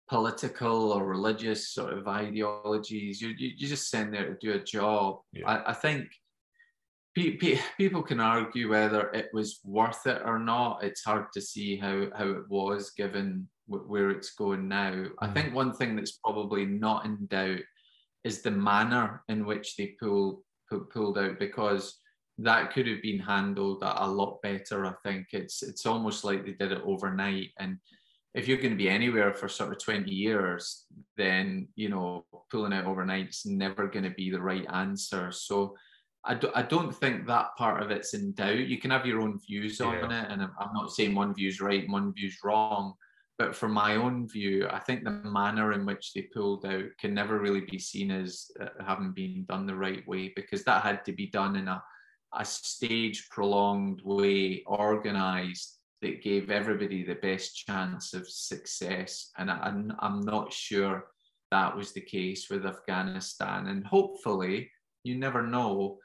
political 0.09 0.93
or 0.93 1.05
religious 1.05 1.69
sort 1.69 1.93
of 1.93 2.09
ideologies. 2.09 3.21
You 3.21 3.35
you, 3.37 3.67
just 3.69 3.91
send 3.91 4.15
there 4.15 4.35
to 4.35 4.39
do 4.41 4.53
a 4.55 4.65
job. 4.65 5.21
Yeah. 5.33 5.49
I, 5.49 5.71
I 5.71 5.75
think 5.75 6.09
people 7.15 8.03
can 8.03 8.21
argue 8.21 8.71
whether 8.71 9.11
it 9.11 9.29
was 9.33 9.61
worth 9.65 10.07
it 10.07 10.23
or 10.25 10.39
not. 10.39 10.85
It's 10.85 11.05
hard 11.05 11.27
to 11.35 11.41
see 11.41 11.77
how, 11.77 12.07
how 12.17 12.29
it 12.29 12.49
was 12.49 12.93
given 12.97 13.49
where 13.67 14.11
it's 14.11 14.35
going 14.35 14.69
now. 14.69 14.93
Mm. 14.93 15.11
I 15.21 15.29
think 15.29 15.55
one 15.55 15.73
thing 15.73 15.97
that's 15.97 16.19
probably 16.25 16.65
not 16.65 17.05
in 17.05 17.27
doubt 17.27 17.61
is 18.25 18.43
the 18.43 18.51
manner 18.51 19.23
in 19.29 19.47
which 19.47 19.77
they 19.77 19.95
pull, 20.01 20.43
pulled 20.69 21.19
out 21.19 21.39
because 21.39 21.99
that 22.39 22.73
could 22.73 22.87
have 22.87 23.03
been 23.03 23.19
handled 23.19 23.83
a 23.83 24.09
lot 24.09 24.41
better. 24.43 24.87
I 24.87 24.93
think 25.03 25.29
it's 25.33 25.63
it's 25.63 25.87
almost 25.87 26.25
like 26.25 26.45
they 26.45 26.53
did 26.53 26.73
it 26.73 26.83
overnight. 26.85 27.49
And 27.59 27.79
if 28.35 28.47
you're 28.47 28.59
going 28.59 28.71
to 28.71 28.77
be 28.77 28.89
anywhere 28.89 29.35
for 29.35 29.49
sort 29.49 29.73
of 29.73 29.83
20 29.83 30.11
years, 30.11 30.85
then 31.17 31.69
you 31.75 31.89
know 31.89 32.25
pulling 32.51 32.73
out 32.73 32.87
overnight 32.87 33.31
is 33.31 33.43
never 33.45 33.89
going 33.89 34.05
to 34.05 34.11
be 34.11 34.31
the 34.31 34.41
right 34.41 34.67
answer. 34.73 35.33
So 35.33 35.75
I, 36.25 36.35
do, 36.35 36.51
I 36.55 36.63
don't 36.63 36.95
think 36.95 37.27
that 37.27 37.57
part 37.57 37.83
of 37.83 37.91
it's 37.91 38.15
in 38.15 38.33
doubt. 38.33 38.59
You 38.59 38.79
can 38.79 38.91
have 38.91 39.07
your 39.07 39.21
own 39.21 39.41
views 39.41 39.81
on 39.81 40.13
it, 40.13 40.31
and 40.31 40.43
I'm, 40.43 40.53
I'm 40.61 40.73
not 40.75 40.93
saying 40.93 41.15
one 41.15 41.35
view's 41.35 41.61
right 41.61 41.83
and 41.83 41.93
one 41.93 42.13
view's 42.13 42.39
wrong. 42.45 42.95
But 43.39 43.55
from 43.55 43.73
my 43.73 43.95
own 43.95 44.29
view, 44.29 44.67
I 44.69 44.81
think 44.81 45.05
the 45.05 45.11
manner 45.11 45.73
in 45.73 45.87
which 45.87 46.13
they 46.13 46.23
pulled 46.23 46.67
out 46.67 46.87
can 46.99 47.15
never 47.15 47.39
really 47.39 47.61
be 47.61 47.79
seen 47.79 48.11
as 48.11 48.51
uh, 48.61 48.67
having 48.85 49.13
been 49.13 49.45
done 49.49 49.65
the 49.65 49.77
right 49.77 50.07
way 50.09 50.33
because 50.35 50.65
that 50.65 50.83
had 50.83 51.05
to 51.05 51.13
be 51.13 51.29
done 51.29 51.55
in 51.55 51.69
a, 51.69 51.81
a 52.35 52.45
stage 52.45 53.29
prolonged 53.31 54.03
way, 54.03 54.65
organized, 54.67 55.79
that 56.03 56.23
gave 56.23 56.51
everybody 56.51 57.05
the 57.05 57.15
best 57.15 57.65
chance 57.67 58.13
of 58.13 58.29
success. 58.29 59.31
And 59.39 59.51
I, 59.51 59.59
I'm, 59.59 59.93
I'm 60.01 60.21
not 60.21 60.53
sure 60.53 61.07
that 61.53 61.77
was 61.77 61.93
the 61.93 62.01
case 62.01 62.49
with 62.51 62.67
Afghanistan. 62.67 63.69
And 63.69 63.87
hopefully, 63.87 64.71
you 65.05 65.15
never 65.17 65.47
know, 65.47 65.99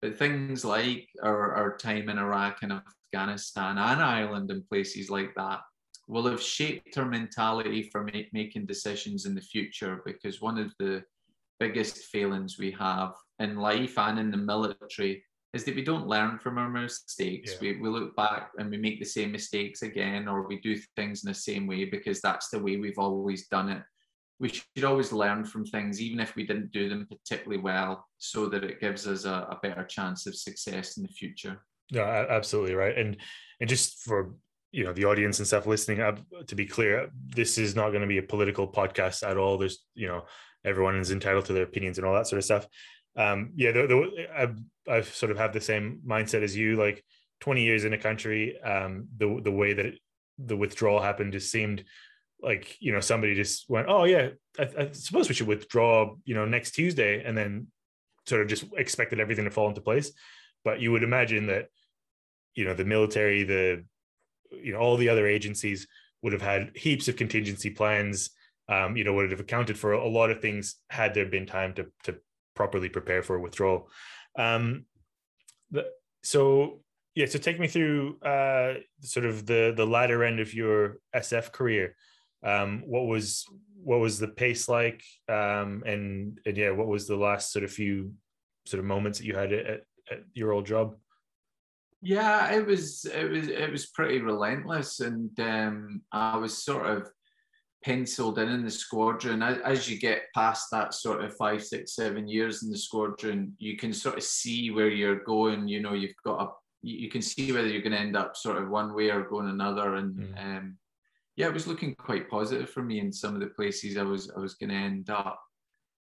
but 0.00 0.18
things 0.18 0.64
like 0.64 1.06
our, 1.22 1.54
our 1.54 1.76
time 1.76 2.08
in 2.08 2.18
Iraq 2.18 2.62
and 2.62 2.80
Afghanistan 3.12 3.76
and 3.78 4.02
Ireland 4.02 4.50
and 4.50 4.68
places 4.68 5.10
like 5.10 5.34
that 5.36 5.60
will 6.08 6.26
have 6.26 6.42
shaped 6.42 6.96
our 6.98 7.04
mentality 7.04 7.82
for 7.82 8.04
make, 8.04 8.32
making 8.32 8.66
decisions 8.66 9.26
in 9.26 9.34
the 9.34 9.40
future 9.40 10.02
because 10.04 10.40
one 10.40 10.58
of 10.58 10.72
the 10.78 11.02
biggest 11.60 11.98
failings 12.06 12.58
we 12.58 12.70
have 12.72 13.14
in 13.38 13.56
life 13.56 13.98
and 13.98 14.18
in 14.18 14.30
the 14.30 14.36
military 14.36 15.22
is 15.54 15.64
that 15.64 15.74
we 15.76 15.82
don't 15.82 16.06
learn 16.06 16.38
from 16.38 16.58
our 16.58 16.68
mistakes. 16.68 17.52
Yeah. 17.52 17.72
We, 17.72 17.80
we 17.80 17.88
look 17.88 18.14
back 18.16 18.50
and 18.58 18.70
we 18.70 18.76
make 18.76 18.98
the 18.98 19.06
same 19.06 19.32
mistakes 19.32 19.82
again, 19.82 20.28
or 20.28 20.46
we 20.46 20.60
do 20.60 20.76
things 20.96 21.24
in 21.24 21.28
the 21.28 21.34
same 21.34 21.66
way 21.66 21.84
because 21.84 22.20
that's 22.20 22.48
the 22.48 22.58
way 22.58 22.76
we've 22.76 22.98
always 22.98 23.48
done 23.48 23.68
it 23.68 23.82
we 24.40 24.48
should 24.48 24.84
always 24.84 25.12
learn 25.12 25.44
from 25.44 25.64
things, 25.64 26.00
even 26.00 26.20
if 26.20 26.36
we 26.36 26.46
didn't 26.46 26.72
do 26.72 26.88
them 26.88 27.06
particularly 27.10 27.60
well, 27.60 28.06
so 28.18 28.46
that 28.46 28.64
it 28.64 28.80
gives 28.80 29.06
us 29.06 29.24
a, 29.24 29.48
a 29.50 29.58
better 29.62 29.84
chance 29.84 30.26
of 30.26 30.36
success 30.36 30.96
in 30.96 31.02
the 31.02 31.08
future. 31.08 31.64
Yeah, 31.90 32.26
absolutely 32.28 32.74
right. 32.74 32.96
And 32.96 33.16
and 33.60 33.68
just 33.68 34.04
for 34.04 34.34
you 34.70 34.84
know 34.84 34.92
the 34.92 35.04
audience 35.04 35.38
and 35.38 35.46
stuff 35.46 35.66
listening 35.66 35.98
to 36.46 36.54
be 36.54 36.66
clear 36.66 37.10
this 37.34 37.58
is 37.58 37.74
not 37.74 37.90
going 37.90 38.02
to 38.02 38.06
be 38.06 38.18
a 38.18 38.22
political 38.22 38.70
podcast 38.70 39.28
at 39.28 39.36
all. 39.36 39.58
There's 39.58 39.84
you 39.94 40.08
know 40.08 40.24
everyone 40.64 40.96
is 40.96 41.10
entitled 41.10 41.46
to 41.46 41.52
their 41.52 41.64
opinions 41.64 41.98
and 41.98 42.06
all 42.06 42.14
that 42.14 42.26
sort 42.26 42.38
of 42.38 42.44
stuff. 42.44 42.66
Um 43.16 43.52
yeah 43.54 43.72
the, 43.72 43.86
the, 43.86 44.26
I've, 44.36 44.58
I've 44.88 45.14
sort 45.14 45.32
of 45.32 45.38
have 45.38 45.52
the 45.52 45.60
same 45.60 46.00
mindset 46.06 46.42
as 46.42 46.56
you 46.56 46.76
like 46.76 47.04
20 47.40 47.62
years 47.62 47.84
in 47.84 47.92
a 47.92 47.98
country 47.98 48.60
um 48.62 49.08
the 49.16 49.40
the 49.42 49.52
way 49.52 49.72
that 49.72 49.86
it, 49.86 49.98
the 50.38 50.56
withdrawal 50.56 51.00
happened 51.00 51.32
just 51.32 51.50
seemed 51.50 51.84
like 52.40 52.76
you 52.80 52.92
know 52.92 53.00
somebody 53.00 53.34
just 53.34 53.68
went 53.68 53.88
oh 53.88 54.04
yeah 54.04 54.28
I, 54.58 54.68
I 54.78 54.88
suppose 54.92 55.28
we 55.28 55.34
should 55.34 55.48
withdraw 55.48 56.14
you 56.24 56.34
know 56.34 56.44
next 56.44 56.72
tuesday 56.72 57.24
and 57.24 57.36
then 57.36 57.68
sort 58.28 58.42
of 58.42 58.48
just 58.48 58.64
expected 58.76 59.18
everything 59.18 59.44
to 59.44 59.50
fall 59.50 59.68
into 59.68 59.80
place. 59.80 60.12
But 60.64 60.80
you 60.80 60.92
would 60.92 61.02
imagine 61.02 61.46
that 61.46 61.68
you 62.54 62.64
know 62.64 62.74
the 62.74 62.84
military 62.84 63.44
the 63.44 63.84
you 64.50 64.72
know 64.72 64.78
all 64.78 64.96
the 64.96 65.08
other 65.08 65.26
agencies 65.26 65.86
would 66.22 66.32
have 66.32 66.42
had 66.42 66.70
heaps 66.74 67.08
of 67.08 67.16
contingency 67.16 67.70
plans 67.70 68.30
um, 68.68 68.96
you 68.96 69.04
know 69.04 69.12
would 69.14 69.30
have 69.30 69.40
accounted 69.40 69.78
for 69.78 69.92
a 69.92 70.08
lot 70.08 70.30
of 70.30 70.40
things 70.40 70.76
had 70.90 71.14
there 71.14 71.26
been 71.26 71.46
time 71.46 71.74
to 71.74 71.86
to 72.04 72.16
properly 72.54 72.88
prepare 72.88 73.22
for 73.22 73.38
withdrawal. 73.38 73.88
Um, 74.36 74.84
the, 75.70 75.86
so 76.22 76.80
yeah 77.14 77.26
so 77.26 77.38
take 77.38 77.58
me 77.58 77.68
through 77.68 78.18
uh, 78.20 78.74
sort 79.00 79.26
of 79.26 79.46
the 79.46 79.72
the 79.76 79.86
latter 79.86 80.24
end 80.24 80.40
of 80.40 80.52
your 80.54 80.98
sf 81.16 81.52
career. 81.52 81.96
Um, 82.44 82.82
what 82.86 83.06
was 83.06 83.44
what 83.82 84.00
was 84.00 84.18
the 84.18 84.28
pace 84.28 84.68
like? 84.68 85.02
Um, 85.28 85.82
and 85.86 86.38
and 86.44 86.56
yeah 86.56 86.70
what 86.70 86.88
was 86.88 87.06
the 87.06 87.16
last 87.16 87.52
sort 87.52 87.64
of 87.64 87.70
few 87.70 88.12
sort 88.66 88.80
of 88.80 88.86
moments 88.86 89.18
that 89.18 89.24
you 89.24 89.34
had 89.34 89.52
at, 89.52 89.80
at 90.10 90.20
your 90.34 90.52
old 90.52 90.66
job 90.66 90.94
yeah, 92.00 92.52
it 92.52 92.66
was 92.66 93.04
it 93.04 93.30
was 93.30 93.48
it 93.48 93.70
was 93.70 93.86
pretty 93.86 94.20
relentless, 94.20 95.00
and 95.00 95.38
um, 95.40 96.02
I 96.12 96.36
was 96.36 96.64
sort 96.64 96.86
of 96.86 97.10
penciled 97.84 98.38
in 98.38 98.48
in 98.48 98.64
the 98.64 98.70
squadron. 98.70 99.42
As, 99.42 99.58
as 99.58 99.90
you 99.90 99.98
get 99.98 100.22
past 100.34 100.68
that 100.70 100.94
sort 100.94 101.24
of 101.24 101.36
five, 101.36 101.64
six, 101.64 101.94
seven 101.94 102.28
years 102.28 102.62
in 102.62 102.70
the 102.70 102.78
squadron, 102.78 103.54
you 103.58 103.76
can 103.76 103.92
sort 103.92 104.16
of 104.16 104.22
see 104.22 104.70
where 104.70 104.88
you're 104.88 105.24
going. 105.24 105.66
You 105.66 105.80
know, 105.80 105.94
you've 105.94 106.14
got 106.24 106.42
a 106.42 106.48
you 106.82 107.08
can 107.08 107.22
see 107.22 107.50
whether 107.50 107.66
you're 107.66 107.82
going 107.82 107.92
to 107.92 107.98
end 107.98 108.16
up 108.16 108.36
sort 108.36 108.56
of 108.56 108.68
one 108.68 108.94
way 108.94 109.10
or 109.10 109.24
going 109.24 109.48
another, 109.48 109.96
and 109.96 110.14
mm. 110.16 110.38
um, 110.38 110.78
yeah, 111.36 111.48
it 111.48 111.54
was 111.54 111.66
looking 111.66 111.94
quite 111.96 112.30
positive 112.30 112.70
for 112.70 112.82
me 112.82 113.00
in 113.00 113.12
some 113.12 113.34
of 113.34 113.40
the 113.40 113.48
places 113.48 113.96
I 113.96 114.02
was 114.02 114.30
I 114.36 114.38
was 114.38 114.54
going 114.54 114.70
to 114.70 114.76
end 114.76 115.10
up 115.10 115.40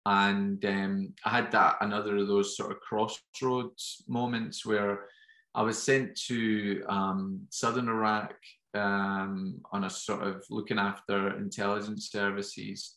and 0.06 0.62
um, 0.64 1.14
I 1.24 1.30
had 1.30 1.50
that 1.52 1.76
another 1.80 2.16
of 2.18 2.28
those 2.28 2.56
sort 2.56 2.72
of 2.72 2.80
crossroads 2.80 4.04
moments 4.06 4.66
where 4.66 5.06
I 5.54 5.62
was 5.62 5.80
sent 5.80 6.16
to 6.26 6.82
um, 6.88 7.46
southern 7.50 7.88
Iraq 7.88 8.34
um, 8.74 9.60
on 9.72 9.84
a 9.84 9.90
sort 9.90 10.26
of 10.26 10.44
looking 10.50 10.78
after 10.78 11.36
intelligence 11.36 12.10
services, 12.10 12.96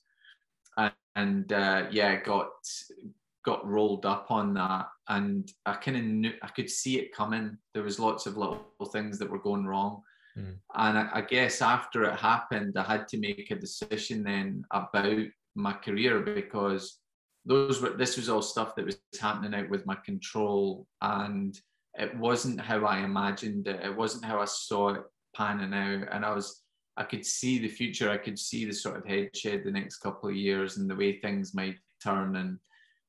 and, 0.78 0.94
and 1.16 1.54
uh, 1.54 1.86
yeah, 1.92 2.22
got 2.22 2.50
got 3.46 3.66
rolled 3.66 4.06
up 4.06 4.32
on 4.32 4.54
that, 4.56 4.88
and 5.08 5.52
I 5.66 5.74
kind 5.74 5.98
of 5.98 6.04
knew 6.04 6.34
I 6.42 6.48
could 6.48 6.70
see 6.70 7.00
it 7.00 7.16
coming. 7.16 7.58
There 7.74 7.84
was 7.84 8.00
lots 8.00 8.26
of 8.26 8.38
little 8.38 8.66
things 8.92 9.20
that 9.20 9.30
were 9.30 9.40
going 9.40 9.66
wrong, 9.66 10.02
mm. 10.38 10.56
and 10.76 10.98
I, 10.98 11.10
I 11.14 11.22
guess 11.22 11.62
after 11.62 12.04
it 12.04 12.20
happened, 12.20 12.76
I 12.76 12.84
had 12.84 13.08
to 13.10 13.20
make 13.20 13.52
a 13.52 13.56
decision 13.56 14.24
then 14.24 14.64
about 14.72 15.28
my 15.56 15.74
career 15.74 16.22
because 16.22 17.00
those 17.46 17.82
were 17.82 17.92
this 17.92 18.18
was 18.18 18.30
all 18.30 18.42
stuff 18.42 18.76
that 18.76 18.86
was 18.86 19.00
happening 19.20 19.54
out 19.54 19.70
with 19.70 19.86
my 19.86 19.96
control 20.04 20.88
and 21.02 21.60
it 21.98 22.16
wasn't 22.18 22.62
how 22.62 22.86
I 22.86 23.00
imagined 23.00 23.68
it. 23.68 23.84
It 23.84 23.96
wasn't 23.96 24.26
how 24.26 24.40
I 24.40 24.46
saw 24.46 24.90
it 24.90 25.04
panning 25.36 25.74
out. 25.74 26.08
And 26.12 26.24
I 26.24 26.34
was, 26.34 26.62
I 26.96 27.04
could 27.04 27.26
see 27.26 27.60
the 27.60 27.68
future. 27.68 28.10
I 28.10 28.18
could 28.18 28.38
see 28.38 28.66
the 28.66 28.74
sort 28.74 28.98
of 28.98 29.06
headshed 29.06 29.64
the 29.64 29.72
next 29.72 29.98
couple 29.98 30.30
of 30.30 30.36
years 30.36 30.78
and 30.78 30.90
the 30.90 30.96
way 30.96 31.20
things 31.20 31.56
might 31.56 31.78
turn. 32.04 32.36
And 32.36 32.60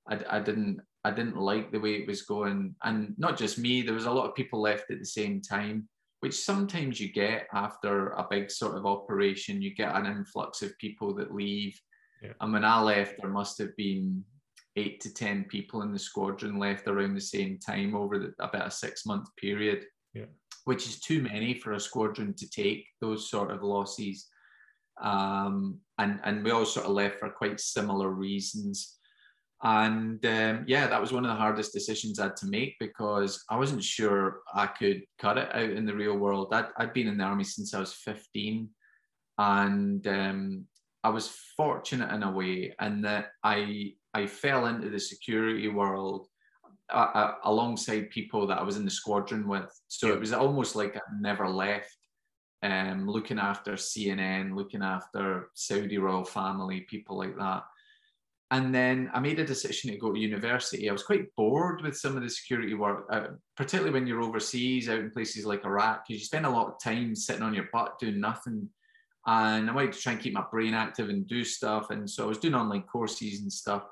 I, 0.09 0.39
I 0.39 0.41
didn't, 0.41 0.80
I 1.05 1.11
didn't 1.11 1.36
like 1.36 1.70
the 1.70 1.80
way 1.80 1.95
it 1.95 2.09
was 2.09 2.22
going. 2.22 2.74
And 2.82 3.14
not 3.18 3.36
just 3.36 3.59
me, 3.59 3.82
there 3.82 3.95
was 3.95 4.07
a 4.07 4.11
lot 4.11 4.28
of 4.28 4.34
people 4.34 4.61
left 4.61 4.91
at 4.91 4.99
the 4.99 5.07
same 5.07 5.43
time, 5.43 5.89
which 6.20 6.34
sometimes 6.34 6.99
you 6.99 7.12
get 7.12 7.47
after 7.53 8.11
a 8.11 8.26
big 8.30 8.51
sort 8.51 8.76
of 8.76 8.86
operation. 8.86 9.62
You 9.62 9.74
get 9.74 9.95
an 9.95 10.07
influx 10.07 10.62
of 10.62 10.78
people 10.78 11.14
that 11.16 11.34
leave. 11.34 11.78
Yeah. 12.22 12.32
And 12.41 12.53
when 12.53 12.64
I 12.64 12.80
left, 12.80 13.16
there 13.20 13.30
must 13.30 13.59
have 13.59 13.76
been 13.76 14.24
eight 14.79 15.01
to 15.01 15.12
10 15.12 15.45
people 15.45 15.83
in 15.83 15.93
the 15.93 15.99
squadron 15.99 16.59
left 16.59 16.87
around 16.87 17.14
the 17.14 17.20
same 17.20 17.59
time 17.59 17.95
over 17.95 18.18
the, 18.18 18.33
about 18.39 18.68
a 18.68 18.70
six 18.70 19.05
month 19.05 19.29
period, 19.37 19.85
yeah. 20.14 20.26
which 20.64 20.87
is 20.87 21.01
too 21.01 21.22
many 21.22 21.55
for 21.55 21.72
a 21.72 21.81
squadron 21.81 22.35
to 22.35 22.49
take 22.51 22.87
those 23.01 23.31
sort 23.31 23.51
of 23.51 23.62
losses. 23.62 24.29
Um, 25.03 25.79
and, 25.99 26.20
and 26.24 26.45
we 26.45 26.51
all 26.51 26.64
sort 26.64 26.87
of 26.87 26.93
left 26.93 27.18
for 27.18 27.31
quite 27.31 27.61
similar 27.61 28.11
reasons. 28.11 28.97
And 29.62 30.24
um, 30.24 30.64
yeah, 30.68 30.87
that 30.87 31.01
was 31.01 31.12
one 31.12 31.24
of 31.24 31.31
the 31.31 31.41
hardest 31.41 31.72
decisions 31.72 32.18
I 32.18 32.24
had 32.24 32.37
to 32.37 32.47
make 32.47 32.76
because 32.79 33.45
I 33.51 33.57
wasn't 33.57 33.83
sure 33.83 34.41
I 34.55 34.66
could 34.66 35.03
cut 35.18 35.39
it 35.39 35.53
out 35.53 35.70
in 35.70 35.85
the 35.85 35.95
real 35.95 36.16
world. 36.16 36.49
I'd, 36.53 36.68
I'd 36.76 36.93
been 36.93 37.09
in 37.09 37.18
the 37.18 37.24
army 37.24 37.45
since 37.45 37.74
I 37.74 37.81
was 37.81 37.93
15. 37.93 38.68
And 39.39 40.07
um, 40.07 40.66
I 41.05 41.11
was 41.11 41.35
fortunate 41.57 42.12
in 42.12 42.22
a 42.22 42.31
way, 42.31 42.74
and 42.81 43.05
that 43.05 43.29
I 43.45 43.93
I 44.19 44.27
fell 44.27 44.66
into 44.66 44.91
the 44.91 45.01
security 45.01 45.69
world 45.69 46.27
uh, 46.93 47.11
uh, 47.14 47.35
alongside 47.45 48.11
people 48.11 48.47
that 48.47 48.59
I 48.59 48.62
was 48.62 48.77
in 48.77 48.85
the 48.85 48.91
squadron 48.91 49.47
with. 49.47 49.71
So 49.89 50.12
it 50.12 50.21
was 50.21 50.33
almost 50.33 50.77
like 50.77 50.97
I 50.97 51.01
never 51.21 51.49
left. 51.49 51.97
Um, 52.61 53.09
looking 53.09 53.39
after 53.39 53.75
CNN, 53.75 54.57
looking 54.57 54.83
after 54.83 55.51
Saudi 55.55 55.99
royal 55.99 56.25
family, 56.25 56.81
people 56.81 57.16
like 57.16 57.37
that. 57.39 57.62
And 58.51 58.75
then 58.75 59.11
I 59.14 59.21
made 59.21 59.39
a 59.39 59.47
decision 59.47 59.93
to 59.93 59.99
go 59.99 60.12
to 60.12 60.19
university. 60.19 60.89
I 60.89 60.93
was 60.93 61.05
quite 61.05 61.35
bored 61.37 61.83
with 61.83 61.97
some 61.97 62.16
of 62.16 62.23
the 62.23 62.31
security 62.31 62.75
work, 62.75 63.07
uh, 63.12 63.29
particularly 63.57 63.93
when 63.93 64.07
you're 64.09 64.23
overseas, 64.23 64.89
out 64.89 64.99
in 64.99 65.11
places 65.11 65.45
like 65.45 65.64
Iraq, 65.64 66.07
because 66.09 66.21
you 66.21 66.25
spend 66.25 66.47
a 66.47 66.51
lot 66.51 66.66
of 66.66 66.83
time 66.83 67.14
sitting 67.14 67.43
on 67.43 67.55
your 67.55 67.69
butt 67.73 67.99
doing 68.01 68.19
nothing 68.19 68.69
and 69.29 69.69
I 69.69 69.75
wanted 69.75 69.93
to 69.93 70.01
try 70.01 70.12
and 70.12 70.21
keep 70.21 70.33
my 70.33 70.45
brain 70.51 70.73
active 70.73 71.11
and 71.11 71.27
do 71.27 71.45
stuff. 71.45 71.91
And 71.91 72.09
so 72.09 72.25
I 72.25 72.27
was 72.27 72.39
doing 72.39 72.55
online 72.55 72.83
courses 72.83 73.43
and 73.43 73.53
stuff. 73.53 73.85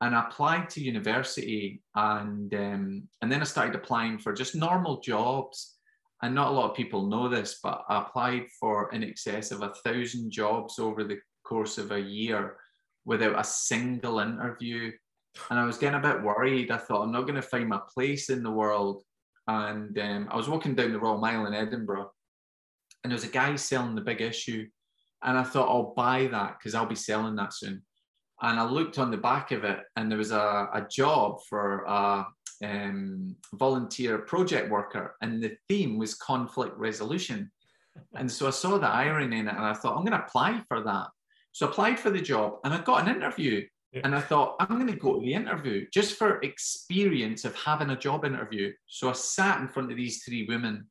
And 0.00 0.14
I 0.14 0.26
applied 0.26 0.70
to 0.70 0.80
university, 0.80 1.82
and 1.94 2.54
um, 2.54 3.08
and 3.20 3.32
then 3.32 3.40
I 3.40 3.44
started 3.44 3.74
applying 3.74 4.18
for 4.18 4.32
just 4.32 4.54
normal 4.54 5.00
jobs. 5.00 5.74
And 6.22 6.34
not 6.34 6.48
a 6.48 6.50
lot 6.50 6.70
of 6.70 6.76
people 6.76 7.06
know 7.06 7.28
this, 7.28 7.60
but 7.62 7.84
I 7.88 8.02
applied 8.02 8.46
for 8.58 8.92
in 8.92 9.04
excess 9.04 9.52
of 9.52 9.62
a 9.62 9.72
thousand 9.84 10.32
jobs 10.32 10.78
over 10.78 11.04
the 11.04 11.18
course 11.44 11.78
of 11.78 11.92
a 11.92 12.00
year 12.00 12.56
without 13.04 13.38
a 13.38 13.44
single 13.44 14.18
interview. 14.18 14.90
And 15.50 15.58
I 15.58 15.64
was 15.64 15.78
getting 15.78 15.98
a 15.98 16.02
bit 16.02 16.22
worried. 16.22 16.70
I 16.70 16.76
thought 16.76 17.02
I'm 17.02 17.12
not 17.12 17.22
going 17.22 17.36
to 17.36 17.42
find 17.42 17.68
my 17.68 17.80
place 17.94 18.30
in 18.30 18.42
the 18.42 18.50
world. 18.50 19.02
And 19.46 19.98
um, 19.98 20.28
I 20.30 20.36
was 20.36 20.48
walking 20.48 20.74
down 20.74 20.92
the 20.92 20.98
Royal 20.98 21.18
Mile 21.18 21.46
in 21.46 21.54
Edinburgh, 21.54 22.10
and 23.02 23.10
there 23.10 23.16
was 23.16 23.24
a 23.24 23.28
guy 23.28 23.56
selling 23.56 23.94
the 23.94 24.02
big 24.02 24.20
issue. 24.20 24.66
And 25.22 25.38
I 25.38 25.42
thought, 25.42 25.68
I'll 25.68 25.94
buy 25.96 26.26
that 26.26 26.58
because 26.58 26.74
I'll 26.74 26.86
be 26.86 26.94
selling 26.94 27.36
that 27.36 27.54
soon. 27.54 27.82
And 28.40 28.58
I 28.58 28.64
looked 28.64 28.98
on 28.98 29.10
the 29.10 29.16
back 29.16 29.50
of 29.50 29.64
it, 29.64 29.80
and 29.96 30.10
there 30.10 30.18
was 30.18 30.30
a, 30.30 30.68
a 30.72 30.86
job 30.88 31.40
for 31.48 31.84
a 31.84 32.26
um, 32.64 33.36
volunteer 33.54 34.18
project 34.18 34.70
worker, 34.70 35.16
and 35.22 35.42
the 35.42 35.56
theme 35.68 35.98
was 35.98 36.14
conflict 36.14 36.76
resolution. 36.76 37.50
And 38.14 38.30
so 38.30 38.46
I 38.46 38.50
saw 38.50 38.78
the 38.78 38.88
irony 38.88 39.38
in 39.38 39.48
it, 39.48 39.54
and 39.54 39.64
I 39.64 39.74
thought, 39.74 39.96
I'm 39.96 40.04
going 40.04 40.18
to 40.18 40.24
apply 40.24 40.62
for 40.68 40.82
that. 40.82 41.08
So 41.52 41.66
I 41.66 41.70
applied 41.70 41.98
for 41.98 42.10
the 42.10 42.20
job, 42.20 42.58
and 42.64 42.72
I 42.72 42.80
got 42.80 43.06
an 43.06 43.14
interview. 43.14 43.66
Yeah. 43.92 44.02
And 44.04 44.14
I 44.14 44.20
thought, 44.20 44.56
I'm 44.60 44.76
going 44.76 44.86
to 44.86 44.96
go 44.96 45.14
to 45.14 45.20
the 45.20 45.32
interview 45.32 45.86
just 45.92 46.16
for 46.16 46.40
experience 46.42 47.46
of 47.46 47.56
having 47.56 47.90
a 47.90 47.98
job 47.98 48.26
interview. 48.26 48.70
So 48.86 49.08
I 49.08 49.14
sat 49.14 49.60
in 49.62 49.68
front 49.68 49.90
of 49.90 49.96
these 49.96 50.22
three 50.22 50.44
women 50.46 50.86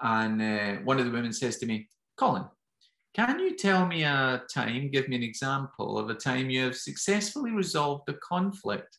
and 0.00 0.42
uh, 0.42 0.82
one 0.82 0.98
of 0.98 1.04
the 1.04 1.12
women 1.12 1.32
says 1.32 1.58
to 1.58 1.66
me, 1.66 1.88
Colin, 2.16 2.44
can 3.16 3.38
you 3.40 3.56
tell 3.56 3.86
me 3.86 4.02
a 4.02 4.42
time, 4.52 4.90
give 4.90 5.08
me 5.08 5.16
an 5.16 5.22
example 5.22 5.98
of 5.98 6.10
a 6.10 6.14
time 6.14 6.50
you 6.50 6.64
have 6.64 6.76
successfully 6.76 7.50
resolved 7.50 8.06
a 8.10 8.14
conflict? 8.14 8.98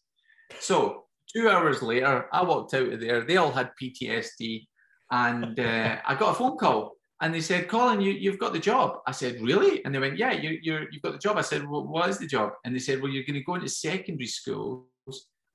So, 0.60 1.04
two 1.32 1.50
hours 1.50 1.84
later, 1.84 2.28
I 2.34 2.44
walked 2.44 2.74
out 2.74 2.92
of 2.94 3.00
there. 3.00 3.22
They 3.22 3.38
all 3.38 3.52
had 3.52 3.70
PTSD. 3.80 4.66
And 5.12 5.60
uh, 5.60 5.98
I 6.06 6.16
got 6.16 6.32
a 6.32 6.34
phone 6.34 6.58
call 6.58 6.94
and 7.22 7.34
they 7.34 7.42
said, 7.42 7.68
Colin, 7.68 8.02
you, 8.02 8.30
have 8.32 8.40
got 8.40 8.54
the 8.54 8.60
job. 8.60 8.98
I 9.06 9.12
said, 9.12 9.40
really? 9.40 9.86
And 9.86 9.94
they 9.94 10.00
went, 10.00 10.18
yeah, 10.18 10.32
you, 10.32 10.74
have 10.74 11.02
got 11.02 11.14
the 11.14 11.20
job. 11.20 11.38
I 11.38 11.42
said, 11.42 11.68
well, 11.68 11.88
what 11.88 12.10
is 12.10 12.18
the 12.18 12.28
job? 12.28 12.54
And 12.66 12.76
they 12.76 12.80
said, 12.80 13.02
well, 13.02 13.12
you're 13.12 13.24
going 13.24 13.36
to 13.36 13.44
go 13.44 13.56
into 13.56 13.70
secondary 13.70 14.28
schools 14.28 14.88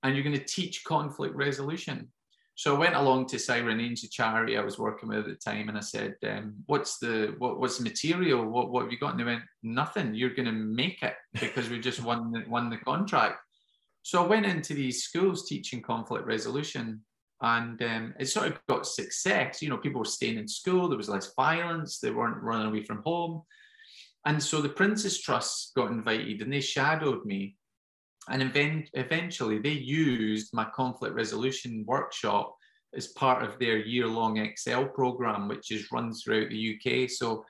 and 0.05 0.15
you're 0.15 0.25
going 0.25 0.39
to 0.39 0.45
teach 0.45 0.85
conflict 0.85 1.35
resolution. 1.35 2.11
So 2.55 2.77
I 2.77 2.79
went 2.79 2.95
along 2.95 3.27
to 3.29 3.39
Siren 3.39 3.81
Angel 3.81 4.09
charity 4.12 4.59
I 4.59 4.62
was 4.62 4.79
working 4.79 5.09
with 5.09 5.20
at 5.20 5.27
the 5.27 5.35
time, 5.35 5.69
and 5.69 5.79
I 5.79 5.81
said, 5.81 6.16
um, 6.29 6.55
"What's 6.66 6.99
the 6.99 7.35
what, 7.39 7.59
what's 7.59 7.79
the 7.79 7.85
material? 7.85 8.45
What 8.45 8.70
what 8.70 8.83
have 8.83 8.93
you 8.93 8.99
got?" 8.99 9.12
And 9.12 9.20
they 9.20 9.24
went, 9.24 9.43
"Nothing. 9.62 10.15
You're 10.15 10.35
going 10.35 10.47
to 10.47 10.53
make 10.53 11.03
it 11.03 11.15
because 11.41 11.70
we 11.70 11.81
just 11.81 12.03
won 12.03 12.31
the, 12.31 12.45
won 12.49 12.69
the 12.69 12.77
contract." 12.77 13.39
So 14.03 14.23
I 14.23 14.27
went 14.27 14.47
into 14.47 14.74
these 14.74 15.05
schools 15.05 15.49
teaching 15.49 15.81
conflict 15.81 16.27
resolution, 16.27 17.01
and 17.41 17.81
um, 17.83 18.15
it 18.20 18.27
sort 18.27 18.49
of 18.49 18.61
got 18.69 18.87
success. 18.87 19.62
You 19.62 19.70
know, 19.70 19.79
people 19.79 20.01
were 20.01 20.05
staying 20.05 20.39
in 20.39 20.47
school. 20.47 20.89
There 20.89 20.99
was 20.99 21.09
less 21.09 21.33
violence. 21.35 22.01
They 22.01 22.11
weren't 22.11 22.43
running 22.43 22.69
away 22.69 22.85
from 22.85 23.03
home, 23.03 23.43
and 24.27 24.43
so 24.43 24.61
the 24.61 24.69
Prince's 24.69 25.20
Trust 25.23 25.73
got 25.74 25.91
invited, 25.91 26.43
and 26.43 26.53
they 26.53 26.61
shadowed 26.61 27.24
me. 27.24 27.57
And 28.28 28.43
event- 28.43 28.90
eventually, 28.94 29.59
they 29.59 29.70
used 29.70 30.55
my 30.55 30.65
conflict 30.74 31.15
resolution 31.15 31.85
workshop 31.86 32.57
as 32.94 33.09
part 33.09 33.43
of 33.43 33.59
their 33.59 33.78
year-long 33.78 34.53
xl 34.57 34.85
program, 34.85 35.49
which 35.49 35.70
is 35.70 35.90
run 35.90 36.12
throughout 36.12 36.51
the 36.51 36.77
UK. 36.77 37.09
So 37.09 37.44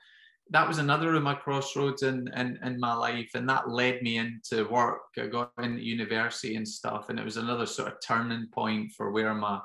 that 0.49 0.67
was 0.67 0.77
another 0.77 1.13
of 1.15 1.23
my 1.23 1.33
crossroads 1.33 2.03
in, 2.03 2.29
in, 2.35 2.59
in 2.63 2.79
my 2.79 2.93
life. 2.93 3.31
And 3.35 3.47
that 3.49 3.69
led 3.69 4.01
me 4.01 4.17
into 4.17 4.67
work. 4.69 5.01
I 5.17 5.27
got 5.27 5.51
into 5.61 5.83
university 5.83 6.55
and 6.55 6.67
stuff. 6.67 7.09
And 7.09 7.19
it 7.19 7.25
was 7.25 7.37
another 7.37 7.65
sort 7.65 7.89
of 7.89 7.97
turning 8.05 8.47
point 8.47 8.91
for 8.91 9.11
where 9.11 9.33
my, 9.33 9.59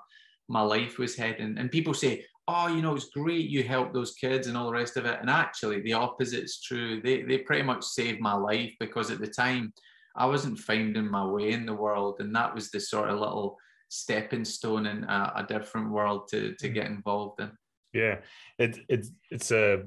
my 0.48 0.62
life 0.62 0.98
was 0.98 1.16
heading. 1.16 1.58
And 1.58 1.70
people 1.70 1.94
say, 1.94 2.24
oh, 2.46 2.68
you 2.68 2.80
know, 2.80 2.94
it's 2.94 3.10
great 3.10 3.50
you 3.50 3.62
helped 3.62 3.92
those 3.92 4.14
kids 4.14 4.46
and 4.46 4.56
all 4.56 4.66
the 4.66 4.72
rest 4.72 4.96
of 4.96 5.04
it. 5.04 5.18
And 5.20 5.28
actually, 5.28 5.82
the 5.82 5.92
opposite 5.92 6.44
is 6.44 6.60
true. 6.60 7.00
They, 7.02 7.22
they 7.22 7.38
pretty 7.38 7.62
much 7.62 7.84
saved 7.84 8.20
my 8.20 8.34
life 8.34 8.72
because 8.80 9.10
at 9.10 9.20
the 9.20 9.26
time, 9.26 9.72
I 10.18 10.26
wasn't 10.26 10.58
finding 10.58 11.10
my 11.10 11.24
way 11.24 11.52
in 11.52 11.64
the 11.64 11.74
world. 11.74 12.16
And 12.18 12.34
that 12.34 12.54
was 12.54 12.70
the 12.70 12.80
sort 12.80 13.08
of 13.08 13.20
little 13.20 13.56
stepping 13.88 14.44
stone 14.44 14.86
in 14.86 15.04
a, 15.04 15.32
a 15.36 15.46
different 15.48 15.90
world 15.90 16.28
to, 16.30 16.54
to 16.56 16.68
mm. 16.68 16.74
get 16.74 16.86
involved 16.86 17.40
in. 17.40 17.50
Yeah, 17.94 18.18
it, 18.58 18.78
it's 18.88 19.10
it's 19.30 19.50
a 19.50 19.84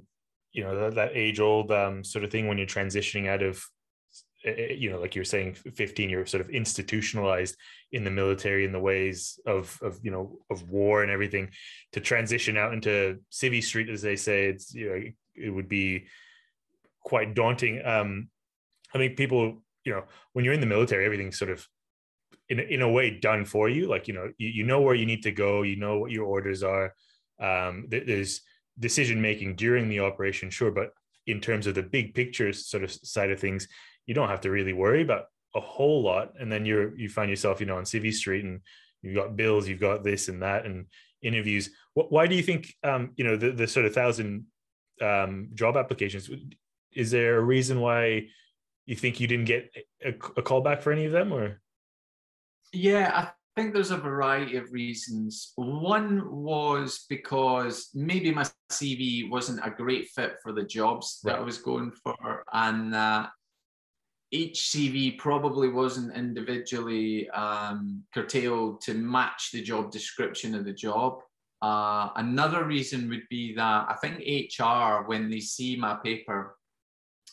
you 0.53 0.64
know 0.64 0.76
that, 0.76 0.95
that 0.95 1.12
age 1.14 1.40
old 1.40 1.72
um, 1.72 2.03
sort 2.03 2.24
of 2.24 2.32
thing 2.32 2.48
when 2.48 2.58
you're 2.58 2.68
transitioning 2.68 3.28
out 3.28 3.44
of 3.44 3.64
eh, 4.44 4.53
eh, 4.58 4.74
you 4.74 4.90
know 4.90 4.99
like 4.99 5.16
you're 5.16 5.24
saying 5.24 5.53
15 5.53 6.10
you're 6.10 6.26
sort 6.26 6.41
of 6.41 6.49
institutionalized 6.49 7.56
in 7.91 8.03
the 8.03 8.10
military 8.10 8.66
in 8.66 8.72
the 8.72 8.80
ways 8.80 9.40
of 9.45 9.78
of 9.84 9.99
you 10.03 10.12
know 10.12 10.40
of 10.49 10.68
war 10.70 11.03
and 11.03 11.12
everything 11.12 11.52
to 11.94 12.02
transition 12.02 12.58
out 12.58 12.74
into 12.74 13.20
civvy 13.32 13.64
street 13.64 13.88
as 13.88 14.02
they 14.02 14.16
say 14.16 14.48
it's 14.48 14.74
you 14.74 14.90
know 14.90 15.02
it 15.36 15.49
would 15.49 15.70
be 15.70 16.06
quite 17.03 17.36
daunting 17.36 17.86
um 17.86 18.30
i 18.94 18.98
think 18.98 19.16
people 19.16 19.62
you 19.86 19.91
know 19.91 20.03
when 20.34 20.45
you're 20.45 20.53
in 20.53 20.60
the 20.60 20.66
military 20.66 21.06
everything's 21.06 21.38
sort 21.38 21.52
of 21.52 21.68
in, 22.49 22.60
in 22.60 22.82
a 22.82 22.90
way 22.90 23.20
done 23.20 23.45
for 23.45 23.70
you 23.70 23.88
like 23.88 24.08
you 24.08 24.14
know 24.14 24.32
you, 24.38 24.49
you 24.49 24.64
know 24.64 24.82
where 24.82 24.95
you 24.95 25.06
need 25.06 25.24
to 25.24 25.32
go 25.32 25.62
you 25.62 25.76
know 25.76 25.99
what 25.99 26.12
your 26.12 26.26
orders 26.26 26.64
are 26.64 26.94
um 27.40 27.86
there's 27.90 28.41
decision 28.80 29.22
making 29.22 29.56
during 29.56 29.90
the 29.90 29.99
operation, 29.99 30.49
sure, 30.49 30.72
but 30.72 30.91
in 31.28 31.40
terms 31.40 31.68
of 31.68 31.76
the 31.76 31.84
big 31.84 32.14
picture 32.14 32.52
sort 32.52 32.84
of 32.84 32.91
side 32.91 33.32
of 33.32 33.40
things, 33.40 33.68
you 34.06 34.14
don't 34.14 34.30
have 34.30 34.41
to 34.41 34.52
really 34.52 34.74
worry 34.74 35.02
about 35.02 35.26
a 35.56 35.60
whole 35.60 36.02
lot. 36.02 36.34
And 36.40 36.52
then 36.52 36.66
you're 36.66 36.98
you 36.98 37.10
find 37.10 37.30
yourself, 37.30 37.60
you 37.60 37.68
know, 37.68 37.78
on 37.78 37.84
Civvy 37.84 38.14
Street 38.14 38.44
and 38.44 38.62
you've 39.02 39.16
got 39.16 39.36
bills, 39.36 39.68
you've 39.68 39.80
got 39.80 40.03
this 40.03 40.28
and 40.28 40.41
that, 40.41 40.66
and 40.66 40.88
interviews. 41.22 41.70
Why 41.94 42.26
do 42.28 42.36
you 42.36 42.44
think, 42.44 42.74
um, 42.84 43.12
you 43.16 43.24
know, 43.24 43.38
the, 43.38 43.52
the 43.52 43.68
sort 43.68 43.86
of 43.86 43.94
thousand 43.94 44.45
um, 45.02 45.49
job 45.53 45.78
applications? 45.78 46.30
Is 46.94 47.12
there 47.12 47.38
a 47.38 47.41
reason 47.41 47.80
why 47.80 48.28
you 48.91 48.97
think 48.97 49.22
you 49.22 49.27
didn't 49.27 49.45
get 49.45 49.72
a, 50.03 50.09
a 50.35 50.41
call 50.41 50.59
back 50.59 50.81
for 50.81 50.91
any 50.91 51.05
of 51.05 51.13
them, 51.13 51.31
or? 51.31 51.61
Yeah, 52.73 53.09
I 53.13 53.31
think 53.55 53.73
there's 53.73 53.91
a 53.91 53.97
variety 53.97 54.57
of 54.57 54.69
reasons. 54.72 55.53
One 55.55 56.30
was 56.30 57.05
because 57.07 57.89
maybe 57.93 58.34
my 58.34 58.45
CV 58.69 59.30
wasn't 59.30 59.65
a 59.65 59.72
great 59.72 60.09
fit 60.09 60.34
for 60.43 60.51
the 60.51 60.63
jobs 60.63 61.22
that 61.23 61.31
right. 61.31 61.39
I 61.39 61.43
was 61.43 61.57
going 61.57 61.93
for, 62.03 62.43
and 62.51 62.93
uh, 62.93 63.27
each 64.31 64.59
CV 64.59 65.18
probably 65.18 65.69
wasn't 65.69 66.13
individually 66.13 67.30
um, 67.30 68.03
curtailed 68.13 68.81
to 68.81 68.93
match 68.93 69.51
the 69.53 69.61
job 69.61 69.89
description 69.91 70.53
of 70.53 70.65
the 70.65 70.73
job. 70.73 71.19
Uh, 71.61 72.09
another 72.18 72.65
reason 72.65 73.07
would 73.07 73.23
be 73.30 73.53
that 73.55 73.85
I 73.88 73.95
think 74.01 74.18
HR, 74.59 75.07
when 75.07 75.30
they 75.30 75.39
see 75.39 75.77
my 75.77 75.95
paper 76.03 76.57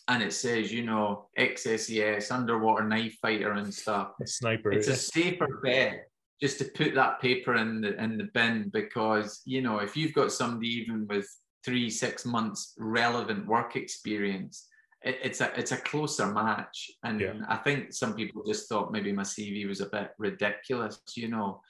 and 0.09 0.23
it 0.23 0.33
says, 0.33 0.73
you 0.73 0.85
know, 0.85 1.29
ex-SAS, 1.37 2.31
underwater 2.31 2.85
knife 2.85 3.17
fighter 3.21 3.53
and 3.53 3.73
stuff, 3.73 4.13
a 4.23 4.27
sniper, 4.27 4.73
it's 4.73 4.89
a 4.89 4.97
safer 4.97 5.61
bet 5.63 6.07
just 6.41 6.59
to 6.59 6.65
put 6.67 6.95
that 6.95 7.21
paper 7.21 7.57
in 7.57 7.81
the 7.81 8.01
in 8.03 8.17
the 8.17 8.29
bin 8.33 8.71
because 8.73 9.43
you 9.45 9.61
know 9.61 9.79
if 9.79 9.97
you've 9.97 10.13
got 10.13 10.31
somebody 10.31 10.69
even 10.69 11.07
with 11.09 11.29
three 11.65 11.91
six 11.91 12.25
months 12.25 12.75
relevant 12.79 13.45
work 13.47 13.75
experience 13.75 14.69
it, 15.03 15.19
it's 15.23 15.41
a 15.41 15.53
it's 15.59 15.73
a 15.73 15.77
closer 15.79 16.27
match. 16.27 16.91
And 17.03 17.21
yeah. 17.21 17.33
i 17.49 17.57
think 17.57 17.93
some 17.93 18.15
people 18.15 18.45
just 18.47 18.69
thought 18.69 18.93
maybe 18.93 19.13
my 19.13 19.25
cv 19.25 19.67
was 19.67 19.81
a 19.81 19.87
bit 19.87 20.11
ridiculous 20.19 21.01
you 21.17 21.29
know. 21.29 21.61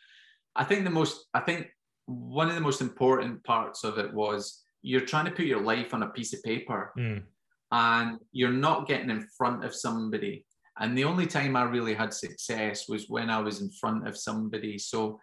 I 0.55 0.65
think 0.65 0.85
the 0.85 0.91
most 0.91 1.27
i 1.33 1.41
think 1.41 1.69
one 2.07 2.49
of 2.49 2.55
the 2.55 2.61
most 2.61 2.81
important 2.81 3.45
parts 3.45 3.85
of 3.85 3.99
it 3.99 4.13
was 4.13 4.63
you're 4.83 5.03
trying 5.03 5.27
to 5.27 5.31
put 5.31 5.45
your 5.45 5.61
life 5.61 5.93
on 5.93 6.03
a 6.03 6.09
piece 6.09 6.33
of 6.33 6.43
paper. 6.43 6.93
Mm. 6.99 7.23
And 7.71 8.19
you're 8.33 8.51
not 8.51 8.89
getting 8.89 9.11
in 9.11 9.27
front 9.37 9.65
of 9.65 9.75
somebody 9.75 10.45
and 10.79 10.97
the 10.97 11.05
only 11.05 11.27
time 11.27 11.57
I 11.57 11.63
really 11.63 11.95
had 11.95 12.15
success 12.15 12.89
was 12.89 13.09
when 13.09 13.31
I 13.31 13.41
was 13.41 13.61
in 13.61 13.71
front 13.71 14.07
of 14.07 14.17
somebody. 14.17 14.79
So 14.79 15.19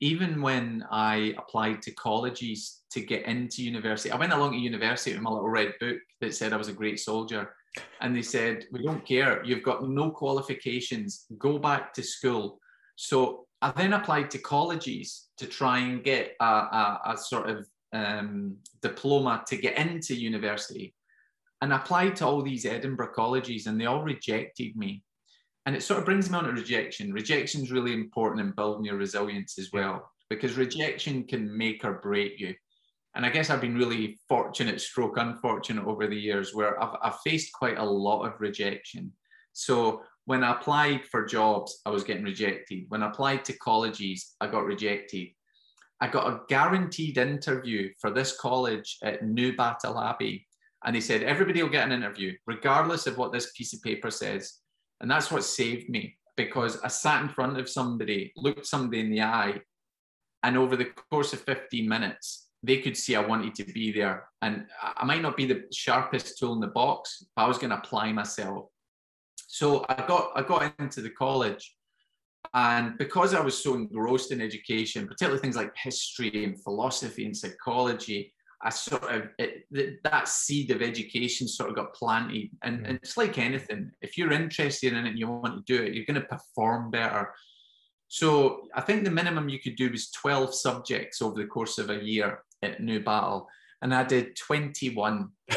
even 0.00 0.40
when 0.40 0.84
I 0.90 1.34
applied 1.38 1.82
to 1.82 1.90
colleges 1.92 2.82
to 2.90 3.00
get 3.00 3.24
into 3.26 3.62
university, 3.62 4.10
I 4.10 4.16
went 4.16 4.32
along 4.32 4.52
to 4.52 4.58
university 4.58 5.12
with 5.12 5.22
my 5.22 5.30
little 5.30 5.48
red 5.48 5.74
book 5.80 5.98
that 6.20 6.34
said 6.34 6.52
I 6.52 6.56
was 6.56 6.68
a 6.68 6.72
great 6.72 6.98
soldier. 6.98 7.54
And 8.00 8.16
they 8.16 8.22
said, 8.22 8.64
We 8.72 8.82
don't 8.82 9.04
care. 9.04 9.44
You've 9.44 9.62
got 9.62 9.86
no 9.86 10.10
qualifications. 10.10 11.26
Go 11.38 11.58
back 11.58 11.92
to 11.94 12.02
school. 12.02 12.58
So 12.96 13.46
I 13.60 13.72
then 13.72 13.92
applied 13.92 14.30
to 14.30 14.38
colleges 14.38 15.28
to 15.36 15.46
try 15.46 15.80
and 15.80 16.02
get 16.02 16.36
a, 16.40 16.44
a, 16.44 17.00
a 17.08 17.18
sort 17.18 17.50
of 17.50 17.66
um, 17.92 18.56
diploma 18.80 19.44
to 19.48 19.56
get 19.58 19.76
into 19.76 20.14
university 20.14 20.94
and 21.62 21.72
I 21.72 21.76
applied 21.76 22.16
to 22.16 22.26
all 22.26 22.42
these 22.42 22.66
Edinburgh 22.66 23.12
colleges 23.14 23.66
and 23.66 23.80
they 23.80 23.86
all 23.86 24.02
rejected 24.02 24.76
me. 24.76 25.02
And 25.64 25.74
it 25.74 25.82
sort 25.82 25.98
of 25.98 26.04
brings 26.04 26.30
me 26.30 26.36
on 26.36 26.44
to 26.44 26.52
rejection. 26.52 27.12
Rejection 27.12 27.62
is 27.62 27.72
really 27.72 27.92
important 27.92 28.40
in 28.40 28.52
building 28.52 28.84
your 28.84 28.96
resilience 28.96 29.58
as 29.58 29.70
well, 29.72 30.10
because 30.30 30.56
rejection 30.56 31.24
can 31.24 31.56
make 31.56 31.84
or 31.84 31.94
break 31.94 32.38
you. 32.38 32.54
And 33.14 33.24
I 33.24 33.30
guess 33.30 33.48
I've 33.48 33.62
been 33.62 33.76
really 33.76 34.18
fortunate, 34.28 34.80
stroke 34.80 35.16
unfortunate 35.16 35.86
over 35.86 36.06
the 36.06 36.16
years 36.16 36.54
where 36.54 36.80
I've, 36.80 36.96
I've 37.02 37.20
faced 37.20 37.52
quite 37.52 37.78
a 37.78 37.84
lot 37.84 38.26
of 38.26 38.40
rejection. 38.40 39.10
So 39.54 40.02
when 40.26 40.44
I 40.44 40.52
applied 40.52 41.06
for 41.06 41.24
jobs, 41.24 41.80
I 41.86 41.90
was 41.90 42.04
getting 42.04 42.24
rejected. 42.24 42.84
When 42.88 43.02
I 43.02 43.08
applied 43.08 43.44
to 43.46 43.58
colleges, 43.58 44.34
I 44.40 44.48
got 44.48 44.66
rejected. 44.66 45.28
I 46.00 46.08
got 46.08 46.28
a 46.28 46.40
guaranteed 46.48 47.16
interview 47.16 47.90
for 47.98 48.10
this 48.10 48.38
college 48.38 48.98
at 49.02 49.22
Newbattle 49.22 50.10
Abbey 50.10 50.46
and 50.86 50.94
he 50.94 51.00
said, 51.00 51.24
everybody 51.24 51.62
will 51.62 51.68
get 51.70 51.84
an 51.84 51.92
interview, 51.92 52.32
regardless 52.46 53.08
of 53.08 53.18
what 53.18 53.32
this 53.32 53.52
piece 53.52 53.74
of 53.74 53.82
paper 53.82 54.10
says. 54.10 54.60
And 55.00 55.10
that's 55.10 55.32
what 55.32 55.44
saved 55.44 55.90
me 55.90 56.16
because 56.36 56.80
I 56.80 56.88
sat 56.88 57.22
in 57.22 57.28
front 57.28 57.58
of 57.58 57.68
somebody, 57.68 58.32
looked 58.36 58.66
somebody 58.66 59.00
in 59.00 59.10
the 59.10 59.22
eye, 59.22 59.60
and 60.42 60.56
over 60.56 60.76
the 60.76 60.92
course 61.10 61.32
of 61.32 61.40
15 61.40 61.88
minutes, 61.88 62.48
they 62.62 62.78
could 62.78 62.96
see 62.96 63.16
I 63.16 63.26
wanted 63.26 63.54
to 63.56 63.64
be 63.64 63.90
there. 63.90 64.28
And 64.42 64.66
I 64.82 65.04
might 65.04 65.22
not 65.22 65.36
be 65.36 65.46
the 65.46 65.64
sharpest 65.72 66.38
tool 66.38 66.52
in 66.52 66.60
the 66.60 66.68
box, 66.68 67.24
but 67.34 67.42
I 67.42 67.48
was 67.48 67.58
going 67.58 67.70
to 67.70 67.78
apply 67.78 68.12
myself. 68.12 68.66
So 69.48 69.84
I 69.88 70.06
got 70.06 70.32
I 70.36 70.42
got 70.42 70.74
into 70.78 71.00
the 71.00 71.10
college. 71.10 71.74
And 72.54 72.96
because 72.96 73.34
I 73.34 73.40
was 73.40 73.60
so 73.60 73.74
engrossed 73.74 74.30
in 74.30 74.40
education, 74.40 75.06
particularly 75.06 75.40
things 75.40 75.56
like 75.56 75.76
history 75.76 76.44
and 76.44 76.62
philosophy 76.62 77.26
and 77.26 77.36
psychology, 77.36 78.32
I 78.62 78.70
sort 78.70 79.04
of 79.04 79.28
it, 79.38 80.02
that 80.02 80.28
seed 80.28 80.70
of 80.70 80.82
education 80.82 81.46
sort 81.46 81.70
of 81.70 81.76
got 81.76 81.94
planted, 81.94 82.50
and, 82.62 82.80
mm. 82.80 82.88
and, 82.88 82.98
it's 83.02 83.16
like 83.16 83.38
anything. 83.38 83.90
If 84.00 84.16
you're 84.16 84.32
interested 84.32 84.92
in 84.92 85.06
it 85.06 85.10
and 85.10 85.18
you 85.18 85.28
want 85.28 85.66
to 85.66 85.76
do 85.76 85.82
it, 85.82 85.94
you're 85.94 86.06
going 86.06 86.20
to 86.20 86.26
perform 86.26 86.90
better. 86.90 87.32
So 88.08 88.62
I 88.74 88.80
think 88.80 89.04
the 89.04 89.10
minimum 89.10 89.48
you 89.48 89.58
could 89.58 89.76
do 89.76 89.90
was 89.90 90.10
12 90.10 90.54
subjects 90.54 91.20
over 91.20 91.40
the 91.40 91.48
course 91.48 91.78
of 91.78 91.90
a 91.90 92.02
year 92.02 92.40
at 92.62 92.80
Newbattle, 92.80 93.46
and 93.82 93.94
I 93.94 94.04
did 94.04 94.36
21. 94.36 95.28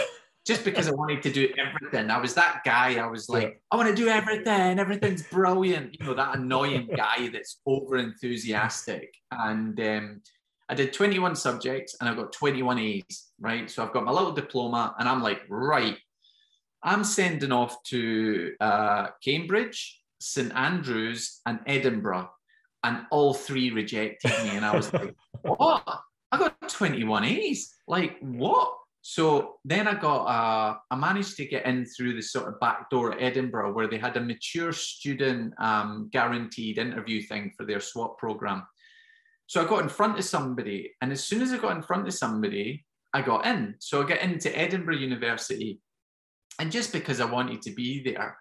just 0.49 0.63
because 0.63 0.88
I 0.88 0.91
wanted 0.91 1.21
to 1.21 1.31
do 1.31 1.47
everything. 1.59 2.09
I 2.09 2.17
was 2.17 2.34
that 2.34 2.61
guy. 2.65 2.95
I 2.95 3.05
was 3.05 3.30
like, 3.30 3.43
yeah. 3.43 3.49
I 3.71 3.76
want 3.76 3.89
to 3.89 3.95
do 3.95 4.07
everything. 4.07 4.80
Everything's 4.80 5.21
brilliant. 5.21 5.95
You 5.99 6.07
know, 6.07 6.15
that 6.15 6.38
annoying 6.38 6.89
guy 6.95 7.30
that's 7.31 7.61
over 7.67 7.97
enthusiastic. 7.97 9.13
And 9.31 9.80
um, 9.80 10.21
I 10.70 10.76
did 10.76 10.94
21 10.94 11.36
subjects 11.36 11.96
and 12.00 12.08
I've 12.08 12.16
got 12.16 12.32
21 12.32 12.78
A's, 12.78 13.32
right? 13.40 13.70
So 13.70 13.84
I've 13.84 13.91
got 13.91 14.06
my 14.06 14.12
little 14.12 14.32
diploma 14.32 14.96
and 15.00 15.10
I'm 15.10 15.24
like, 15.24 15.41
right, 15.50 15.98
I'm 16.84 17.04
sending 17.04 17.52
off 17.52 17.82
to 17.86 18.54
uh, 18.60 19.08
Cambridge, 19.24 20.00
St 20.20 20.54
Andrews, 20.56 21.41
and 21.48 21.60
Edinburgh. 21.66 22.30
And 22.84 23.00
all 23.12 23.34
three 23.34 23.72
rejected 23.72 24.32
me. 24.44 24.52
And 24.52 24.64
I 24.64 24.76
was 24.76 24.94
like, 24.94 25.16
what? 25.41 25.84
I 26.32 26.38
got 26.38 26.70
21 26.70 27.26
A's. 27.26 27.74
Like, 27.88 28.18
what? 28.22 28.76
So 29.02 29.56
then 29.66 29.88
I 29.88 29.96
got, 29.96 30.26
uh, 30.26 30.78
I 30.91 30.96
managed 30.96 31.36
to 31.38 31.46
get 31.46 31.66
in 31.66 31.86
through 31.86 32.14
the 32.14 32.22
sort 32.22 32.48
of 32.48 32.60
back 32.60 32.90
door 32.91 33.14
at 33.14 33.22
Edinburgh 33.22 33.74
where 33.74 33.88
they 33.88 33.98
had 33.98 34.16
a 34.18 34.22
mature 34.22 34.72
student 34.72 35.54
um, 35.58 36.10
guaranteed 36.14 36.78
interview 36.78 37.24
thing 37.24 37.52
for 37.58 37.66
their 37.66 37.80
SWAT 37.80 38.18
program. 38.18 38.64
So 39.49 39.63
I 39.63 39.67
got 39.67 39.81
in 39.81 39.89
front 39.89 40.19
of 40.19 40.26
somebody, 40.26 40.93
and 41.01 41.11
as 41.11 41.23
soon 41.23 41.41
as 41.41 41.51
I 41.51 41.57
got 41.57 41.76
in 41.76 41.81
front 41.81 42.07
of 42.07 42.13
somebody, 42.13 42.85
I 43.15 43.23
got 43.23 43.47
in. 43.47 43.73
So 43.80 44.03
I 44.03 44.07
got 44.07 44.19
into 44.19 44.55
Edinburgh 44.55 44.97
University, 44.97 45.80
and 46.59 46.71
just 46.71 46.93
because 46.93 47.19
I 47.19 47.26
wanted 47.26 47.63
to 47.63 47.71
be 47.71 48.03
there, 48.03 48.38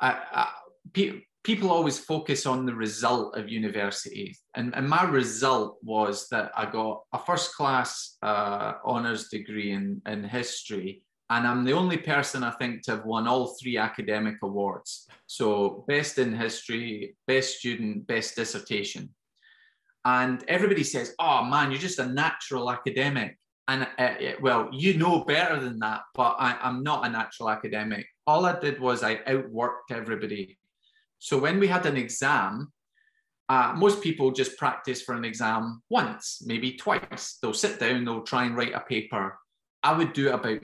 I, 0.00 0.12
I, 0.32 0.48
pe- 0.94 1.20
people 1.44 1.70
always 1.70 1.98
focus 1.98 2.46
on 2.46 2.64
the 2.64 2.74
result 2.74 3.36
of 3.36 3.50
university, 3.50 4.34
and, 4.54 4.74
and 4.74 4.88
my 4.88 5.04
result 5.04 5.76
was 5.82 6.26
that 6.30 6.52
I 6.56 6.64
got 6.64 7.02
a 7.12 7.18
first 7.18 7.54
class 7.54 8.16
uh, 8.22 8.76
honours 8.82 9.28
degree 9.28 9.72
in, 9.72 10.00
in 10.06 10.24
history 10.24 11.02
and 11.28 11.46
I'm 11.46 11.64
the 11.64 11.74
only 11.74 11.96
person 11.98 12.42
I 12.42 12.50
think 12.50 12.82
to 12.84 12.96
have 12.96 13.04
won 13.04 13.28
all 13.28 13.54
three 13.62 13.76
academic 13.76 14.38
awards. 14.42 15.06
So, 15.28 15.84
best 15.86 16.18
in 16.18 16.34
history, 16.34 17.14
best 17.28 17.58
student, 17.58 18.08
best 18.08 18.34
dissertation. 18.34 19.14
And 20.04 20.42
everybody 20.48 20.84
says, 20.84 21.14
oh 21.18 21.44
man, 21.44 21.70
you're 21.70 21.80
just 21.80 21.98
a 21.98 22.06
natural 22.06 22.70
academic. 22.70 23.36
And 23.68 23.86
uh, 23.98 24.14
well, 24.40 24.68
you 24.72 24.94
know 24.94 25.24
better 25.24 25.60
than 25.60 25.78
that, 25.78 26.02
but 26.14 26.36
I, 26.38 26.58
I'm 26.60 26.82
not 26.82 27.06
a 27.06 27.10
natural 27.10 27.50
academic. 27.50 28.06
All 28.26 28.46
I 28.46 28.58
did 28.58 28.80
was 28.80 29.02
I 29.02 29.16
outworked 29.16 29.92
everybody. 29.92 30.58
So, 31.18 31.38
when 31.38 31.60
we 31.60 31.68
had 31.68 31.86
an 31.86 31.96
exam, 31.96 32.72
uh, 33.48 33.74
most 33.76 34.02
people 34.02 34.32
just 34.32 34.56
practice 34.56 35.02
for 35.02 35.14
an 35.14 35.24
exam 35.24 35.82
once, 35.88 36.42
maybe 36.44 36.72
twice. 36.72 37.38
They'll 37.40 37.52
sit 37.52 37.78
down, 37.78 38.04
they'll 38.04 38.22
try 38.22 38.44
and 38.44 38.56
write 38.56 38.74
a 38.74 38.80
paper. 38.80 39.38
I 39.82 39.96
would 39.96 40.12
do 40.14 40.28
it 40.28 40.34
about 40.34 40.60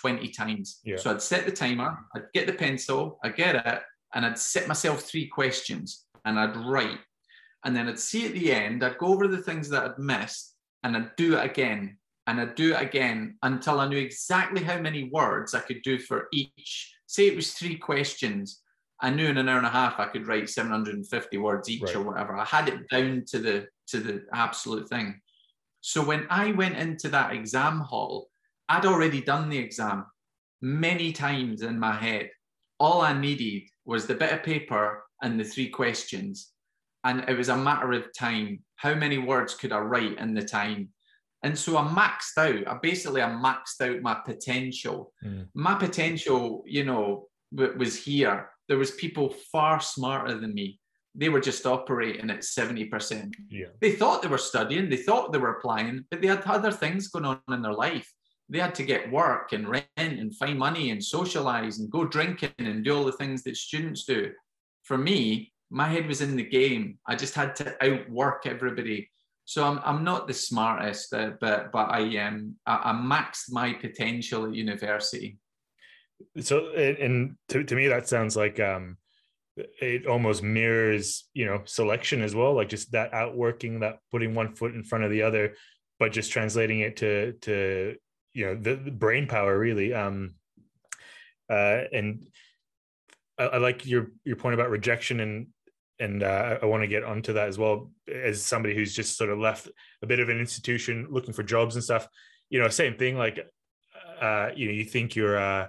20 0.00 0.28
times. 0.28 0.80
Yeah. 0.84 0.96
So 0.96 1.10
I'd 1.10 1.22
set 1.22 1.46
the 1.46 1.52
timer, 1.52 1.98
I'd 2.14 2.32
get 2.32 2.46
the 2.46 2.52
pencil, 2.52 3.18
I'd 3.24 3.36
get 3.36 3.56
it, 3.56 3.82
and 4.14 4.24
I'd 4.24 4.38
set 4.38 4.68
myself 4.68 5.02
three 5.02 5.26
questions 5.26 6.04
and 6.24 6.38
I'd 6.38 6.56
write. 6.56 6.98
And 7.64 7.74
then 7.74 7.88
I'd 7.88 7.98
see 7.98 8.26
at 8.26 8.32
the 8.32 8.52
end, 8.52 8.84
I'd 8.84 8.98
go 8.98 9.08
over 9.08 9.26
the 9.26 9.42
things 9.42 9.68
that 9.70 9.84
I'd 9.84 9.98
missed 9.98 10.54
and 10.82 10.96
I'd 10.96 11.16
do 11.16 11.36
it 11.36 11.44
again. 11.44 11.98
And 12.28 12.40
I'd 12.40 12.54
do 12.54 12.74
it 12.74 12.82
again 12.82 13.38
until 13.42 13.80
I 13.80 13.88
knew 13.88 13.98
exactly 13.98 14.62
how 14.62 14.78
many 14.78 15.10
words 15.12 15.54
I 15.54 15.60
could 15.60 15.82
do 15.82 15.98
for 15.98 16.26
each. 16.32 16.94
Say 17.06 17.28
it 17.28 17.36
was 17.36 17.52
three 17.52 17.76
questions. 17.76 18.62
I 19.00 19.10
knew 19.10 19.26
in 19.26 19.36
an 19.36 19.48
hour 19.48 19.58
and 19.58 19.66
a 19.66 19.70
half 19.70 20.00
I 20.00 20.06
could 20.06 20.26
write 20.26 20.48
750 20.48 21.38
words 21.38 21.68
each 21.68 21.82
right. 21.82 21.96
or 21.96 22.02
whatever. 22.02 22.36
I 22.36 22.44
had 22.44 22.68
it 22.68 22.88
down 22.88 23.24
to 23.28 23.38
the 23.38 23.66
to 23.88 24.00
the 24.00 24.24
absolute 24.32 24.88
thing. 24.88 25.20
So 25.80 26.02
when 26.02 26.26
I 26.30 26.52
went 26.52 26.76
into 26.76 27.08
that 27.10 27.32
exam 27.32 27.80
hall, 27.80 28.28
I'd 28.68 28.86
already 28.86 29.20
done 29.20 29.48
the 29.48 29.58
exam 29.58 30.06
many 30.60 31.12
times 31.12 31.62
in 31.62 31.78
my 31.78 31.92
head. 31.92 32.30
All 32.80 33.02
I 33.02 33.12
needed 33.12 33.68
was 33.84 34.06
the 34.06 34.14
bit 34.14 34.32
of 34.32 34.42
paper 34.42 35.04
and 35.22 35.38
the 35.38 35.44
three 35.44 35.68
questions. 35.68 36.52
And 37.06 37.24
it 37.28 37.36
was 37.36 37.48
a 37.48 37.56
matter 37.56 37.92
of 37.92 38.12
time. 38.12 38.60
How 38.74 38.94
many 38.94 39.18
words 39.18 39.54
could 39.54 39.72
I 39.72 39.78
write 39.78 40.18
in 40.18 40.34
the 40.34 40.42
time? 40.42 40.88
And 41.44 41.56
so 41.56 41.78
I 41.78 41.82
maxed 41.82 42.36
out. 42.36 42.66
I 42.66 42.78
basically 42.82 43.22
I 43.22 43.28
maxed 43.28 43.80
out 43.80 44.02
my 44.02 44.14
potential. 44.14 45.12
Mm. 45.24 45.46
My 45.54 45.74
potential, 45.74 46.64
you 46.66 46.84
know, 46.84 47.28
w- 47.54 47.78
was 47.78 48.02
here. 48.02 48.50
There 48.68 48.78
was 48.78 48.90
people 48.90 49.30
far 49.52 49.80
smarter 49.80 50.36
than 50.36 50.52
me. 50.52 50.80
They 51.14 51.28
were 51.28 51.40
just 51.40 51.64
operating 51.64 52.28
at 52.28 52.40
70%. 52.40 53.32
Yeah. 53.50 53.66
They 53.80 53.92
thought 53.92 54.22
they 54.22 54.28
were 54.28 54.36
studying, 54.36 54.90
they 54.90 54.96
thought 54.96 55.32
they 55.32 55.38
were 55.38 55.56
applying, 55.56 56.04
but 56.10 56.20
they 56.20 56.26
had 56.26 56.42
other 56.42 56.72
things 56.72 57.08
going 57.08 57.24
on 57.24 57.40
in 57.48 57.62
their 57.62 57.72
life 57.72 58.12
they 58.48 58.60
had 58.60 58.74
to 58.76 58.84
get 58.84 59.10
work 59.10 59.52
and 59.52 59.68
rent 59.68 59.86
and 59.96 60.36
find 60.36 60.58
money 60.58 60.90
and 60.90 61.02
socialize 61.02 61.78
and 61.78 61.90
go 61.90 62.04
drinking 62.04 62.52
and 62.58 62.84
do 62.84 62.96
all 62.96 63.04
the 63.04 63.12
things 63.12 63.42
that 63.42 63.56
students 63.56 64.04
do. 64.04 64.30
For 64.84 64.96
me, 64.96 65.52
my 65.70 65.88
head 65.88 66.06
was 66.06 66.20
in 66.20 66.36
the 66.36 66.44
game. 66.44 66.98
I 67.06 67.16
just 67.16 67.34
had 67.34 67.56
to 67.56 67.76
outwork 67.84 68.46
everybody. 68.46 69.10
So 69.44 69.64
I'm, 69.64 69.80
I'm 69.84 70.04
not 70.04 70.26
the 70.26 70.34
smartest, 70.34 71.12
uh, 71.14 71.32
but 71.40 71.70
but 71.72 71.90
I 71.90 72.16
um 72.18 72.56
I, 72.66 72.90
I 72.90 72.92
maxed 72.92 73.50
my 73.50 73.72
potential 73.74 74.46
at 74.46 74.54
university. 74.54 75.38
So 76.40 76.70
and 76.70 77.36
to, 77.48 77.62
to 77.64 77.74
me 77.74 77.88
that 77.88 78.08
sounds 78.08 78.36
like 78.36 78.58
um 78.58 78.96
it 79.56 80.06
almost 80.06 80.42
mirrors 80.42 81.28
you 81.32 81.46
know 81.46 81.62
selection 81.64 82.22
as 82.22 82.34
well 82.34 82.54
like 82.54 82.68
just 82.68 82.92
that 82.92 83.14
outworking 83.14 83.80
that 83.80 83.98
putting 84.10 84.34
one 84.34 84.54
foot 84.54 84.74
in 84.74 84.84
front 84.84 85.04
of 85.04 85.10
the 85.10 85.22
other 85.22 85.54
but 85.98 86.12
just 86.12 86.30
translating 86.30 86.80
it 86.80 86.96
to 86.96 87.32
to 87.40 87.96
you 88.34 88.46
know 88.46 88.54
the, 88.54 88.76
the 88.76 88.90
brain 88.90 89.26
power 89.26 89.58
really 89.58 89.94
um 89.94 90.34
uh 91.50 91.84
and 91.92 92.28
I, 93.38 93.44
I, 93.44 93.56
like 93.58 93.86
your 93.86 94.10
your 94.24 94.36
point 94.36 94.54
about 94.54 94.70
rejection 94.70 95.20
and 95.20 95.46
and 95.98 96.22
uh, 96.22 96.58
I 96.62 96.66
want 96.66 96.82
to 96.82 96.88
get 96.88 97.04
onto 97.04 97.32
that 97.34 97.48
as 97.48 97.58
well 97.58 97.90
as 98.12 98.44
somebody 98.44 98.74
who's 98.74 98.94
just 98.94 99.16
sort 99.16 99.30
of 99.30 99.38
left 99.38 99.68
a 100.02 100.06
bit 100.06 100.20
of 100.20 100.28
an 100.28 100.38
institution 100.38 101.06
looking 101.10 101.32
for 101.32 101.42
jobs 101.42 101.74
and 101.74 101.84
stuff 101.84 102.08
you 102.50 102.60
know 102.60 102.68
same 102.68 102.96
thing 102.96 103.16
like 103.16 103.40
uh 104.20 104.50
you 104.54 104.66
know 104.66 104.72
you 104.72 104.84
think 104.84 105.16
you're 105.16 105.38
uh 105.38 105.66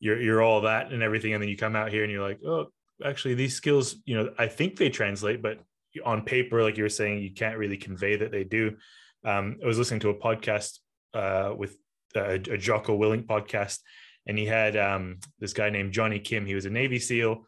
you're 0.00 0.20
you're 0.20 0.42
all 0.42 0.62
that 0.62 0.92
and 0.92 1.02
everything 1.02 1.32
and 1.34 1.42
then 1.42 1.48
you 1.48 1.56
come 1.56 1.76
out 1.76 1.92
here 1.92 2.02
and 2.02 2.12
you're 2.12 2.26
like 2.26 2.40
oh 2.44 2.66
actually 3.04 3.34
these 3.34 3.54
skills 3.54 3.96
you 4.04 4.16
know 4.16 4.30
I 4.38 4.46
think 4.46 4.76
they 4.76 4.88
translate 4.88 5.42
but 5.42 5.58
on 6.04 6.22
paper 6.22 6.62
like 6.62 6.76
you 6.76 6.82
were 6.82 6.88
saying 6.88 7.22
you 7.22 7.32
can't 7.32 7.56
really 7.56 7.76
convey 7.76 8.16
that 8.16 8.30
they 8.30 8.44
do 8.44 8.76
um 9.24 9.56
I 9.62 9.66
was 9.66 9.78
listening 9.78 10.00
to 10.00 10.10
a 10.10 10.14
podcast 10.14 10.78
uh 11.14 11.52
with 11.56 11.76
a, 12.16 12.34
a 12.34 12.58
Jocko 12.58 12.98
Willink 12.98 13.26
podcast, 13.26 13.80
and 14.26 14.38
he 14.38 14.46
had 14.46 14.76
um, 14.76 15.18
this 15.38 15.52
guy 15.52 15.70
named 15.70 15.92
Johnny 15.92 16.18
Kim. 16.18 16.46
He 16.46 16.54
was 16.54 16.66
a 16.66 16.70
Navy 16.70 16.98
SEAL. 16.98 17.46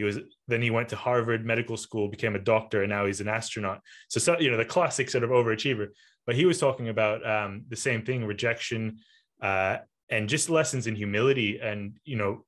He 0.00 0.04
was 0.04 0.18
then 0.48 0.62
he 0.62 0.70
went 0.70 0.88
to 0.88 0.96
Harvard 0.96 1.44
Medical 1.44 1.76
School, 1.76 2.08
became 2.08 2.34
a 2.34 2.38
doctor, 2.38 2.82
and 2.82 2.88
now 2.88 3.04
he's 3.04 3.20
an 3.20 3.28
astronaut. 3.28 3.82
So, 4.08 4.18
so 4.18 4.40
you 4.40 4.50
know 4.50 4.56
the 4.56 4.64
classic 4.64 5.10
sort 5.10 5.24
of 5.24 5.28
overachiever. 5.28 5.88
But 6.26 6.36
he 6.36 6.46
was 6.46 6.58
talking 6.58 6.88
about 6.88 7.18
um, 7.28 7.64
the 7.68 7.76
same 7.76 8.02
thing: 8.02 8.24
rejection 8.24 9.00
uh, 9.42 9.76
and 10.08 10.26
just 10.26 10.48
lessons 10.48 10.86
in 10.86 10.96
humility. 10.96 11.60
And 11.60 11.98
you 12.02 12.16
know, 12.16 12.46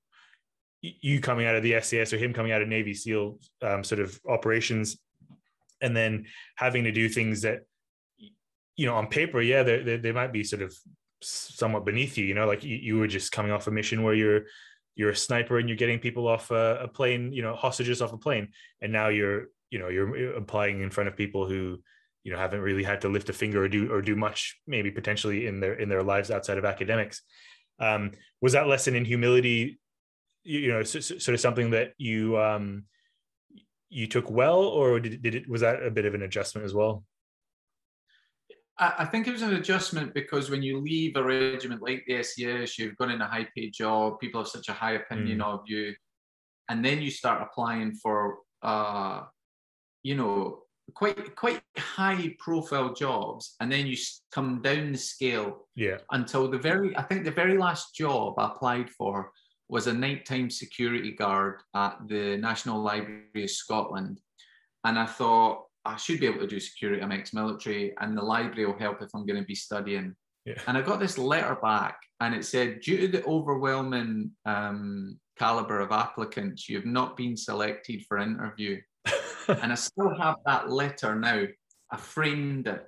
you 0.80 1.20
coming 1.20 1.44
out 1.44 1.54
of 1.54 1.62
the 1.62 1.78
SAS 1.82 2.14
or 2.14 2.16
him 2.16 2.32
coming 2.32 2.52
out 2.52 2.62
of 2.62 2.68
Navy 2.68 2.94
SEAL 2.94 3.38
um, 3.60 3.84
sort 3.84 4.00
of 4.00 4.18
operations, 4.26 4.96
and 5.82 5.94
then 5.94 6.24
having 6.56 6.84
to 6.84 6.90
do 6.90 7.06
things 7.06 7.42
that 7.42 7.66
you 8.76 8.86
know 8.86 8.94
on 8.94 9.08
paper, 9.08 9.42
yeah, 9.42 9.62
they, 9.62 9.98
they, 9.98 10.12
might 10.12 10.32
be 10.32 10.42
sort 10.42 10.62
of 10.62 10.74
somewhat 11.20 11.84
beneath 11.84 12.16
you 12.16 12.24
you 12.24 12.34
know 12.34 12.46
like 12.46 12.64
you, 12.64 12.76
you 12.76 12.98
were 12.98 13.06
just 13.06 13.30
coming 13.30 13.52
off 13.52 13.68
a 13.68 13.70
mission 13.70 14.02
where 14.02 14.14
you're 14.14 14.46
you're 14.94 15.10
a 15.10 15.16
sniper 15.16 15.58
and 15.58 15.68
you're 15.68 15.76
getting 15.76 15.98
people 15.98 16.28
off 16.28 16.50
a, 16.50 16.80
a, 16.82 16.88
plane 16.88 17.32
you 17.32 17.42
know 17.42 17.54
hostages 17.54 18.02
off 18.02 18.12
a 18.12 18.18
plane. 18.18 18.48
And 18.80 18.92
now 18.92 19.08
you're 19.08 19.48
you 19.70 19.78
know 19.78 19.88
you're 19.88 20.34
applying 20.34 20.80
in 20.80 20.90
front 20.90 21.08
of 21.08 21.16
people 21.16 21.48
who 21.48 21.80
you 22.24 22.32
know 22.32 22.38
haven't 22.38 22.60
really 22.60 22.82
had 22.82 23.00
to 23.02 23.08
lift 23.08 23.28
a 23.28 23.32
finger 23.32 23.64
or 23.64 23.68
do 23.68 23.92
or 23.92 24.02
do 24.02 24.16
much 24.16 24.60
maybe 24.66 24.90
potentially 24.90 25.46
in 25.46 25.60
their 25.60 25.74
in 25.74 25.88
their 25.88 26.02
lives 26.02 26.30
outside 26.30 26.58
of 26.58 26.64
academics. 26.64 27.22
Um, 27.78 28.12
was 28.40 28.52
that 28.52 28.68
lesson 28.68 28.94
in 28.94 29.04
humility 29.04 29.78
you 30.44 30.68
know 30.68 30.82
sort 30.82 31.28
of 31.28 31.40
something 31.40 31.70
that 31.70 31.92
you 31.98 32.38
um 32.38 32.84
you 33.88 34.06
took 34.06 34.30
well 34.30 34.60
or 34.60 34.98
did, 34.98 35.22
did 35.22 35.34
it 35.34 35.48
was 35.48 35.60
that 35.60 35.82
a 35.82 35.90
bit 35.90 36.04
of 36.04 36.14
an 36.14 36.22
adjustment 36.22 36.64
as 36.64 36.74
well 36.74 37.04
I 38.98 39.04
think 39.04 39.26
it 39.26 39.32
was 39.32 39.42
an 39.42 39.54
adjustment 39.54 40.14
because 40.14 40.50
when 40.50 40.62
you 40.62 40.80
leave 40.80 41.16
a 41.16 41.22
regiment 41.22 41.82
like 41.82 42.04
the 42.06 42.22
SAS, 42.22 42.78
you've 42.78 42.96
gone 42.96 43.10
in 43.10 43.20
a 43.20 43.26
high 43.26 43.46
paid 43.54 43.72
job, 43.72 44.18
people 44.20 44.40
have 44.40 44.48
such 44.48 44.68
a 44.68 44.72
high 44.72 44.92
opinion 44.92 45.38
mm. 45.38 45.44
of 45.44 45.60
you. 45.66 45.94
And 46.68 46.84
then 46.84 47.02
you 47.02 47.10
start 47.10 47.42
applying 47.42 47.92
for, 47.94 48.38
uh, 48.62 49.22
you 50.02 50.14
know, 50.14 50.62
quite 50.94 51.36
quite 51.36 51.62
high 51.78 52.34
profile 52.38 52.92
jobs 52.92 53.54
and 53.60 53.70
then 53.70 53.86
you 53.86 53.96
come 54.32 54.60
down 54.62 54.92
the 54.92 54.98
scale 54.98 55.68
yeah 55.76 55.98
until 56.10 56.50
the 56.50 56.58
very 56.58 56.94
i 56.96 57.02
think 57.02 57.24
the 57.24 57.30
very 57.30 57.56
last 57.56 57.94
job 57.94 58.34
i 58.38 58.46
applied 58.48 58.90
for 58.90 59.30
was 59.68 59.86
a 59.86 59.92
nighttime 59.92 60.50
security 60.50 61.12
guard 61.12 61.60
at 61.74 61.96
the 62.08 62.36
national 62.38 62.82
library 62.82 63.44
of 63.44 63.50
scotland 63.50 64.20
and 64.84 64.98
i 64.98 65.06
thought 65.06 65.64
I 65.84 65.96
should 65.96 66.20
be 66.20 66.26
able 66.26 66.40
to 66.40 66.46
do 66.46 66.60
security. 66.60 67.02
I'm 67.02 67.12
ex-military, 67.12 67.94
and 68.00 68.16
the 68.16 68.22
library 68.22 68.66
will 68.66 68.78
help 68.78 69.02
if 69.02 69.10
I'm 69.14 69.26
going 69.26 69.40
to 69.40 69.46
be 69.46 69.54
studying. 69.54 70.14
Yeah. 70.44 70.54
And 70.66 70.76
I 70.76 70.82
got 70.82 71.00
this 71.00 71.18
letter 71.18 71.56
back, 71.56 71.98
and 72.20 72.34
it 72.34 72.44
said, 72.44 72.80
due 72.80 72.98
to 72.98 73.08
the 73.08 73.24
overwhelming 73.24 74.32
um, 74.44 75.18
caliber 75.38 75.80
of 75.80 75.92
applicants, 75.92 76.68
you 76.68 76.76
have 76.76 76.86
not 76.86 77.16
been 77.16 77.36
selected 77.36 78.04
for 78.06 78.18
interview. 78.18 78.80
and 79.48 79.72
I 79.72 79.74
still 79.74 80.14
have 80.18 80.36
that 80.46 80.70
letter 80.70 81.14
now. 81.14 81.44
I 81.90 81.96
framed 81.96 82.68
it, 82.68 82.86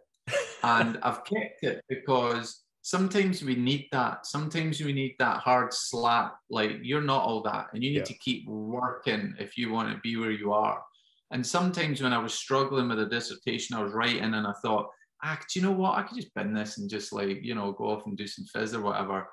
and 0.63 0.99
I've 1.03 1.25
kept 1.25 1.63
it 1.63 1.85
because 1.89 2.63
sometimes 2.83 3.43
we 3.43 3.57
need 3.57 3.89
that. 3.93 4.27
Sometimes 4.27 4.81
we 4.81 4.93
need 4.93 5.17
that 5.19 5.39
hard 5.39 5.75
slap. 5.75 6.37
Like 6.51 6.79
you're 6.83 7.03
not 7.03 7.23
all 7.23 7.43
that, 7.43 7.69
and 7.73 7.83
you 7.83 7.91
need 7.91 7.99
yeah. 7.99 8.05
to 8.05 8.15
keep 8.15 8.47
working 8.47 9.35
if 9.39 9.59
you 9.59 9.73
want 9.73 9.93
to 9.93 10.01
be 10.01 10.17
where 10.17 10.31
you 10.31 10.53
are. 10.53 10.83
And 11.31 11.47
sometimes 11.47 12.03
when 12.03 12.13
I 12.13 12.19
was 12.19 12.35
struggling 12.35 12.89
with 12.89 13.01
a 13.01 13.07
dissertation 13.07 13.77
I 13.77 13.83
was 13.83 13.93
writing 13.93 14.35
and 14.35 14.47
I 14.47 14.53
thought, 14.63 14.89
ah, 15.23 15.39
do 15.53 15.59
you 15.59 15.67
know 15.67 15.73
what? 15.73 15.99
I 15.99 16.03
could 16.03 16.17
just 16.17 16.35
bin 16.35 16.53
this 16.53 16.79
and 16.79 16.89
just 16.89 17.13
like, 17.13 17.43
you 17.43 17.55
know, 17.55 17.73
go 17.73 17.91
off 17.91 18.07
and 18.07 18.17
do 18.17 18.27
some 18.27 18.45
fizz 18.45 18.75
or 18.75 18.83
whatever. 18.83 19.29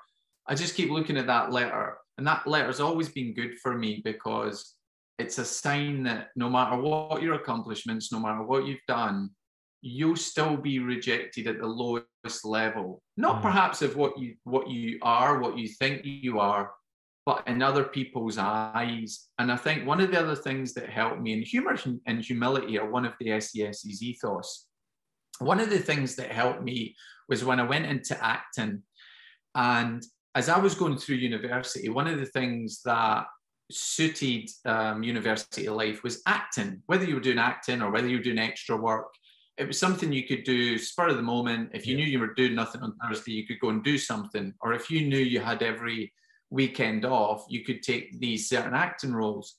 I 0.46 0.54
just 0.54 0.74
keep 0.74 0.90
looking 0.90 1.16
at 1.16 1.26
that 1.26 1.52
letter. 1.52 1.98
And 2.18 2.26
that 2.26 2.46
letter's 2.46 2.80
always 2.80 3.08
been 3.08 3.34
good 3.34 3.58
for 3.60 3.76
me 3.76 4.00
because 4.04 4.74
it's 5.18 5.38
a 5.38 5.44
sign 5.44 6.02
that 6.04 6.28
no 6.34 6.48
matter 6.48 6.76
what 6.76 7.22
your 7.22 7.34
accomplishments, 7.34 8.12
no 8.12 8.20
matter 8.20 8.42
what 8.42 8.66
you've 8.66 8.80
done, 8.88 9.30
you'll 9.82 10.16
still 10.16 10.56
be 10.56 10.78
rejected 10.78 11.46
at 11.46 11.58
the 11.58 11.66
lowest 11.66 12.44
level. 12.44 13.02
Not 13.16 13.36
mm. 13.36 13.42
perhaps 13.42 13.82
of 13.82 13.96
what 13.96 14.18
you 14.18 14.36
what 14.44 14.68
you 14.68 14.98
are, 15.02 15.38
what 15.40 15.58
you 15.58 15.68
think 15.68 16.02
you 16.04 16.40
are, 16.40 16.70
but 17.24 17.46
in 17.46 17.62
other 17.62 17.84
people's 17.84 18.38
eyes. 18.38 19.28
And 19.38 19.52
I 19.52 19.56
think 19.56 19.86
one 19.86 20.00
of 20.00 20.10
the 20.10 20.20
other 20.20 20.34
things 20.34 20.74
that 20.74 20.88
helped 20.88 21.20
me, 21.20 21.34
and 21.34 21.44
humor 21.44 21.76
and 22.06 22.24
humility 22.24 22.78
are 22.78 22.90
one 22.90 23.04
of 23.04 23.14
the 23.20 23.40
SAS's 23.40 24.02
ethos. 24.02 24.66
One 25.38 25.60
of 25.60 25.70
the 25.70 25.78
things 25.78 26.16
that 26.16 26.30
helped 26.30 26.62
me 26.62 26.96
was 27.28 27.44
when 27.44 27.60
I 27.60 27.64
went 27.64 27.86
into 27.86 28.22
acting. 28.22 28.82
And 29.54 30.02
as 30.34 30.48
I 30.48 30.58
was 30.58 30.74
going 30.74 30.98
through 30.98 31.16
university, 31.16 31.88
one 31.88 32.08
of 32.08 32.18
the 32.18 32.26
things 32.26 32.80
that 32.84 33.26
suited 33.70 34.48
um, 34.64 35.02
university 35.02 35.68
life 35.68 36.02
was 36.02 36.22
acting, 36.26 36.82
whether 36.86 37.04
you 37.04 37.14
were 37.14 37.20
doing 37.20 37.38
acting 37.38 37.82
or 37.82 37.90
whether 37.90 38.08
you 38.08 38.18
were 38.18 38.22
doing 38.22 38.38
extra 38.38 38.76
work. 38.76 39.14
It 39.58 39.66
was 39.66 39.78
something 39.78 40.12
you 40.12 40.26
could 40.26 40.44
do 40.44 40.78
spur 40.78 41.08
of 41.08 41.16
the 41.16 41.22
moment. 41.22 41.70
If 41.74 41.86
you 41.86 41.96
yeah. 41.96 42.04
knew 42.04 42.10
you 42.10 42.20
were 42.20 42.34
doing 42.34 42.54
nothing 42.54 42.82
on 42.82 42.94
Thursday, 42.96 43.32
you 43.32 43.46
could 43.46 43.60
go 43.60 43.68
and 43.68 43.84
do 43.84 43.98
something. 43.98 44.54
Or 44.60 44.72
if 44.72 44.90
you 44.90 45.06
knew 45.06 45.18
you 45.18 45.40
had 45.40 45.62
every 45.62 46.12
weekend 46.52 47.04
off, 47.04 47.44
you 47.48 47.64
could 47.64 47.82
take 47.82 48.20
these 48.20 48.48
certain 48.48 48.74
acting 48.74 49.14
roles. 49.14 49.56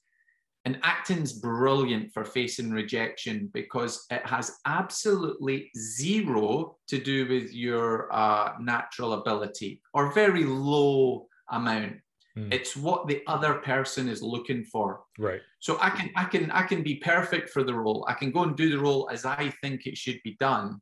And 0.66 0.80
acting's 0.82 1.34
brilliant 1.34 2.14
for 2.14 2.24
facing 2.24 2.72
rejection 2.72 3.50
because 3.54 4.06
it 4.10 4.26
has 4.26 4.60
absolutely 4.66 5.70
zero 5.78 6.78
to 6.88 6.98
do 6.98 7.28
with 7.28 7.52
your 7.54 8.14
uh, 8.14 8.54
natural 8.62 9.14
ability 9.14 9.82
or 9.94 10.14
very 10.14 10.46
low 10.46 11.28
amount. 11.52 11.98
Mm. 12.38 12.54
It's 12.54 12.78
what 12.78 13.08
the 13.08 13.22
other 13.28 13.56
person 13.56 14.08
is 14.08 14.24
looking 14.24 14.64
for. 14.64 15.02
Right. 15.20 15.42
So 15.60 15.78
I 15.82 15.90
can 15.90 16.10
I 16.16 16.24
can 16.24 16.50
I 16.52 16.64
can 16.64 16.82
be 16.82 16.96
perfect 16.96 17.50
for 17.50 17.64
the 17.64 17.74
role. 17.74 18.06
I 18.08 18.14
can 18.14 18.32
go 18.32 18.44
and 18.44 18.56
do 18.56 18.70
the 18.70 18.80
role 18.80 19.10
as 19.12 19.26
I 19.26 19.54
think 19.62 19.86
it 19.86 19.98
should 19.98 20.20
be 20.24 20.38
done. 20.40 20.80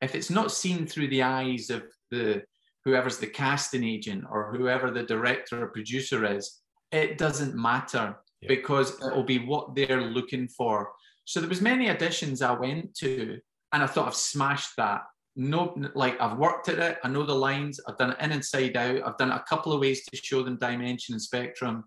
If 0.00 0.14
it's 0.16 0.30
not 0.30 0.50
seen 0.50 0.86
through 0.86 1.08
the 1.08 1.22
eyes 1.22 1.70
of 1.70 1.84
the 2.10 2.42
whoever's 2.86 3.18
the 3.18 3.26
casting 3.26 3.84
agent 3.84 4.24
or 4.30 4.56
whoever 4.56 4.90
the 4.90 5.02
director 5.02 5.62
or 5.62 5.68
producer 5.68 6.24
is, 6.24 6.62
it 6.92 7.18
doesn't 7.18 7.54
matter 7.54 8.16
yeah. 8.40 8.48
because 8.48 8.96
it'll 9.04 9.22
be 9.22 9.40
what 9.40 9.74
they're 9.74 10.00
looking 10.00 10.48
for. 10.48 10.92
So 11.26 11.40
there 11.40 11.48
was 11.48 11.60
many 11.60 11.88
auditions 11.88 12.40
I 12.40 12.58
went 12.58 12.94
to 12.98 13.38
and 13.74 13.82
I 13.82 13.86
thought 13.86 14.06
I've 14.06 14.14
smashed 14.14 14.70
that 14.78 15.02
no, 15.36 15.76
like 15.94 16.18
I've 16.20 16.38
worked 16.38 16.68
at 16.70 16.78
it. 16.78 16.98
I 17.04 17.08
know 17.08 17.22
the 17.22 17.34
lines. 17.34 17.78
I've 17.86 17.98
done 17.98 18.12
it 18.12 18.20
in 18.20 18.32
and 18.32 18.44
side 18.44 18.76
out. 18.76 19.02
I've 19.04 19.18
done 19.18 19.30
it 19.30 19.36
a 19.36 19.44
couple 19.46 19.72
of 19.72 19.80
ways 19.80 20.02
to 20.06 20.16
show 20.16 20.42
them 20.42 20.56
dimension 20.58 21.12
and 21.12 21.20
spectrum. 21.20 21.84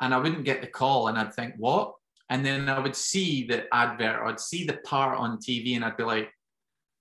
And 0.00 0.14
I 0.14 0.18
wouldn't 0.18 0.44
get 0.44 0.62
the 0.62 0.68
call, 0.68 1.08
and 1.08 1.18
I'd 1.18 1.34
think, 1.34 1.54
what? 1.58 1.92
And 2.30 2.44
then 2.44 2.68
I 2.68 2.78
would 2.78 2.96
see 2.96 3.46
the 3.46 3.64
advert, 3.74 4.16
or 4.16 4.26
I'd 4.26 4.40
see 4.40 4.64
the 4.64 4.78
part 4.84 5.18
on 5.18 5.38
TV, 5.38 5.76
and 5.76 5.84
I'd 5.84 5.96
be 5.96 6.04
like, 6.04 6.30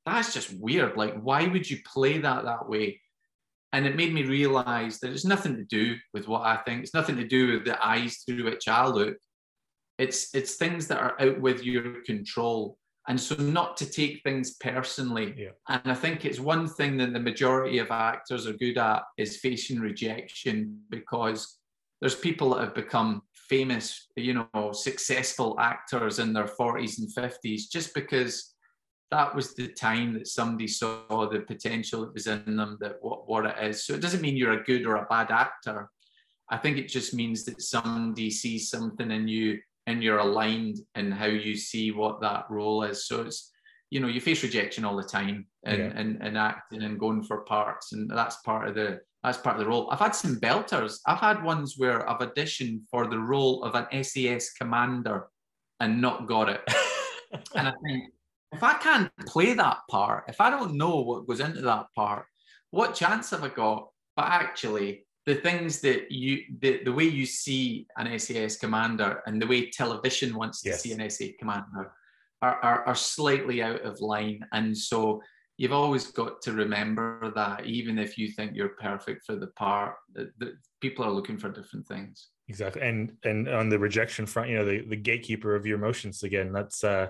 that's 0.06 0.34
just 0.34 0.54
weird. 0.54 0.98
Like, 0.98 1.20
why 1.22 1.48
would 1.48 1.70
you 1.70 1.78
play 1.86 2.18
that 2.18 2.44
that 2.44 2.68
way? 2.68 3.00
And 3.74 3.86
it 3.86 3.96
made 3.96 4.14
me 4.14 4.24
realize 4.24 5.00
that 5.00 5.12
it's 5.12 5.26
nothing 5.26 5.56
to 5.56 5.64
do 5.66 5.96
with 6.14 6.28
what 6.28 6.44
I 6.44 6.58
think. 6.58 6.84
It's 6.84 6.94
nothing 6.94 7.18
to 7.18 7.28
do 7.28 7.54
with 7.54 7.66
the 7.66 7.86
eyes 7.86 8.24
through 8.26 8.46
which 8.46 8.68
I 8.68 8.88
look. 8.88 9.18
It's 9.98 10.34
it's 10.34 10.56
things 10.56 10.88
that 10.88 11.00
are 11.00 11.20
out 11.20 11.42
with 11.42 11.64
your 11.64 12.02
control 12.06 12.78
and 13.08 13.20
so 13.20 13.36
not 13.36 13.78
to 13.78 13.86
take 13.86 14.22
things 14.24 14.56
personally 14.56 15.34
yeah. 15.38 15.50
and 15.70 15.82
i 15.86 15.94
think 15.94 16.26
it's 16.26 16.40
one 16.40 16.68
thing 16.68 16.98
that 16.98 17.14
the 17.14 17.20
majority 17.20 17.80
of 17.80 17.90
actors 17.92 18.46
are 18.46 18.54
good 18.54 18.78
at 18.78 19.04
is 19.18 19.38
facing 19.38 19.80
rejection 19.80 20.80
because 20.90 21.58
there's 22.02 22.16
people 22.16 22.52
that 22.52 22.64
have 22.64 22.76
become 22.76 23.22
famous 23.34 24.08
you 24.16 24.34
know 24.34 24.72
successful 24.72 25.58
actors 25.60 26.20
in 26.20 26.34
their 26.34 26.48
40s 26.48 27.00
and 27.00 27.14
50s 27.16 27.70
just 27.72 27.94
because 27.94 28.56
that 29.10 29.34
was 29.34 29.54
the 29.54 29.70
time 29.70 30.14
that 30.14 30.28
somebody 30.28 30.68
saw 30.68 31.30
the 31.30 31.40
potential 31.40 32.02
that 32.02 32.14
was 32.14 32.28
in 32.28 32.58
them 32.58 32.78
that 32.80 32.98
what, 33.02 33.28
what 33.28 33.46
it 33.46 33.56
is 33.62 33.86
so 33.86 33.94
it 33.94 34.02
doesn't 34.02 34.22
mean 34.22 34.36
you're 34.38 34.60
a 34.60 34.64
good 34.64 34.86
or 34.86 34.96
a 34.96 35.08
bad 35.10 35.32
actor 35.32 35.90
i 36.50 36.58
think 36.58 36.78
it 36.78 36.88
just 36.88 37.14
means 37.14 37.44
that 37.46 37.62
somebody 37.62 38.30
sees 38.30 38.70
something 38.70 39.12
in 39.12 39.28
you 39.28 39.58
and 39.88 40.04
you're 40.04 40.20
aligned 40.20 40.80
in 40.96 41.12
how 41.12 41.26
you 41.26 41.56
see 41.56 41.92
what 41.92 42.22
that 42.22 42.46
role 42.50 42.84
is. 42.84 43.08
So 43.08 43.22
it's, 43.22 43.52
you 43.90 44.02
know, 44.02 44.08
you 44.08 44.20
face 44.20 44.44
rejection 44.44 44.84
all 44.84 44.98
the 44.98 45.04
time 45.04 45.48
and 45.64 45.78
yeah. 45.78 45.92
and, 45.96 46.22
and 46.22 46.38
acting 46.38 46.84
and 46.84 47.00
going 47.00 47.24
for 47.24 47.40
parts, 47.46 47.94
and 47.94 48.10
that's 48.10 48.36
part 48.38 48.68
of 48.68 48.76
the 48.76 49.00
that's 49.24 49.38
part 49.38 49.56
of 49.56 49.62
the 49.62 49.70
role. 49.70 49.90
I've 49.90 50.00
had 50.00 50.14
some 50.14 50.40
belters. 50.40 51.00
I've 51.08 51.20
had 51.20 51.42
ones 51.42 51.76
where 51.78 52.08
I've 52.08 52.20
auditioned 52.20 52.82
for 52.92 53.08
the 53.08 53.18
role 53.18 53.64
of 53.64 53.76
an 53.76 54.04
SAS 54.04 54.52
commander 54.54 55.28
and 55.80 56.02
not 56.02 56.28
got 56.28 56.50
it. 56.50 56.62
and 57.56 57.68
I 57.70 57.74
think 57.86 58.14
if 58.54 58.64
I 58.64 58.74
can't 58.76 59.12
play 59.26 59.54
that 59.54 59.80
part, 59.90 60.26
if 60.28 60.40
I 60.40 60.50
don't 60.50 60.76
know 60.76 61.02
what 61.02 61.28
goes 61.28 61.40
into 61.40 61.62
that 61.62 61.88
part, 61.96 62.26
what 62.72 62.96
chance 62.96 63.30
have 63.32 63.44
I 63.44 63.50
got? 63.50 63.90
But 64.16 64.26
actually, 64.28 65.06
the 65.26 65.36
things 65.36 65.82
that 65.82 66.12
you 66.12 66.44
the, 66.60 66.84
the 66.86 66.94
way 66.94 67.04
you 67.04 67.26
see 67.26 67.86
an 67.98 68.18
SAS 68.18 68.58
commander 68.58 69.22
and 69.26 69.42
the 69.42 69.48
way 69.48 69.70
television 69.70 70.36
wants 70.36 70.62
to 70.62 70.70
yes. 70.70 70.82
see 70.82 70.94
an 70.94 71.10
SAS 71.10 71.32
commander 71.38 71.92
are, 72.42 72.60
are, 72.64 72.88
are 72.88 72.96
slightly 72.96 73.62
out 73.62 73.82
of 73.82 74.00
line. 74.00 74.40
And 74.54 74.76
so 74.78 75.22
you've 75.58 75.74
always 75.74 76.08
got 76.08 76.42
to 76.44 76.54
remember 76.54 77.32
that 77.36 77.66
even 77.66 77.98
if 77.98 78.18
you 78.18 78.30
think 78.30 78.56
you're 78.56 78.70
perfect 78.80 79.26
for 79.26 79.36
the 79.36 79.48
part, 79.48 79.96
that, 80.14 80.30
people 80.80 81.04
are 81.04 81.12
looking 81.12 81.38
for 81.38 81.50
different 81.50 81.88
things. 81.88 82.30
Exactly. 82.48 82.84
And 82.84 83.14
and 83.24 83.50
on 83.50 83.68
the 83.68 83.80
rejection 83.80 84.26
front, 84.26 84.50
you 84.50 84.58
know, 84.58 84.66
the, 84.66 84.86
the 84.88 84.96
gatekeeper 84.96 85.56
of 85.56 85.66
your 85.66 85.78
emotions 85.78 86.24
again, 86.24 86.54
that's 86.54 86.84
uh 86.84 87.08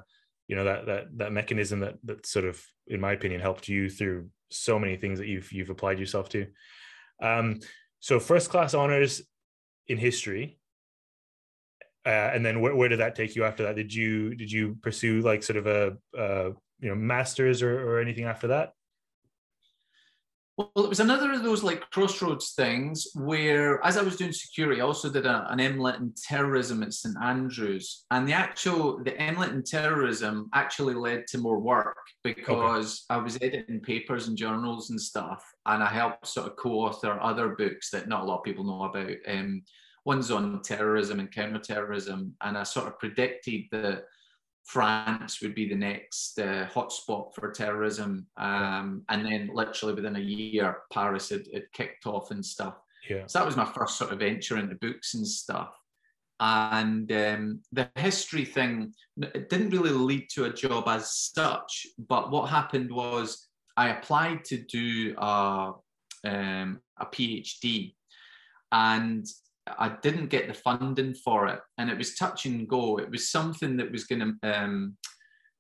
you 0.48 0.56
know 0.56 0.64
that 0.64 0.86
that 0.86 1.18
that 1.18 1.32
mechanism 1.32 1.80
that 1.82 1.96
that 2.04 2.26
sort 2.26 2.46
of 2.46 2.64
in 2.88 3.00
my 3.00 3.12
opinion 3.12 3.42
helped 3.42 3.68
you 3.68 3.90
through 3.90 4.30
so 4.50 4.80
many 4.80 4.96
things 4.96 5.20
that 5.20 5.28
you've 5.28 5.52
you've 5.52 5.70
applied 5.70 6.00
yourself 6.00 6.30
to 6.30 6.48
um 7.22 7.60
so 8.00 8.20
first 8.20 8.50
class 8.50 8.74
honors 8.74 9.22
in 9.88 9.98
history. 9.98 10.58
Uh, 12.06 12.32
and 12.34 12.46
then 12.46 12.62
where, 12.62 12.76
where 12.76 12.88
did 12.90 13.00
that 13.00 13.16
take 13.16 13.36
you 13.36 13.44
after 13.44 13.64
that? 13.64 13.76
Did 13.76 13.94
you 13.94 14.34
did 14.36 14.52
you 14.52 14.78
pursue 14.82 15.22
like 15.22 15.44
sort 15.44 15.58
of 15.58 15.68
a 15.68 15.98
uh, 16.18 16.52
you 16.80 16.90
know 16.90 16.96
masters 16.96 17.62
or, 17.62 17.82
or 17.90 18.00
anything 18.00 18.24
after 18.26 18.48
that? 18.48 18.74
Well, 20.58 20.86
it 20.86 20.90
was 20.90 21.00
another 21.00 21.34
of 21.34 21.44
those 21.44 21.62
like 21.62 21.88
crossroads 21.92 22.54
things 22.54 23.08
where, 23.14 23.84
as 23.86 23.96
I 23.96 24.02
was 24.02 24.16
doing 24.16 24.32
security, 24.32 24.82
I 24.82 24.86
also 24.86 25.08
did 25.08 25.28
a, 25.28 25.46
an 25.52 25.60
MLitt 25.60 26.00
in 26.00 26.14
terrorism 26.16 26.82
at 26.82 26.94
St 26.94 27.16
Andrews, 27.22 28.06
and 28.10 28.28
the 28.28 28.34
actual 28.34 29.04
the 29.04 29.12
MLitt 29.12 29.52
in 29.52 29.62
terrorism 29.62 30.50
actually 30.56 30.96
led 30.96 31.28
to 31.28 31.38
more 31.38 31.60
work 31.60 31.98
because 32.24 33.06
okay. 33.12 33.20
I 33.20 33.24
was 33.24 33.38
editing 33.40 33.82
papers 33.82 34.28
and 34.28 34.36
journals 34.36 34.90
and 34.90 35.00
stuff, 35.00 35.46
and 35.68 35.84
I 35.84 35.88
helped 35.88 36.26
sort 36.26 36.48
of 36.48 36.56
co-author 36.56 37.20
other 37.22 37.50
books 37.50 37.92
that 37.92 38.08
not 38.08 38.24
a 38.24 38.26
lot 38.26 38.40
of 38.40 38.44
people 38.44 38.64
know 38.64 38.84
about. 38.86 39.16
Um, 39.28 39.62
one's 40.06 40.32
on 40.32 40.64
terrorism 40.64 41.20
and 41.20 41.32
counterterrorism, 41.32 42.34
and 42.42 42.58
I 42.58 42.64
sort 42.64 42.88
of 42.88 42.98
predicted 42.98 43.66
that 43.74 44.06
France 44.68 45.42
would 45.42 45.56
be 45.56 45.68
the 45.70 45.76
next 45.76 46.38
uh, 46.40 46.68
hotspot 46.68 47.34
for 47.34 47.52
terrorism. 47.52 48.28
Um, 48.36 49.04
and 49.08 49.26
then 49.26 49.50
literally 49.54 49.94
within 49.96 50.18
a 50.18 50.20
year, 50.20 50.80
Paris 50.92 51.30
had, 51.30 51.48
had 51.54 51.72
kicked 51.72 52.06
off 52.06 52.32
and 52.32 52.46
stuff. 52.46 52.76
Yeah. 53.10 53.24
So 53.28 53.40
that 53.40 53.46
was 53.46 53.56
my 53.56 53.64
first 53.64 53.98
sort 53.98 54.12
of 54.12 54.20
venture 54.20 54.58
into 54.58 54.76
books 54.76 55.14
and 55.14 55.26
stuff. 55.26 55.74
And 56.42 57.10
um, 57.14 57.62
the 57.72 57.90
history 57.96 58.44
thing 58.44 58.94
it 59.22 59.50
didn't 59.50 59.70
really 59.70 59.92
lead 59.92 60.28
to 60.32 60.46
a 60.46 60.54
job 60.54 60.90
as 60.90 61.16
such. 61.16 61.88
But 61.98 62.30
what 62.30 62.50
happened 62.50 62.92
was 62.92 63.48
I 63.78 63.90
applied 63.92 64.44
to 64.46 64.58
do 64.58 65.16
a, 65.18 65.72
um, 66.26 66.82
a 67.00 67.06
PhD. 67.06 67.96
And 68.74 69.26
I 69.78 69.98
didn't 70.02 70.28
get 70.28 70.48
the 70.48 70.54
funding 70.54 71.14
for 71.14 71.48
it, 71.48 71.60
and 71.78 71.90
it 71.90 71.98
was 71.98 72.16
touch 72.16 72.46
and 72.46 72.68
go. 72.68 72.98
It 72.98 73.10
was 73.10 73.30
something 73.30 73.78
that 73.78 73.92
was 73.92 74.06
going 74.06 74.38
to. 74.42 74.64
Um, 74.64 74.98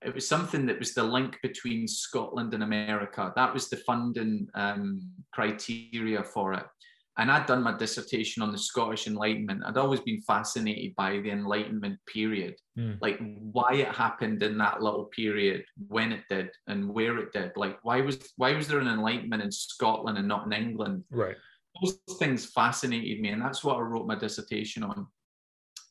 it 0.06 0.14
was 0.14 0.28
something 0.28 0.68
that 0.68 0.78
was 0.78 0.94
the 0.94 1.04
link 1.04 1.40
between 1.42 1.88
Scotland 1.88 2.54
and 2.54 2.62
America. 2.62 3.34
That 3.36 3.54
was 3.54 3.68
the 3.68 3.78
funding 3.78 4.48
um, 4.54 5.02
criteria 5.34 6.24
for 6.24 6.54
it. 6.54 6.64
And 7.20 7.32
I'd 7.32 7.48
done 7.48 7.64
my 7.64 7.76
dissertation 7.76 8.44
on 8.44 8.52
the 8.52 8.60
Scottish 8.60 9.08
Enlightenment. 9.08 9.64
I'd 9.66 9.78
always 9.78 10.02
been 10.02 10.22
fascinated 10.22 10.94
by 10.96 11.14
the 11.14 11.32
Enlightenment 11.32 11.98
period, 12.06 12.54
mm. 12.78 13.00
like 13.02 13.20
why 13.52 13.74
it 13.74 13.88
happened 13.88 14.44
in 14.44 14.56
that 14.60 14.84
little 14.84 15.06
period, 15.06 15.66
when 15.88 16.12
it 16.12 16.22
did, 16.30 16.52
and 16.68 16.88
where 16.88 17.18
it 17.18 17.34
did. 17.34 17.54
Like 17.56 17.80
why 17.82 18.02
was 18.02 18.20
why 18.38 18.54
was 18.54 18.68
there 18.68 18.80
an 18.80 18.88
Enlightenment 18.88 19.42
in 19.42 19.52
Scotland 19.52 20.20
and 20.20 20.28
not 20.28 20.46
in 20.46 20.54
England? 20.54 21.06
Right 21.10 21.38
those 21.82 22.18
things 22.18 22.46
fascinated 22.46 23.20
me, 23.22 23.30
and 23.30 23.42
that's 23.42 23.64
what 23.64 23.78
I 23.78 23.82
wrote 23.82 24.08
my 24.08 24.16
dissertation 24.16 24.84
on. 24.84 25.08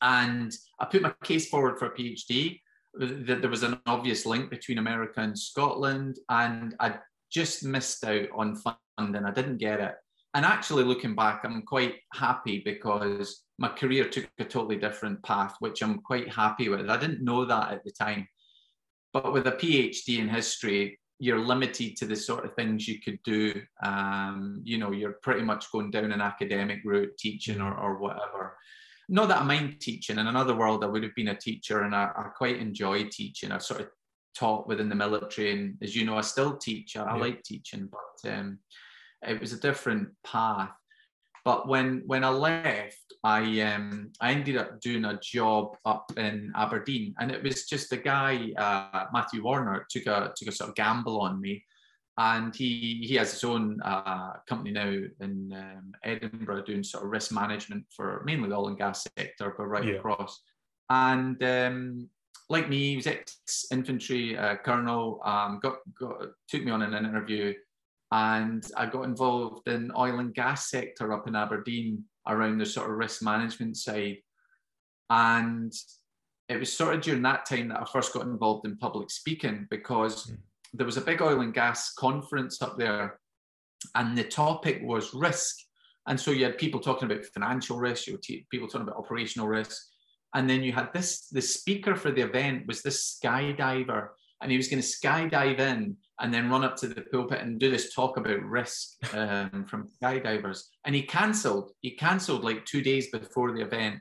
And 0.01 0.51
I 0.79 0.85
put 0.85 1.01
my 1.01 1.13
case 1.23 1.49
forward 1.49 1.79
for 1.79 1.85
a 1.87 1.95
PhD. 1.95 2.59
That 2.99 3.41
there 3.41 3.49
was 3.49 3.63
an 3.63 3.79
obvious 3.85 4.25
link 4.25 4.49
between 4.49 4.79
America 4.79 5.19
and 5.19 5.37
Scotland, 5.37 6.17
and 6.29 6.75
I 6.79 6.95
just 7.31 7.63
missed 7.63 8.03
out 8.03 8.27
on 8.35 8.55
funding. 8.55 9.25
I 9.25 9.31
didn't 9.31 9.57
get 9.57 9.79
it. 9.79 9.93
And 10.33 10.45
actually, 10.45 10.83
looking 10.83 11.15
back, 11.15 11.41
I'm 11.43 11.61
quite 11.63 11.95
happy 12.13 12.61
because 12.63 13.43
my 13.59 13.69
career 13.69 14.07
took 14.09 14.27
a 14.39 14.45
totally 14.45 14.77
different 14.77 15.23
path, 15.23 15.55
which 15.59 15.81
I'm 15.81 15.99
quite 15.99 16.31
happy 16.31 16.69
with. 16.69 16.89
I 16.89 16.97
didn't 16.97 17.23
know 17.23 17.45
that 17.45 17.71
at 17.71 17.83
the 17.83 17.91
time. 17.91 18.27
but 19.13 19.33
with 19.33 19.47
a 19.47 19.51
PhD 19.51 20.19
in 20.19 20.29
history, 20.29 20.99
you're 21.19 21.39
limited 21.39 21.97
to 21.97 22.05
the 22.05 22.15
sort 22.15 22.45
of 22.45 22.53
things 22.53 22.87
you 22.87 22.99
could 22.99 23.19
do. 23.23 23.61
Um, 23.83 24.61
you 24.63 24.77
know, 24.77 24.91
you're 24.91 25.17
pretty 25.23 25.41
much 25.41 25.71
going 25.71 25.91
down 25.91 26.11
an 26.11 26.21
academic 26.21 26.81
route, 26.85 27.17
teaching 27.17 27.61
or, 27.61 27.73
or 27.75 27.97
whatever. 27.97 28.55
Not 29.09 29.29
that 29.29 29.41
I 29.41 29.43
mind 29.43 29.79
teaching. 29.79 30.19
In 30.19 30.27
another 30.27 30.55
world, 30.55 30.83
I 30.83 30.87
would 30.87 31.03
have 31.03 31.15
been 31.15 31.29
a 31.29 31.35
teacher, 31.35 31.83
and 31.83 31.95
I, 31.95 32.11
I 32.15 32.23
quite 32.35 32.57
enjoy 32.57 33.05
teaching. 33.05 33.51
I've 33.51 33.63
sort 33.63 33.81
of 33.81 33.87
taught 34.35 34.67
within 34.67 34.89
the 34.89 34.95
military, 34.95 35.51
and 35.53 35.77
as 35.81 35.95
you 35.95 36.05
know, 36.05 36.17
I 36.17 36.21
still 36.21 36.57
teach. 36.57 36.95
I, 36.95 37.03
yeah. 37.03 37.13
I 37.13 37.17
like 37.17 37.43
teaching, 37.43 37.89
but 37.89 38.31
um, 38.31 38.59
it 39.25 39.39
was 39.39 39.53
a 39.53 39.59
different 39.59 40.09
path. 40.25 40.71
But 41.47 41.65
when 41.65 42.03
when 42.05 42.25
I 42.25 42.29
left, 42.29 43.13
I 43.23 43.61
um, 43.61 44.11
I 44.19 44.33
ended 44.33 44.57
up 44.57 44.81
doing 44.81 45.05
a 45.05 45.17
job 45.23 45.77
up 45.85 46.11
in 46.17 46.51
Aberdeen, 46.57 47.15
and 47.19 47.31
it 47.31 47.41
was 47.41 47.65
just 47.65 47.93
a 47.93 47.95
guy, 47.95 48.51
uh, 48.57 49.05
Matthew 49.13 49.41
Warner, 49.43 49.87
took 49.89 50.07
a 50.07 50.33
took 50.35 50.49
a 50.49 50.51
sort 50.51 50.71
of 50.71 50.75
gamble 50.75 51.21
on 51.21 51.39
me, 51.39 51.63
and 52.17 52.53
he 52.53 52.99
he 53.01 53.15
has 53.15 53.31
his 53.31 53.45
own 53.45 53.79
uh, 53.81 54.33
company 54.45 54.71
now 54.71 54.91
in 55.21 55.53
um, 55.55 55.93
Edinburgh 56.03 56.65
doing 56.65 56.83
sort 56.83 57.05
of 57.05 57.11
risk 57.11 57.31
management 57.31 57.85
for 57.95 58.23
mainly 58.25 58.49
the 58.49 58.55
oil 58.55 58.67
and 58.67 58.77
gas 58.77 59.07
sector, 59.17 59.55
but 59.57 59.67
right 59.67 59.85
yeah. 59.85 59.93
across. 59.93 60.41
And 60.89 61.41
um, 61.43 62.09
like 62.49 62.67
me, 62.67 62.89
he 62.89 62.95
was 62.97 63.07
ex-infantry 63.07 64.37
uh, 64.37 64.57
colonel. 64.57 65.21
Um, 65.23 65.59
got, 65.63 65.77
got 65.97 66.27
took 66.49 66.65
me 66.65 66.71
on 66.71 66.81
an 66.81 66.93
interview, 66.93 67.53
and 68.11 68.65
I 68.77 68.85
got 68.85 69.03
involved 69.03 69.67
in 69.67 69.91
oil 69.97 70.19
and 70.19 70.33
gas 70.33 70.69
sector 70.69 71.11
up 71.13 71.27
in 71.27 71.35
Aberdeen 71.35 72.03
around 72.27 72.57
the 72.57 72.65
sort 72.65 72.89
of 72.89 72.97
risk 72.97 73.21
management 73.21 73.77
side. 73.77 74.17
And 75.09 75.73
it 76.49 76.59
was 76.59 76.71
sort 76.71 76.95
of 76.95 77.01
during 77.01 77.21
that 77.23 77.45
time 77.45 77.69
that 77.69 77.81
I 77.81 77.85
first 77.85 78.13
got 78.13 78.25
involved 78.25 78.65
in 78.65 78.77
public 78.77 79.09
speaking 79.09 79.67
because 79.69 80.27
mm. 80.27 80.37
there 80.73 80.85
was 80.85 80.97
a 80.97 81.01
big 81.01 81.21
oil 81.21 81.41
and 81.41 81.53
gas 81.53 81.93
conference 81.93 82.61
up 82.61 82.77
there, 82.77 83.19
and 83.95 84.17
the 84.17 84.23
topic 84.23 84.81
was 84.83 85.13
risk. 85.13 85.55
And 86.07 86.19
so 86.19 86.31
you 86.31 86.45
had 86.45 86.57
people 86.57 86.79
talking 86.79 87.11
about 87.11 87.25
financial 87.25 87.77
risk, 87.77 88.07
you 88.07 88.13
had 88.13 88.49
people 88.49 88.69
talking 88.69 88.87
about 88.87 88.97
operational 88.97 89.47
risk, 89.47 89.81
and 90.33 90.49
then 90.49 90.63
you 90.63 90.71
had 90.71 90.93
this 90.93 91.27
the 91.27 91.41
speaker 91.41 91.95
for 91.95 92.11
the 92.11 92.21
event 92.21 92.67
was 92.67 92.81
this 92.81 93.19
skydiver, 93.21 94.09
and 94.41 94.51
he 94.51 94.57
was 94.57 94.67
going 94.67 94.81
to 94.81 94.87
skydive 94.87 95.59
in 95.59 95.97
and 96.19 96.33
then 96.33 96.49
run 96.49 96.63
up 96.63 96.75
to 96.77 96.87
the 96.87 97.01
pulpit 97.01 97.41
and 97.41 97.59
do 97.59 97.69
this 97.69 97.93
talk 97.93 98.17
about 98.17 98.41
risk 98.41 98.89
um, 99.13 99.65
from 99.67 99.87
skydivers. 100.01 100.63
And 100.85 100.95
he 100.95 101.03
cancelled. 101.03 101.71
He 101.81 101.91
cancelled 101.91 102.43
like 102.43 102.65
two 102.65 102.81
days 102.81 103.09
before 103.11 103.51
the 103.51 103.61
event. 103.61 103.99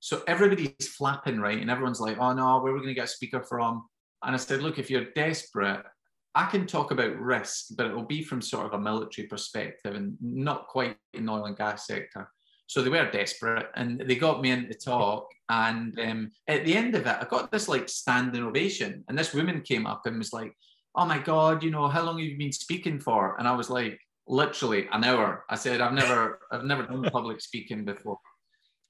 So 0.00 0.22
everybody's 0.26 0.88
flapping, 0.88 1.40
right? 1.40 1.60
And 1.60 1.70
everyone's 1.70 2.00
like, 2.00 2.18
oh 2.18 2.34
no, 2.34 2.60
where 2.60 2.72
are 2.72 2.74
we 2.74 2.80
going 2.80 2.88
to 2.88 2.94
get 2.94 3.04
a 3.04 3.08
speaker 3.08 3.42
from? 3.42 3.84
And 4.22 4.34
I 4.34 4.38
said, 4.38 4.62
look, 4.62 4.78
if 4.78 4.90
you're 4.90 5.12
desperate, 5.14 5.82
I 6.34 6.46
can 6.46 6.66
talk 6.66 6.90
about 6.90 7.16
risk, 7.18 7.66
but 7.76 7.86
it 7.86 7.94
will 7.94 8.04
be 8.04 8.22
from 8.22 8.42
sort 8.42 8.66
of 8.66 8.72
a 8.72 8.80
military 8.80 9.28
perspective 9.28 9.94
and 9.94 10.16
not 10.20 10.66
quite 10.66 10.96
in 11.12 11.28
oil 11.28 11.44
and 11.44 11.56
gas 11.56 11.86
sector. 11.86 12.28
So 12.66 12.82
they 12.82 12.90
were 12.90 13.10
desperate 13.10 13.66
and 13.74 14.00
they 14.00 14.16
got 14.16 14.40
me 14.40 14.50
in 14.50 14.68
to 14.68 14.74
talk. 14.74 15.28
And 15.48 15.98
um, 16.00 16.32
at 16.48 16.64
the 16.64 16.74
end 16.74 16.94
of 16.94 17.06
it, 17.06 17.16
I 17.20 17.26
got 17.28 17.50
this 17.52 17.68
like 17.68 17.88
standing 17.88 18.42
ovation. 18.42 19.04
And 19.08 19.18
this 19.18 19.34
woman 19.34 19.60
came 19.60 19.86
up 19.86 20.06
and 20.06 20.18
was 20.18 20.32
like, 20.32 20.52
oh 20.94 21.04
my 21.04 21.18
God, 21.18 21.62
you 21.62 21.70
know, 21.70 21.88
how 21.88 22.02
long 22.02 22.18
have 22.18 22.26
you 22.26 22.38
been 22.38 22.52
speaking 22.52 22.98
for? 22.98 23.36
And 23.38 23.46
I 23.46 23.54
was 23.54 23.68
like, 23.68 23.98
literally 24.26 24.88
an 24.92 25.04
hour. 25.04 25.44
I 25.50 25.56
said, 25.56 25.80
I've 25.80 25.92
never, 25.92 26.40
I've 26.50 26.64
never 26.64 26.84
done 26.84 27.02
public 27.12 27.40
speaking 27.40 27.84
before. 27.84 28.18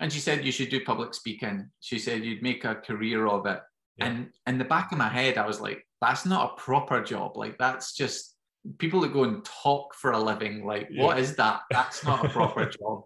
And 0.01 0.13
she 0.13 0.21
said, 0.21 0.45
you 0.45 0.53
should 0.53 0.71
do 0.71 0.85
public 0.85 1.15
speaking. 1.15 1.71
She 1.81 1.99
said, 1.99 2.25
you'd 2.25 2.43
make 2.43 2.65
a 2.65 2.77
career 2.77 3.27
of 3.27 3.47
it. 3.47 3.61
Yeah. 3.97 4.07
And 4.07 4.31
in 4.47 4.59
the 4.59 4.65
back 4.65 4.93
of 4.93 4.99
my 4.99 5.09
head, 5.09 5.39
I 5.39 5.47
was 5.47 5.61
like, 5.61 5.85
that's 6.01 6.27
not 6.27 6.53
a 6.53 6.61
proper 6.61 7.03
job. 7.03 7.37
Like, 7.37 7.59
that's 7.59 7.95
just 7.95 8.37
people 8.79 9.01
that 9.01 9.13
go 9.13 9.25
and 9.25 9.45
talk 9.45 9.95
for 9.95 10.13
a 10.13 10.19
living. 10.19 10.67
Like, 10.67 10.89
yeah. 10.91 11.03
what 11.03 11.19
is 11.19 11.37
that? 11.37 11.63
That's 11.71 12.05
not 12.05 12.25
a 12.25 12.29
proper 12.29 12.67
job. 12.67 13.05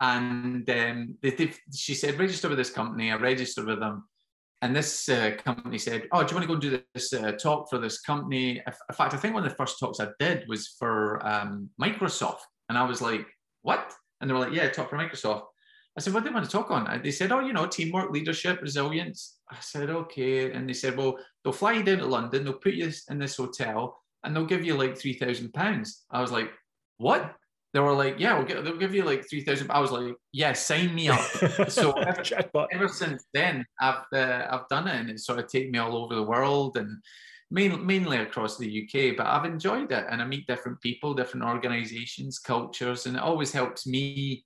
And 0.00 0.68
um, 0.68 1.16
they, 1.22 1.30
they, 1.30 1.52
she 1.74 1.94
said, 1.94 2.18
register 2.18 2.48
with 2.48 2.58
this 2.58 2.70
company. 2.70 3.10
I 3.10 3.16
registered 3.16 3.66
with 3.66 3.80
them 3.80 4.04
and 4.62 4.74
this 4.74 5.08
uh, 5.08 5.32
company 5.44 5.78
said, 5.78 6.08
"Oh, 6.12 6.22
do 6.22 6.30
you 6.30 6.36
want 6.36 6.42
to 6.42 6.46
go 6.46 6.54
and 6.54 6.62
do 6.62 6.82
this 6.94 7.12
uh, 7.12 7.32
talk 7.32 7.68
for 7.68 7.78
this 7.78 8.00
company?" 8.00 8.58
In 8.58 8.94
fact, 8.94 9.14
I 9.14 9.16
think 9.16 9.34
one 9.34 9.44
of 9.44 9.50
the 9.50 9.56
first 9.56 9.78
talks 9.78 10.00
I 10.00 10.08
did 10.18 10.48
was 10.48 10.68
for 10.78 11.24
um, 11.26 11.68
Microsoft, 11.80 12.40
and 12.68 12.78
I 12.78 12.84
was 12.84 13.02
like, 13.02 13.26
"What?" 13.62 13.92
And 14.20 14.30
they 14.30 14.34
were 14.34 14.40
like, 14.40 14.54
"Yeah, 14.54 14.68
talk 14.70 14.90
for 14.90 14.96
Microsoft." 14.96 15.42
I 15.96 16.00
said, 16.00 16.14
"What 16.14 16.22
do 16.22 16.30
you 16.30 16.34
want 16.34 16.46
to 16.46 16.50
talk 16.50 16.70
on?" 16.70 17.02
They 17.02 17.10
said, 17.10 17.32
"Oh, 17.32 17.40
you 17.40 17.52
know, 17.52 17.66
teamwork, 17.66 18.10
leadership, 18.10 18.62
resilience." 18.62 19.38
I 19.50 19.56
said, 19.60 19.90
"Okay," 19.90 20.50
and 20.52 20.68
they 20.68 20.74
said, 20.74 20.96
"Well, 20.96 21.18
they'll 21.44 21.52
fly 21.52 21.74
you 21.74 21.82
down 21.82 21.98
to 21.98 22.06
London, 22.06 22.44
they'll 22.44 22.54
put 22.54 22.74
you 22.74 22.90
in 23.10 23.18
this 23.18 23.36
hotel, 23.36 24.02
and 24.24 24.34
they'll 24.34 24.46
give 24.46 24.64
you 24.64 24.74
like 24.74 24.96
three 24.96 25.14
thousand 25.14 25.52
pounds." 25.52 26.06
I 26.10 26.22
was 26.22 26.32
like, 26.32 26.50
"What?" 26.96 27.34
They 27.72 27.80
were 27.80 27.92
like, 27.92 28.18
yeah, 28.18 28.36
we'll 28.36 28.46
get, 28.46 28.64
they'll 28.64 28.78
give 28.78 28.94
you 28.94 29.04
like 29.04 29.28
3,000. 29.28 29.70
I 29.70 29.80
was 29.80 29.90
like, 29.90 30.14
yeah, 30.32 30.52
sign 30.52 30.94
me 30.94 31.08
up. 31.08 31.20
so 31.68 31.92
ever, 32.00 32.22
ever, 32.72 32.88
since 32.88 33.24
then, 33.34 33.66
I've, 33.80 34.04
uh, 34.14 34.46
I've 34.50 34.68
done 34.68 34.88
it 34.88 34.98
and 34.98 35.10
it's 35.10 35.26
sort 35.26 35.38
of 35.38 35.48
taken 35.48 35.70
me 35.70 35.78
all 35.78 35.96
over 35.96 36.14
the 36.14 36.22
world 36.22 36.76
and 36.76 36.98
main, 37.50 37.84
mainly 37.84 38.18
across 38.18 38.56
the 38.56 38.82
UK, 38.82 39.16
but 39.16 39.26
I've 39.26 39.44
enjoyed 39.44 39.92
it 39.92 40.06
and 40.10 40.22
I 40.22 40.24
meet 40.24 40.46
different 40.46 40.80
people, 40.80 41.14
different 41.14 41.44
organizations, 41.44 42.38
cultures, 42.38 43.06
and 43.06 43.16
it 43.16 43.22
always 43.22 43.52
helps 43.52 43.86
me 43.86 44.44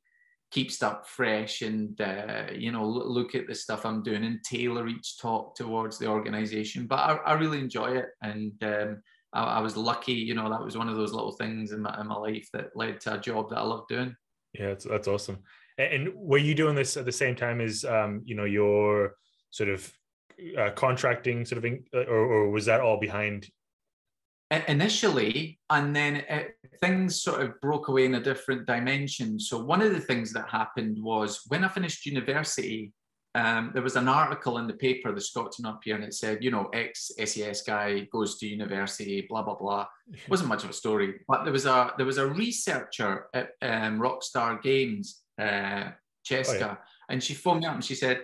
keep 0.51 0.73
stuff 0.73 1.09
fresh 1.09 1.63
and, 1.63 2.01
uh, 2.01 2.47
you 2.53 2.73
know, 2.73 2.85
look 2.85 3.37
at 3.37 3.47
the 3.47 3.55
stuff 3.55 3.87
I'm 3.87 4.03
doing 4.03 4.25
and 4.25 4.43
tailor 4.43 4.89
each 4.89 5.19
talk 5.19 5.55
towards 5.55 5.99
the 5.99 6.09
organization. 6.09 6.87
But 6.87 6.99
I, 6.99 7.15
I 7.19 7.33
really 7.35 7.61
enjoy 7.61 7.99
it. 7.99 8.07
And, 8.23 8.53
um, 8.63 9.03
I, 9.33 9.43
I, 9.43 9.61
was 9.61 9.77
lucky, 9.77 10.13
you 10.13 10.35
know, 10.35 10.51
that 10.51 10.65
was 10.65 10.77
one 10.77 10.89
of 10.89 10.97
those 10.97 11.13
little 11.13 11.33
things 11.33 11.73
in 11.73 11.83
my, 11.83 12.01
in 12.01 12.07
my 12.07 12.17
life 12.17 12.49
that 12.53 12.77
led 12.77 13.01
to 13.03 13.15
a 13.15 13.19
job 13.19 13.51
that 13.51 13.59
I 13.59 13.63
love 13.63 13.87
doing. 13.89 14.15
Yeah, 14.55 14.69
that's, 14.69 14.85
that's 14.85 15.09
awesome. 15.09 15.39
And, 15.79 15.93
and 15.93 16.15
were 16.15 16.39
you 16.39 16.55
doing 16.55 16.75
this 16.75 16.97
at 16.97 17.05
the 17.05 17.13
same 17.13 17.37
time 17.37 17.61
as, 17.61 17.85
um, 17.85 18.23
you 18.25 18.35
know, 18.35 18.45
your 18.45 19.15
sort 19.51 19.69
of 19.69 19.93
uh, 20.59 20.71
contracting 20.71 21.45
sort 21.45 21.59
of, 21.59 21.65
in, 21.65 21.85
uh, 21.95 22.05
or, 22.05 22.19
or 22.19 22.51
was 22.51 22.67
that 22.67 22.81
all 22.81 22.99
behind 22.99 23.49
initially 24.67 25.61
and 25.71 25.95
then 25.95 26.17
it, 26.29 26.57
things 26.81 27.23
sort 27.23 27.41
of 27.41 27.61
broke 27.61 27.87
away 27.87 28.05
in 28.05 28.17
a 28.17 28.23
different 28.23 28.67
dimension 28.67 29.39
so 29.39 29.63
one 29.63 29.81
of 29.81 29.93
the 29.93 30.01
things 30.01 30.33
that 30.33 30.49
happened 30.49 31.01
was 31.01 31.43
when 31.49 31.63
i 31.63 31.69
finished 31.69 32.05
university 32.05 32.93
um, 33.35 33.71
there 33.73 33.83
was 33.83 33.95
an 33.95 34.09
article 34.09 34.59
in 34.59 34.67
the 34.67 34.73
paper, 34.73 35.13
the 35.13 35.21
Scotsman 35.21 35.73
up 35.73 35.83
here, 35.85 35.95
and 35.95 36.03
it 36.03 36.15
said, 36.15 36.43
you 36.43 36.51
know, 36.51 36.69
ex 36.73 37.13
SAS 37.25 37.63
guy 37.63 38.01
goes 38.13 38.39
to 38.39 38.47
university, 38.47 39.25
blah 39.29 39.43
blah 39.43 39.55
blah. 39.55 39.87
It 40.13 40.29
wasn't 40.29 40.49
much 40.49 40.65
of 40.65 40.71
a 40.71 40.75
story, 40.75 41.21
but 41.29 41.45
there 41.45 41.53
was 41.53 41.67
a 41.67 41.93
there 41.97 42.07
was 42.07 42.19
a 42.19 42.27
researcher 42.27 43.27
at 43.33 43.51
um, 43.63 44.01
Rockstar 44.01 44.61
Games, 44.61 45.23
uh, 45.41 45.91
Cheska, 46.29 46.55
oh, 46.55 46.59
yeah. 46.59 46.77
and 47.09 47.23
she 47.23 47.35
phoned 47.35 47.61
me 47.61 47.67
up 47.67 47.75
and 47.75 47.85
she 47.85 47.95
said, 47.95 48.23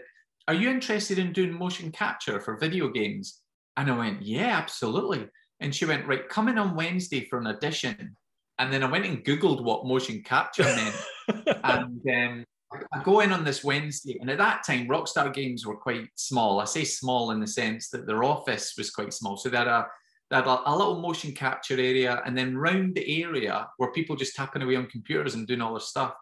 "Are 0.49 0.55
you 0.55 0.71
interested 0.71 1.21
in 1.21 1.33
doing 1.33 1.53
motion 1.53 1.93
capture 1.93 2.41
for 2.41 2.57
video 2.57 2.89
games?" 2.89 3.43
And 3.77 3.89
I 3.89 3.97
went, 3.97 4.23
"Yeah, 4.23 4.59
absolutely." 4.59 5.29
And 5.61 5.73
she 5.73 5.85
went, 5.85 6.09
"Right, 6.09 6.29
come 6.29 6.49
in 6.49 6.59
on 6.59 6.75
Wednesday 6.75 7.27
for 7.27 7.39
an 7.39 7.47
audition." 7.47 8.17
And 8.59 8.73
then 8.73 8.83
I 8.83 8.91
went 8.91 9.07
and 9.07 9.25
Googled 9.25 9.63
what 9.63 9.87
motion 9.87 10.23
capture 10.25 10.65
meant, 10.65 10.97
and 11.63 12.01
um, 12.11 12.45
I 12.73 13.03
go 13.03 13.21
in 13.21 13.33
on 13.33 13.45
this 13.45 13.63
Wednesday, 13.63 14.19
and 14.21 14.29
at 14.31 14.39
that 14.39 14.65
time, 14.67 14.89
Rockstar 14.89 15.33
Games 15.33 15.65
were 15.65 15.77
quite 15.77 16.09
small. 16.17 16.61
I 16.61 16.65
say 16.65 16.85
small 16.85 17.31
in 17.31 17.41
the 17.41 17.47
sense 17.47 17.91
that 17.91 18.07
their 18.07 18.25
office 18.25 18.75
was 18.77 18.91
quite 18.91 19.13
small. 19.13 19.37
So 19.37 19.49
they 19.49 19.57
had 19.57 19.69
a, 19.69 19.87
they 20.31 20.37
had 20.37 20.47
a, 20.47 20.71
a 20.71 20.77
little 20.77 21.01
motion 21.01 21.33
capture 21.33 21.75
area, 21.75 22.23
and 22.27 22.37
then 22.37 22.59
round 22.59 22.95
the 22.95 23.23
area 23.23 23.69
were 23.79 23.93
people 23.93 24.17
just 24.17 24.35
tapping 24.35 24.63
away 24.63 24.77
on 24.77 24.87
computers 24.87 25.35
and 25.35 25.47
doing 25.47 25.61
all 25.61 25.75
their 25.75 25.81
stuff. 25.81 26.15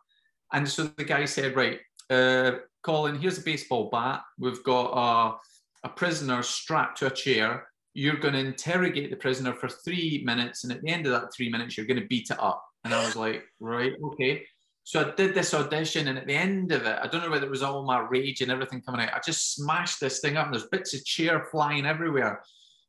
And 0.52 0.68
so 0.68 0.84
the 0.84 1.04
guy 1.04 1.24
said, 1.24 1.56
Right, 1.56 1.80
uh, 2.10 2.52
Colin, 2.82 3.18
here's 3.18 3.38
a 3.38 3.42
baseball 3.42 3.88
bat. 3.90 4.20
We've 4.38 4.62
got 4.64 4.90
a, 4.92 5.88
a 5.88 5.88
prisoner 5.88 6.42
strapped 6.42 6.98
to 6.98 7.06
a 7.06 7.10
chair. 7.10 7.68
You're 7.94 8.16
going 8.16 8.34
to 8.34 8.40
interrogate 8.40 9.10
the 9.10 9.16
prisoner 9.16 9.54
for 9.54 9.68
three 9.68 10.22
minutes, 10.26 10.64
and 10.64 10.72
at 10.72 10.82
the 10.82 10.90
end 10.90 11.06
of 11.06 11.12
that 11.12 11.32
three 11.34 11.48
minutes, 11.48 11.76
you're 11.76 11.86
going 11.86 12.00
to 12.00 12.06
beat 12.06 12.30
it 12.30 12.40
up. 12.40 12.62
And 12.84 12.92
I 12.92 13.02
was 13.04 13.16
like, 13.16 13.44
Right, 13.60 13.94
okay. 14.04 14.44
So 14.86 15.00
I 15.00 15.14
did 15.14 15.34
this 15.34 15.54
audition, 15.54 16.08
and 16.08 16.18
at 16.18 16.26
the 16.26 16.34
end 16.34 16.70
of 16.70 16.82
it, 16.82 16.98
I 17.02 17.06
don't 17.06 17.22
know 17.22 17.30
whether 17.30 17.46
it 17.46 17.50
was 17.50 17.62
all 17.62 17.86
my 17.86 18.00
rage 18.00 18.42
and 18.42 18.52
everything 18.52 18.82
coming 18.82 19.00
out. 19.00 19.14
I 19.14 19.20
just 19.24 19.54
smashed 19.54 19.98
this 19.98 20.20
thing 20.20 20.36
up, 20.36 20.46
and 20.46 20.54
there's 20.54 20.68
bits 20.68 20.92
of 20.94 21.04
chair 21.06 21.48
flying 21.50 21.86
everywhere. 21.86 22.42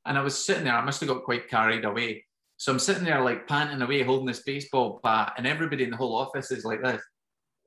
And 0.05 0.17
I 0.17 0.21
was 0.21 0.37
sitting 0.37 0.65
there. 0.65 0.75
I 0.75 0.83
must 0.83 0.99
have 0.99 1.07
got 1.07 1.23
quite 1.23 1.49
carried 1.49 1.85
away. 1.85 2.25
So 2.57 2.73
I'm 2.73 2.79
sitting 2.79 3.05
there 3.05 3.21
like 3.21 3.47
panting 3.47 3.81
away, 3.81 4.03
holding 4.03 4.27
this 4.27 4.43
baseball 4.43 4.99
bat, 5.03 5.33
and 5.37 5.47
everybody 5.47 5.85
in 5.85 5.89
the 5.89 5.95
whole 5.95 6.15
office 6.15 6.51
is 6.51 6.65
like 6.65 6.83
this, 6.83 7.01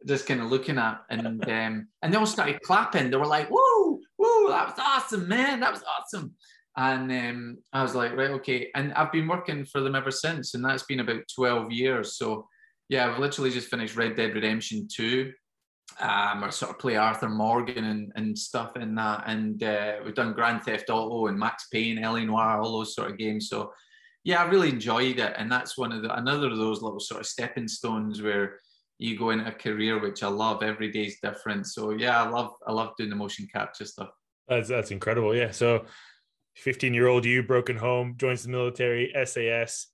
just 0.07 0.27
kind 0.27 0.43
of 0.43 0.51
looking 0.51 0.77
at, 0.77 1.01
and 1.09 1.27
um, 1.49 1.89
and 2.03 2.13
they 2.13 2.19
all 2.19 2.27
started 2.27 2.61
clapping. 2.61 3.11
They 3.11 3.17
were 3.17 3.27
like, 3.27 3.51
"Woo, 3.51 4.01
woo, 4.19 4.49
that 4.51 4.67
was 4.67 4.79
awesome, 4.79 5.27
man! 5.27 5.61
That 5.61 5.73
was 5.73 5.83
awesome." 5.99 6.35
And 6.77 7.11
um, 7.11 7.59
I 7.73 7.83
was 7.83 7.97
like, 7.97 8.17
right, 8.17 8.31
okay. 8.31 8.71
And 8.77 8.93
I've 8.93 9.11
been 9.11 9.27
working 9.27 9.65
for 9.65 9.81
them 9.81 9.97
ever 9.97 10.13
since, 10.13 10.55
and 10.55 10.65
that's 10.65 10.85
been 10.85 11.01
about 11.01 11.23
12 11.35 11.73
years. 11.73 12.17
So 12.17 12.47
yeah, 12.89 13.09
I've 13.09 13.19
literally 13.19 13.51
just 13.51 13.69
finished 13.69 13.97
Red 13.97 14.17
Dead 14.17 14.35
Redemption 14.35 14.89
2. 14.91 15.33
um, 16.01 16.45
or 16.45 16.51
sort 16.51 16.71
of 16.71 16.79
play 16.79 16.97
Arthur 16.97 17.29
Morgan 17.29 17.85
and, 17.85 18.13
and 18.15 18.39
stuff 18.39 18.77
in 18.77 18.95
that. 18.97 19.25
And 19.27 19.63
uh, 19.63 19.97
we've 20.05 20.15
done 20.15 20.33
Grand 20.33 20.63
Theft 20.63 20.91
Auto 20.91 21.27
and 21.27 21.39
Max 21.39 21.69
Payne, 21.73 21.99
L.A. 21.99 22.25
Noire, 22.25 22.61
all 22.61 22.79
those 22.79 22.95
sort 22.95 23.11
of 23.11 23.19
games. 23.19 23.49
So 23.49 23.73
yeah, 24.25 24.43
I 24.43 24.49
really 24.49 24.69
enjoyed 24.69 25.19
it. 25.19 25.35
And 25.37 25.51
that's 25.51 25.77
one 25.79 25.93
of 25.93 26.03
the 26.03 26.15
another 26.17 26.49
of 26.49 26.59
those 26.59 26.83
little 26.83 27.01
sort 27.01 27.21
of 27.21 27.27
stepping 27.27 27.69
stones 27.69 28.23
where 28.23 28.59
you 28.99 29.19
go 29.19 29.31
into 29.31 29.49
a 29.49 29.53
career 29.53 30.01
which 30.01 30.23
I 30.23 30.29
love. 30.29 30.63
Every 30.63 30.91
day 30.91 31.05
is 31.05 31.19
different. 31.23 31.67
So 31.67 31.91
yeah, 31.91 32.23
I 32.23 32.29
love 32.29 32.53
I 32.67 32.73
love 32.73 32.93
doing 32.97 33.11
the 33.11 33.17
motion 33.17 33.49
capture 33.53 33.85
stuff. 33.85 34.11
That's 34.47 34.69
that's 34.69 34.91
incredible. 34.91 35.35
Yeah. 35.35 35.51
So 35.51 35.87
15 36.57 36.95
year 36.95 37.09
old 37.09 37.25
you 37.25 37.43
broken 37.43 37.77
home, 37.77 38.15
joins 38.17 38.43
the 38.43 38.51
military, 38.51 39.13
SAS, 39.25 39.89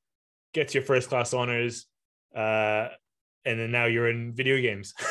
gets 0.52 0.74
your 0.74 0.82
first 0.82 1.08
class 1.08 1.32
honors, 1.32 1.86
uh, 2.34 2.88
and 3.44 3.60
then 3.60 3.70
now 3.70 3.86
you're 3.86 4.08
in 4.08 4.34
video 4.34 4.60
games. 4.60 4.94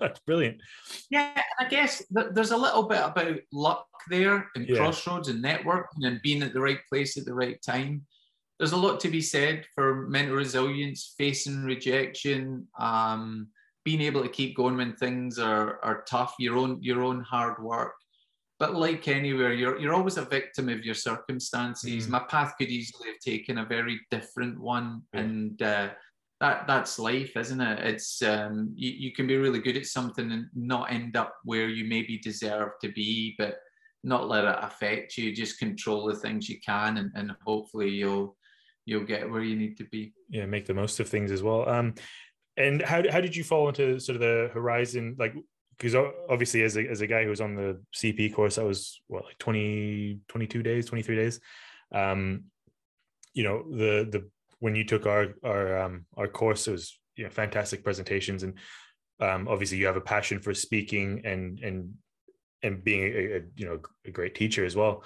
That's 0.00 0.20
brilliant. 0.20 0.60
Yeah, 1.10 1.40
I 1.58 1.68
guess 1.68 2.02
there's 2.10 2.50
a 2.50 2.56
little 2.56 2.84
bit 2.84 3.00
about 3.04 3.38
luck 3.52 3.86
there 4.10 4.48
and 4.54 4.68
yeah. 4.68 4.76
crossroads 4.76 5.28
and 5.28 5.42
networking 5.42 6.04
and 6.04 6.20
being 6.22 6.42
at 6.42 6.52
the 6.52 6.60
right 6.60 6.80
place 6.88 7.16
at 7.16 7.24
the 7.24 7.34
right 7.34 7.60
time. 7.62 8.02
There's 8.58 8.72
a 8.72 8.76
lot 8.76 9.00
to 9.00 9.08
be 9.08 9.20
said 9.20 9.66
for 9.74 10.06
mental 10.08 10.36
resilience, 10.36 11.14
facing 11.18 11.64
rejection, 11.64 12.66
um, 12.78 13.48
being 13.84 14.00
able 14.00 14.22
to 14.22 14.28
keep 14.28 14.56
going 14.56 14.76
when 14.76 14.94
things 14.94 15.38
are, 15.38 15.80
are 15.82 16.04
tough, 16.08 16.34
your 16.38 16.56
own 16.56 16.78
your 16.80 17.02
own 17.02 17.22
hard 17.22 17.62
work. 17.62 17.94
But 18.58 18.74
like 18.76 19.08
anywhere, 19.08 19.52
you're 19.52 19.80
you're 19.80 19.94
always 19.94 20.16
a 20.16 20.24
victim 20.24 20.68
of 20.68 20.84
your 20.84 20.94
circumstances. 20.94 22.06
Mm. 22.06 22.10
My 22.10 22.20
path 22.20 22.54
could 22.58 22.68
easily 22.68 23.08
have 23.08 23.18
taken 23.18 23.58
a 23.58 23.64
very 23.64 24.00
different 24.10 24.60
one, 24.60 25.02
yeah. 25.12 25.20
and 25.20 25.62
uh, 25.62 25.88
that 26.42 26.66
that's 26.66 26.98
life, 26.98 27.36
isn't 27.36 27.60
it? 27.60 27.78
It's 27.86 28.20
um, 28.20 28.72
you, 28.74 28.90
you 28.90 29.12
can 29.12 29.28
be 29.28 29.36
really 29.36 29.60
good 29.60 29.76
at 29.76 29.86
something 29.86 30.32
and 30.32 30.46
not 30.56 30.92
end 30.92 31.16
up 31.16 31.36
where 31.44 31.68
you 31.68 31.84
maybe 31.84 32.18
deserve 32.18 32.70
to 32.80 32.90
be, 32.90 33.36
but 33.38 33.58
not 34.02 34.28
let 34.28 34.44
it 34.44 34.58
affect 34.60 35.16
you. 35.16 35.32
Just 35.32 35.60
control 35.60 36.08
the 36.08 36.16
things 36.16 36.48
you 36.48 36.58
can, 36.58 36.96
and, 36.96 37.12
and 37.14 37.30
hopefully 37.46 37.90
you'll 37.90 38.36
you'll 38.86 39.04
get 39.04 39.30
where 39.30 39.44
you 39.44 39.54
need 39.54 39.76
to 39.76 39.84
be. 39.84 40.12
Yeah, 40.30 40.46
make 40.46 40.66
the 40.66 40.74
most 40.74 40.98
of 40.98 41.08
things 41.08 41.30
as 41.30 41.44
well. 41.44 41.68
Um, 41.68 41.94
and 42.56 42.82
how 42.82 43.08
how 43.08 43.20
did 43.20 43.36
you 43.36 43.44
fall 43.44 43.68
into 43.68 44.00
sort 44.00 44.16
of 44.16 44.20
the 44.20 44.50
horizon? 44.52 45.14
Like, 45.20 45.34
because 45.78 45.94
obviously 46.28 46.64
as 46.64 46.76
a 46.76 46.88
as 46.88 47.02
a 47.02 47.06
guy 47.06 47.22
who 47.22 47.30
was 47.30 47.40
on 47.40 47.54
the 47.54 47.80
CP 47.94 48.34
course, 48.34 48.56
that 48.56 48.64
was 48.64 49.00
what 49.06 49.26
like 49.26 49.38
20, 49.38 50.18
22 50.26 50.60
days, 50.64 50.86
twenty 50.86 51.02
three 51.02 51.16
days. 51.16 51.38
Um, 51.94 52.46
you 53.32 53.44
know 53.44 53.62
the 53.70 54.08
the 54.10 54.28
when 54.62 54.76
you 54.76 54.84
took 54.84 55.06
our 55.06 55.34
our 55.42 55.82
um, 55.82 56.06
our 56.16 56.28
course, 56.28 56.68
it 56.68 56.72
was 56.72 56.96
you 57.16 57.24
know 57.24 57.30
fantastic 57.30 57.82
presentations, 57.82 58.44
and 58.44 58.54
um, 59.20 59.48
obviously 59.48 59.76
you 59.76 59.86
have 59.86 59.96
a 59.96 60.08
passion 60.14 60.38
for 60.38 60.54
speaking 60.54 61.22
and 61.24 61.58
and 61.58 61.94
and 62.62 62.84
being 62.84 63.02
a, 63.02 63.36
a 63.38 63.40
you 63.56 63.66
know 63.66 63.80
a 64.06 64.10
great 64.12 64.36
teacher 64.36 64.64
as 64.64 64.76
well. 64.76 65.02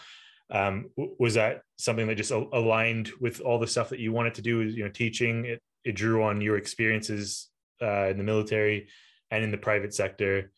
Um, 0.51 0.91
was 1.19 1.35
that 1.35 1.62
something 1.78 2.07
that 2.07 2.16
just 2.16 2.31
aligned 2.31 3.11
with 3.19 3.41
all 3.41 3.59
the 3.59 3.66
stuff 3.66 3.89
that 3.89 3.99
you 3.99 4.12
wanted 4.12 4.35
to 4.35 4.43
do? 4.43 4.61
You 4.61 4.85
know, 4.85 4.91
teaching 4.91 5.47
it, 5.47 5.62
it 5.85 5.97
drew 5.97 6.23
on 6.23 6.43
your 6.43 6.59
experiences 6.59 7.49
uh, 7.81 8.09
in 8.09 8.19
the 8.19 8.24
military 8.24 8.89
and 9.31 9.43
in 9.43 9.51
the 9.51 9.59
private 9.69 9.95
sector, 9.95 10.53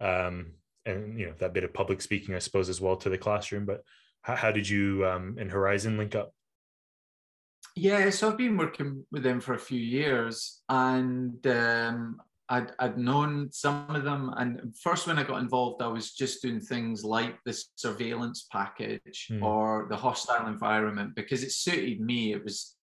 um, 0.00 0.52
and 0.86 1.18
you 1.18 1.26
know 1.26 1.34
that 1.38 1.54
bit 1.54 1.64
of 1.64 1.74
public 1.74 2.00
speaking, 2.00 2.36
I 2.36 2.38
suppose, 2.38 2.68
as 2.68 2.80
well 2.80 2.96
to 2.98 3.10
the 3.10 3.18
classroom. 3.18 3.66
But 3.66 3.80
how, 4.22 4.36
how 4.36 4.52
did 4.52 4.68
you 4.68 5.04
um, 5.08 5.38
and 5.40 5.50
Horizon 5.50 5.98
link 5.98 6.14
up? 6.14 6.32
Yeah, 7.76 8.10
so 8.10 8.30
I've 8.30 8.38
been 8.38 8.56
working 8.56 9.04
with 9.10 9.24
them 9.24 9.40
for 9.40 9.54
a 9.54 9.58
few 9.58 9.80
years, 9.80 10.62
and 10.68 11.44
um, 11.46 12.20
I'd, 12.48 12.70
I'd 12.78 12.98
known 12.98 13.50
some 13.50 13.86
of 13.88 14.04
them. 14.04 14.32
And 14.36 14.74
first, 14.80 15.06
when 15.06 15.18
I 15.18 15.24
got 15.24 15.40
involved, 15.40 15.82
I 15.82 15.88
was 15.88 16.12
just 16.12 16.42
doing 16.42 16.60
things 16.60 17.04
like 17.04 17.42
the 17.44 17.60
surveillance 17.74 18.46
package 18.52 19.28
mm. 19.30 19.42
or 19.42 19.86
the 19.88 19.96
hostile 19.96 20.46
environment 20.46 21.16
because 21.16 21.42
it 21.42 21.52
suited 21.52 22.00
me. 22.00 22.32
It 22.32 22.44
was 22.44 22.76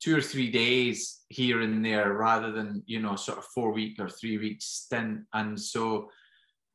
two 0.00 0.16
or 0.16 0.20
three 0.20 0.50
days 0.50 1.22
here 1.28 1.62
and 1.62 1.84
there 1.84 2.12
rather 2.12 2.52
than, 2.52 2.82
you 2.86 3.00
know, 3.00 3.16
sort 3.16 3.38
of 3.38 3.44
four 3.46 3.72
week 3.72 3.98
or 3.98 4.08
three 4.08 4.38
week 4.38 4.60
stint. 4.60 5.22
And 5.32 5.58
so 5.58 6.10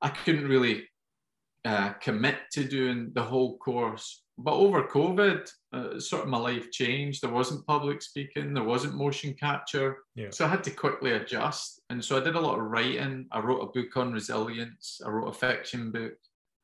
I 0.02 0.10
couldn't 0.10 0.48
really 0.48 0.90
uh, 1.64 1.94
commit 2.02 2.38
to 2.54 2.64
doing 2.64 3.12
the 3.14 3.24
whole 3.24 3.58
course 3.60 4.24
but 4.42 4.54
over 4.54 4.84
COVID, 4.84 5.52
uh, 5.74 6.00
sort 6.00 6.24
of 6.24 6.30
my 6.30 6.38
life 6.38 6.72
changed. 6.72 7.22
There 7.22 7.30
wasn't 7.30 7.68
public 7.68 8.02
speaking, 8.02 8.54
there 8.54 8.64
wasn't 8.64 8.96
motion 8.96 9.34
capture. 9.34 9.98
Yeah. 10.16 10.30
So 10.32 10.46
I 10.46 10.48
had 10.48 10.64
to 10.64 10.72
quickly 10.72 11.12
adjust. 11.12 11.82
And 11.90 12.04
so 12.04 12.18
I 12.18 12.24
did 12.24 12.36
a 12.36 12.40
lot 12.40 12.58
of 12.58 12.66
writing. 12.66 13.28
I 13.32 13.40
wrote 13.40 13.62
a 13.62 13.72
book 13.72 13.98
on 13.98 14.14
resilience, 14.14 15.02
I 15.06 15.10
wrote 15.10 15.28
a 15.28 15.34
fiction 15.34 15.92
book. 15.92 16.14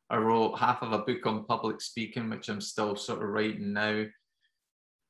I 0.09 0.17
wrote 0.17 0.59
half 0.59 0.83
of 0.83 0.93
a 0.93 0.99
book 0.99 1.25
on 1.25 1.45
public 1.45 1.81
speaking, 1.81 2.29
which 2.29 2.47
I'm 2.47 2.61
still 2.61 2.95
sort 2.95 3.23
of 3.23 3.29
writing 3.29 3.73
now 3.73 4.05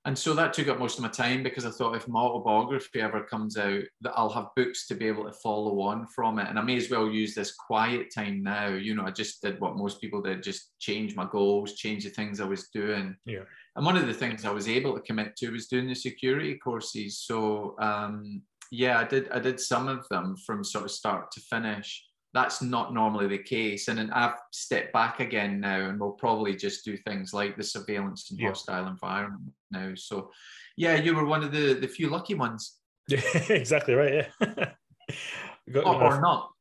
and 0.05 0.17
so 0.17 0.35
that 0.35 0.53
took 0.53 0.67
up 0.67 0.77
most 0.77 0.97
of 0.97 1.03
my 1.03 1.09
time 1.09 1.41
because 1.41 1.65
I 1.65 1.71
thought 1.71 1.95
if 1.95 2.07
my 2.07 2.19
autobiography 2.19 3.01
ever 3.01 3.23
comes 3.23 3.57
out, 3.57 3.81
that 4.01 4.13
I'll 4.15 4.29
have 4.29 4.49
books 4.55 4.87
to 4.87 4.95
be 4.95 5.07
able 5.07 5.25
to 5.25 5.33
follow 5.33 5.81
on 5.81 6.05
from 6.05 6.37
it. 6.37 6.47
And 6.47 6.59
I 6.59 6.61
may 6.61 6.77
as 6.77 6.91
well 6.91 7.09
use 7.09 7.33
this 7.33 7.55
quiet 7.55 8.13
time 8.13 8.43
now. 8.43 8.67
You 8.67 8.93
know, 8.93 9.03
I 9.03 9.09
just 9.09 9.41
did 9.41 9.59
what 9.59 9.77
most 9.77 9.99
people 9.99 10.21
did, 10.21 10.43
just 10.43 10.77
change 10.79 11.15
my 11.15 11.27
goals, 11.31 11.73
change 11.73 12.03
the 12.03 12.11
things 12.11 12.39
I 12.39 12.45
was 12.45 12.69
doing. 12.69 13.15
Yeah. 13.25 13.45
And 13.75 13.83
one 13.83 13.97
of 13.97 14.05
the 14.05 14.13
things 14.13 14.45
I 14.45 14.51
was 14.51 14.67
able 14.67 14.93
to 14.93 15.01
commit 15.01 15.35
to 15.37 15.49
was 15.49 15.67
doing 15.67 15.87
the 15.87 15.95
security 15.95 16.55
courses. 16.55 17.17
So 17.17 17.75
um, 17.79 18.43
yeah, 18.71 18.99
I 18.99 19.05
did 19.05 19.29
I 19.31 19.39
did 19.39 19.59
some 19.59 19.87
of 19.87 20.07
them 20.09 20.35
from 20.45 20.63
sort 20.63 20.85
of 20.85 20.91
start 20.91 21.31
to 21.31 21.41
finish 21.41 22.05
that's 22.35 22.61
not 22.61 22.93
normally 22.93 23.27
the 23.27 23.37
case. 23.37 23.87
And 23.87 24.11
I've 24.11 24.35
stepped 24.51 24.91
back 24.91 25.21
again 25.21 25.61
now, 25.61 25.87
and 25.87 25.97
we'll 25.97 26.11
probably 26.11 26.53
just 26.53 26.83
do 26.83 26.97
things 26.97 27.33
like 27.33 27.55
the 27.55 27.63
surveillance 27.63 28.29
and 28.29 28.37
yeah. 28.37 28.49
hostile 28.49 28.87
environment 28.87 29.53
now. 29.71 29.93
So, 29.95 30.31
yeah, 30.75 30.97
you 30.97 31.15
were 31.15 31.23
one 31.25 31.43
of 31.45 31.53
the 31.53 31.75
the 31.75 31.87
few 31.87 32.09
lucky 32.09 32.35
ones. 32.35 32.75
Yeah, 33.07 33.21
exactly 33.49 33.93
right. 33.93 34.27
Yeah, 34.41 34.71
got, 35.71 35.85
or, 35.85 36.03
or, 36.03 36.19
not. 36.21 36.51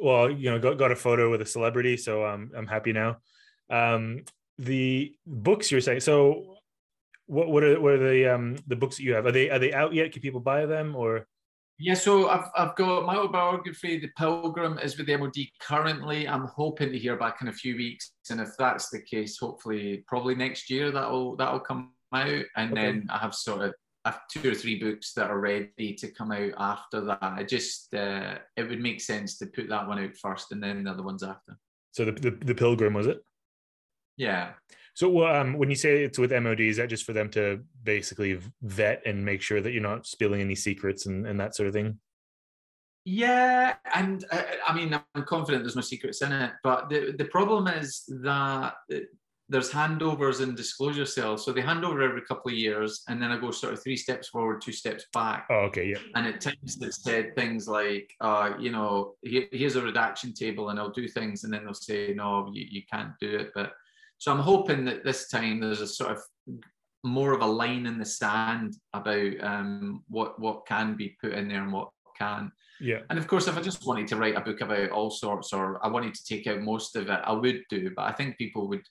Well, 0.00 0.30
you 0.30 0.48
know, 0.48 0.60
got 0.60 0.78
got 0.78 0.92
a 0.92 0.96
photo 0.96 1.28
with 1.28 1.42
a 1.42 1.46
celebrity, 1.46 1.96
so 1.96 2.24
um, 2.24 2.52
I'm 2.56 2.68
happy 2.68 2.92
now. 2.92 3.16
Um, 3.68 4.22
the 4.58 5.12
books 5.26 5.72
you're 5.72 5.80
saying, 5.80 6.00
so 6.00 6.56
what 7.26 7.48
what 7.48 7.64
are 7.64 7.80
what 7.80 7.94
are 7.94 8.10
the 8.10 8.32
um 8.32 8.58
the 8.68 8.76
books 8.76 8.98
that 8.98 9.02
you 9.02 9.14
have? 9.14 9.26
Are 9.26 9.32
they 9.32 9.50
are 9.50 9.58
they 9.58 9.72
out 9.72 9.92
yet? 9.92 10.12
Can 10.12 10.22
people 10.22 10.40
buy 10.40 10.66
them 10.66 10.94
or? 10.94 11.26
Yeah, 11.78 11.94
so 11.94 12.30
I've, 12.30 12.48
I've 12.56 12.74
got 12.76 13.04
my 13.04 13.16
autobiography, 13.16 13.98
The 13.98 14.08
Pilgrim, 14.16 14.78
is 14.78 14.96
with 14.96 15.06
the 15.06 15.16
MOD 15.16 15.34
currently. 15.60 16.26
I'm 16.26 16.46
hoping 16.46 16.90
to 16.90 16.98
hear 16.98 17.16
back 17.16 17.42
in 17.42 17.48
a 17.48 17.52
few 17.52 17.76
weeks, 17.76 18.12
and 18.30 18.40
if 18.40 18.50
that's 18.58 18.88
the 18.88 19.02
case, 19.02 19.38
hopefully, 19.38 20.02
probably 20.06 20.34
next 20.34 20.70
year 20.70 20.90
that'll 20.90 21.36
that'll 21.36 21.60
come 21.60 21.92
out. 22.14 22.44
And 22.56 22.72
okay. 22.72 22.80
then 22.80 23.06
I 23.10 23.18
have 23.18 23.34
sort 23.34 23.60
of 23.60 23.74
I 24.06 24.10
have 24.10 24.20
two 24.32 24.50
or 24.50 24.54
three 24.54 24.78
books 24.78 25.12
that 25.14 25.30
are 25.30 25.38
ready 25.38 25.94
to 25.98 26.08
come 26.12 26.32
out 26.32 26.52
after 26.56 27.02
that. 27.02 27.18
I 27.20 27.42
just 27.42 27.92
uh, 27.92 28.38
it 28.56 28.68
would 28.68 28.80
make 28.80 29.02
sense 29.02 29.36
to 29.38 29.46
put 29.46 29.68
that 29.68 29.86
one 29.86 29.98
out 29.98 30.16
first, 30.16 30.52
and 30.52 30.62
then 30.62 30.84
the 30.84 30.90
other 30.90 31.02
ones 31.02 31.22
after. 31.22 31.58
So 31.92 32.06
the 32.06 32.12
the, 32.12 32.30
the 32.30 32.54
Pilgrim 32.54 32.94
was 32.94 33.06
it? 33.06 33.22
Yeah. 34.16 34.52
So 34.96 35.26
um, 35.26 35.58
when 35.58 35.68
you 35.68 35.76
say 35.76 36.04
it's 36.04 36.18
with 36.18 36.32
MOD, 36.32 36.60
is 36.60 36.78
that 36.78 36.88
just 36.88 37.04
for 37.04 37.12
them 37.12 37.28
to 37.32 37.60
basically 37.82 38.40
vet 38.62 39.02
and 39.04 39.22
make 39.22 39.42
sure 39.42 39.60
that 39.60 39.72
you're 39.72 39.82
not 39.82 40.06
spilling 40.06 40.40
any 40.40 40.54
secrets 40.54 41.04
and, 41.04 41.26
and 41.26 41.38
that 41.38 41.54
sort 41.54 41.66
of 41.66 41.74
thing? 41.74 41.98
Yeah, 43.04 43.74
and 43.94 44.24
uh, 44.32 44.42
I 44.66 44.74
mean, 44.74 44.98
I'm 45.14 45.24
confident 45.24 45.64
there's 45.64 45.76
no 45.76 45.82
secrets 45.82 46.22
in 46.22 46.32
it, 46.32 46.52
but 46.64 46.88
the, 46.88 47.14
the 47.18 47.26
problem 47.26 47.68
is 47.68 48.04
that 48.22 48.72
there's 49.50 49.70
handovers 49.70 50.40
and 50.40 50.56
disclosure 50.56 51.04
cells. 51.04 51.44
So 51.44 51.52
they 51.52 51.60
hand 51.60 51.84
over 51.84 52.00
every 52.00 52.22
couple 52.22 52.50
of 52.50 52.56
years, 52.56 53.02
and 53.06 53.20
then 53.20 53.30
I 53.30 53.38
go 53.38 53.50
sort 53.50 53.74
of 53.74 53.82
three 53.82 53.98
steps 53.98 54.30
forward, 54.30 54.62
two 54.62 54.72
steps 54.72 55.04
back. 55.12 55.46
Oh, 55.50 55.66
okay, 55.66 55.88
yeah. 55.88 55.98
And 56.14 56.26
at 56.26 56.40
times 56.40 56.78
it 56.80 56.94
said 56.94 57.36
things 57.36 57.68
like, 57.68 58.10
uh, 58.22 58.54
you 58.58 58.70
know, 58.70 59.16
here's 59.22 59.76
a 59.76 59.82
redaction 59.82 60.32
table, 60.32 60.70
and 60.70 60.80
I'll 60.80 60.90
do 60.90 61.06
things, 61.06 61.44
and 61.44 61.52
then 61.52 61.66
they'll 61.66 61.74
say, 61.74 62.14
no, 62.16 62.50
you, 62.54 62.64
you 62.66 62.82
can't 62.90 63.12
do 63.20 63.36
it. 63.36 63.50
But 63.54 63.72
so 64.18 64.32
I'm 64.32 64.38
hoping 64.38 64.84
that 64.86 65.04
this 65.04 65.28
time 65.28 65.60
there's 65.60 65.80
a 65.80 65.86
sort 65.86 66.12
of 66.12 66.18
more 67.04 67.32
of 67.32 67.42
a 67.42 67.46
line 67.46 67.86
in 67.86 67.98
the 67.98 68.04
sand 68.04 68.76
about 68.92 69.40
um, 69.40 70.02
what 70.08 70.38
what 70.40 70.66
can 70.66 70.96
be 70.96 71.16
put 71.20 71.32
in 71.32 71.48
there 71.48 71.62
and 71.62 71.72
what 71.72 71.90
can. 72.18 72.50
Yeah. 72.80 73.00
And 73.10 73.18
of 73.18 73.26
course, 73.26 73.48
if 73.48 73.56
I 73.56 73.62
just 73.62 73.86
wanted 73.86 74.08
to 74.08 74.16
write 74.16 74.36
a 74.36 74.40
book 74.40 74.60
about 74.60 74.90
all 74.90 75.10
sorts, 75.10 75.52
or 75.52 75.84
I 75.84 75.88
wanted 75.88 76.14
to 76.14 76.24
take 76.24 76.46
out 76.46 76.60
most 76.60 76.96
of 76.96 77.08
it, 77.08 77.20
I 77.24 77.32
would 77.32 77.62
do. 77.70 77.90
But 77.94 78.02
I 78.02 78.12
think 78.12 78.36
people 78.36 78.68
would. 78.68 78.82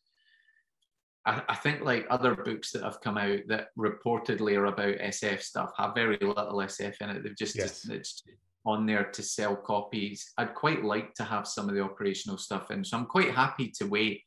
I, 1.25 1.41
I 1.49 1.55
think 1.55 1.81
like 1.81 2.05
other 2.09 2.35
books 2.35 2.71
that 2.71 2.83
have 2.83 3.01
come 3.01 3.17
out 3.17 3.39
that 3.47 3.69
reportedly 3.77 4.55
are 4.57 4.65
about 4.65 4.97
SF 4.97 5.41
stuff 5.41 5.71
have 5.77 5.95
very 5.95 6.17
little 6.21 6.35
SF 6.35 7.01
in 7.01 7.09
it. 7.09 7.23
They've 7.23 7.35
just, 7.35 7.55
yes. 7.55 7.81
just 7.81 7.89
it's 7.89 8.23
on 8.63 8.85
there 8.85 9.05
to 9.05 9.23
sell 9.23 9.55
copies. 9.55 10.31
I'd 10.37 10.53
quite 10.53 10.83
like 10.83 11.13
to 11.15 11.23
have 11.23 11.47
some 11.47 11.67
of 11.67 11.75
the 11.75 11.81
operational 11.81 12.37
stuff 12.37 12.69
in, 12.69 12.83
so 12.83 12.97
I'm 12.97 13.05
quite 13.05 13.31
happy 13.31 13.71
to 13.77 13.85
wait 13.85 14.21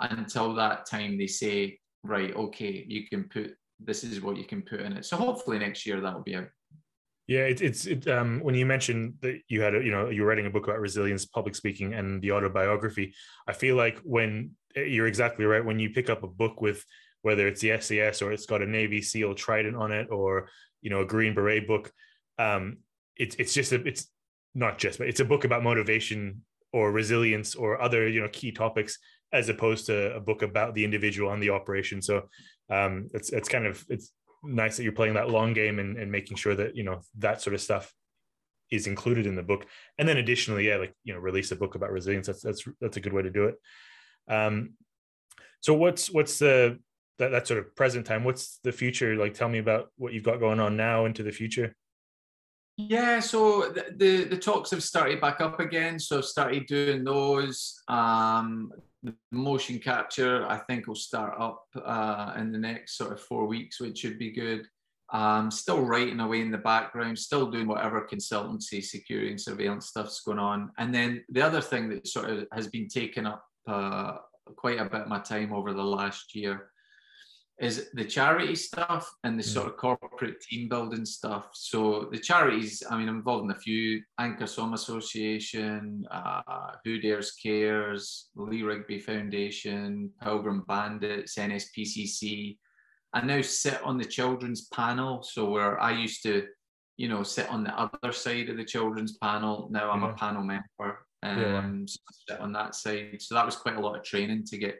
until 0.00 0.54
that 0.54 0.86
time 0.86 1.18
they 1.18 1.26
say, 1.26 1.78
right, 2.04 2.34
okay, 2.34 2.84
you 2.86 3.06
can 3.08 3.24
put 3.24 3.54
this 3.80 4.02
is 4.02 4.20
what 4.20 4.36
you 4.36 4.44
can 4.44 4.62
put 4.62 4.80
in 4.80 4.92
it. 4.92 5.04
So 5.04 5.16
hopefully 5.16 5.58
next 5.58 5.86
year 5.86 6.00
that'll 6.00 6.22
be 6.22 6.36
out. 6.36 6.48
Yeah, 7.28 7.40
it, 7.40 7.60
it's 7.60 7.86
it, 7.86 8.08
um, 8.08 8.40
when 8.40 8.54
you 8.54 8.64
mentioned 8.64 9.14
that 9.20 9.40
you 9.48 9.60
had 9.60 9.74
a, 9.74 9.84
you 9.84 9.90
know 9.90 10.08
you're 10.08 10.26
writing 10.26 10.46
a 10.46 10.50
book 10.50 10.66
about 10.66 10.80
resilience, 10.80 11.26
public 11.26 11.54
speaking, 11.54 11.92
and 11.92 12.22
the 12.22 12.32
autobiography. 12.32 13.14
I 13.46 13.52
feel 13.52 13.76
like 13.76 13.98
when 14.02 14.52
eh, 14.74 14.84
you're 14.84 15.06
exactly 15.06 15.44
right 15.44 15.64
when 15.64 15.78
you 15.78 15.90
pick 15.90 16.08
up 16.08 16.22
a 16.22 16.28
book 16.28 16.62
with 16.62 16.82
whether 17.20 17.46
it's 17.46 17.60
the 17.60 17.78
SAS 17.80 18.22
or 18.22 18.32
it's 18.32 18.46
got 18.46 18.62
a 18.62 18.66
Navy 18.66 19.02
SEAL 19.02 19.34
trident 19.34 19.76
on 19.76 19.92
it 19.92 20.08
or 20.10 20.48
you 20.80 20.88
know 20.88 21.02
a 21.02 21.06
Green 21.06 21.34
Beret 21.34 21.68
book, 21.68 21.92
um, 22.38 22.78
it's 23.16 23.36
it's 23.36 23.52
just 23.52 23.72
a, 23.72 23.86
it's 23.86 24.08
not 24.54 24.78
just 24.78 24.98
but 24.98 25.08
it's 25.08 25.20
a 25.20 25.24
book 25.24 25.44
about 25.44 25.62
motivation 25.62 26.42
or 26.72 26.90
resilience 26.92 27.54
or 27.54 27.80
other 27.80 28.08
you 28.08 28.22
know 28.22 28.28
key 28.32 28.52
topics 28.52 28.98
as 29.32 29.48
opposed 29.48 29.86
to 29.86 30.14
a 30.14 30.20
book 30.20 30.42
about 30.42 30.74
the 30.74 30.84
individual 30.84 31.32
and 31.32 31.42
the 31.42 31.50
operation. 31.50 32.00
So 32.00 32.28
um, 32.70 33.10
it's 33.14 33.30
it's 33.30 33.48
kind 33.48 33.66
of 33.66 33.84
it's 33.88 34.12
nice 34.42 34.76
that 34.76 34.82
you're 34.82 34.92
playing 34.92 35.14
that 35.14 35.30
long 35.30 35.52
game 35.52 35.78
and, 35.78 35.96
and 35.96 36.10
making 36.10 36.36
sure 36.36 36.54
that 36.54 36.76
you 36.76 36.84
know 36.84 37.00
that 37.18 37.40
sort 37.40 37.54
of 37.54 37.60
stuff 37.60 37.92
is 38.70 38.86
included 38.86 39.26
in 39.26 39.34
the 39.34 39.42
book 39.42 39.66
and 39.98 40.08
then 40.08 40.18
additionally 40.18 40.68
yeah 40.68 40.76
like 40.76 40.94
you 41.02 41.12
know 41.12 41.18
release 41.18 41.50
a 41.50 41.56
book 41.56 41.74
about 41.74 41.90
resilience 41.90 42.26
that's 42.26 42.42
that's 42.42 42.62
that's 42.80 42.98
a 42.98 43.00
good 43.00 43.14
way 43.14 43.22
to 43.22 43.30
do 43.30 43.44
it 43.46 43.56
um 44.28 44.74
so 45.60 45.72
what's 45.74 46.12
what's 46.12 46.38
the 46.38 46.78
that, 47.18 47.30
that 47.30 47.46
sort 47.46 47.58
of 47.58 47.74
present 47.74 48.06
time 48.06 48.24
what's 48.24 48.60
the 48.62 48.70
future 48.70 49.16
like 49.16 49.34
tell 49.34 49.48
me 49.48 49.58
about 49.58 49.88
what 49.96 50.12
you've 50.12 50.22
got 50.22 50.38
going 50.38 50.60
on 50.60 50.76
now 50.76 51.06
into 51.06 51.22
the 51.22 51.32
future 51.32 51.74
yeah, 52.80 53.18
so 53.18 53.72
the, 53.72 53.86
the, 53.96 54.24
the 54.24 54.36
talks 54.36 54.70
have 54.70 54.84
started 54.84 55.20
back 55.20 55.40
up 55.40 55.58
again. 55.58 55.98
So 55.98 56.18
I've 56.18 56.24
started 56.24 56.66
doing 56.66 57.02
those. 57.02 57.82
Um, 57.88 58.70
the 59.02 59.14
motion 59.30 59.78
capture, 59.78 60.46
I 60.46 60.58
think, 60.58 60.86
will 60.86 60.94
start 60.94 61.34
up 61.38 61.64
uh, 61.84 62.34
in 62.36 62.52
the 62.52 62.58
next 62.58 62.96
sort 62.96 63.12
of 63.12 63.20
four 63.20 63.46
weeks, 63.46 63.80
which 63.80 63.98
should 63.98 64.18
be 64.18 64.32
good. 64.32 64.66
Um, 65.10 65.50
still 65.50 65.82
writing 65.82 66.20
away 66.20 66.42
in 66.42 66.50
the 66.50 66.58
background, 66.58 67.18
still 67.18 67.50
doing 67.50 67.66
whatever 67.66 68.06
consultancy, 68.10 68.84
security, 68.84 69.30
and 69.30 69.40
surveillance 69.40 69.86
stuff's 69.86 70.20
going 70.20 70.38
on. 70.38 70.70
And 70.78 70.94
then 70.94 71.24
the 71.30 71.42
other 71.42 71.62
thing 71.62 71.88
that 71.90 72.06
sort 72.06 72.28
of 72.28 72.46
has 72.52 72.66
been 72.66 72.88
taking 72.88 73.24
up 73.24 73.42
uh, 73.66 74.16
quite 74.56 74.78
a 74.78 74.84
bit 74.84 75.02
of 75.02 75.08
my 75.08 75.20
time 75.20 75.52
over 75.52 75.72
the 75.72 75.82
last 75.82 76.34
year 76.34 76.70
is 77.60 77.90
the 77.94 78.04
charity 78.04 78.54
stuff 78.54 79.10
and 79.24 79.38
the 79.38 79.42
sort 79.42 79.66
of 79.66 79.76
corporate 79.76 80.40
team 80.40 80.68
building 80.68 81.04
stuff. 81.04 81.48
So 81.54 82.08
the 82.12 82.18
charities, 82.18 82.84
I 82.88 82.96
mean, 82.96 83.08
I'm 83.08 83.16
involved 83.16 83.44
in 83.46 83.50
a 83.50 83.58
few: 83.58 84.00
Ancre 84.20 84.48
Somme 84.48 84.74
Association, 84.74 86.06
uh, 86.10 86.72
Who 86.84 87.00
Dares 87.00 87.32
Cares, 87.32 88.28
Lee 88.36 88.62
Rigby 88.62 89.00
Foundation, 89.00 90.10
Pilgrim 90.22 90.64
Bandits, 90.68 91.36
NSPCC. 91.36 92.58
I 93.12 93.22
now 93.22 93.40
sit 93.40 93.82
on 93.82 93.98
the 93.98 94.04
children's 94.04 94.68
panel. 94.68 95.22
So 95.24 95.50
where 95.50 95.80
I 95.80 95.92
used 95.92 96.22
to, 96.24 96.46
you 96.96 97.08
know, 97.08 97.24
sit 97.24 97.50
on 97.50 97.64
the 97.64 97.74
other 97.74 98.12
side 98.12 98.50
of 98.50 98.56
the 98.56 98.64
children's 98.64 99.16
panel, 99.18 99.68
now 99.72 99.90
I'm 99.90 100.02
yeah. 100.02 100.12
a 100.12 100.14
panel 100.14 100.44
member. 100.44 101.06
Um, 101.24 101.40
yeah. 101.40 101.72
so 101.86 101.98
sit 102.28 102.40
on 102.40 102.52
that 102.52 102.76
side. 102.76 103.20
So 103.20 103.34
that 103.34 103.46
was 103.46 103.56
quite 103.56 103.76
a 103.76 103.80
lot 103.80 103.96
of 103.96 104.04
training 104.04 104.44
to 104.46 104.58
get 104.58 104.78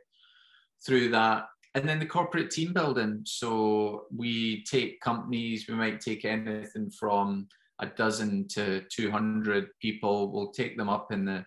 through 0.86 1.08
that 1.10 1.46
and 1.78 1.88
then 1.88 2.00
the 2.00 2.06
corporate 2.06 2.50
team 2.50 2.72
building. 2.72 3.20
So 3.24 4.06
we 4.14 4.64
take 4.64 5.00
companies, 5.00 5.68
we 5.68 5.74
might 5.74 6.00
take 6.00 6.24
anything 6.24 6.90
from 6.90 7.46
a 7.78 7.86
dozen 7.86 8.48
to 8.48 8.82
200 8.90 9.68
people. 9.80 10.32
We'll 10.32 10.50
take 10.50 10.76
them 10.76 10.88
up 10.88 11.12
in 11.12 11.24
the 11.24 11.44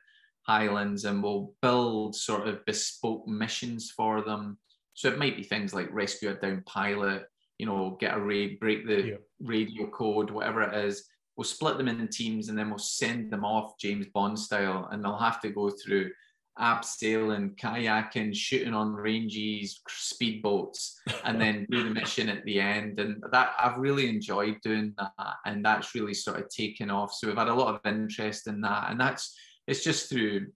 highlands 0.47 1.03
and 1.03 1.21
we'll 1.21 1.53
build 1.61 2.15
sort 2.15 2.47
of 2.47 2.65
bespoke 2.65 3.27
missions 3.27 3.91
for 3.91 4.21
them. 4.21 4.57
So 4.93 5.09
it 5.09 5.19
might 5.19 5.35
be 5.35 5.43
things 5.43 5.73
like 5.73 5.91
rescue 5.91 6.29
a 6.29 6.35
down 6.35 6.63
pilot, 6.65 7.25
you 7.57 7.65
know, 7.65 7.97
get 7.99 8.15
a 8.15 8.19
raid, 8.21 8.57
break 8.61 8.87
the 8.87 9.01
yeah. 9.01 9.15
radio 9.41 9.87
code, 9.87 10.29
whatever 10.29 10.61
it 10.61 10.85
is. 10.85 11.09
We'll 11.35 11.43
split 11.43 11.77
them 11.77 11.89
in 11.89 12.07
teams 12.07 12.47
and 12.47 12.57
then 12.57 12.69
we'll 12.69 12.79
send 12.79 13.31
them 13.31 13.43
off 13.43 13.77
James 13.79 14.07
Bond 14.13 14.39
style, 14.39 14.87
and 14.91 15.03
they'll 15.03 15.17
have 15.17 15.41
to 15.41 15.49
go 15.49 15.69
through 15.69 16.09
abseiling, 16.59 17.55
kayaking, 17.57 18.35
shooting 18.35 18.73
on 18.73 18.93
ranges, 18.93 19.81
speedboats, 19.89 20.93
and 21.25 21.39
then 21.39 21.65
do 21.69 21.83
the 21.83 21.89
mission 21.89 22.29
at 22.29 22.43
the 22.45 22.59
end. 22.59 22.99
And 22.99 23.23
that 23.31 23.53
I've 23.59 23.77
really 23.77 24.09
enjoyed 24.09 24.57
doing 24.63 24.93
that, 24.97 25.35
and 25.45 25.63
that's 25.63 25.95
really 25.95 26.13
sort 26.13 26.39
of 26.39 26.49
taken 26.49 26.89
off. 26.89 27.13
So 27.13 27.27
we've 27.27 27.37
had 27.37 27.47
a 27.47 27.53
lot 27.53 27.75
of 27.75 27.91
interest 27.91 28.47
in 28.47 28.61
that, 28.61 28.91
and 28.91 28.99
that's 28.99 29.35
it's 29.67 29.83
just 29.83 30.09
through 30.09 30.47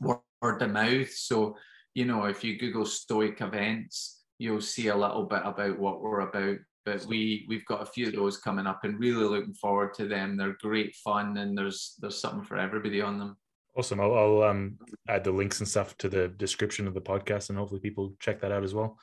word 0.00 0.62
of 0.62 0.70
mouth. 0.70 1.10
So 1.10 1.56
you 1.94 2.04
know, 2.04 2.24
if 2.26 2.44
you 2.44 2.58
Google 2.58 2.84
Stoic 2.84 3.40
events, 3.40 4.22
you'll 4.38 4.60
see 4.60 4.88
a 4.88 4.96
little 4.96 5.24
bit 5.24 5.42
about 5.44 5.78
what 5.78 6.02
we're 6.02 6.20
about. 6.20 6.58
But 6.84 7.04
we 7.06 7.46
we've 7.48 7.64
got 7.64 7.82
a 7.82 7.86
few 7.86 8.08
of 8.08 8.14
those 8.14 8.38
coming 8.38 8.66
up, 8.66 8.84
and 8.84 9.00
really 9.00 9.24
looking 9.24 9.54
forward 9.54 9.94
to 9.94 10.06
them. 10.06 10.36
They're 10.36 10.56
great 10.60 10.94
fun, 10.96 11.36
and 11.38 11.56
there's 11.56 11.94
there's 12.00 12.20
something 12.20 12.44
for 12.44 12.58
everybody 12.58 13.00
on 13.00 13.18
them. 13.18 13.36
Awesome. 13.76 14.00
I'll, 14.00 14.14
I'll 14.14 14.42
um, 14.42 14.78
add 15.06 15.24
the 15.24 15.30
links 15.32 15.60
and 15.60 15.68
stuff 15.68 15.96
to 15.98 16.08
the 16.08 16.28
description 16.28 16.86
of 16.86 16.94
the 16.94 17.00
podcast, 17.00 17.50
and 17.50 17.58
hopefully 17.58 17.80
people 17.80 18.14
check 18.20 18.40
that 18.40 18.52
out 18.52 18.64
as 18.64 18.74
well. 18.74 18.98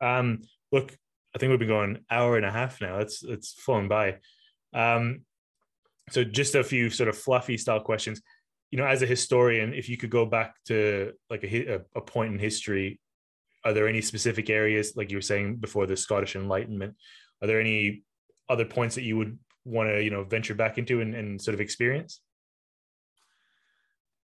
Um, 0.00 0.42
look, 0.70 0.94
I 1.34 1.38
think 1.38 1.50
we've 1.50 1.58
been 1.58 1.68
going 1.68 2.04
hour 2.10 2.36
and 2.36 2.44
a 2.44 2.50
half 2.50 2.80
now. 2.80 2.98
It's 2.98 3.22
it's 3.22 3.54
flown 3.54 3.88
by. 3.88 4.18
Um, 4.74 5.22
so 6.10 6.22
just 6.22 6.54
a 6.54 6.62
few 6.62 6.90
sort 6.90 7.08
of 7.08 7.16
fluffy 7.16 7.56
style 7.56 7.80
questions. 7.80 8.20
You 8.70 8.78
know, 8.78 8.86
as 8.86 9.02
a 9.02 9.06
historian, 9.06 9.72
if 9.72 9.88
you 9.88 9.96
could 9.96 10.10
go 10.10 10.26
back 10.26 10.56
to 10.66 11.12
like 11.30 11.42
a, 11.44 11.80
a 11.94 12.00
point 12.02 12.34
in 12.34 12.38
history, 12.38 13.00
are 13.64 13.72
there 13.72 13.88
any 13.88 14.02
specific 14.02 14.50
areas, 14.50 14.94
like 14.96 15.10
you 15.10 15.16
were 15.16 15.22
saying 15.22 15.56
before 15.56 15.86
the 15.86 15.96
Scottish 15.96 16.36
Enlightenment, 16.36 16.94
are 17.40 17.46
there 17.46 17.60
any 17.60 18.02
other 18.50 18.66
points 18.66 18.96
that 18.96 19.04
you 19.04 19.16
would 19.16 19.38
want 19.64 19.88
to 19.88 20.02
you 20.02 20.10
know 20.10 20.24
venture 20.24 20.54
back 20.54 20.76
into 20.76 21.00
and, 21.00 21.14
and 21.14 21.40
sort 21.40 21.54
of 21.54 21.60
experience? 21.62 22.20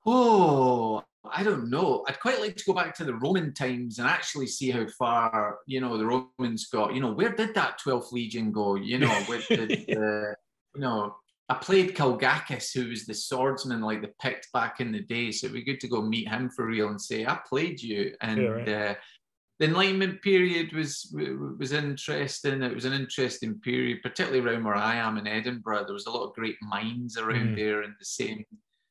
Oh, 0.05 1.03
I 1.31 1.43
don't 1.43 1.69
know. 1.69 2.05
I'd 2.07 2.19
quite 2.19 2.39
like 2.39 2.55
to 2.57 2.63
go 2.65 2.73
back 2.73 2.95
to 2.95 3.05
the 3.05 3.15
Roman 3.15 3.53
times 3.53 3.99
and 3.99 4.07
actually 4.07 4.47
see 4.47 4.69
how 4.69 4.85
far, 4.99 5.57
you 5.65 5.81
know, 5.81 5.97
the 5.97 6.05
Romans 6.05 6.67
got. 6.67 6.93
You 6.93 7.01
know, 7.01 7.13
where 7.13 7.33
did 7.33 7.55
that 7.55 7.79
12th 7.85 8.11
Legion 8.11 8.51
go? 8.51 8.75
You 8.75 8.99
know, 8.99 9.23
with 9.27 9.47
the, 9.47 9.65
the 9.87 10.35
you 10.75 10.81
know, 10.81 11.15
I 11.49 11.55
played 11.55 11.95
Calgacus, 11.95 12.73
who 12.73 12.89
was 12.89 13.05
the 13.05 13.13
swordsman, 13.13 13.81
like 13.81 14.01
the 14.01 14.11
picked 14.21 14.51
back 14.51 14.79
in 14.79 14.91
the 14.91 15.01
day. 15.01 15.31
So 15.31 15.45
it'd 15.45 15.55
be 15.55 15.63
good 15.63 15.79
to 15.81 15.87
go 15.87 16.01
meet 16.01 16.29
him 16.29 16.49
for 16.49 16.65
real 16.65 16.89
and 16.89 17.01
say, 17.01 17.25
I 17.25 17.39
played 17.47 17.81
you. 17.81 18.13
And 18.21 18.41
yeah, 18.41 18.47
right. 18.47 18.69
uh, 18.69 18.95
the 19.59 19.65
Enlightenment 19.65 20.21
period 20.21 20.73
was 20.73 21.15
was 21.59 21.71
interesting. 21.71 22.61
It 22.61 22.75
was 22.75 22.85
an 22.85 22.93
interesting 22.93 23.59
period, 23.59 23.99
particularly 24.03 24.45
around 24.45 24.65
where 24.65 24.75
I 24.75 24.95
am 24.95 25.17
in 25.17 25.27
Edinburgh. 25.27 25.85
There 25.85 25.93
was 25.93 26.07
a 26.07 26.11
lot 26.11 26.27
of 26.27 26.33
great 26.33 26.57
minds 26.61 27.17
around 27.17 27.49
mm. 27.49 27.55
there, 27.55 27.83
and 27.83 27.93
the 27.97 28.05
same 28.05 28.43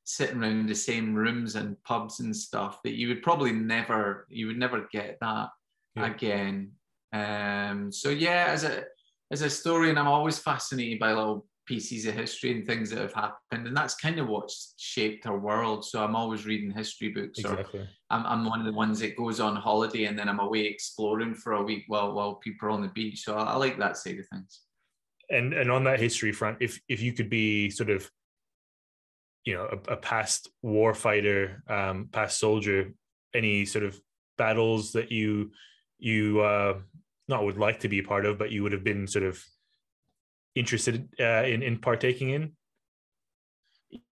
sitting 0.04 0.42
around 0.42 0.68
the 0.68 0.74
same 0.74 1.14
rooms 1.14 1.54
and 1.56 1.82
pubs 1.82 2.20
and 2.20 2.36
stuff 2.36 2.80
that 2.84 2.94
you 2.94 3.08
would 3.08 3.22
probably 3.22 3.52
never 3.52 4.26
you 4.28 4.46
would 4.46 4.58
never 4.58 4.86
get 4.92 5.16
that 5.20 5.48
yeah. 5.96 6.06
again 6.06 6.70
um 7.14 7.90
so 7.90 8.10
yeah 8.10 8.46
as 8.48 8.64
a 8.64 8.84
as 9.30 9.40
a 9.40 9.44
historian 9.44 9.96
i'm 9.96 10.06
always 10.06 10.38
fascinated 10.38 10.98
by 10.98 11.12
little 11.12 11.46
pieces 11.66 12.04
of 12.04 12.14
history 12.14 12.50
and 12.50 12.66
things 12.66 12.90
that 12.90 12.98
have 12.98 13.14
happened 13.14 13.66
and 13.66 13.74
that's 13.74 13.94
kind 13.94 14.18
of 14.18 14.28
what's 14.28 14.74
shaped 14.76 15.26
our 15.26 15.38
world 15.38 15.82
so 15.82 16.04
i'm 16.04 16.14
always 16.14 16.44
reading 16.44 16.70
history 16.70 17.08
books 17.08 17.38
exactly. 17.38 17.80
or 17.80 17.88
I'm, 18.10 18.26
I'm 18.26 18.44
one 18.44 18.60
of 18.60 18.66
the 18.66 18.72
ones 18.72 19.00
that 19.00 19.16
goes 19.16 19.40
on 19.40 19.56
holiday 19.56 20.04
and 20.04 20.18
then 20.18 20.28
i'm 20.28 20.40
away 20.40 20.66
exploring 20.66 21.34
for 21.34 21.54
a 21.54 21.62
week 21.62 21.84
while 21.86 22.12
while 22.12 22.34
people 22.34 22.68
are 22.68 22.72
on 22.72 22.82
the 22.82 22.88
beach 22.88 23.22
so 23.24 23.36
I, 23.36 23.44
I 23.44 23.56
like 23.56 23.78
that 23.78 23.96
side 23.96 24.18
of 24.18 24.28
things 24.28 24.60
and 25.30 25.54
and 25.54 25.70
on 25.70 25.84
that 25.84 26.00
history 26.00 26.32
front 26.32 26.58
if 26.60 26.78
if 26.90 27.00
you 27.00 27.14
could 27.14 27.30
be 27.30 27.70
sort 27.70 27.88
of 27.88 28.10
you 29.44 29.54
know 29.54 29.68
a, 29.70 29.92
a 29.92 29.96
past 29.96 30.50
war 30.62 30.94
fighter, 30.94 31.62
um, 31.68 32.08
past 32.10 32.38
soldier, 32.38 32.92
any 33.34 33.64
sort 33.64 33.84
of 33.84 33.98
battles 34.38 34.92
that 34.92 35.12
you 35.12 35.50
you 35.98 36.40
uh, 36.40 36.78
not 37.28 37.44
would 37.44 37.58
like 37.58 37.80
to 37.80 37.88
be 37.88 37.98
a 37.98 38.04
part 38.04 38.26
of, 38.26 38.38
but 38.38 38.50
you 38.50 38.62
would 38.62 38.72
have 38.72 38.84
been 38.84 39.06
sort 39.06 39.24
of 39.24 39.42
interested 40.54 41.08
uh, 41.20 41.44
in 41.44 41.62
in 41.62 41.78
partaking 41.78 42.30
in? 42.30 42.52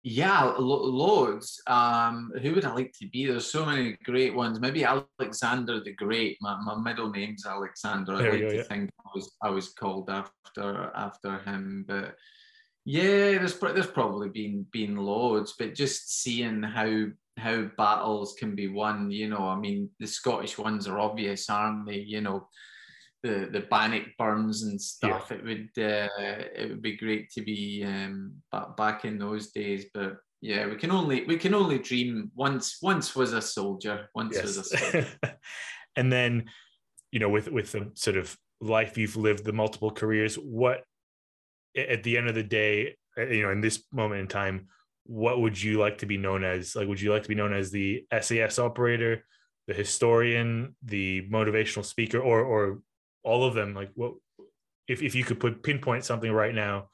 Yeah, 0.04 0.44
lo- 0.44 0.84
loads. 0.84 1.62
Um, 1.68 2.32
who 2.42 2.54
would 2.54 2.66
I 2.66 2.74
like 2.74 2.94
to 3.00 3.08
be? 3.10 3.26
There's 3.26 3.50
so 3.50 3.66
many 3.66 3.98
great 4.04 4.36
ones. 4.36 4.60
Maybe 4.60 4.84
Alexander 4.84 5.80
the 5.80 5.94
Great. 5.94 6.38
My, 6.42 6.60
my 6.64 6.76
middle 6.78 7.10
name's 7.10 7.46
Alexander. 7.46 8.14
I 8.16 8.30
like 8.30 8.42
go, 8.42 8.50
to 8.50 8.56
yeah. 8.58 8.64
think 8.64 8.90
I 9.06 9.10
was 9.16 9.32
I 9.42 9.50
was 9.50 9.70
called 9.70 10.10
after 10.10 10.92
after 10.96 11.40
him, 11.40 11.86
but 11.88 12.16
yeah, 12.86 13.38
there's 13.38 13.60
there's 13.60 13.88
probably 13.88 14.30
been 14.30 14.66
been 14.72 14.96
loads, 14.96 15.56
but 15.58 15.76
just 15.76 16.22
seeing 16.22 16.64
how 16.64 17.08
how 17.38 17.70
battles 17.78 18.36
can 18.38 18.56
be 18.56 18.68
won, 18.68 19.10
you 19.12 19.30
know, 19.30 19.48
I 19.48 19.56
mean, 19.58 19.90
the 20.00 20.08
Scottish 20.08 20.58
ones 20.58 20.88
are 20.88 21.00
obvious, 21.00 21.50
aren't 21.50 21.86
they? 21.86 21.98
You 21.98 22.22
know, 22.22 22.48
the 23.24 23.50
the 23.52 23.62
Bannockburns 23.62 24.64
and 24.64 24.82
stuff. 24.82 25.28
Yeah. 25.30 25.38
It 25.38 25.44
would 25.44 25.84
uh, 25.84 26.10
it 26.56 26.70
would 26.70 26.82
be 26.82 26.98
great 26.98 27.32
to 27.32 27.42
be 27.42 27.84
um, 27.86 28.34
back 28.52 28.76
back 28.78 29.06
in 29.06 29.20
those 29.20 29.52
days, 29.52 29.86
but 29.94 30.18
yeah, 30.42 30.68
we 30.68 30.76
can 30.76 30.92
only 30.92 31.24
we 31.26 31.38
can 31.38 31.54
only 31.54 31.78
dream. 31.78 32.32
Once 32.36 32.80
once 32.82 33.16
was 33.16 33.34
a 33.34 33.42
soldier. 33.42 34.10
Once 34.16 34.36
yes. 34.36 34.44
was 34.44 34.58
a 34.58 34.64
soldier. 34.64 35.08
and 35.96 36.12
then, 36.12 36.46
you 37.12 37.20
know, 37.20 37.30
with 37.30 37.50
with 37.52 37.72
the 37.72 37.92
sort 37.94 38.18
of 38.18 38.36
life 38.60 38.98
you've 38.98 39.18
lived, 39.18 39.46
the 39.46 39.54
multiple 39.54 39.92
careers, 39.92 40.36
what 40.36 40.84
at 41.76 42.04
the 42.04 42.18
end 42.18 42.28
of 42.28 42.36
the 42.36 42.44
day, 42.44 42.96
uh, 43.18 43.26
you 43.28 43.44
know, 43.44 43.52
in 43.52 43.62
this 43.62 43.84
moment 43.92 44.22
in 44.22 44.28
time, 44.28 44.68
what 45.06 45.42
would 45.42 45.62
you 45.62 45.80
like 45.80 45.98
to 46.00 46.06
be 46.06 46.18
known 46.18 46.44
as? 46.44 46.76
Like, 46.76 46.88
would 46.88 47.02
you 47.02 47.12
like 47.12 47.24
to 47.24 47.30
be 47.30 47.36
known 47.36 47.54
as 47.54 47.72
the 47.72 48.06
SAS 48.22 48.60
operator, 48.60 49.26
the 49.68 49.74
historian, 49.74 50.76
the 50.84 51.28
motivational 51.30 51.86
speaker, 51.86 52.20
or 52.20 52.42
or 52.42 52.80
all 53.24 53.44
of 53.44 53.54
them? 53.54 53.74
Like, 53.74 53.92
what 53.96 54.14
if 54.88 55.02
if 55.02 55.16
you 55.16 55.24
could 55.24 55.40
put 55.40 55.64
pinpoint 55.64 56.06
something 56.06 56.32
right 56.32 56.56
now? 56.56 56.90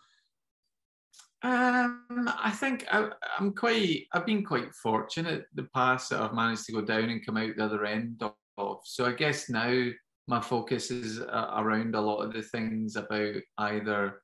Um, 1.44 2.04
I 2.41 2.52
think 2.52 2.86
I, 2.91 3.10
am 3.40 3.54
quite. 3.54 4.08
I've 4.14 4.26
been 4.26 4.44
quite 4.44 4.74
fortunate 4.74 5.45
the 5.54 5.68
past 5.74 6.10
that 6.10 6.22
I've 6.22 6.34
managed 6.34 6.66
to 6.66 6.72
go 6.72 6.82
down 6.82 7.10
and 7.10 7.26
come 7.26 7.38
out 7.38 7.56
the 7.56 7.66
other 7.66 7.86
end 7.86 8.24
of. 8.58 8.80
So 8.84 9.06
I 9.06 9.12
guess 9.12 9.49
now 9.49 9.90
my 10.28 10.41
focus 10.41 10.90
is 10.90 11.20
uh, 11.20 11.54
around 11.58 11.95
a 11.95 12.02
lot 12.02 12.22
of 12.22 12.34
the 12.34 12.41
things 12.41 12.95
about 12.95 13.36
either 13.60 14.22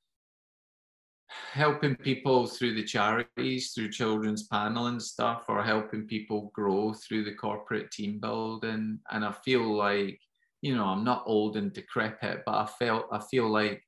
helping 1.52 1.96
people 1.96 2.48
through 2.48 2.74
the 2.76 2.84
charities, 2.84 3.72
through 3.72 3.92
children's 3.92 4.48
panel 4.48 4.88
and 4.88 5.02
stuff, 5.02 5.46
or 5.48 5.64
helping 5.64 6.08
people 6.08 6.52
grow 6.54 6.94
through 6.94 7.24
the 7.24 7.36
corporate 7.36 7.92
team 7.92 8.20
building. 8.20 9.00
And 9.12 9.26
I 9.26 9.32
feel 9.32 9.76
like, 9.76 10.20
you 10.62 10.76
know, 10.76 10.86
I'm 10.86 11.04
not 11.04 11.24
old 11.26 11.58
and 11.58 11.74
decrepit, 11.74 12.44
but 12.46 12.56
I 12.56 12.66
felt 12.66 13.06
I 13.12 13.20
feel 13.20 13.50
like 13.50 13.84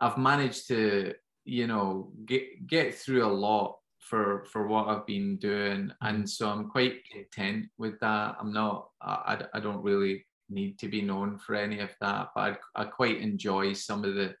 I've 0.00 0.18
managed 0.18 0.68
to, 0.68 1.14
you 1.44 1.66
know, 1.66 2.12
get 2.26 2.66
get 2.66 2.94
through 2.94 3.24
a 3.24 3.28
lot 3.28 3.76
for 4.00 4.44
for 4.52 4.66
what 4.66 4.88
I've 4.88 5.06
been 5.06 5.36
doing, 5.36 5.88
mm-hmm. 5.88 6.06
and 6.06 6.28
so 6.28 6.48
I'm 6.48 6.68
quite 6.68 7.08
content 7.10 7.66
with 7.78 7.98
that. 8.00 8.36
I'm 8.38 8.52
not, 8.52 8.88
I, 9.00 9.44
I 9.54 9.60
don't 9.60 9.82
really 9.82 10.26
need 10.50 10.78
to 10.78 10.88
be 10.88 11.00
known 11.00 11.38
for 11.38 11.54
any 11.54 11.80
of 11.80 11.90
that, 12.00 12.28
but 12.34 12.58
I, 12.76 12.82
I 12.82 12.84
quite 12.84 13.18
enjoy 13.18 13.72
some 13.72 14.04
of 14.04 14.14
the 14.14 14.34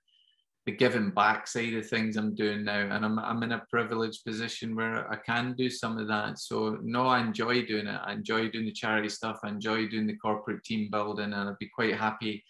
the 0.66 0.72
giving 0.72 1.10
back 1.10 1.46
side 1.46 1.74
of 1.74 1.86
things 1.86 2.16
I'm 2.16 2.34
doing 2.34 2.64
now, 2.64 2.80
and 2.80 3.04
I'm 3.04 3.18
I'm 3.18 3.42
in 3.42 3.52
a 3.52 3.64
privileged 3.70 4.24
position 4.24 4.74
where 4.74 5.10
I 5.10 5.16
can 5.16 5.54
do 5.56 5.68
some 5.68 5.98
of 5.98 6.08
that. 6.08 6.38
So 6.38 6.78
no, 6.82 7.06
I 7.06 7.20
enjoy 7.20 7.66
doing 7.66 7.86
it. 7.86 8.00
I 8.02 8.12
enjoy 8.14 8.48
doing 8.48 8.64
the 8.64 8.72
charity 8.72 9.10
stuff. 9.10 9.40
I 9.44 9.48
enjoy 9.48 9.88
doing 9.88 10.06
the 10.06 10.16
corporate 10.16 10.64
team 10.64 10.88
building, 10.90 11.32
and 11.32 11.48
I'd 11.50 11.58
be 11.58 11.68
quite 11.74 11.94
happy 11.94 12.42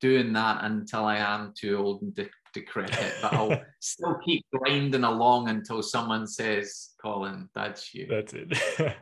doing 0.00 0.34
that 0.34 0.64
until 0.64 1.06
I 1.06 1.16
am 1.16 1.54
too 1.58 1.78
old 1.78 2.02
and 2.02 2.14
de- 2.14 2.28
decrepit. 2.52 3.14
But 3.22 3.32
I'll 3.32 3.62
still 3.80 4.18
keep 4.24 4.44
grinding 4.52 5.04
along 5.04 5.48
until 5.48 5.82
someone 5.82 6.26
says, 6.26 6.90
"Colin, 7.00 7.48
that's 7.54 7.94
you." 7.94 8.06
That's 8.08 8.34
it. 8.34 8.52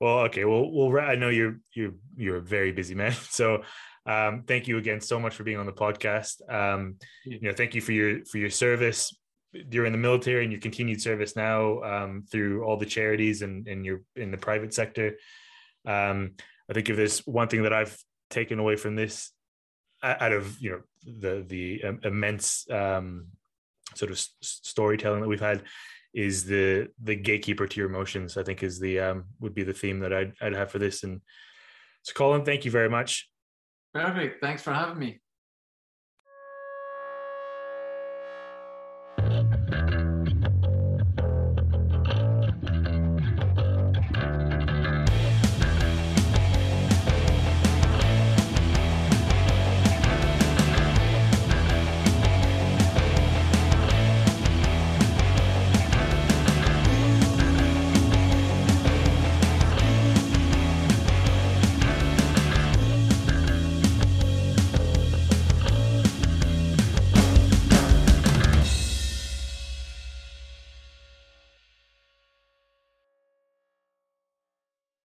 well, 0.00 0.18
okay. 0.26 0.44
Well, 0.44 0.68
well, 0.72 0.98
I 1.00 1.14
know 1.14 1.28
you're 1.28 1.60
you're 1.74 1.94
you're 2.16 2.38
a 2.38 2.42
very 2.42 2.72
busy 2.72 2.96
man, 2.96 3.12
so 3.30 3.62
um, 4.06 4.44
thank 4.46 4.66
you 4.66 4.78
again 4.78 5.00
so 5.00 5.20
much 5.20 5.34
for 5.34 5.44
being 5.44 5.58
on 5.58 5.66
the 5.66 5.72
podcast. 5.72 6.40
Um, 6.52 6.96
you 7.24 7.40
know, 7.42 7.52
thank 7.52 7.74
you 7.74 7.80
for 7.80 7.92
your 7.92 8.24
for 8.24 8.38
your 8.38 8.50
service 8.50 9.14
during 9.68 9.92
the 9.92 9.98
military 9.98 10.44
and 10.44 10.52
your 10.52 10.60
continued 10.60 11.02
service 11.02 11.34
now 11.34 11.82
um, 11.82 12.24
through 12.30 12.62
all 12.64 12.76
the 12.76 12.86
charities 12.86 13.42
and, 13.42 13.66
and 13.66 13.84
your 13.84 14.02
in 14.16 14.30
the 14.30 14.38
private 14.38 14.72
sector. 14.72 15.16
Um, 15.86 16.32
I 16.68 16.72
think 16.72 16.88
if 16.88 16.96
there's 16.96 17.26
one 17.26 17.48
thing 17.48 17.64
that 17.64 17.72
I've 17.72 17.96
taken 18.30 18.58
away 18.58 18.76
from 18.76 18.94
this, 18.96 19.32
out 20.02 20.32
of 20.32 20.58
you 20.60 20.70
know 20.70 20.80
the 21.20 21.44
the 21.46 21.84
immense 22.04 22.66
um, 22.70 23.26
sort 23.94 24.10
of 24.10 24.18
storytelling 24.40 25.20
that 25.20 25.28
we've 25.28 25.40
had, 25.40 25.62
is 26.14 26.44
the 26.44 26.88
the 27.02 27.16
gatekeeper 27.16 27.66
to 27.66 27.80
your 27.80 27.88
emotions. 27.88 28.36
I 28.36 28.42
think 28.42 28.62
is 28.62 28.80
the 28.80 29.00
um, 29.00 29.24
would 29.40 29.54
be 29.54 29.62
the 29.62 29.74
theme 29.74 30.00
that 30.00 30.12
I'd 30.12 30.32
I'd 30.40 30.54
have 30.54 30.70
for 30.70 30.78
this. 30.78 31.02
And 31.04 31.20
so, 32.02 32.12
Colin, 32.14 32.44
thank 32.44 32.64
you 32.64 32.70
very 32.70 32.88
much. 32.88 33.29
Perfect. 33.92 34.40
Thanks 34.40 34.62
for 34.62 34.72
having 34.72 34.98
me. 34.98 35.20